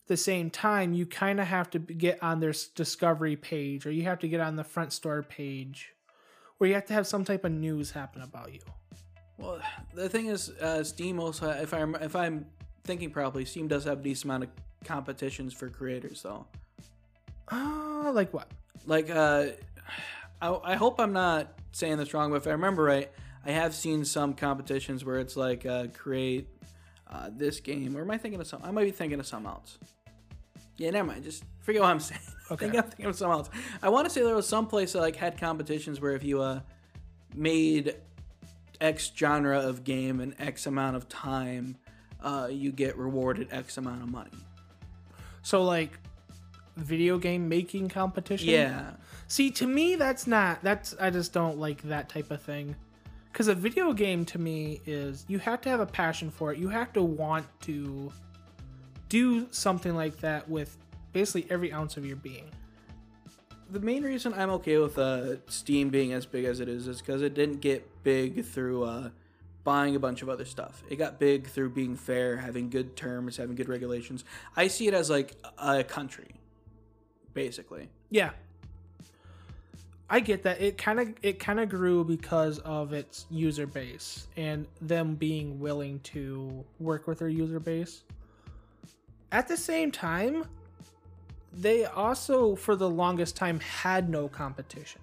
the 0.08 0.18
same 0.18 0.50
time, 0.50 0.94
you 0.94 1.06
kind 1.06 1.40
of 1.40 1.48
have 1.48 1.70
to 1.72 1.80
get 1.80 2.22
on 2.22 2.40
their 2.40 2.54
discovery 2.76 3.36
page 3.36 3.86
or 3.86 3.92
you 3.92 4.04
have 4.04 4.20
to 4.20 4.28
get 4.28 4.40
on 4.40 4.56
the 4.56 4.64
front 4.64 4.94
store 4.94 5.24
page 5.24 5.94
or 6.60 6.68
you 6.68 6.76
have 6.76 6.86
to 6.86 6.94
have 6.94 7.08
some 7.08 7.26
type 7.26 7.44
of 7.44 7.52
news 7.52 7.92
happen 7.92 8.22
about 8.22 8.54
you. 8.54 8.60
Well, 9.38 9.60
the 9.96 10.10
thing 10.10 10.28
is, 10.28 10.50
uh, 10.50 10.84
Steam 10.84 11.20
also, 11.20 11.50
if 11.50 11.74
I'm 11.74 11.96
if 11.96 12.16
I'm 12.16 12.46
thinking 12.84 13.10
properly, 13.10 13.46
Steam 13.46 13.68
does 13.68 13.86
have 13.86 14.02
a 14.02 14.04
decent 14.04 14.26
amount 14.26 14.44
of 14.44 14.50
competitions 14.84 15.54
for 15.54 15.70
creators, 15.70 16.22
though. 16.22 16.46
Ah, 17.50 18.12
like 18.14 18.34
what? 18.34 18.52
Like, 18.86 19.10
uh, 19.10 19.48
I, 20.42 20.60
I 20.64 20.76
hope 20.76 21.00
I'm 21.00 21.14
not 21.14 21.54
saying 21.72 21.98
this 21.98 22.14
wrong, 22.14 22.32
but 22.32 22.38
if 22.38 22.48
I 22.48 22.52
remember 22.52 22.84
right, 22.84 23.10
I 23.46 23.52
have 23.52 23.74
seen 23.74 24.04
some 24.04 24.34
competitions 24.34 25.06
where 25.06 25.20
it's 25.20 25.38
like 25.38 25.66
uh, 25.66 25.88
create 25.94 26.50
uh, 27.10 27.30
this 27.32 27.60
game, 27.60 27.98
or 27.98 28.02
am 28.02 28.12
I 28.12 28.18
thinking 28.18 28.40
of 28.40 28.48
something? 28.48 28.68
I 28.68 28.72
might 28.72 28.86
be 28.86 28.92
thinking 28.92 29.20
of 29.20 29.28
something 29.28 29.50
else. 29.50 29.78
Yeah, 30.78 30.92
never 30.92 31.08
mind. 31.08 31.24
Just 31.24 31.44
forget 31.60 31.82
what 31.82 31.90
I'm 31.90 32.00
saying. 32.00 32.22
Okay. 32.52 32.68
I 32.68 32.70
think 32.70 32.84
I'm 32.84 32.90
thinking 32.90 33.06
of 33.08 33.16
something 33.16 33.38
else. 33.38 33.50
I 33.82 33.90
want 33.90 34.06
to 34.06 34.10
say 34.10 34.22
there 34.22 34.36
was 34.36 34.48
some 34.48 34.68
place 34.68 34.94
that 34.94 35.02
like 35.02 35.16
had 35.16 35.40
competitions 35.40 36.00
where 36.00 36.14
if 36.14 36.24
you 36.24 36.42
uh 36.42 36.62
made 37.36 37.96
X 38.82 39.12
genre 39.16 39.60
of 39.60 39.84
game 39.84 40.20
in 40.20 40.34
X 40.40 40.66
amount 40.66 40.96
of 40.96 41.08
time, 41.10 41.78
uh, 42.24 42.48
you 42.50 42.72
get 42.72 42.98
rewarded 42.98 43.50
X 43.52 43.78
amount 43.78 44.02
of 44.02 44.10
money. 44.10 44.32
So 45.42 45.64
like 45.64 46.00
video 46.78 47.18
game 47.18 47.50
making 47.50 47.90
competition? 47.90 48.50
Yeah. 48.50 48.92
See, 49.28 49.52
to 49.52 49.68
me 49.68 49.96
that's 49.96 50.28
not 50.28 50.64
that's 50.64 50.96
I 51.00 51.10
just 51.10 51.34
don't 51.34 51.60
like 51.60 51.82
that 51.84 52.10
type 52.10 52.32
of 52.32 52.42
thing. 52.42 52.76
Cuz 53.34 53.48
a 53.48 53.56
video 53.56 53.94
game 53.94 54.26
to 54.26 54.40
me 54.40 54.82
is 54.86 55.26
you 55.28 55.40
have 55.40 55.62
to 55.62 55.70
have 55.70 55.80
a 55.80 55.86
passion 55.86 56.30
for 56.32 56.52
it. 56.52 56.60
You 56.60 56.70
have 56.70 56.92
to 56.94 57.04
want 57.04 57.46
to 57.62 58.12
do 59.08 59.48
something 59.52 59.96
like 59.96 60.18
that 60.18 60.50
with 60.50 60.78
basically 61.14 61.46
every 61.50 61.72
ounce 61.74 61.98
of 61.98 62.06
your 62.06 62.16
being. 62.18 62.50
the 63.72 63.80
main 63.80 64.04
reason 64.04 64.34
I'm 64.34 64.50
okay 64.52 64.78
with 64.80 64.98
uh, 64.98 65.36
Steam 65.48 65.90
being 65.90 66.12
as 66.14 66.26
big 66.26 66.46
as 66.46 66.60
it 66.60 66.68
is 66.68 66.88
is 66.88 67.00
because 67.00 67.22
it 67.22 67.36
didn't 67.36 67.62
get 67.62 67.88
big 68.04 68.44
through 68.44 68.84
uh, 68.84 69.10
buying 69.64 69.96
a 69.96 70.00
bunch 70.00 70.24
of 70.24 70.30
other 70.30 70.46
stuff. 70.46 70.82
It 70.90 70.96
got 70.96 71.20
big 71.20 71.48
through 71.48 71.70
being 71.72 71.96
fair, 71.96 72.38
having 72.38 72.70
good 72.72 72.96
terms, 72.96 73.38
having 73.38 73.56
good 73.56 73.70
regulations. 73.70 74.24
I 74.56 74.68
see 74.68 74.88
it 74.88 74.96
as 74.96 75.10
like 75.12 75.36
a 75.60 75.84
country, 75.84 76.32
basically. 77.34 77.90
Yeah. 78.10 78.32
I 80.10 80.20
get 80.20 80.44
that. 80.44 80.60
It 80.60 80.78
kind 80.78 81.00
of 81.00 81.14
it 81.22 81.40
kind 81.40 81.60
of 81.60 81.70
grew 81.70 82.04
because 82.04 82.60
of 82.60 82.94
its 82.94 83.26
user 83.30 83.68
base 83.68 84.28
and 84.38 84.66
them 84.82 85.16
being 85.16 85.60
willing 85.60 86.00
to 86.02 86.64
work 86.80 87.08
with 87.08 87.20
their 87.20 87.30
user 87.30 87.60
base. 87.60 88.04
At 89.32 89.48
the 89.48 89.56
same 89.58 89.92
time, 89.92 90.46
they 91.54 91.86
also 91.86 92.56
for 92.56 92.76
the 92.76 92.90
longest 92.90 93.36
time 93.36 93.60
had 93.60 94.10
no 94.10 94.28
competition. 94.28 95.02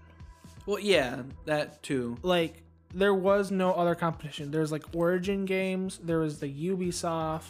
Well, 0.66 0.80
yeah, 0.80 1.22
that 1.44 1.82
too. 1.84 2.16
Like 2.22 2.62
there 2.92 3.14
was 3.14 3.52
no 3.52 3.72
other 3.74 3.94
competition. 3.94 4.50
There's 4.50 4.72
like 4.72 4.84
Origin 4.92 5.44
games, 5.44 6.00
there 6.02 6.18
was 6.18 6.40
the 6.40 6.48
Ubisoft. 6.48 7.42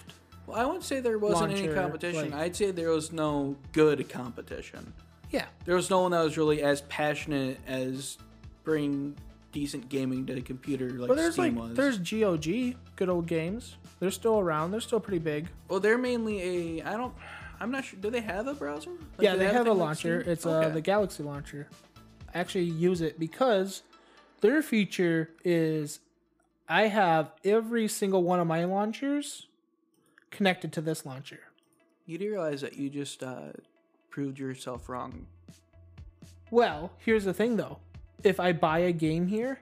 Well, 0.46 0.58
I 0.58 0.64
wouldn't 0.64 0.84
say 0.84 1.00
there 1.00 1.18
wasn't 1.18 1.52
any 1.54 1.68
competition. 1.68 2.30
like- 2.30 2.40
I'd 2.40 2.56
say 2.56 2.70
there 2.70 2.90
was 2.90 3.12
no 3.12 3.56
good 3.72 4.08
competition. 4.10 4.92
Yeah. 5.36 5.46
There 5.66 5.76
was 5.76 5.90
no 5.90 6.00
one 6.00 6.12
that 6.12 6.24
was 6.24 6.38
really 6.38 6.62
as 6.62 6.80
passionate 6.82 7.58
as 7.66 8.16
bring 8.64 9.16
decent 9.52 9.88
gaming 9.90 10.24
to 10.26 10.34
the 10.34 10.40
computer 10.40 10.88
like 10.90 11.08
But 11.08 11.18
there's 11.18 11.34
Steam 11.34 11.56
like 11.56 11.76
was. 11.76 11.76
there's 11.76 11.98
GOG, 11.98 12.76
good 12.96 13.10
old 13.10 13.26
games. 13.26 13.76
They're 14.00 14.10
still 14.10 14.38
around. 14.38 14.70
They're 14.70 14.80
still 14.80 15.00
pretty 15.00 15.18
big. 15.18 15.48
Well, 15.68 15.78
they're 15.78 15.98
mainly 15.98 16.80
a. 16.80 16.84
I 16.84 16.96
don't. 16.96 17.14
I'm 17.60 17.70
not 17.70 17.84
sure. 17.84 17.98
Do 18.00 18.10
they 18.10 18.22
have 18.22 18.46
a 18.46 18.54
browser? 18.54 18.90
Like, 18.90 18.98
yeah, 19.20 19.32
do 19.32 19.38
they 19.40 19.44
have 19.46 19.66
a 19.66 19.70
thing 19.70 19.78
like 19.78 19.86
launcher. 19.88 20.20
Steam? 20.22 20.32
It's 20.32 20.46
uh, 20.46 20.68
the 20.70 20.80
Galaxy 20.80 21.22
launcher. 21.22 21.68
I 22.34 22.38
actually 22.38 22.64
use 22.64 23.02
it 23.02 23.18
because 23.18 23.82
their 24.40 24.62
feature 24.62 25.30
is 25.44 26.00
I 26.68 26.88
have 26.88 27.32
every 27.44 27.88
single 27.88 28.22
one 28.22 28.40
of 28.40 28.46
my 28.46 28.64
launchers 28.64 29.48
connected 30.30 30.72
to 30.74 30.80
this 30.80 31.04
launcher. 31.04 31.40
You 32.06 32.18
do 32.18 32.30
realize 32.30 32.60
that 32.62 32.76
you 32.76 32.88
just 32.88 33.22
uh, 33.22 33.52
proved 34.16 34.38
yourself 34.38 34.88
wrong. 34.88 35.26
Well, 36.50 36.90
here's 36.96 37.26
the 37.26 37.34
thing 37.34 37.58
though. 37.58 37.80
If 38.24 38.40
I 38.40 38.52
buy 38.54 38.78
a 38.78 38.92
game 38.92 39.26
here, 39.26 39.60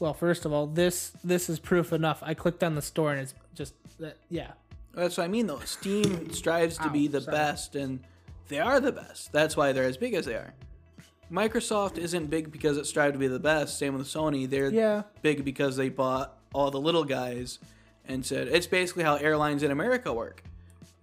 well, 0.00 0.14
first 0.14 0.46
of 0.46 0.52
all, 0.52 0.66
this 0.66 1.12
this 1.22 1.50
is 1.50 1.58
proof 1.58 1.92
enough. 1.92 2.22
I 2.22 2.32
clicked 2.32 2.64
on 2.64 2.74
the 2.74 2.80
store 2.80 3.12
and 3.12 3.20
it's 3.20 3.34
just 3.54 3.74
that 3.98 4.16
yeah. 4.30 4.52
That's 4.94 5.18
what 5.18 5.24
I 5.24 5.28
mean, 5.28 5.46
though. 5.46 5.58
Steam 5.60 6.32
strives 6.32 6.78
to 6.78 6.88
be 6.88 7.06
the 7.06 7.20
sorry. 7.20 7.36
best, 7.36 7.76
and 7.76 8.00
they 8.48 8.60
are 8.60 8.80
the 8.80 8.92
best. 8.92 9.30
That's 9.30 9.58
why 9.58 9.72
they're 9.72 9.84
as 9.84 9.98
big 9.98 10.14
as 10.14 10.24
they 10.24 10.36
are. 10.36 10.54
Microsoft 11.30 11.98
isn't 11.98 12.28
big 12.30 12.50
because 12.50 12.78
it 12.78 12.86
strived 12.86 13.12
to 13.14 13.18
be 13.18 13.26
the 13.28 13.38
best. 13.38 13.78
Same 13.78 13.94
with 13.98 14.06
Sony. 14.06 14.48
They're 14.48 14.70
Yeah. 14.72 15.02
big 15.20 15.44
because 15.44 15.76
they 15.76 15.90
bought 15.90 16.38
all 16.54 16.70
the 16.70 16.80
little 16.80 17.04
guys 17.04 17.58
and 18.06 18.24
said 18.24 18.48
it's 18.48 18.66
basically 18.66 19.04
how 19.04 19.16
airlines 19.16 19.62
in 19.62 19.70
America 19.70 20.12
work. 20.14 20.42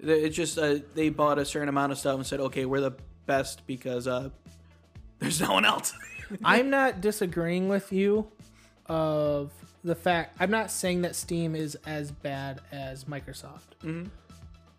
It's 0.01 0.35
just 0.35 0.57
uh, 0.57 0.77
they 0.95 1.09
bought 1.09 1.39
a 1.39 1.45
certain 1.45 1.69
amount 1.69 1.91
of 1.91 1.97
stuff 1.97 2.15
and 2.15 2.25
said, 2.25 2.39
okay, 2.39 2.65
we're 2.65 2.81
the 2.81 2.95
best 3.25 3.65
because 3.67 4.07
uh, 4.07 4.29
there's 5.19 5.41
no 5.41 5.53
one 5.53 5.65
else. 5.65 5.93
I'm 6.43 6.69
not 6.69 7.01
disagreeing 7.01 7.69
with 7.69 7.91
you 7.91 8.27
of 8.85 9.51
the 9.83 9.95
fact 9.95 10.35
I'm 10.39 10.51
not 10.51 10.71
saying 10.71 11.01
that 11.03 11.15
Steam 11.15 11.55
is 11.55 11.75
as 11.85 12.11
bad 12.11 12.61
as 12.71 13.05
Microsoft. 13.05 13.77
Mm-hmm. 13.83 14.05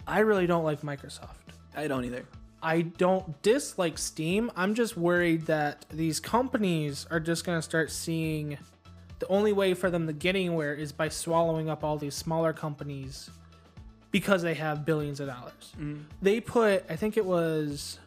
I 0.07 0.21
really 0.21 0.47
don't 0.47 0.65
like 0.65 0.83
Microsoft. 0.83 1.37
I 1.77 1.87
don't 1.87 2.05
either. 2.05 2.25
I 2.63 2.83
don't 2.83 3.41
dislike 3.43 3.97
Steam. 3.97 4.51
I'm 4.55 4.75
just 4.75 4.97
worried 4.97 5.47
that 5.47 5.87
these 5.91 6.21
companies 6.21 7.07
are 7.11 7.21
just 7.21 7.45
going 7.45 7.57
to 7.57 7.63
start 7.63 7.91
seeing 7.91 8.59
the 9.19 9.29
only 9.29 9.53
way 9.53 9.75
for 9.75 9.91
them 9.91 10.07
to 10.07 10.13
get 10.13 10.35
anywhere 10.35 10.75
is 10.75 10.93
by 10.93 11.09
swallowing 11.09 11.71
up 11.71 11.85
all 11.85 11.97
these 11.97 12.15
smaller 12.15 12.53
companies 12.53 13.31
because 14.11 14.43
they 14.43 14.55
have 14.55 14.85
billions 14.85 15.21
of 15.21 15.29
dollars. 15.29 15.73
Mm-hmm. 15.79 16.01
They 16.23 16.41
put, 16.41 16.85
I 16.89 16.97
think 16.97 17.17
it 17.17 17.25
was 17.25 18.01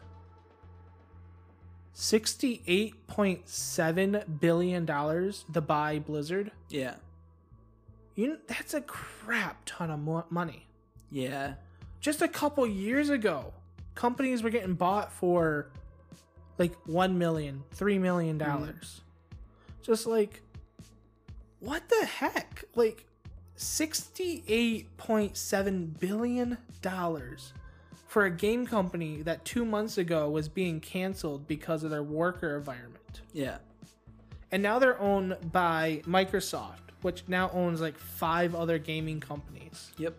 $68.7 1.96 4.40
billion 4.40 4.86
to 4.86 5.60
buy 5.60 5.98
Blizzard. 6.00 6.50
Yeah. 6.68 6.96
You 8.14 8.28
know, 8.28 8.36
that's 8.46 8.74
a 8.74 8.80
crap 8.80 9.60
ton 9.64 9.90
of 9.90 9.98
mo- 10.00 10.26
money. 10.30 10.66
Yeah. 11.10 11.54
Just 12.00 12.22
a 12.22 12.28
couple 12.28 12.64
years 12.66 13.08
ago, 13.08 13.52
companies 13.94 14.42
were 14.42 14.50
getting 14.50 14.74
bought 14.74 15.12
for 15.12 15.70
like 16.58 16.74
1 16.86 17.18
million, 17.18 17.62
3 17.72 17.98
million 17.98 18.38
dollars. 18.38 19.00
Mm-hmm. 19.00 19.02
Just 19.82 20.06
like 20.06 20.40
what 21.64 21.88
the 21.88 22.04
heck? 22.04 22.64
Like 22.74 23.06
68.7 23.56 25.98
billion 26.00 26.58
dollars 26.82 27.52
for 28.06 28.24
a 28.26 28.30
game 28.30 28.66
company 28.66 29.22
that 29.22 29.44
2 29.44 29.64
months 29.64 29.98
ago 29.98 30.28
was 30.30 30.48
being 30.48 30.78
canceled 30.80 31.46
because 31.48 31.82
of 31.84 31.90
their 31.90 32.02
worker 32.02 32.56
environment. 32.56 33.20
Yeah. 33.32 33.56
And 34.52 34.62
now 34.62 34.78
they're 34.78 35.00
owned 35.00 35.36
by 35.50 36.02
Microsoft, 36.06 36.78
which 37.02 37.24
now 37.26 37.50
owns 37.52 37.80
like 37.80 37.98
five 37.98 38.54
other 38.54 38.78
gaming 38.78 39.18
companies. 39.20 39.90
Yep. 39.98 40.14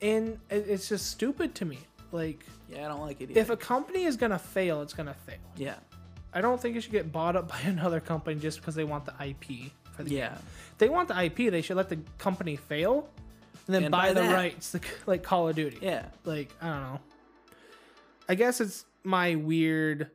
And 0.00 0.38
it's 0.50 0.88
just 0.88 1.10
stupid 1.10 1.54
to 1.56 1.64
me. 1.64 1.78
Like 2.12 2.44
Yeah, 2.68 2.84
I 2.84 2.88
don't 2.88 3.00
like 3.00 3.20
it 3.20 3.30
either. 3.30 3.40
if 3.40 3.50
a 3.50 3.56
company 3.56 4.04
is 4.04 4.16
gonna 4.16 4.38
fail, 4.38 4.82
it's 4.82 4.94
gonna 4.94 5.14
fail. 5.26 5.38
yeah. 5.56 5.76
I 6.34 6.40
don't 6.40 6.58
think 6.60 6.76
it 6.76 6.80
should 6.82 6.92
get 6.92 7.12
bought 7.12 7.36
up 7.36 7.48
by 7.54 7.60
another 7.60 8.00
company 8.00 8.40
just 8.40 8.60
because 8.60 8.74
they 8.74 8.84
want 8.84 9.04
the 9.04 9.14
IP 9.24 9.70
for 9.92 10.02
the 10.04 10.10
Yeah. 10.10 10.28
game. 10.30 10.38
They 10.78 10.88
want 10.88 11.08
the 11.08 11.14
IP, 11.24 11.50
they 11.50 11.62
should 11.62 11.76
let 11.76 11.88
the 11.88 11.98
company 12.18 12.56
fail 12.56 13.08
and 13.66 13.74
then 13.74 13.84
And 13.84 13.92
buy, 13.92 14.12
buy 14.12 14.20
the 14.22 14.28
rights, 14.34 14.74
like, 15.06 15.22
Call 15.22 15.48
of 15.48 15.54
Duty. 15.56 15.78
Yeah. 15.80 16.06
Like 16.24 16.50
I 16.60 16.68
don't 16.68 16.82
know. 16.82 17.00
I 18.28 18.34
guess 18.34 18.60
it's 18.60 18.84
my 19.04 19.34
weird 19.34 20.10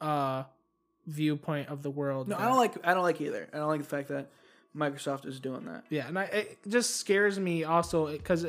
uh 0.00 0.44
viewpoint 1.06 1.68
of 1.68 1.82
the 1.82 1.90
world. 1.90 2.28
No, 2.28 2.36
I 2.36 2.46
don't 2.46 2.56
like 2.56 2.74
I 2.86 2.94
don't 2.94 3.02
like 3.02 3.20
either. 3.20 3.48
I 3.52 3.58
don't 3.58 3.68
like 3.68 3.80
the 3.80 3.86
fact 3.86 4.08
that 4.08 4.28
Microsoft 4.76 5.26
is 5.26 5.40
doing 5.40 5.64
that. 5.66 5.84
Yeah, 5.90 6.06
and 6.06 6.18
I, 6.18 6.24
it 6.24 6.58
just 6.68 6.96
scares 6.96 7.38
me 7.40 7.64
also 7.64 8.06
because 8.10 8.46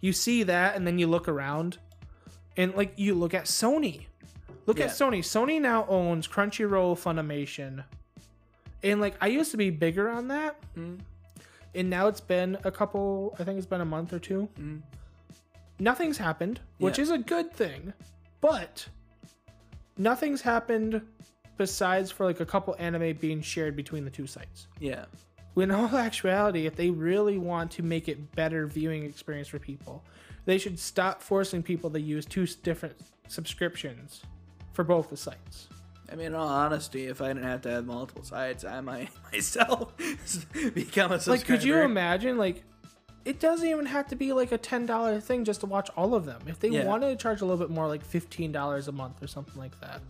you 0.00 0.12
see 0.12 0.42
that 0.44 0.74
and 0.76 0.86
then 0.86 0.98
you 0.98 1.06
look 1.06 1.28
around, 1.28 1.78
and 2.56 2.74
like 2.74 2.92
you 2.96 3.14
look 3.14 3.34
at 3.34 3.44
Sony. 3.44 4.06
Look 4.66 4.78
at 4.80 4.90
Sony. 4.90 5.18
Sony 5.20 5.60
now 5.60 5.86
owns 5.88 6.28
Crunchyroll, 6.28 6.96
Funimation, 6.98 7.82
and 8.82 9.00
like 9.00 9.14
I 9.20 9.26
used 9.28 9.50
to 9.52 9.56
be 9.56 9.70
bigger 9.70 10.08
on 10.08 10.28
that, 10.28 10.56
Mm. 10.76 11.00
and 11.74 11.90
now 11.90 12.08
it's 12.08 12.20
been 12.20 12.56
a 12.64 12.70
couple. 12.70 13.34
I 13.38 13.44
think 13.44 13.58
it's 13.58 13.66
been 13.66 13.80
a 13.80 13.84
month 13.86 14.12
or 14.12 14.18
two. 14.18 14.48
Mm. 14.58 14.82
Nothing's 15.78 16.18
happened, 16.18 16.60
which 16.78 16.98
Yeah. 16.98 17.02
is 17.02 17.10
a 17.10 17.18
good 17.18 17.52
thing, 17.52 17.92
but 18.40 18.88
nothing's 19.96 20.42
happened 20.42 21.02
besides 21.56 22.10
for 22.10 22.24
like 22.24 22.40
a 22.40 22.46
couple 22.46 22.74
anime 22.78 23.14
being 23.16 23.40
shared 23.42 23.76
between 23.76 24.04
the 24.04 24.10
two 24.10 24.26
sites 24.26 24.66
Yeah. 24.78 25.04
in 25.56 25.70
all 25.70 25.94
actuality, 25.96 26.66
if 26.66 26.76
they 26.76 26.90
really 26.90 27.38
want 27.38 27.70
to 27.72 27.82
make 27.82 28.08
it 28.08 28.32
better 28.34 28.66
viewing 28.66 29.04
experience 29.04 29.48
for 29.48 29.58
people, 29.58 30.02
they 30.46 30.56
should 30.58 30.78
stop 30.78 31.20
forcing 31.22 31.62
people 31.62 31.90
to 31.90 32.00
use 32.00 32.24
two 32.24 32.46
different 32.46 32.96
subscriptions 33.28 34.22
for 34.72 34.84
both 34.84 35.10
the 35.10 35.16
sites. 35.16 35.68
I 36.10 36.16
mean, 36.16 36.26
in 36.26 36.34
all 36.34 36.48
honesty, 36.48 37.06
if 37.06 37.20
I 37.22 37.28
didn't 37.28 37.44
have 37.44 37.62
to 37.62 37.70
have 37.70 37.86
multiple 37.86 38.24
sites, 38.24 38.64
I 38.64 38.80
might 38.80 39.10
myself 39.32 39.96
become 40.74 41.12
a 41.12 41.20
subscriber. 41.20 41.30
Like, 41.30 41.44
could 41.46 41.62
you 41.64 41.78
imagine? 41.78 42.36
Like, 42.36 42.64
it 43.24 43.38
doesn't 43.38 43.68
even 43.68 43.86
have 43.86 44.08
to 44.08 44.16
be 44.16 44.32
like 44.32 44.50
a 44.52 44.58
ten 44.58 44.86
dollar 44.86 45.20
thing 45.20 45.44
just 45.44 45.60
to 45.60 45.66
watch 45.66 45.88
all 45.96 46.14
of 46.14 46.24
them. 46.24 46.40
If 46.46 46.58
they 46.58 46.68
Yeah. 46.68 46.84
wanted 46.86 47.10
to 47.10 47.16
charge 47.16 47.40
a 47.42 47.44
little 47.44 47.58
bit 47.64 47.70
more, 47.74 47.86
like 47.86 48.04
fifteen 48.04 48.50
dollars 48.50 48.88
a 48.88 48.92
month 48.92 49.22
or 49.22 49.26
something 49.26 49.56
like 49.58 49.78
that, 49.80 50.00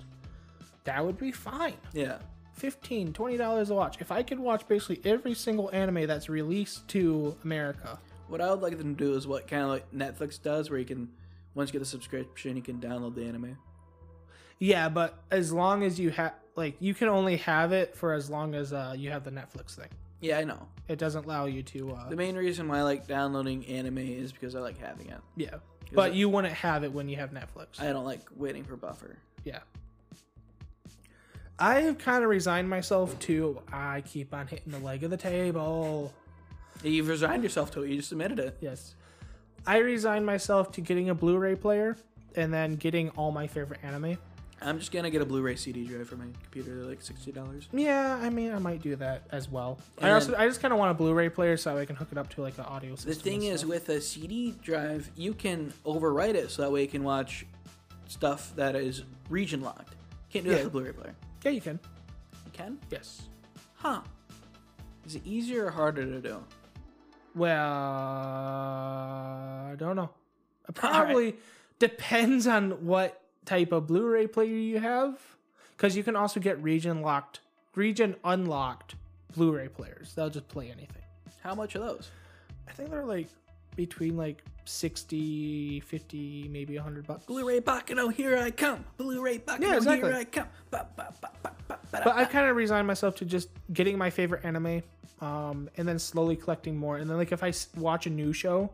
that 0.85 1.05
would 1.05 1.19
be 1.19 1.33
fine. 1.33 1.75
Yeah. 1.93 2.19
15 2.55 3.15
20 3.15 3.39
dollars 3.39 3.71
a 3.71 3.75
watch 3.75 3.97
if 4.03 4.13
i 4.13 4.23
could 4.23 4.39
watch 4.39 4.69
basically 4.69 5.01
every 5.11 5.33
single 5.33 5.71
anime 5.73 6.07
that's 6.07 6.29
released 6.29 6.87
to 6.89 7.35
america 7.43 7.99
What 8.29 8.43
I 8.43 8.51
would 8.51 8.61
like 8.61 8.77
them 8.77 8.95
to 8.95 9.03
do 9.05 9.15
is 9.15 9.27
what 9.27 9.49
kind 9.49 9.63
of 9.63 9.71
like 9.71 9.91
Netflix 9.93 10.41
does, 10.43 10.69
where 10.69 10.79
you 10.79 10.85
can 10.85 11.09
once 11.55 11.71
you 11.71 11.73
get 11.73 11.79
the 11.79 11.87
subscription, 11.87 12.57
you 12.57 12.63
can 12.63 12.79
download 12.79 13.15
the 13.15 13.25
anime. 13.25 13.57
Yeah, 14.61 14.89
but 14.89 15.19
as 15.33 15.53
long 15.53 15.83
as 15.83 15.99
you 15.99 16.11
have 16.11 16.35
like 16.55 16.77
you 16.81 16.95
can 16.95 17.09
only 17.09 17.39
have 17.39 17.73
it 17.73 17.97
for 17.97 18.13
as 18.13 18.31
long 18.31 18.55
as 18.55 18.73
uh, 18.73 18.95
you 18.97 19.11
have 19.11 19.25
the 19.25 19.31
Netflix 19.33 19.75
thing. 19.75 19.89
Yeah, 20.21 20.39
I 20.39 20.45
know. 20.45 20.69
It 20.87 20.99
doesn't 20.99 21.25
allow 21.25 21.47
you 21.47 21.63
to. 21.63 21.93
Uh, 21.93 22.09
The 22.11 22.17
main 22.17 22.37
reason 22.37 22.69
why 22.69 22.79
I 22.79 22.83
like 22.83 23.07
downloading 23.09 23.65
anime 23.67 23.99
is 23.99 24.33
because 24.33 24.55
I 24.55 24.61
like 24.61 24.77
having 24.79 25.09
it. 25.09 25.19
yeah, 25.37 25.55
but 25.93 26.15
you 26.15 26.29
wouldn't 26.29 26.53
have 26.53 26.85
it 26.85 26.93
when 26.93 27.09
you 27.09 27.17
have 27.17 27.31
Netflix. 27.33 27.81
I 27.81 27.91
don't 27.93 28.05
like 28.05 28.21
waiting 28.37 28.63
for 28.65 28.77
buffer. 28.77 29.17
yeah. 29.45 29.61
I 31.59 31.81
have 31.81 31.99
kind 31.99 32.25
of 32.25 32.31
resigned 32.31 32.71
myself 32.71 33.19
to. 33.21 33.61
I 33.71 34.01
keep 34.03 34.33
on 34.33 34.47
hitting 34.47 34.73
the 34.73 34.79
leg 34.79 35.05
of 35.05 35.11
the 35.11 35.17
table. 35.19 36.13
You've 36.83 37.09
resigned 37.09 37.43
yourself 37.43 37.71
to 37.73 37.83
it. 37.83 37.91
You 37.91 37.97
just 37.97 38.13
admitted 38.13 38.39
it. 38.39 38.57
Yes, 38.63 38.95
I 39.67 39.79
resigned 39.79 40.25
myself 40.25 40.73
to 40.73 40.81
getting 40.81 41.11
a 41.11 41.15
Blu-ray 41.15 41.57
player 41.57 41.97
and 42.35 42.53
then 42.53 42.77
getting 42.77 43.11
all 43.11 43.31
my 43.31 43.47
favorite 43.47 43.81
anime. 43.83 44.17
I'm 44.63 44.79
just 44.79 44.93
gonna 44.93 45.11
get 45.11 45.23
a 45.23 45.25
Blu-ray 45.25 45.57
CD 45.57 45.87
drive 45.87 46.09
for 46.09 46.17
my 46.17 46.27
computer. 46.43 46.77
They're 46.77 46.85
like 46.85 47.01
sixty 47.03 47.33
dollars. 47.33 47.69
Yeah, 47.73 48.19
I 48.21 48.29
mean, 48.31 48.53
I 48.53 48.59
might 48.59 48.83
do 48.83 48.95
that 48.97 49.23
as 49.31 49.49
well. 49.51 49.79
I 50.01 50.11
also, 50.11 50.35
I 50.37 50.47
just 50.47 50.61
kind 50.61 50.73
of 50.73 50.79
want 50.79 50.91
a 50.91 50.95
Blu-ray 50.95 51.31
player 51.31 51.57
so 51.57 51.79
I 51.79 51.85
can 51.87 51.97
hook 51.97 52.09
it 52.13 52.19
up 52.19 52.29
to 52.35 52.43
like 52.43 52.59
an 52.59 52.65
audio 52.65 52.95
system. 52.95 53.13
The 53.13 53.19
thing 53.19 53.43
is, 53.45 53.65
with 53.65 53.89
a 53.89 54.01
CD 54.01 54.55
drive, 54.63 55.11
you 55.17 55.33
can 55.35 55.73
overwrite 55.87 56.35
it 56.35 56.51
so 56.51 56.63
that 56.63 56.71
way 56.71 56.83
you 56.83 56.89
can 56.89 57.05
watch 57.05 57.47
stuff 58.09 58.53
that 58.57 58.77
is 58.77 59.05
region 59.29 59.63
locked. 59.63 59.95
Can't 60.31 60.45
do 60.45 60.51
that 60.51 60.59
with 60.59 60.67
a 60.67 60.71
Blu-ray 60.71 60.93
player. 60.93 61.15
yeah, 61.45 61.51
you 61.53 61.61
can. 61.61 61.79
You 62.45 62.53
can? 62.53 62.79
Yes. 62.91 63.23
Huh? 63.77 64.01
Is 65.07 65.15
it 65.15 65.27
easier 65.27 65.67
or 65.67 65.71
harder 65.71 66.05
to 66.05 66.21
do? 66.21 66.45
Well, 67.35 67.67
I 69.71 69.75
don't 69.79 69.97
know. 69.97 70.11
It 70.69 70.75
probably 70.75 71.37
depends 71.79 72.47
on 72.47 72.85
what 72.87 73.23
type 73.51 73.73
of 73.73 73.89
Blu-ray 73.89 74.29
player 74.29 74.55
you 74.55 74.79
have, 74.79 75.19
because 75.77 75.97
you 75.97 76.05
can 76.05 76.15
also 76.15 76.39
get 76.39 76.63
region 76.63 77.03
locked, 77.03 77.41
region 77.75 78.15
unlocked 78.25 78.95
Blu-ray 79.37 79.69
players. 79.69 80.15
They'll 80.15 80.31
just 80.31 80.47
play 80.47 80.67
anything. 80.67 81.03
How 81.43 81.57
much 81.57 81.75
are 81.75 81.81
those? 81.81 82.11
I 82.69 82.73
think 82.73 82.91
they're 82.91 83.05
like 83.05 83.27
between 83.75 84.17
like 84.17 84.45
60, 84.67 85.81
50, 85.81 86.49
maybe 86.49 86.77
100 86.77 87.09
bucks. 87.09 87.27
Blu-ray 87.27 87.61
Bakano, 87.61 88.13
here 88.13 88.39
I 88.39 88.53
come. 88.53 88.85
Blu-ray 88.99 89.39
Bakano, 89.39 89.63
Yeah, 89.63 89.77
exactly. 89.77 90.11
here 90.11 90.19
I 90.19 90.25
come. 90.25 90.47
Ba, 90.71 90.87
ba, 90.95 91.13
ba, 91.67 91.79
But 91.91 92.07
I 92.07 92.25
kind 92.27 92.49
of 92.49 92.55
resigned 92.55 92.87
myself 92.87 93.17
to 93.17 93.25
just 93.25 93.49
getting 93.73 93.99
my 93.99 94.11
favorite 94.11 94.45
anime, 94.45 94.83
um, 95.21 95.69
and 95.77 95.89
then 95.89 95.99
slowly 95.99 96.37
collecting 96.37 96.77
more. 96.77 96.99
And 96.99 97.11
then, 97.11 97.17
like, 97.17 97.33
if 97.33 97.43
I 97.43 97.53
watch 97.77 98.07
a 98.07 98.11
new 98.11 98.33
show 98.33 98.71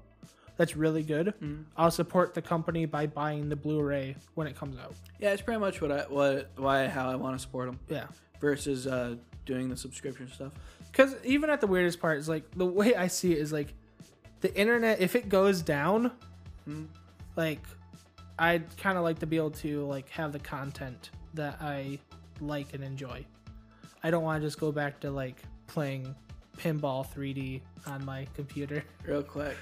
that's 0.57 0.77
really 0.77 1.03
good, 1.03 1.35
I'll 1.77 1.91
support 1.91 2.35
the 2.35 2.43
company 2.43 2.87
by 2.87 3.07
buying 3.07 3.49
the 3.49 3.57
Blu-ray 3.57 4.17
when 4.35 4.47
it 4.47 4.57
comes 4.57 4.79
out. 4.79 4.95
yeah, 5.21 5.33
it's 5.33 5.43
pretty 5.43 5.61
much 5.61 5.81
what 5.81 5.93
I 5.93 6.01
what 6.09 6.51
why 6.57 6.87
how 6.89 7.11
I 7.11 7.17
want 7.17 7.37
to 7.37 7.39
support 7.43 7.67
them 7.67 7.79
Yeah, 7.89 8.07
versus 8.41 8.87
uh, 8.87 9.17
doing 9.45 9.69
the 9.69 9.77
subscription 9.77 10.29
stuff. 10.29 10.53
because 10.91 11.15
even 11.25 11.51
at 11.51 11.61
the 11.61 11.67
weirdest 11.67 12.01
part 12.01 12.19
is 12.19 12.29
like 12.29 12.51
the 12.57 12.67
way 12.67 12.95
I 12.95 13.07
see 13.09 13.33
it 13.33 13.39
is 13.39 13.53
like 13.53 13.75
the 14.41 14.55
internet. 14.59 15.01
If 15.01 15.15
it 15.17 15.29
goes 15.29 15.63
down, 15.63 16.11
like 17.37 17.61
I'd 18.39 18.65
kind 18.77 18.99
of 18.99 19.05
like 19.05 19.19
to 19.21 19.27
be 19.27 19.37
able 19.37 19.51
to 19.53 19.87
like 19.87 20.09
have 20.11 20.33
the 20.33 20.39
content 20.39 21.11
that 21.35 21.59
I 21.61 21.99
like 22.41 22.75
and 22.75 22.83
enjoy. 22.85 23.25
I 24.03 24.11
don't 24.11 24.23
want 24.23 24.41
to 24.43 24.47
just 24.47 24.59
go 24.61 24.71
back 24.73 25.01
to 25.01 25.11
like 25.11 25.43
playing 25.67 26.15
pinball 26.59 27.07
3D 27.13 27.61
on 27.87 28.05
my 28.05 28.27
computer. 28.35 28.85
Real 29.07 29.23
quick, 29.23 29.57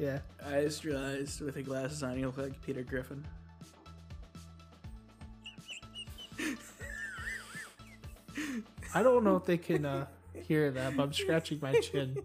Yeah. 0.00 0.20
I 0.46 0.62
just 0.62 0.82
realized 0.84 1.42
with 1.42 1.56
the 1.56 1.62
glasses 1.62 2.02
on, 2.02 2.18
you 2.18 2.24
look 2.26 2.38
like 2.38 2.62
Peter 2.62 2.82
Griffin. 2.82 3.22
I 8.94 9.02
don't 9.02 9.24
know 9.24 9.36
if 9.36 9.44
they 9.44 9.58
can 9.58 9.84
uh, 9.84 10.06
hear 10.48 10.70
that, 10.70 10.96
but 10.96 11.02
I'm 11.02 11.12
scratching 11.12 11.58
my 11.60 11.78
chin. 11.80 12.16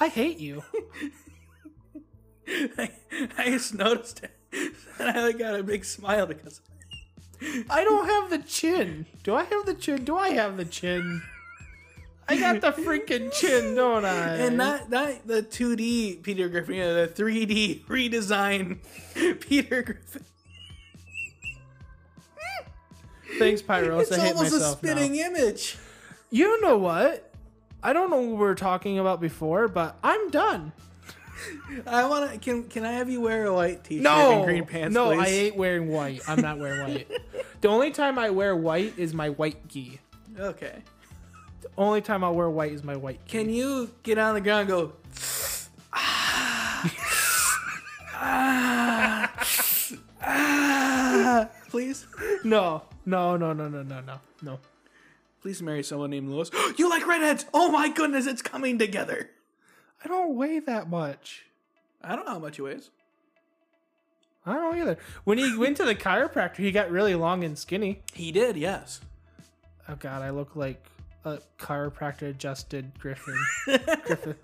I 0.00 0.08
hate 0.08 0.38
you. 0.38 0.64
I, 2.48 2.90
I 3.36 3.50
just 3.50 3.74
noticed 3.74 4.22
it, 4.24 4.30
and 4.98 5.10
I 5.10 5.26
like 5.26 5.38
got 5.38 5.60
a 5.60 5.62
big 5.62 5.84
smile 5.84 6.24
because 6.26 6.62
I 7.68 7.84
don't 7.84 8.06
have 8.06 8.30
the 8.30 8.38
chin. 8.38 9.04
Do 9.22 9.34
I 9.34 9.44
have 9.44 9.66
the 9.66 9.74
chin? 9.74 10.04
Do 10.04 10.16
I 10.16 10.30
have 10.30 10.56
the 10.56 10.64
chin? 10.64 11.22
I 12.28 12.38
got 12.38 12.60
the 12.60 12.72
freaking 12.72 13.32
chin, 13.32 13.74
don't 13.74 14.04
I? 14.04 14.36
and 14.36 14.56
not 14.56 14.90
not 14.90 15.26
the 15.26 15.42
2D 15.42 16.22
Peter 16.22 16.48
Griffin, 16.48 16.76
you 16.76 16.80
know, 16.82 17.06
the 17.06 17.08
3D 17.22 17.84
redesign 17.86 18.78
Peter 19.40 19.82
Griffin. 19.82 20.24
Thanks, 23.38 23.62
Pyros. 23.62 24.02
It's 24.02 24.12
I 24.12 24.20
hate 24.20 24.34
almost 24.34 24.52
a 24.52 24.56
myself 24.56 24.82
now. 24.82 24.98
image. 24.98 25.78
You 26.30 26.60
know 26.60 26.78
what? 26.78 27.32
I 27.82 27.92
don't 27.92 28.10
know 28.10 28.18
what 28.20 28.28
we 28.28 28.34
were 28.34 28.54
talking 28.54 28.98
about 28.98 29.20
before, 29.20 29.68
but 29.68 29.96
I'm 30.04 30.30
done. 30.30 30.72
I 31.86 32.04
want 32.06 32.30
to. 32.32 32.38
Can 32.38 32.64
Can 32.64 32.84
I 32.84 32.92
have 32.92 33.10
you 33.10 33.20
wear 33.20 33.46
a 33.46 33.54
white 33.54 33.84
T-shirt 33.84 34.06
and 34.06 34.44
green 34.44 34.64
pants? 34.64 34.94
no, 34.94 35.08
please? 35.08 35.20
I 35.20 35.26
ain't 35.28 35.56
wearing 35.56 35.88
white. 35.88 36.20
I'm 36.28 36.40
not 36.40 36.58
wearing 36.58 36.94
white. 36.94 37.10
the 37.60 37.68
only 37.68 37.90
time 37.90 38.18
I 38.18 38.30
wear 38.30 38.54
white 38.54 38.96
is 38.98 39.12
my 39.14 39.30
white 39.30 39.66
gi. 39.68 39.98
Okay. 40.38 40.82
The 41.62 41.68
only 41.78 42.00
time 42.02 42.22
I'll 42.24 42.34
wear 42.34 42.50
white 42.50 42.72
is 42.72 42.82
my 42.84 42.96
white. 42.96 43.20
Can 43.26 43.48
you 43.48 43.90
get 44.02 44.18
on 44.18 44.34
the 44.34 44.40
ground 44.40 44.68
and 44.68 44.68
go? 44.68 44.92
ah, 45.92 46.92
ah, 50.22 51.48
please, 51.68 52.06
No, 52.44 52.82
no, 53.06 53.36
no, 53.36 53.52
no, 53.52 53.68
no, 53.68 53.82
no, 53.82 54.00
no, 54.00 54.20
no. 54.42 54.58
please 55.40 55.62
marry 55.62 55.82
someone 55.82 56.10
named 56.10 56.28
Lewis. 56.30 56.50
you 56.76 56.88
like 56.90 57.06
redheads? 57.06 57.46
Oh 57.54 57.70
my 57.70 57.88
goodness, 57.88 58.26
it's 58.26 58.42
coming 58.42 58.78
together. 58.78 59.30
I 60.04 60.08
don't 60.08 60.34
weigh 60.34 60.58
that 60.60 60.90
much. 60.90 61.44
I 62.02 62.16
don't 62.16 62.26
know 62.26 62.32
how 62.32 62.38
much 62.40 62.56
he 62.56 62.62
weighs. 62.62 62.90
I 64.44 64.54
don't 64.54 64.72
know 64.74 64.80
either. 64.82 64.98
When 65.22 65.38
he 65.38 65.56
went 65.56 65.76
to 65.76 65.84
the 65.84 65.94
chiropractor, 65.94 66.56
he 66.56 66.72
got 66.72 66.90
really 66.90 67.14
long 67.14 67.44
and 67.44 67.56
skinny. 67.56 68.02
He 68.12 68.32
did, 68.32 68.56
yes. 68.56 69.00
Oh 69.88 69.94
god, 69.94 70.22
I 70.22 70.30
look 70.30 70.56
like 70.56 70.84
a 71.24 71.38
chiropractor 71.58 72.28
adjusted 72.30 72.92
Griffin. 72.98 73.36
Griffin. 74.04 74.34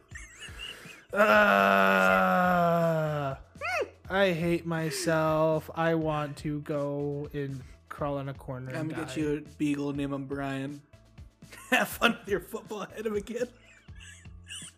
Uh, 1.12 1.16
I 4.10 4.32
hate 4.32 4.66
myself. 4.66 5.70
I 5.74 5.94
want 5.94 6.36
to 6.38 6.60
go 6.60 7.28
and 7.32 7.62
crawl 7.88 8.18
in 8.18 8.28
a 8.28 8.34
corner. 8.34 8.70
I'm 8.70 8.82
and 8.82 8.90
gonna 8.90 9.04
get 9.06 9.16
you 9.16 9.36
a 9.36 9.40
beagle 9.56 9.92
named 9.92 10.12
him 10.12 10.26
Brian. 10.26 10.80
Have 11.70 11.88
fun 11.88 12.16
with 12.20 12.28
your 12.28 12.40
football 12.40 12.86
head 12.94 13.06
of 13.06 13.14
a 13.14 13.20
kid. 13.20 13.48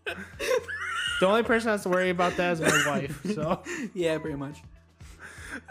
The 0.07 1.27
only 1.27 1.43
person 1.43 1.67
that 1.67 1.73
has 1.73 1.83
to 1.83 1.89
worry 1.91 2.11
about 2.11 2.37
that 2.37 2.55
is 2.55 2.61
my 2.61 2.85
wife. 2.91 3.21
So, 3.35 3.63
Yeah, 3.95 4.19
pretty 4.19 4.37
much. 4.37 4.63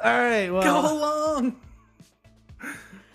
all 0.04 0.12
right. 0.20 0.50
Well, 0.52 0.62
Go 0.62 0.94
along. 0.94 1.56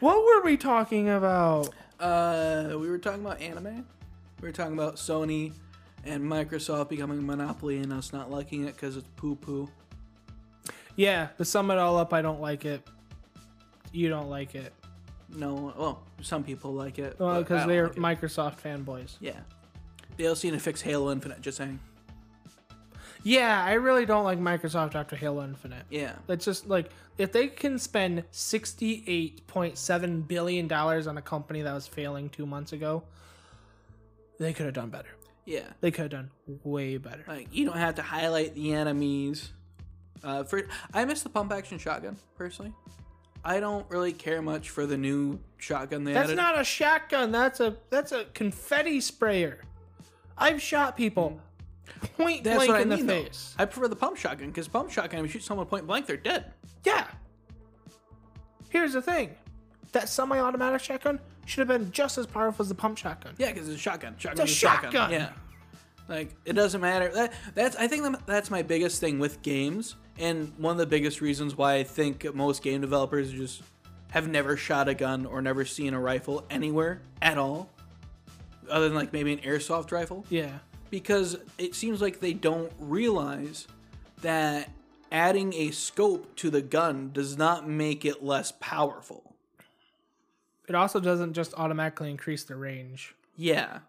what 0.01 0.25
were 0.25 0.43
we 0.43 0.57
talking 0.57 1.09
about? 1.09 1.69
Uh, 2.05 2.77
we 2.79 2.91
were 2.91 2.99
talking 2.99 3.25
about 3.25 3.41
anime. 3.41 3.87
We 4.43 4.49
were 4.49 4.53
talking 4.53 4.75
about 4.75 4.97
Sony 4.97 5.55
and 6.05 6.23
Microsoft 6.23 6.91
becoming 6.91 7.19
a 7.19 7.23
monopoly 7.23 7.79
and 7.79 7.93
us 7.95 8.13
not 8.13 8.31
liking 8.31 8.67
it 8.67 8.75
because 8.75 8.99
it's 8.99 9.09
poo 9.17 9.37
poo. 9.37 9.71
Yeah, 10.97 11.29
to 11.39 11.45
sum 11.47 11.71
it 11.71 11.79
all 11.79 11.97
up, 11.97 12.13
I 12.13 12.21
don't 12.21 12.43
like 12.43 12.67
it. 12.67 12.87
You 13.91 14.11
don't 14.11 14.29
like 14.29 14.55
it. 14.55 14.75
No, 15.35 15.73
well, 15.79 16.03
some 16.21 16.45
people 16.45 16.75
like 16.75 16.99
it. 16.99 17.17
Well, 17.19 17.41
because 17.43 17.67
they're 17.67 17.89
like. 17.89 18.21
Microsoft 18.21 18.61
fanboys. 18.61 19.17
yeah. 19.21 19.41
They 20.17 20.27
also 20.27 20.47
need 20.47 20.55
to 20.55 20.61
fix 20.61 20.81
Halo 20.81 21.11
Infinite. 21.11 21.41
Just 21.41 21.57
saying. 21.57 21.81
Yeah, 23.27 23.65
I 23.65 23.73
really 23.73 24.05
don't 24.05 24.25
like 24.25 24.39
Microsoft 24.39 24.95
after 24.95 25.17
Halo 25.17 25.43
Infinite. 25.43 25.85
Yeah. 25.91 26.13
That's 26.27 26.45
just 26.45 26.69
like 26.69 26.91
if 27.19 27.33
they 27.33 27.49
can 27.49 27.79
spend 27.79 28.23
sixty-eight 28.31 29.47
point 29.47 29.79
seven 29.79 30.21
billion 30.21 30.69
dollars 30.69 31.07
on 31.07 31.17
a 31.17 31.23
company 31.23 31.63
that 31.63 31.73
was 31.73 31.87
failing 31.87 32.29
two 32.29 32.45
months 32.45 32.73
ago, 32.73 33.03
they 34.39 34.53
could 34.53 34.67
have 34.67 34.75
done 34.75 34.91
better. 34.91 35.09
Yeah. 35.47 35.65
They 35.81 35.91
could 35.91 36.03
have 36.03 36.11
done 36.11 36.31
way 36.65 36.99
better. 36.99 37.25
Like 37.27 37.49
you 37.51 37.65
don't 37.65 37.79
have 37.79 37.95
to 37.97 38.03
highlight 38.03 38.55
the 38.55 38.73
enemies. 38.75 39.53
Uh, 40.23 40.45
for 40.45 40.63
I 40.93 41.05
miss 41.07 41.23
the 41.23 41.29
pump 41.31 41.51
action 41.53 41.79
shotgun 41.79 42.17
personally. 42.37 42.73
I 43.43 43.61
don't 43.61 43.89
really 43.91 44.13
care 44.13 44.41
much 44.43 44.71
for 44.71 44.87
the 44.87 44.97
new 44.97 45.39
shotgun 45.59 46.05
they 46.05 46.13
That's 46.15 46.29
added. 46.29 46.37
not 46.37 46.59
a 46.61 46.65
shotgun. 46.65 47.33
That's 47.33 47.61
a 47.61 47.77
that's 47.91 48.13
a 48.13 48.25
confetti 48.35 49.01
sprayer. 49.01 49.61
I've 50.37 50.61
shot 50.61 50.97
people 50.97 51.41
point 52.17 52.45
That's 52.45 52.57
blank 52.57 52.69
what 52.71 52.79
I 52.79 52.83
in 52.83 52.89
the 52.89 52.97
mean, 52.97 53.07
though. 53.07 53.23
face. 53.25 53.55
I 53.59 53.65
prefer 53.65 53.89
the 53.89 53.97
pump 53.97 54.17
shotgun 54.17 54.49
because 54.49 54.69
pump 54.69 54.91
shotgun, 54.91 55.21
if 55.21 55.27
you 55.27 55.33
shoot 55.41 55.45
someone 55.47 55.67
point 55.67 55.87
blank, 55.87 56.07
they're 56.07 56.17
dead. 56.17 56.53
Yeah. 56.85 57.07
Here's 58.71 58.93
the 58.93 59.03
thing. 59.03 59.31
That 59.93 60.09
semi-automatic 60.09 60.81
shotgun 60.81 61.21
should 61.47 61.69
have 61.69 61.79
been 61.81 61.93
just 61.93 62.19
as 62.19 62.27
powerful 62.27 62.63
as 62.65 62.69
the 62.69 62.75
pump 62.75 62.99
shotgun. 62.99 63.35
Yeah, 63.39 63.53
because 63.53 63.69
it's 63.69 63.77
a 63.79 63.81
shotgun. 63.81 64.17
Shotgun 64.19 64.45
It's 64.45 64.53
a 64.53 64.55
shotgun. 64.55 64.93
shotgun. 64.93 65.11
Yeah. 65.13 65.31
Like 66.09 66.35
it 66.45 66.53
doesn't 66.55 66.81
matter. 66.81 67.09
That 67.15 67.33
that's 67.55 67.77
I 67.77 67.87
think 67.89 68.27
that's 68.27 68.51
my 68.51 68.61
biggest 68.63 69.01
thing 69.01 69.19
with 69.19 69.41
games, 69.41 69.97
and 70.19 70.53
one 70.59 70.73
of 70.73 70.79
the 70.79 70.87
biggest 70.87 71.23
reasons 71.23 71.57
why 71.57 71.77
I 71.77 71.85
think 71.85 72.35
most 72.35 72.63
game 72.63 72.83
developers 72.83 73.33
just 73.33 73.63
have 74.11 74.29
never 74.29 74.55
shot 74.57 74.87
a 74.89 74.93
gun 74.95 75.25
or 75.25 75.41
never 75.41 75.65
seen 75.65 75.95
a 75.95 76.01
rifle 76.01 76.45
anywhere 76.51 77.01
at 77.23 77.39
all, 77.39 77.71
other 78.69 78.87
than 78.89 78.95
like 78.95 79.15
maybe 79.15 79.33
an 79.33 79.39
airsoft 79.39 79.93
rifle, 79.93 80.27
Yeah. 80.29 80.59
Because 80.95 81.37
it 81.59 81.75
seems 81.75 82.01
like 82.01 82.21
they 82.21 82.33
don't 82.33 82.73
realize 82.79 83.67
that 84.23 84.71
adding 85.11 85.53
a 85.53 85.73
scope 85.73 86.37
to 86.37 86.51
the 86.51 86.63
gun 86.63 87.11
does 87.13 87.37
not 87.37 87.69
make 87.69 88.05
it 88.05 88.23
less 88.23 88.53
powerful. 88.61 89.35
It 90.69 90.77
also 90.77 91.01
doesn't 91.01 91.33
just 91.33 91.53
automatically 91.55 92.13
increase 92.13 92.45
the 92.45 92.55
range. 92.55 93.17
Yeah. 93.37 93.81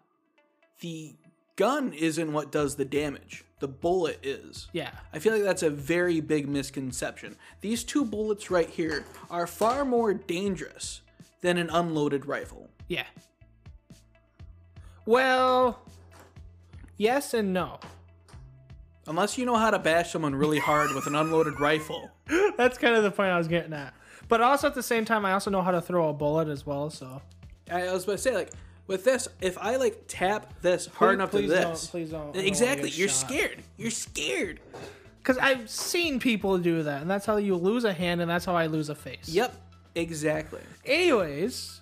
The 0.80 1.14
gun 1.54 1.92
isn't 1.92 2.32
what 2.32 2.50
does 2.50 2.74
the 2.74 2.84
damage. 2.84 3.44
The 3.60 3.68
bullet 3.68 4.18
is. 4.24 4.66
Yeah. 4.72 4.90
I 5.12 5.20
feel 5.20 5.32
like 5.32 5.44
that's 5.44 5.62
a 5.62 5.70
very 5.70 6.20
big 6.20 6.48
misconception. 6.48 7.36
These 7.60 7.84
two 7.84 8.04
bullets 8.04 8.50
right 8.50 8.68
here 8.68 9.04
are 9.30 9.46
far 9.46 9.84
more 9.84 10.12
dangerous 10.12 11.02
than 11.40 11.56
an 11.56 11.70
unloaded 11.70 12.26
rifle. 12.26 12.68
Yeah. 12.88 13.06
Well, 15.06 15.78
yes 16.96 17.34
and 17.34 17.52
no. 17.52 17.78
Unless 19.06 19.38
you 19.38 19.46
know 19.46 19.54
how 19.56 19.70
to 19.70 19.78
bash 19.78 20.12
someone 20.12 20.34
really 20.34 20.58
hard 20.58 20.92
with 20.94 21.06
an 21.06 21.14
unloaded 21.14 21.60
rifle. 21.60 22.10
That's 22.56 22.76
kind 22.78 22.96
of 22.96 23.04
the 23.04 23.10
point 23.10 23.30
I 23.30 23.38
was 23.38 23.46
getting 23.48 23.72
at. 23.72 23.94
But 24.28 24.40
also 24.40 24.66
at 24.66 24.74
the 24.74 24.82
same 24.82 25.04
time, 25.04 25.24
I 25.24 25.32
also 25.32 25.50
know 25.50 25.62
how 25.62 25.70
to 25.70 25.80
throw 25.80 26.08
a 26.08 26.12
bullet 26.12 26.48
as 26.48 26.66
well. 26.66 26.90
So 26.90 27.22
I 27.70 27.92
was 27.92 28.02
about 28.04 28.12
to 28.14 28.18
say, 28.18 28.34
like, 28.34 28.50
with 28.88 29.04
this, 29.04 29.28
if 29.40 29.56
I 29.58 29.76
like 29.76 30.04
tap 30.08 30.60
this 30.60 30.86
hard 30.86 31.10
Please- 31.10 31.14
enough 31.14 31.30
please 31.30 31.48
to 31.50 31.54
don't- 31.60 31.70
this, 31.70 31.86
please 31.86 32.10
don't. 32.10 32.30
I 32.30 32.32
don't 32.32 32.44
exactly, 32.46 32.90
you're 32.90 33.08
shot. 33.08 33.28
scared. 33.30 33.62
You're 33.76 33.90
scared. 33.92 34.60
because 35.18 35.38
I've 35.38 35.68
seen 35.70 36.18
people 36.20 36.58
do 36.58 36.82
that, 36.84 37.02
and 37.02 37.10
that's 37.10 37.26
how 37.26 37.36
you 37.36 37.54
lose 37.56 37.84
a 37.84 37.92
hand, 37.92 38.20
and 38.20 38.28
that's 38.30 38.44
how 38.44 38.54
I 38.56 38.66
lose 38.66 38.88
a 38.88 38.94
face. 38.94 39.28
Yep, 39.28 39.54
exactly. 39.96 40.60
Anyways, 40.84 41.80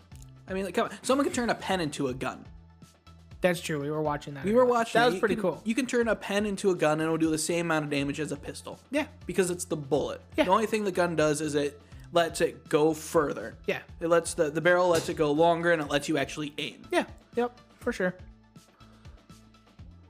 I 0.48 0.54
mean, 0.54 0.64
like, 0.66 0.74
come 0.74 0.86
on, 0.88 0.92
someone 1.02 1.24
can 1.26 1.32
turn 1.34 1.50
a 1.50 1.54
pen 1.54 1.80
into 1.80 2.08
a 2.08 2.14
gun. 2.14 2.44
That's 3.44 3.60
true. 3.60 3.78
We 3.80 3.90
were 3.90 4.00
watching 4.00 4.32
that. 4.34 4.44
We 4.44 4.54
were 4.54 4.64
watching. 4.64 4.98
That 4.98 5.04
was 5.04 5.14
You 5.14 5.20
pretty 5.20 5.34
can- 5.34 5.42
cool. 5.42 5.60
You 5.64 5.74
can 5.74 5.84
turn 5.86 6.08
a 6.08 6.16
pen 6.16 6.46
into 6.46 6.70
a 6.70 6.74
gun, 6.74 6.92
and 6.92 7.02
it'll 7.02 7.18
do 7.18 7.28
the 7.30 7.36
same 7.38 7.66
amount 7.66 7.84
of 7.84 7.90
damage 7.90 8.18
as 8.18 8.32
a 8.32 8.36
pistol. 8.36 8.78
Yeah. 8.90 9.06
because 9.26 9.50
it's 9.50 9.66
the 9.66 9.76
bullet. 9.76 10.20
Yeah. 10.36 10.44
The 10.44 10.50
only 10.50 10.64
thing 10.66 10.84
the 10.84 10.92
gun 10.92 11.14
does 11.14 11.40
is 11.42 11.54
it 11.54 11.78
lets 12.12 12.40
it 12.40 12.68
go 12.70 12.94
further. 12.94 13.54
Yeah. 13.66 13.80
It 14.00 14.08
lets 14.08 14.32
the 14.34 14.48
the 14.50 14.60
barrel 14.62 14.88
lets 14.88 15.08
it 15.10 15.16
go 15.16 15.30
longer, 15.30 15.72
and 15.72 15.82
it 15.82 15.88
lets 15.90 16.08
you 16.08 16.16
actually 16.16 16.54
aim. 16.58 16.82
Yeah. 16.90 17.04
Yep. 17.36 17.60
For 17.80 17.92
sure. 17.92 18.14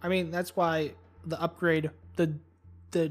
I 0.02 0.09
mean, 0.09 0.31
that's 0.31 0.55
why 0.55 0.93
the 1.27 1.40
upgrade, 1.43 1.90
the 2.16 2.32
the 2.93 3.11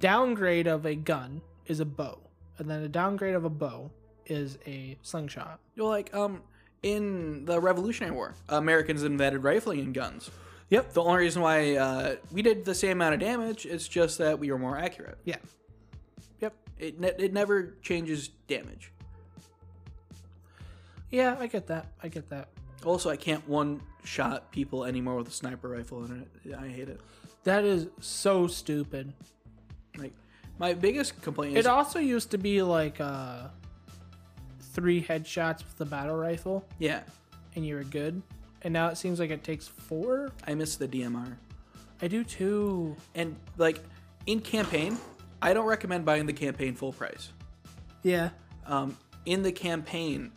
downgrade 0.00 0.66
of 0.66 0.84
a 0.86 0.94
gun 0.94 1.40
is 1.66 1.80
a 1.80 1.84
bow, 1.86 2.18
and 2.58 2.68
then 2.68 2.82
a 2.82 2.88
downgrade 2.88 3.34
of 3.34 3.44
a 3.44 3.50
bow 3.50 3.90
is 4.26 4.58
a 4.66 4.96
slingshot. 5.02 5.58
You're 5.74 5.88
like, 5.88 6.12
um, 6.14 6.42
in 6.82 7.44
the 7.44 7.60
Revolutionary 7.60 8.14
War, 8.14 8.34
Americans 8.48 9.02
invented 9.02 9.42
rifling 9.42 9.80
and 9.80 9.94
guns. 9.94 10.30
Yep. 10.70 10.92
The 10.92 11.02
only 11.02 11.20
reason 11.20 11.42
why 11.42 11.76
uh, 11.76 12.16
we 12.30 12.42
did 12.42 12.64
the 12.64 12.74
same 12.74 12.92
amount 12.92 13.14
of 13.14 13.20
damage 13.20 13.64
is 13.64 13.88
just 13.88 14.18
that 14.18 14.38
we 14.38 14.50
were 14.50 14.58
more 14.58 14.76
accurate. 14.76 15.18
Yeah. 15.24 15.36
Yep. 16.40 16.54
It 16.78 17.00
ne- 17.00 17.14
it 17.18 17.32
never 17.32 17.74
changes 17.82 18.28
damage. 18.48 18.92
Yeah, 21.10 21.36
I 21.40 21.46
get 21.46 21.66
that. 21.68 21.86
I 22.02 22.08
get 22.08 22.28
that. 22.30 22.48
Also, 22.84 23.08
I 23.08 23.16
can't 23.16 23.46
one 23.48 23.80
shot 24.04 24.52
people 24.52 24.84
anymore 24.84 25.16
with 25.16 25.28
a 25.28 25.32
sniper 25.32 25.68
rifle 25.68 26.04
in 26.04 26.26
it. 26.44 26.54
I 26.54 26.68
hate 26.68 26.88
it. 26.88 27.00
That 27.44 27.64
is 27.64 27.86
so 28.00 28.46
stupid. 28.46 29.12
Like 29.96 30.12
my 30.58 30.74
biggest 30.74 31.20
complaint 31.22 31.56
is 31.56 31.64
It 31.64 31.68
also 31.68 31.98
used 31.98 32.30
to 32.32 32.38
be 32.38 32.62
like 32.62 33.00
uh 33.00 33.48
three 34.78 35.02
headshots 35.02 35.58
with 35.58 35.76
the 35.76 35.84
battle 35.84 36.14
rifle 36.16 36.64
yeah, 36.78 37.00
and 37.56 37.66
you 37.66 37.74
were 37.74 37.82
good. 37.84 38.22
And 38.62 38.72
now 38.72 38.88
it 38.88 38.96
seems 38.96 39.18
like 39.18 39.30
it 39.30 39.42
takes 39.42 39.66
four. 39.66 40.30
I 40.46 40.54
miss 40.54 40.76
the 40.76 40.86
DMR. 40.86 41.36
I 42.00 42.06
do 42.08 42.22
too. 42.22 42.94
And 43.16 43.34
like 43.56 43.80
in 44.26 44.40
campaign, 44.40 44.96
I 45.42 45.52
don't 45.52 45.66
recommend 45.66 46.04
buying 46.04 46.26
the 46.26 46.32
campaign 46.32 46.74
full 46.76 46.92
price. 46.92 47.32
Yeah. 48.04 48.30
Um, 48.66 48.96
in 49.26 49.42
the 49.42 49.50
campaign, 49.52 50.30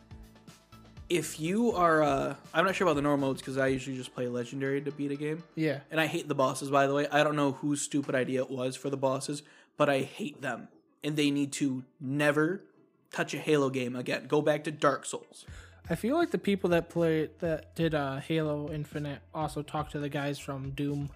if 1.09 1.39
you 1.39 1.72
are, 1.73 2.01
uh, 2.03 2.35
I'm 2.53 2.65
not 2.65 2.76
sure 2.76 2.88
about 2.88 2.95
the 2.95 3.01
normal 3.01 3.30
modes 3.30 3.41
because 3.41 3.57
I 3.57 3.68
usually 3.68 3.97
just 3.97 4.13
play 4.15 4.27
legendary 4.27 4.81
to 4.81 4.91
beat 4.91 5.11
a 5.11 5.15
game, 5.15 5.43
Yeah. 5.55 5.80
and 5.91 5.99
I 5.99 6.07
hate 6.07 6.27
the 6.27 6.35
bosses. 6.35 6.69
By 6.69 6.88
the 6.88 6.93
way, 6.93 7.07
I 7.11 7.23
don't 7.23 7.35
know 7.35 7.51
whose 7.51 7.81
stupid 7.81 8.15
idea 8.15 8.41
it 8.41 8.49
was 8.49 8.76
for 8.76 8.89
the 8.89 8.97
bosses, 8.97 9.43
but 9.77 9.89
I 9.89 9.99
hate 10.01 10.41
them, 10.41 10.68
and 11.03 11.15
they 11.15 11.30
need 11.30 11.51
to 11.53 11.84
never 11.99 12.63
touch 13.11 13.33
a 13.33 13.38
Halo 13.38 13.69
game 13.69 13.95
again. 13.95 14.25
Go 14.27 14.41
back 14.41 14.63
to 14.65 14.71
Dark 14.71 15.05
Souls. 15.05 15.45
I 15.89 15.95
feel 15.95 16.15
like 16.15 16.31
the 16.31 16.38
people 16.38 16.69
that 16.71 16.89
play 16.89 17.29
that 17.39 17.75
did 17.75 17.93
uh, 17.93 18.17
Halo 18.17 18.71
Infinite 18.71 19.19
also 19.33 19.61
talked 19.61 19.91
to 19.93 19.99
the 19.99 20.09
guys 20.09 20.39
from 20.39 20.69
Doom. 20.71 21.09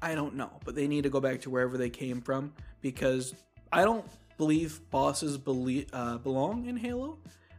I 0.00 0.14
don't 0.14 0.34
know, 0.34 0.50
but 0.64 0.74
they 0.74 0.86
need 0.86 1.02
to 1.02 1.10
go 1.10 1.20
back 1.20 1.40
to 1.42 1.50
wherever 1.50 1.76
they 1.76 1.90
came 1.90 2.20
from 2.20 2.52
because 2.80 3.34
I 3.72 3.82
don't 3.82 4.04
believe 4.36 4.80
bosses 4.90 5.36
belie- 5.36 5.86
uh, 5.92 6.18
belong 6.18 6.66
in 6.66 6.76
Halo. 6.76 7.18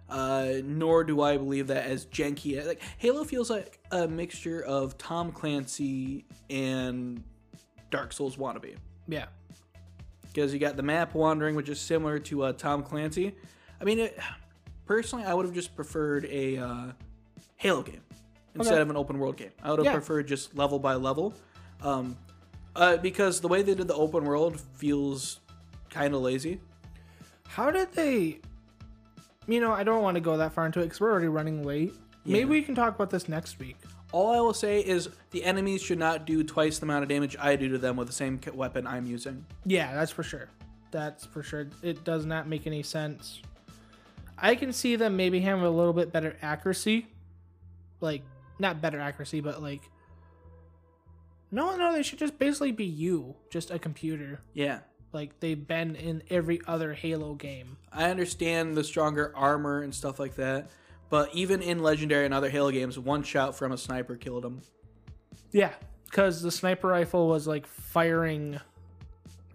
Uh, 0.10 0.54
nor 0.64 1.04
do 1.04 1.22
I 1.22 1.38
believe 1.38 1.68
that 1.68 1.86
as 1.86 2.06
janky. 2.08 2.66
Like 2.66 2.82
Halo 2.98 3.24
feels 3.24 3.50
like 3.50 3.80
a 3.92 4.08
mixture 4.08 4.64
of 4.64 4.98
Tom 4.98 5.32
Clancy 5.32 6.26
and 6.50 7.24
Dark 7.92 8.12
Souls 8.14 8.36
wannabe 8.38 8.76
Yeah. 9.08 9.26
Because 10.34 10.54
you 10.54 10.60
got 10.60 10.76
the 10.78 10.84
map 10.84 11.14
wandering, 11.16 11.56
which 11.56 11.70
is 11.70 11.80
similar 11.80 12.20
to 12.20 12.44
uh, 12.44 12.54
Tom 12.54 12.84
Clancy. 12.84 13.36
I 13.82 13.84
mean, 13.84 14.00
it, 14.00 14.20
personally, 14.86 15.26
I 15.26 15.34
would 15.34 15.46
have 15.46 15.54
just 15.56 15.76
preferred 15.76 16.26
a 16.26 16.58
uh, 16.58 16.86
Halo 17.58 17.82
game 17.82 18.02
instead 18.56 18.74
Okay. 18.74 18.82
of 18.82 18.90
an 18.90 18.98
open 18.98 19.20
world 19.20 19.38
game. 19.38 19.52
I 19.64 19.70
would 19.72 19.80
have 19.80 19.86
Yeah. 19.86 19.94
preferred 19.94 20.28
just 20.28 20.56
level 20.58 20.80
by 20.80 20.96
level, 20.96 21.34
um, 21.82 22.18
uh, 22.76 22.98
because 22.98 23.42
the 23.42 23.48
way 23.48 23.62
they 23.62 23.74
did 23.76 23.88
the 23.88 23.96
open 23.96 24.24
world 24.24 24.60
feels 24.76 25.40
kind 25.90 26.14
of 26.14 26.22
lazy. 26.22 26.60
How 27.48 27.72
did 27.72 27.92
they? 27.94 28.40
You 29.48 29.60
know, 29.60 29.72
I 29.72 29.84
don't 29.84 30.04
want 30.04 30.16
to 30.16 30.22
go 30.22 30.38
that 30.38 30.54
far 30.54 30.68
into 30.68 30.80
it 30.80 30.84
because 30.84 31.02
we're 31.02 31.10
already 31.12 31.28
running 31.28 31.64
late. 31.64 31.94
Maybe 32.26 32.46
we 32.46 32.62
can 32.62 32.76
talk 32.76 32.94
about 32.94 33.10
this 33.10 33.28
next 33.28 33.58
week. 33.58 33.78
All 34.12 34.32
I 34.32 34.40
will 34.40 34.54
say 34.54 34.80
is 34.80 35.10
the 35.32 35.44
enemies 35.44 35.82
should 35.82 36.00
not 36.00 36.26
do 36.26 36.44
twice 36.44 36.80
the 36.80 36.86
amount 36.86 37.04
of 37.04 37.10
damage 37.10 37.36
I 37.40 37.56
do 37.56 37.70
to 37.70 37.78
them 37.78 37.96
with 37.96 38.08
the 38.08 38.14
same 38.14 38.40
weapon 38.54 38.88
I'm 38.88 39.06
using. 39.06 39.46
Yeah, 39.66 39.94
that's 39.94 40.12
for 40.12 40.24
sure. 40.24 40.50
That's 40.92 41.26
for 41.26 41.44
sure. 41.44 41.68
It 41.84 42.04
does 42.04 42.26
not 42.26 42.48
make 42.48 42.66
any 42.66 42.82
sense. 42.82 43.42
I 44.38 44.56
can 44.56 44.74
see 44.74 44.96
them 44.96 45.16
maybe 45.16 45.40
having 45.40 45.64
a 45.64 45.70
little 45.70 45.94
bit 45.94 46.12
better 46.12 46.36
accuracy. 46.42 47.08
Like, 48.02 48.24
not 48.58 48.82
better 48.82 49.00
accuracy, 49.00 49.42
but 49.42 49.62
like. 49.62 49.82
No, 51.52 51.76
no, 51.76 51.94
they 51.94 52.04
should 52.04 52.20
just 52.20 52.38
basically 52.40 52.72
be 52.72 52.86
you, 52.86 53.36
just 53.50 53.72
a 53.72 53.80
computer. 53.80 54.40
Yeah. 54.54 54.80
Like 55.12 55.40
they've 55.40 55.68
been 55.68 55.96
in 55.96 56.22
every 56.30 56.62
other 56.68 56.94
Halo 56.94 57.34
game. 57.34 57.78
I 57.92 58.10
understand 58.10 58.78
the 58.78 58.84
stronger 58.84 59.34
armor 59.36 59.82
and 59.82 59.94
stuff 59.94 60.20
like 60.20 60.36
that, 60.36 60.70
but 61.10 61.34
even 61.34 61.62
in 61.62 61.80
Legendary 61.80 62.26
and 62.26 62.34
other 62.34 62.50
Halo 62.50 62.72
games, 62.72 62.98
one 63.00 63.24
shot 63.24 63.58
from 63.58 63.72
a 63.72 63.78
sniper 63.78 64.16
killed 64.16 64.46
him. 64.46 64.62
Yeah, 65.52 65.74
because 66.06 66.42
the 66.42 66.52
sniper 66.52 66.88
rifle 66.88 67.28
was 67.28 67.48
like 67.48 67.66
firing. 67.66 68.60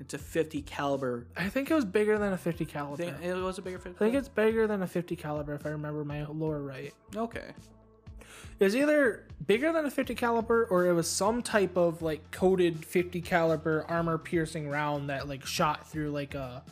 It's 0.01 0.14
a 0.14 0.18
50 0.18 0.62
caliber. 0.62 1.26
I 1.36 1.48
think 1.48 1.70
it 1.70 1.74
was 1.74 1.85
bigger 1.85 2.18
than 2.18 2.32
a 2.32 2.39
50 2.39 2.64
caliber. 2.64 2.97
think 2.97 3.22
it 3.22 3.35
was 3.35 3.59
a 3.59 3.62
bigger 3.62 3.78
50. 3.78 3.97
I 3.97 3.98
think 3.98 4.16
it's 4.16 4.28
bigger 4.28 4.66
than 4.66 4.82
a 4.82 4.86
50 4.86 5.14
caliber 5.14 5.55
if 5.55 5.64
I 5.64 5.70
remember 5.70 6.05
my 6.05 6.24
lore 6.24 6.60
right. 6.60 6.93
okay. 7.16 7.52
It 8.60 8.64
was 8.64 8.76
either 8.76 9.26
bigger 9.47 9.72
than 9.72 9.85
a 9.85 9.90
50 9.90 10.14
caliber 10.14 10.66
or 10.70 10.86
it 10.86 10.93
was 10.93 11.10
some 11.10 11.43
type 11.43 11.76
of 11.76 12.02
like 12.02 12.31
coated 12.31 12.85
50 12.85 13.20
caliber 13.20 13.85
armor 13.89 14.16
piercing 14.16 14.68
round 14.68 15.10
that 15.10 15.28
like 15.28 15.44
shot 15.44 15.89
through 15.89 16.10
like 16.10 16.35
a 16.35 16.62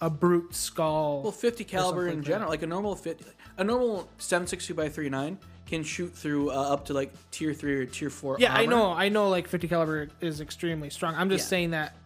a 0.00 0.10
brute 0.10 0.54
skull. 0.54 1.22
Well, 1.22 1.32
50 1.32 1.64
caliber 1.64 2.08
in 2.08 2.18
like 2.18 2.26
general, 2.26 2.50
like 2.50 2.62
a 2.62 2.66
normal 2.66 2.96
50, 2.96 3.24
a 3.58 3.64
normal 3.64 4.08
762 4.18 4.74
by 4.74 4.88
39 4.88 5.38
can 5.66 5.82
shoot 5.82 6.12
through 6.14 6.50
uh, 6.50 6.54
up 6.54 6.84
to 6.86 6.92
like 6.92 7.12
tier 7.30 7.54
three 7.54 7.74
or 7.74 7.86
tier 7.86 8.10
four. 8.10 8.36
yeah, 8.38 8.54
I 8.54 8.66
know, 8.66 8.92
I 8.92 9.08
know 9.08 9.28
like 9.30 9.48
50 9.48 9.68
caliber 9.68 10.08
is 10.20 10.40
extremely 10.40 10.90
strong. 10.90 11.14
I'm 11.14 11.30
just 11.30 11.46
Yeah. 11.46 11.50
saying 11.50 11.70
that 11.70 11.96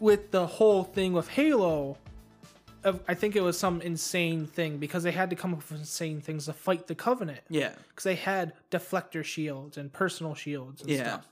with 0.00 0.30
the 0.30 0.46
whole 0.46 0.84
thing 0.84 1.12
with 1.12 1.28
Halo 1.28 1.98
I 3.08 3.14
think 3.14 3.34
it 3.34 3.40
was 3.40 3.58
some 3.58 3.80
insane 3.80 4.46
thing 4.46 4.78
because 4.78 5.02
they 5.02 5.10
had 5.10 5.30
to 5.30 5.34
come 5.36 5.52
up 5.52 5.58
with 5.68 5.80
insane 5.80 6.20
things 6.20 6.44
to 6.44 6.52
fight 6.52 6.86
the 6.86 6.94
Covenant. 6.94 7.40
Yeah, 7.48 7.72
because 7.88 8.04
they 8.04 8.14
had 8.14 8.52
deflector 8.70 9.24
shields 9.24 9.76
and 9.76 9.92
personal 9.92 10.36
shields 10.36 10.82
and 10.82 10.90
Yeah. 10.90 11.02
stuff. 11.02 11.28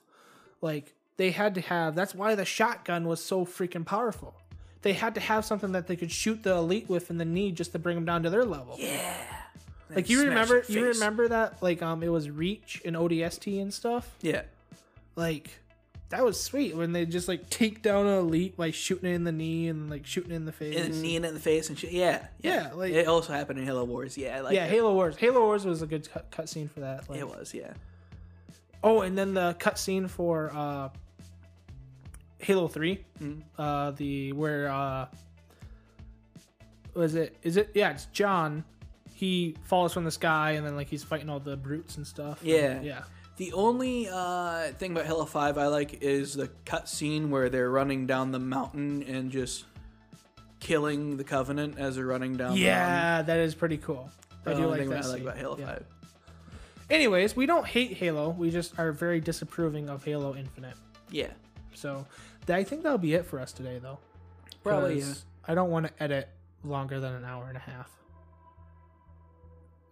Like 0.61 0.95
they 1.17 1.31
had 1.31 1.55
to 1.55 1.61
have. 1.61 1.95
That's 1.95 2.13
why 2.13 2.35
the 2.35 2.45
shotgun 2.45 3.07
was 3.07 3.23
so 3.25 3.45
freaking 3.47 3.87
powerful. 3.87 4.35
They 4.83 4.95
had 4.95 5.15
to 5.15 5.21
have 5.21 5.45
something 5.45 5.71
that 5.73 5.87
they 5.87 5.95
could 5.95 6.11
shoot 6.11 6.43
the 6.43 6.55
elite 6.57 6.89
with 6.89 7.09
in 7.09 7.19
the 7.19 7.25
knee 7.25 7.53
just 7.53 7.71
to 7.71 7.79
bring 7.79 7.95
them 7.95 8.05
down 8.05 8.25
to 8.25 8.31
their 8.31 8.45
level. 8.45 8.75
yeah. 8.77 9.15
Like 9.95 10.09
you 10.09 10.25
remember, 10.25 10.65
you 10.69 10.87
remember 10.87 11.29
that 11.29 11.63
like 11.63 11.83
um 11.83 12.03
it 12.03 12.09
was 12.09 12.31
Reach 12.31 12.81
and 12.85 12.97
ODST 12.97 13.61
and 13.61 13.73
stuff. 13.73 14.11
Yeah, 14.23 14.43
Like 15.17 15.51
that 16.11 16.25
was 16.25 16.41
sweet 16.41 16.77
when 16.77 16.93
they 16.93 17.07
just 17.07 17.27
like 17.29 17.51
take 17.51 17.83
down 17.83 18.07
an 18.07 18.19
elite 18.19 18.57
by 18.57 18.71
shooting 18.71 19.11
it 19.11 19.15
in 19.15 19.25
the 19.25 19.33
knee 19.33 19.69
and 19.69 19.91
like 19.91 20.07
shooting 20.07 20.31
it 20.33 20.37
in 20.37 20.45
the 20.45 20.53
face. 20.53 20.77
and 20.79 21.03
knee 21.03 21.17
in 21.17 21.23
the 21.23 21.39
face 21.41 21.69
and 21.69 21.79
shit. 21.79 21.93
Yeah, 21.93 22.27
Yeah, 22.41 22.71
like- 22.75 22.93
it 22.93 23.07
also 23.09 23.33
happened 23.33 23.59
in 23.59 23.65
Halo 23.67 23.85
Wars. 23.85 24.17
Yeah, 24.17 24.41
like 24.43 24.55
yeah, 24.55 24.67
Halo 24.67 24.93
Wars. 24.95 25.17
Halo 25.17 25.41
Wars 25.41 25.65
was 25.65 25.83
a 25.83 25.87
good 25.87 26.09
cut, 26.11 26.31
cut 26.31 26.49
scene 26.49 26.69
for 26.69 26.81
that. 26.81 27.09
Like, 27.11 27.19
It 27.21 27.29
was. 27.29 27.53
Yeah, 27.55 27.73
Oh, 28.83 29.01
and 29.01 29.17
then 29.19 29.35
the 29.35 29.55
cutscene 29.59 30.09
for 30.11 30.51
uh, 30.55 30.89
Halo 32.39 32.69
3 32.69 33.05
Mm-hmm. 33.23 33.41
uh, 33.61 33.91
the 33.93 34.33
where 34.33 34.69
uh, 34.69 35.07
was 36.95 37.15
it? 37.15 37.37
Is 37.43 37.57
it? 37.57 37.71
Yeah, 37.75 37.91
it's 37.91 38.07
John. 38.07 38.65
He 39.15 39.57
falls 39.63 39.93
from 39.93 40.05
the 40.05 40.11
sky, 40.11 40.53
and 40.53 40.67
then 40.67 40.75
like 40.77 40.89
he's 40.89 41.03
fighting 41.05 41.31
all 41.31 41.41
the 41.41 41.57
brutes 41.57 41.97
and 41.97 42.07
stuff. 42.07 42.41
Yeah. 42.43 42.81
yeah, 42.83 43.03
The 43.37 43.53
only 43.53 44.09
uh, 44.11 44.69
thing 44.73 44.91
about 44.93 45.07
Halo 45.07 45.25
5 45.25 45.57
I 45.57 45.67
like 45.69 46.03
is 46.03 46.35
the 46.35 46.49
cutscene 46.67 47.29
where 47.29 47.49
they're 47.49 47.71
running 47.71 48.07
down 48.07 48.33
the 48.33 48.41
mountain 48.41 49.03
and 49.05 49.31
just 49.31 49.65
killing 50.61 51.17
the 51.17 51.25
Covenant 51.25 51.79
as 51.79 51.97
they're 51.97 52.07
running 52.07 52.33
down 52.37 52.55
the 52.55 52.61
mountain. 52.61 52.63
yeah. 52.65 53.23
That 53.23 53.39
is 53.39 53.55
pretty 53.55 53.77
cool. 53.79 54.11
I 54.47 54.55
do 54.55 54.63
the 54.63 54.67
like 54.69 54.81
only 54.83 54.95
that. 54.95 55.03
thing 55.05 55.11
I 55.11 55.13
like 55.15 55.23
about 55.23 55.37
Halo 55.37 55.59
Yeah. 55.59 55.67
5. 55.67 55.85
Anyways, 56.91 57.35
we 57.37 57.47
don't 57.47 57.67
hate 57.67 57.93
Halo. 57.93 58.31
We 58.31 58.51
just 58.51 58.79
are 58.79 58.93
very 58.93 59.21
disapproving 59.21 59.89
of 59.89 60.05
Halo 60.05 60.35
Infinite. 60.35 60.75
Yeah. 61.11 61.31
So 61.75 62.07
I 62.49 62.63
think 62.65 62.83
that'll 62.83 62.99
be 62.99 63.15
it 63.15 63.25
for 63.27 63.41
us 63.41 63.53
today, 63.53 63.79
though. 63.81 63.99
Probably, 64.63 65.01
'Cause 65.01 65.25
I 65.47 65.55
don't 65.55 65.71
want 65.71 65.87
to 65.87 66.03
edit 66.03 66.29
longer 66.63 67.01
than 67.01 67.13
an 67.15 67.25
hour 67.25 67.47
and 67.49 67.57
a 67.57 67.61
half. 67.61 67.91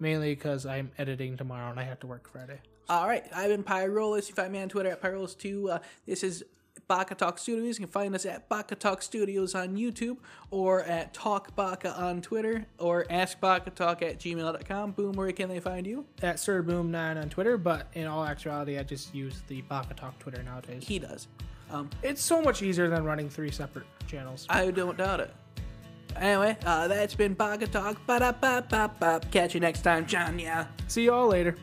Mainly 0.03 0.35
because 0.35 0.67
I'm 0.67 0.91
editing 0.99 1.37
tomorrow 1.37 1.71
and 1.71 1.79
I 1.79 1.85
have 1.85 2.01
to 2.01 2.09
work 2.09 2.29
Friday. 2.29 2.59
All 2.89 3.07
right. 3.07 3.25
I've 3.33 3.51
been 3.51 3.63
Pyrolis. 3.63 4.29
You 4.29 4.35
find 4.35 4.53
me 4.53 4.61
on 4.61 4.69
Twitter 4.69 4.91
at 4.91 5.01
Pyrolis2. 5.01 5.75
Uh, 5.75 5.79
this 6.07 6.25
is 6.25 6.43
Baka 6.89 7.15
Talk 7.15 7.39
Studios. 7.39 7.79
You 7.79 7.87
can 7.87 7.93
find 7.93 8.13
us 8.13 8.27
at 8.27 8.49
Baka 8.49 8.75
Talk 8.75 9.01
Studios 9.01 9.55
on 9.55 9.77
YouTube 9.77 10.17
or 10.51 10.83
at 10.83 11.15
Talk 11.15 11.55
Baka 11.55 11.93
on 11.93 12.21
Twitter 12.21 12.67
or 12.79 13.05
AskBakaTalk 13.05 14.03
at 14.03 14.19
gmail.com. 14.19 14.91
Boom, 14.91 15.13
where 15.13 15.31
can 15.31 15.49
they 15.49 15.61
find 15.61 15.87
you? 15.87 16.05
At 16.21 16.37
SirBoom9 16.37 17.23
on 17.23 17.29
Twitter, 17.31 17.57
but 17.57 17.87
in 17.93 18.09
all 18.09 18.25
actuality, 18.25 18.79
I 18.79 18.83
just 18.83 19.15
use 19.15 19.43
the 19.47 19.63
Baka 19.63 19.95
Talk 19.95 20.19
Twitter 20.19 20.43
nowadays. 20.43 20.83
He 20.85 20.99
does. 20.99 21.29
Um, 21.71 21.89
It's 22.03 22.21
so 22.21 22.43
much 22.43 22.61
easier 22.61 22.89
than 22.89 23.05
running 23.05 23.31
three 23.31 23.53
separate 23.53 23.87
channels. 24.09 24.47
I 24.51 24.73
don't 24.73 24.99
doubt 24.99 25.21
it. 25.21 25.33
Anyway, 26.17 26.57
uh, 26.67 26.89
that's 26.89 27.15
been 27.15 27.35
Baka 27.35 27.67
Talk. 27.67 28.07
Ba-da-ba-ba-ba. 28.07 29.21
Catch 29.31 29.55
you 29.55 29.61
next 29.61 29.83
time, 29.83 30.07
John. 30.07 30.39
Yeah. 30.39 30.67
See 30.89 31.07
y'all 31.07 31.29
later. 31.29 31.57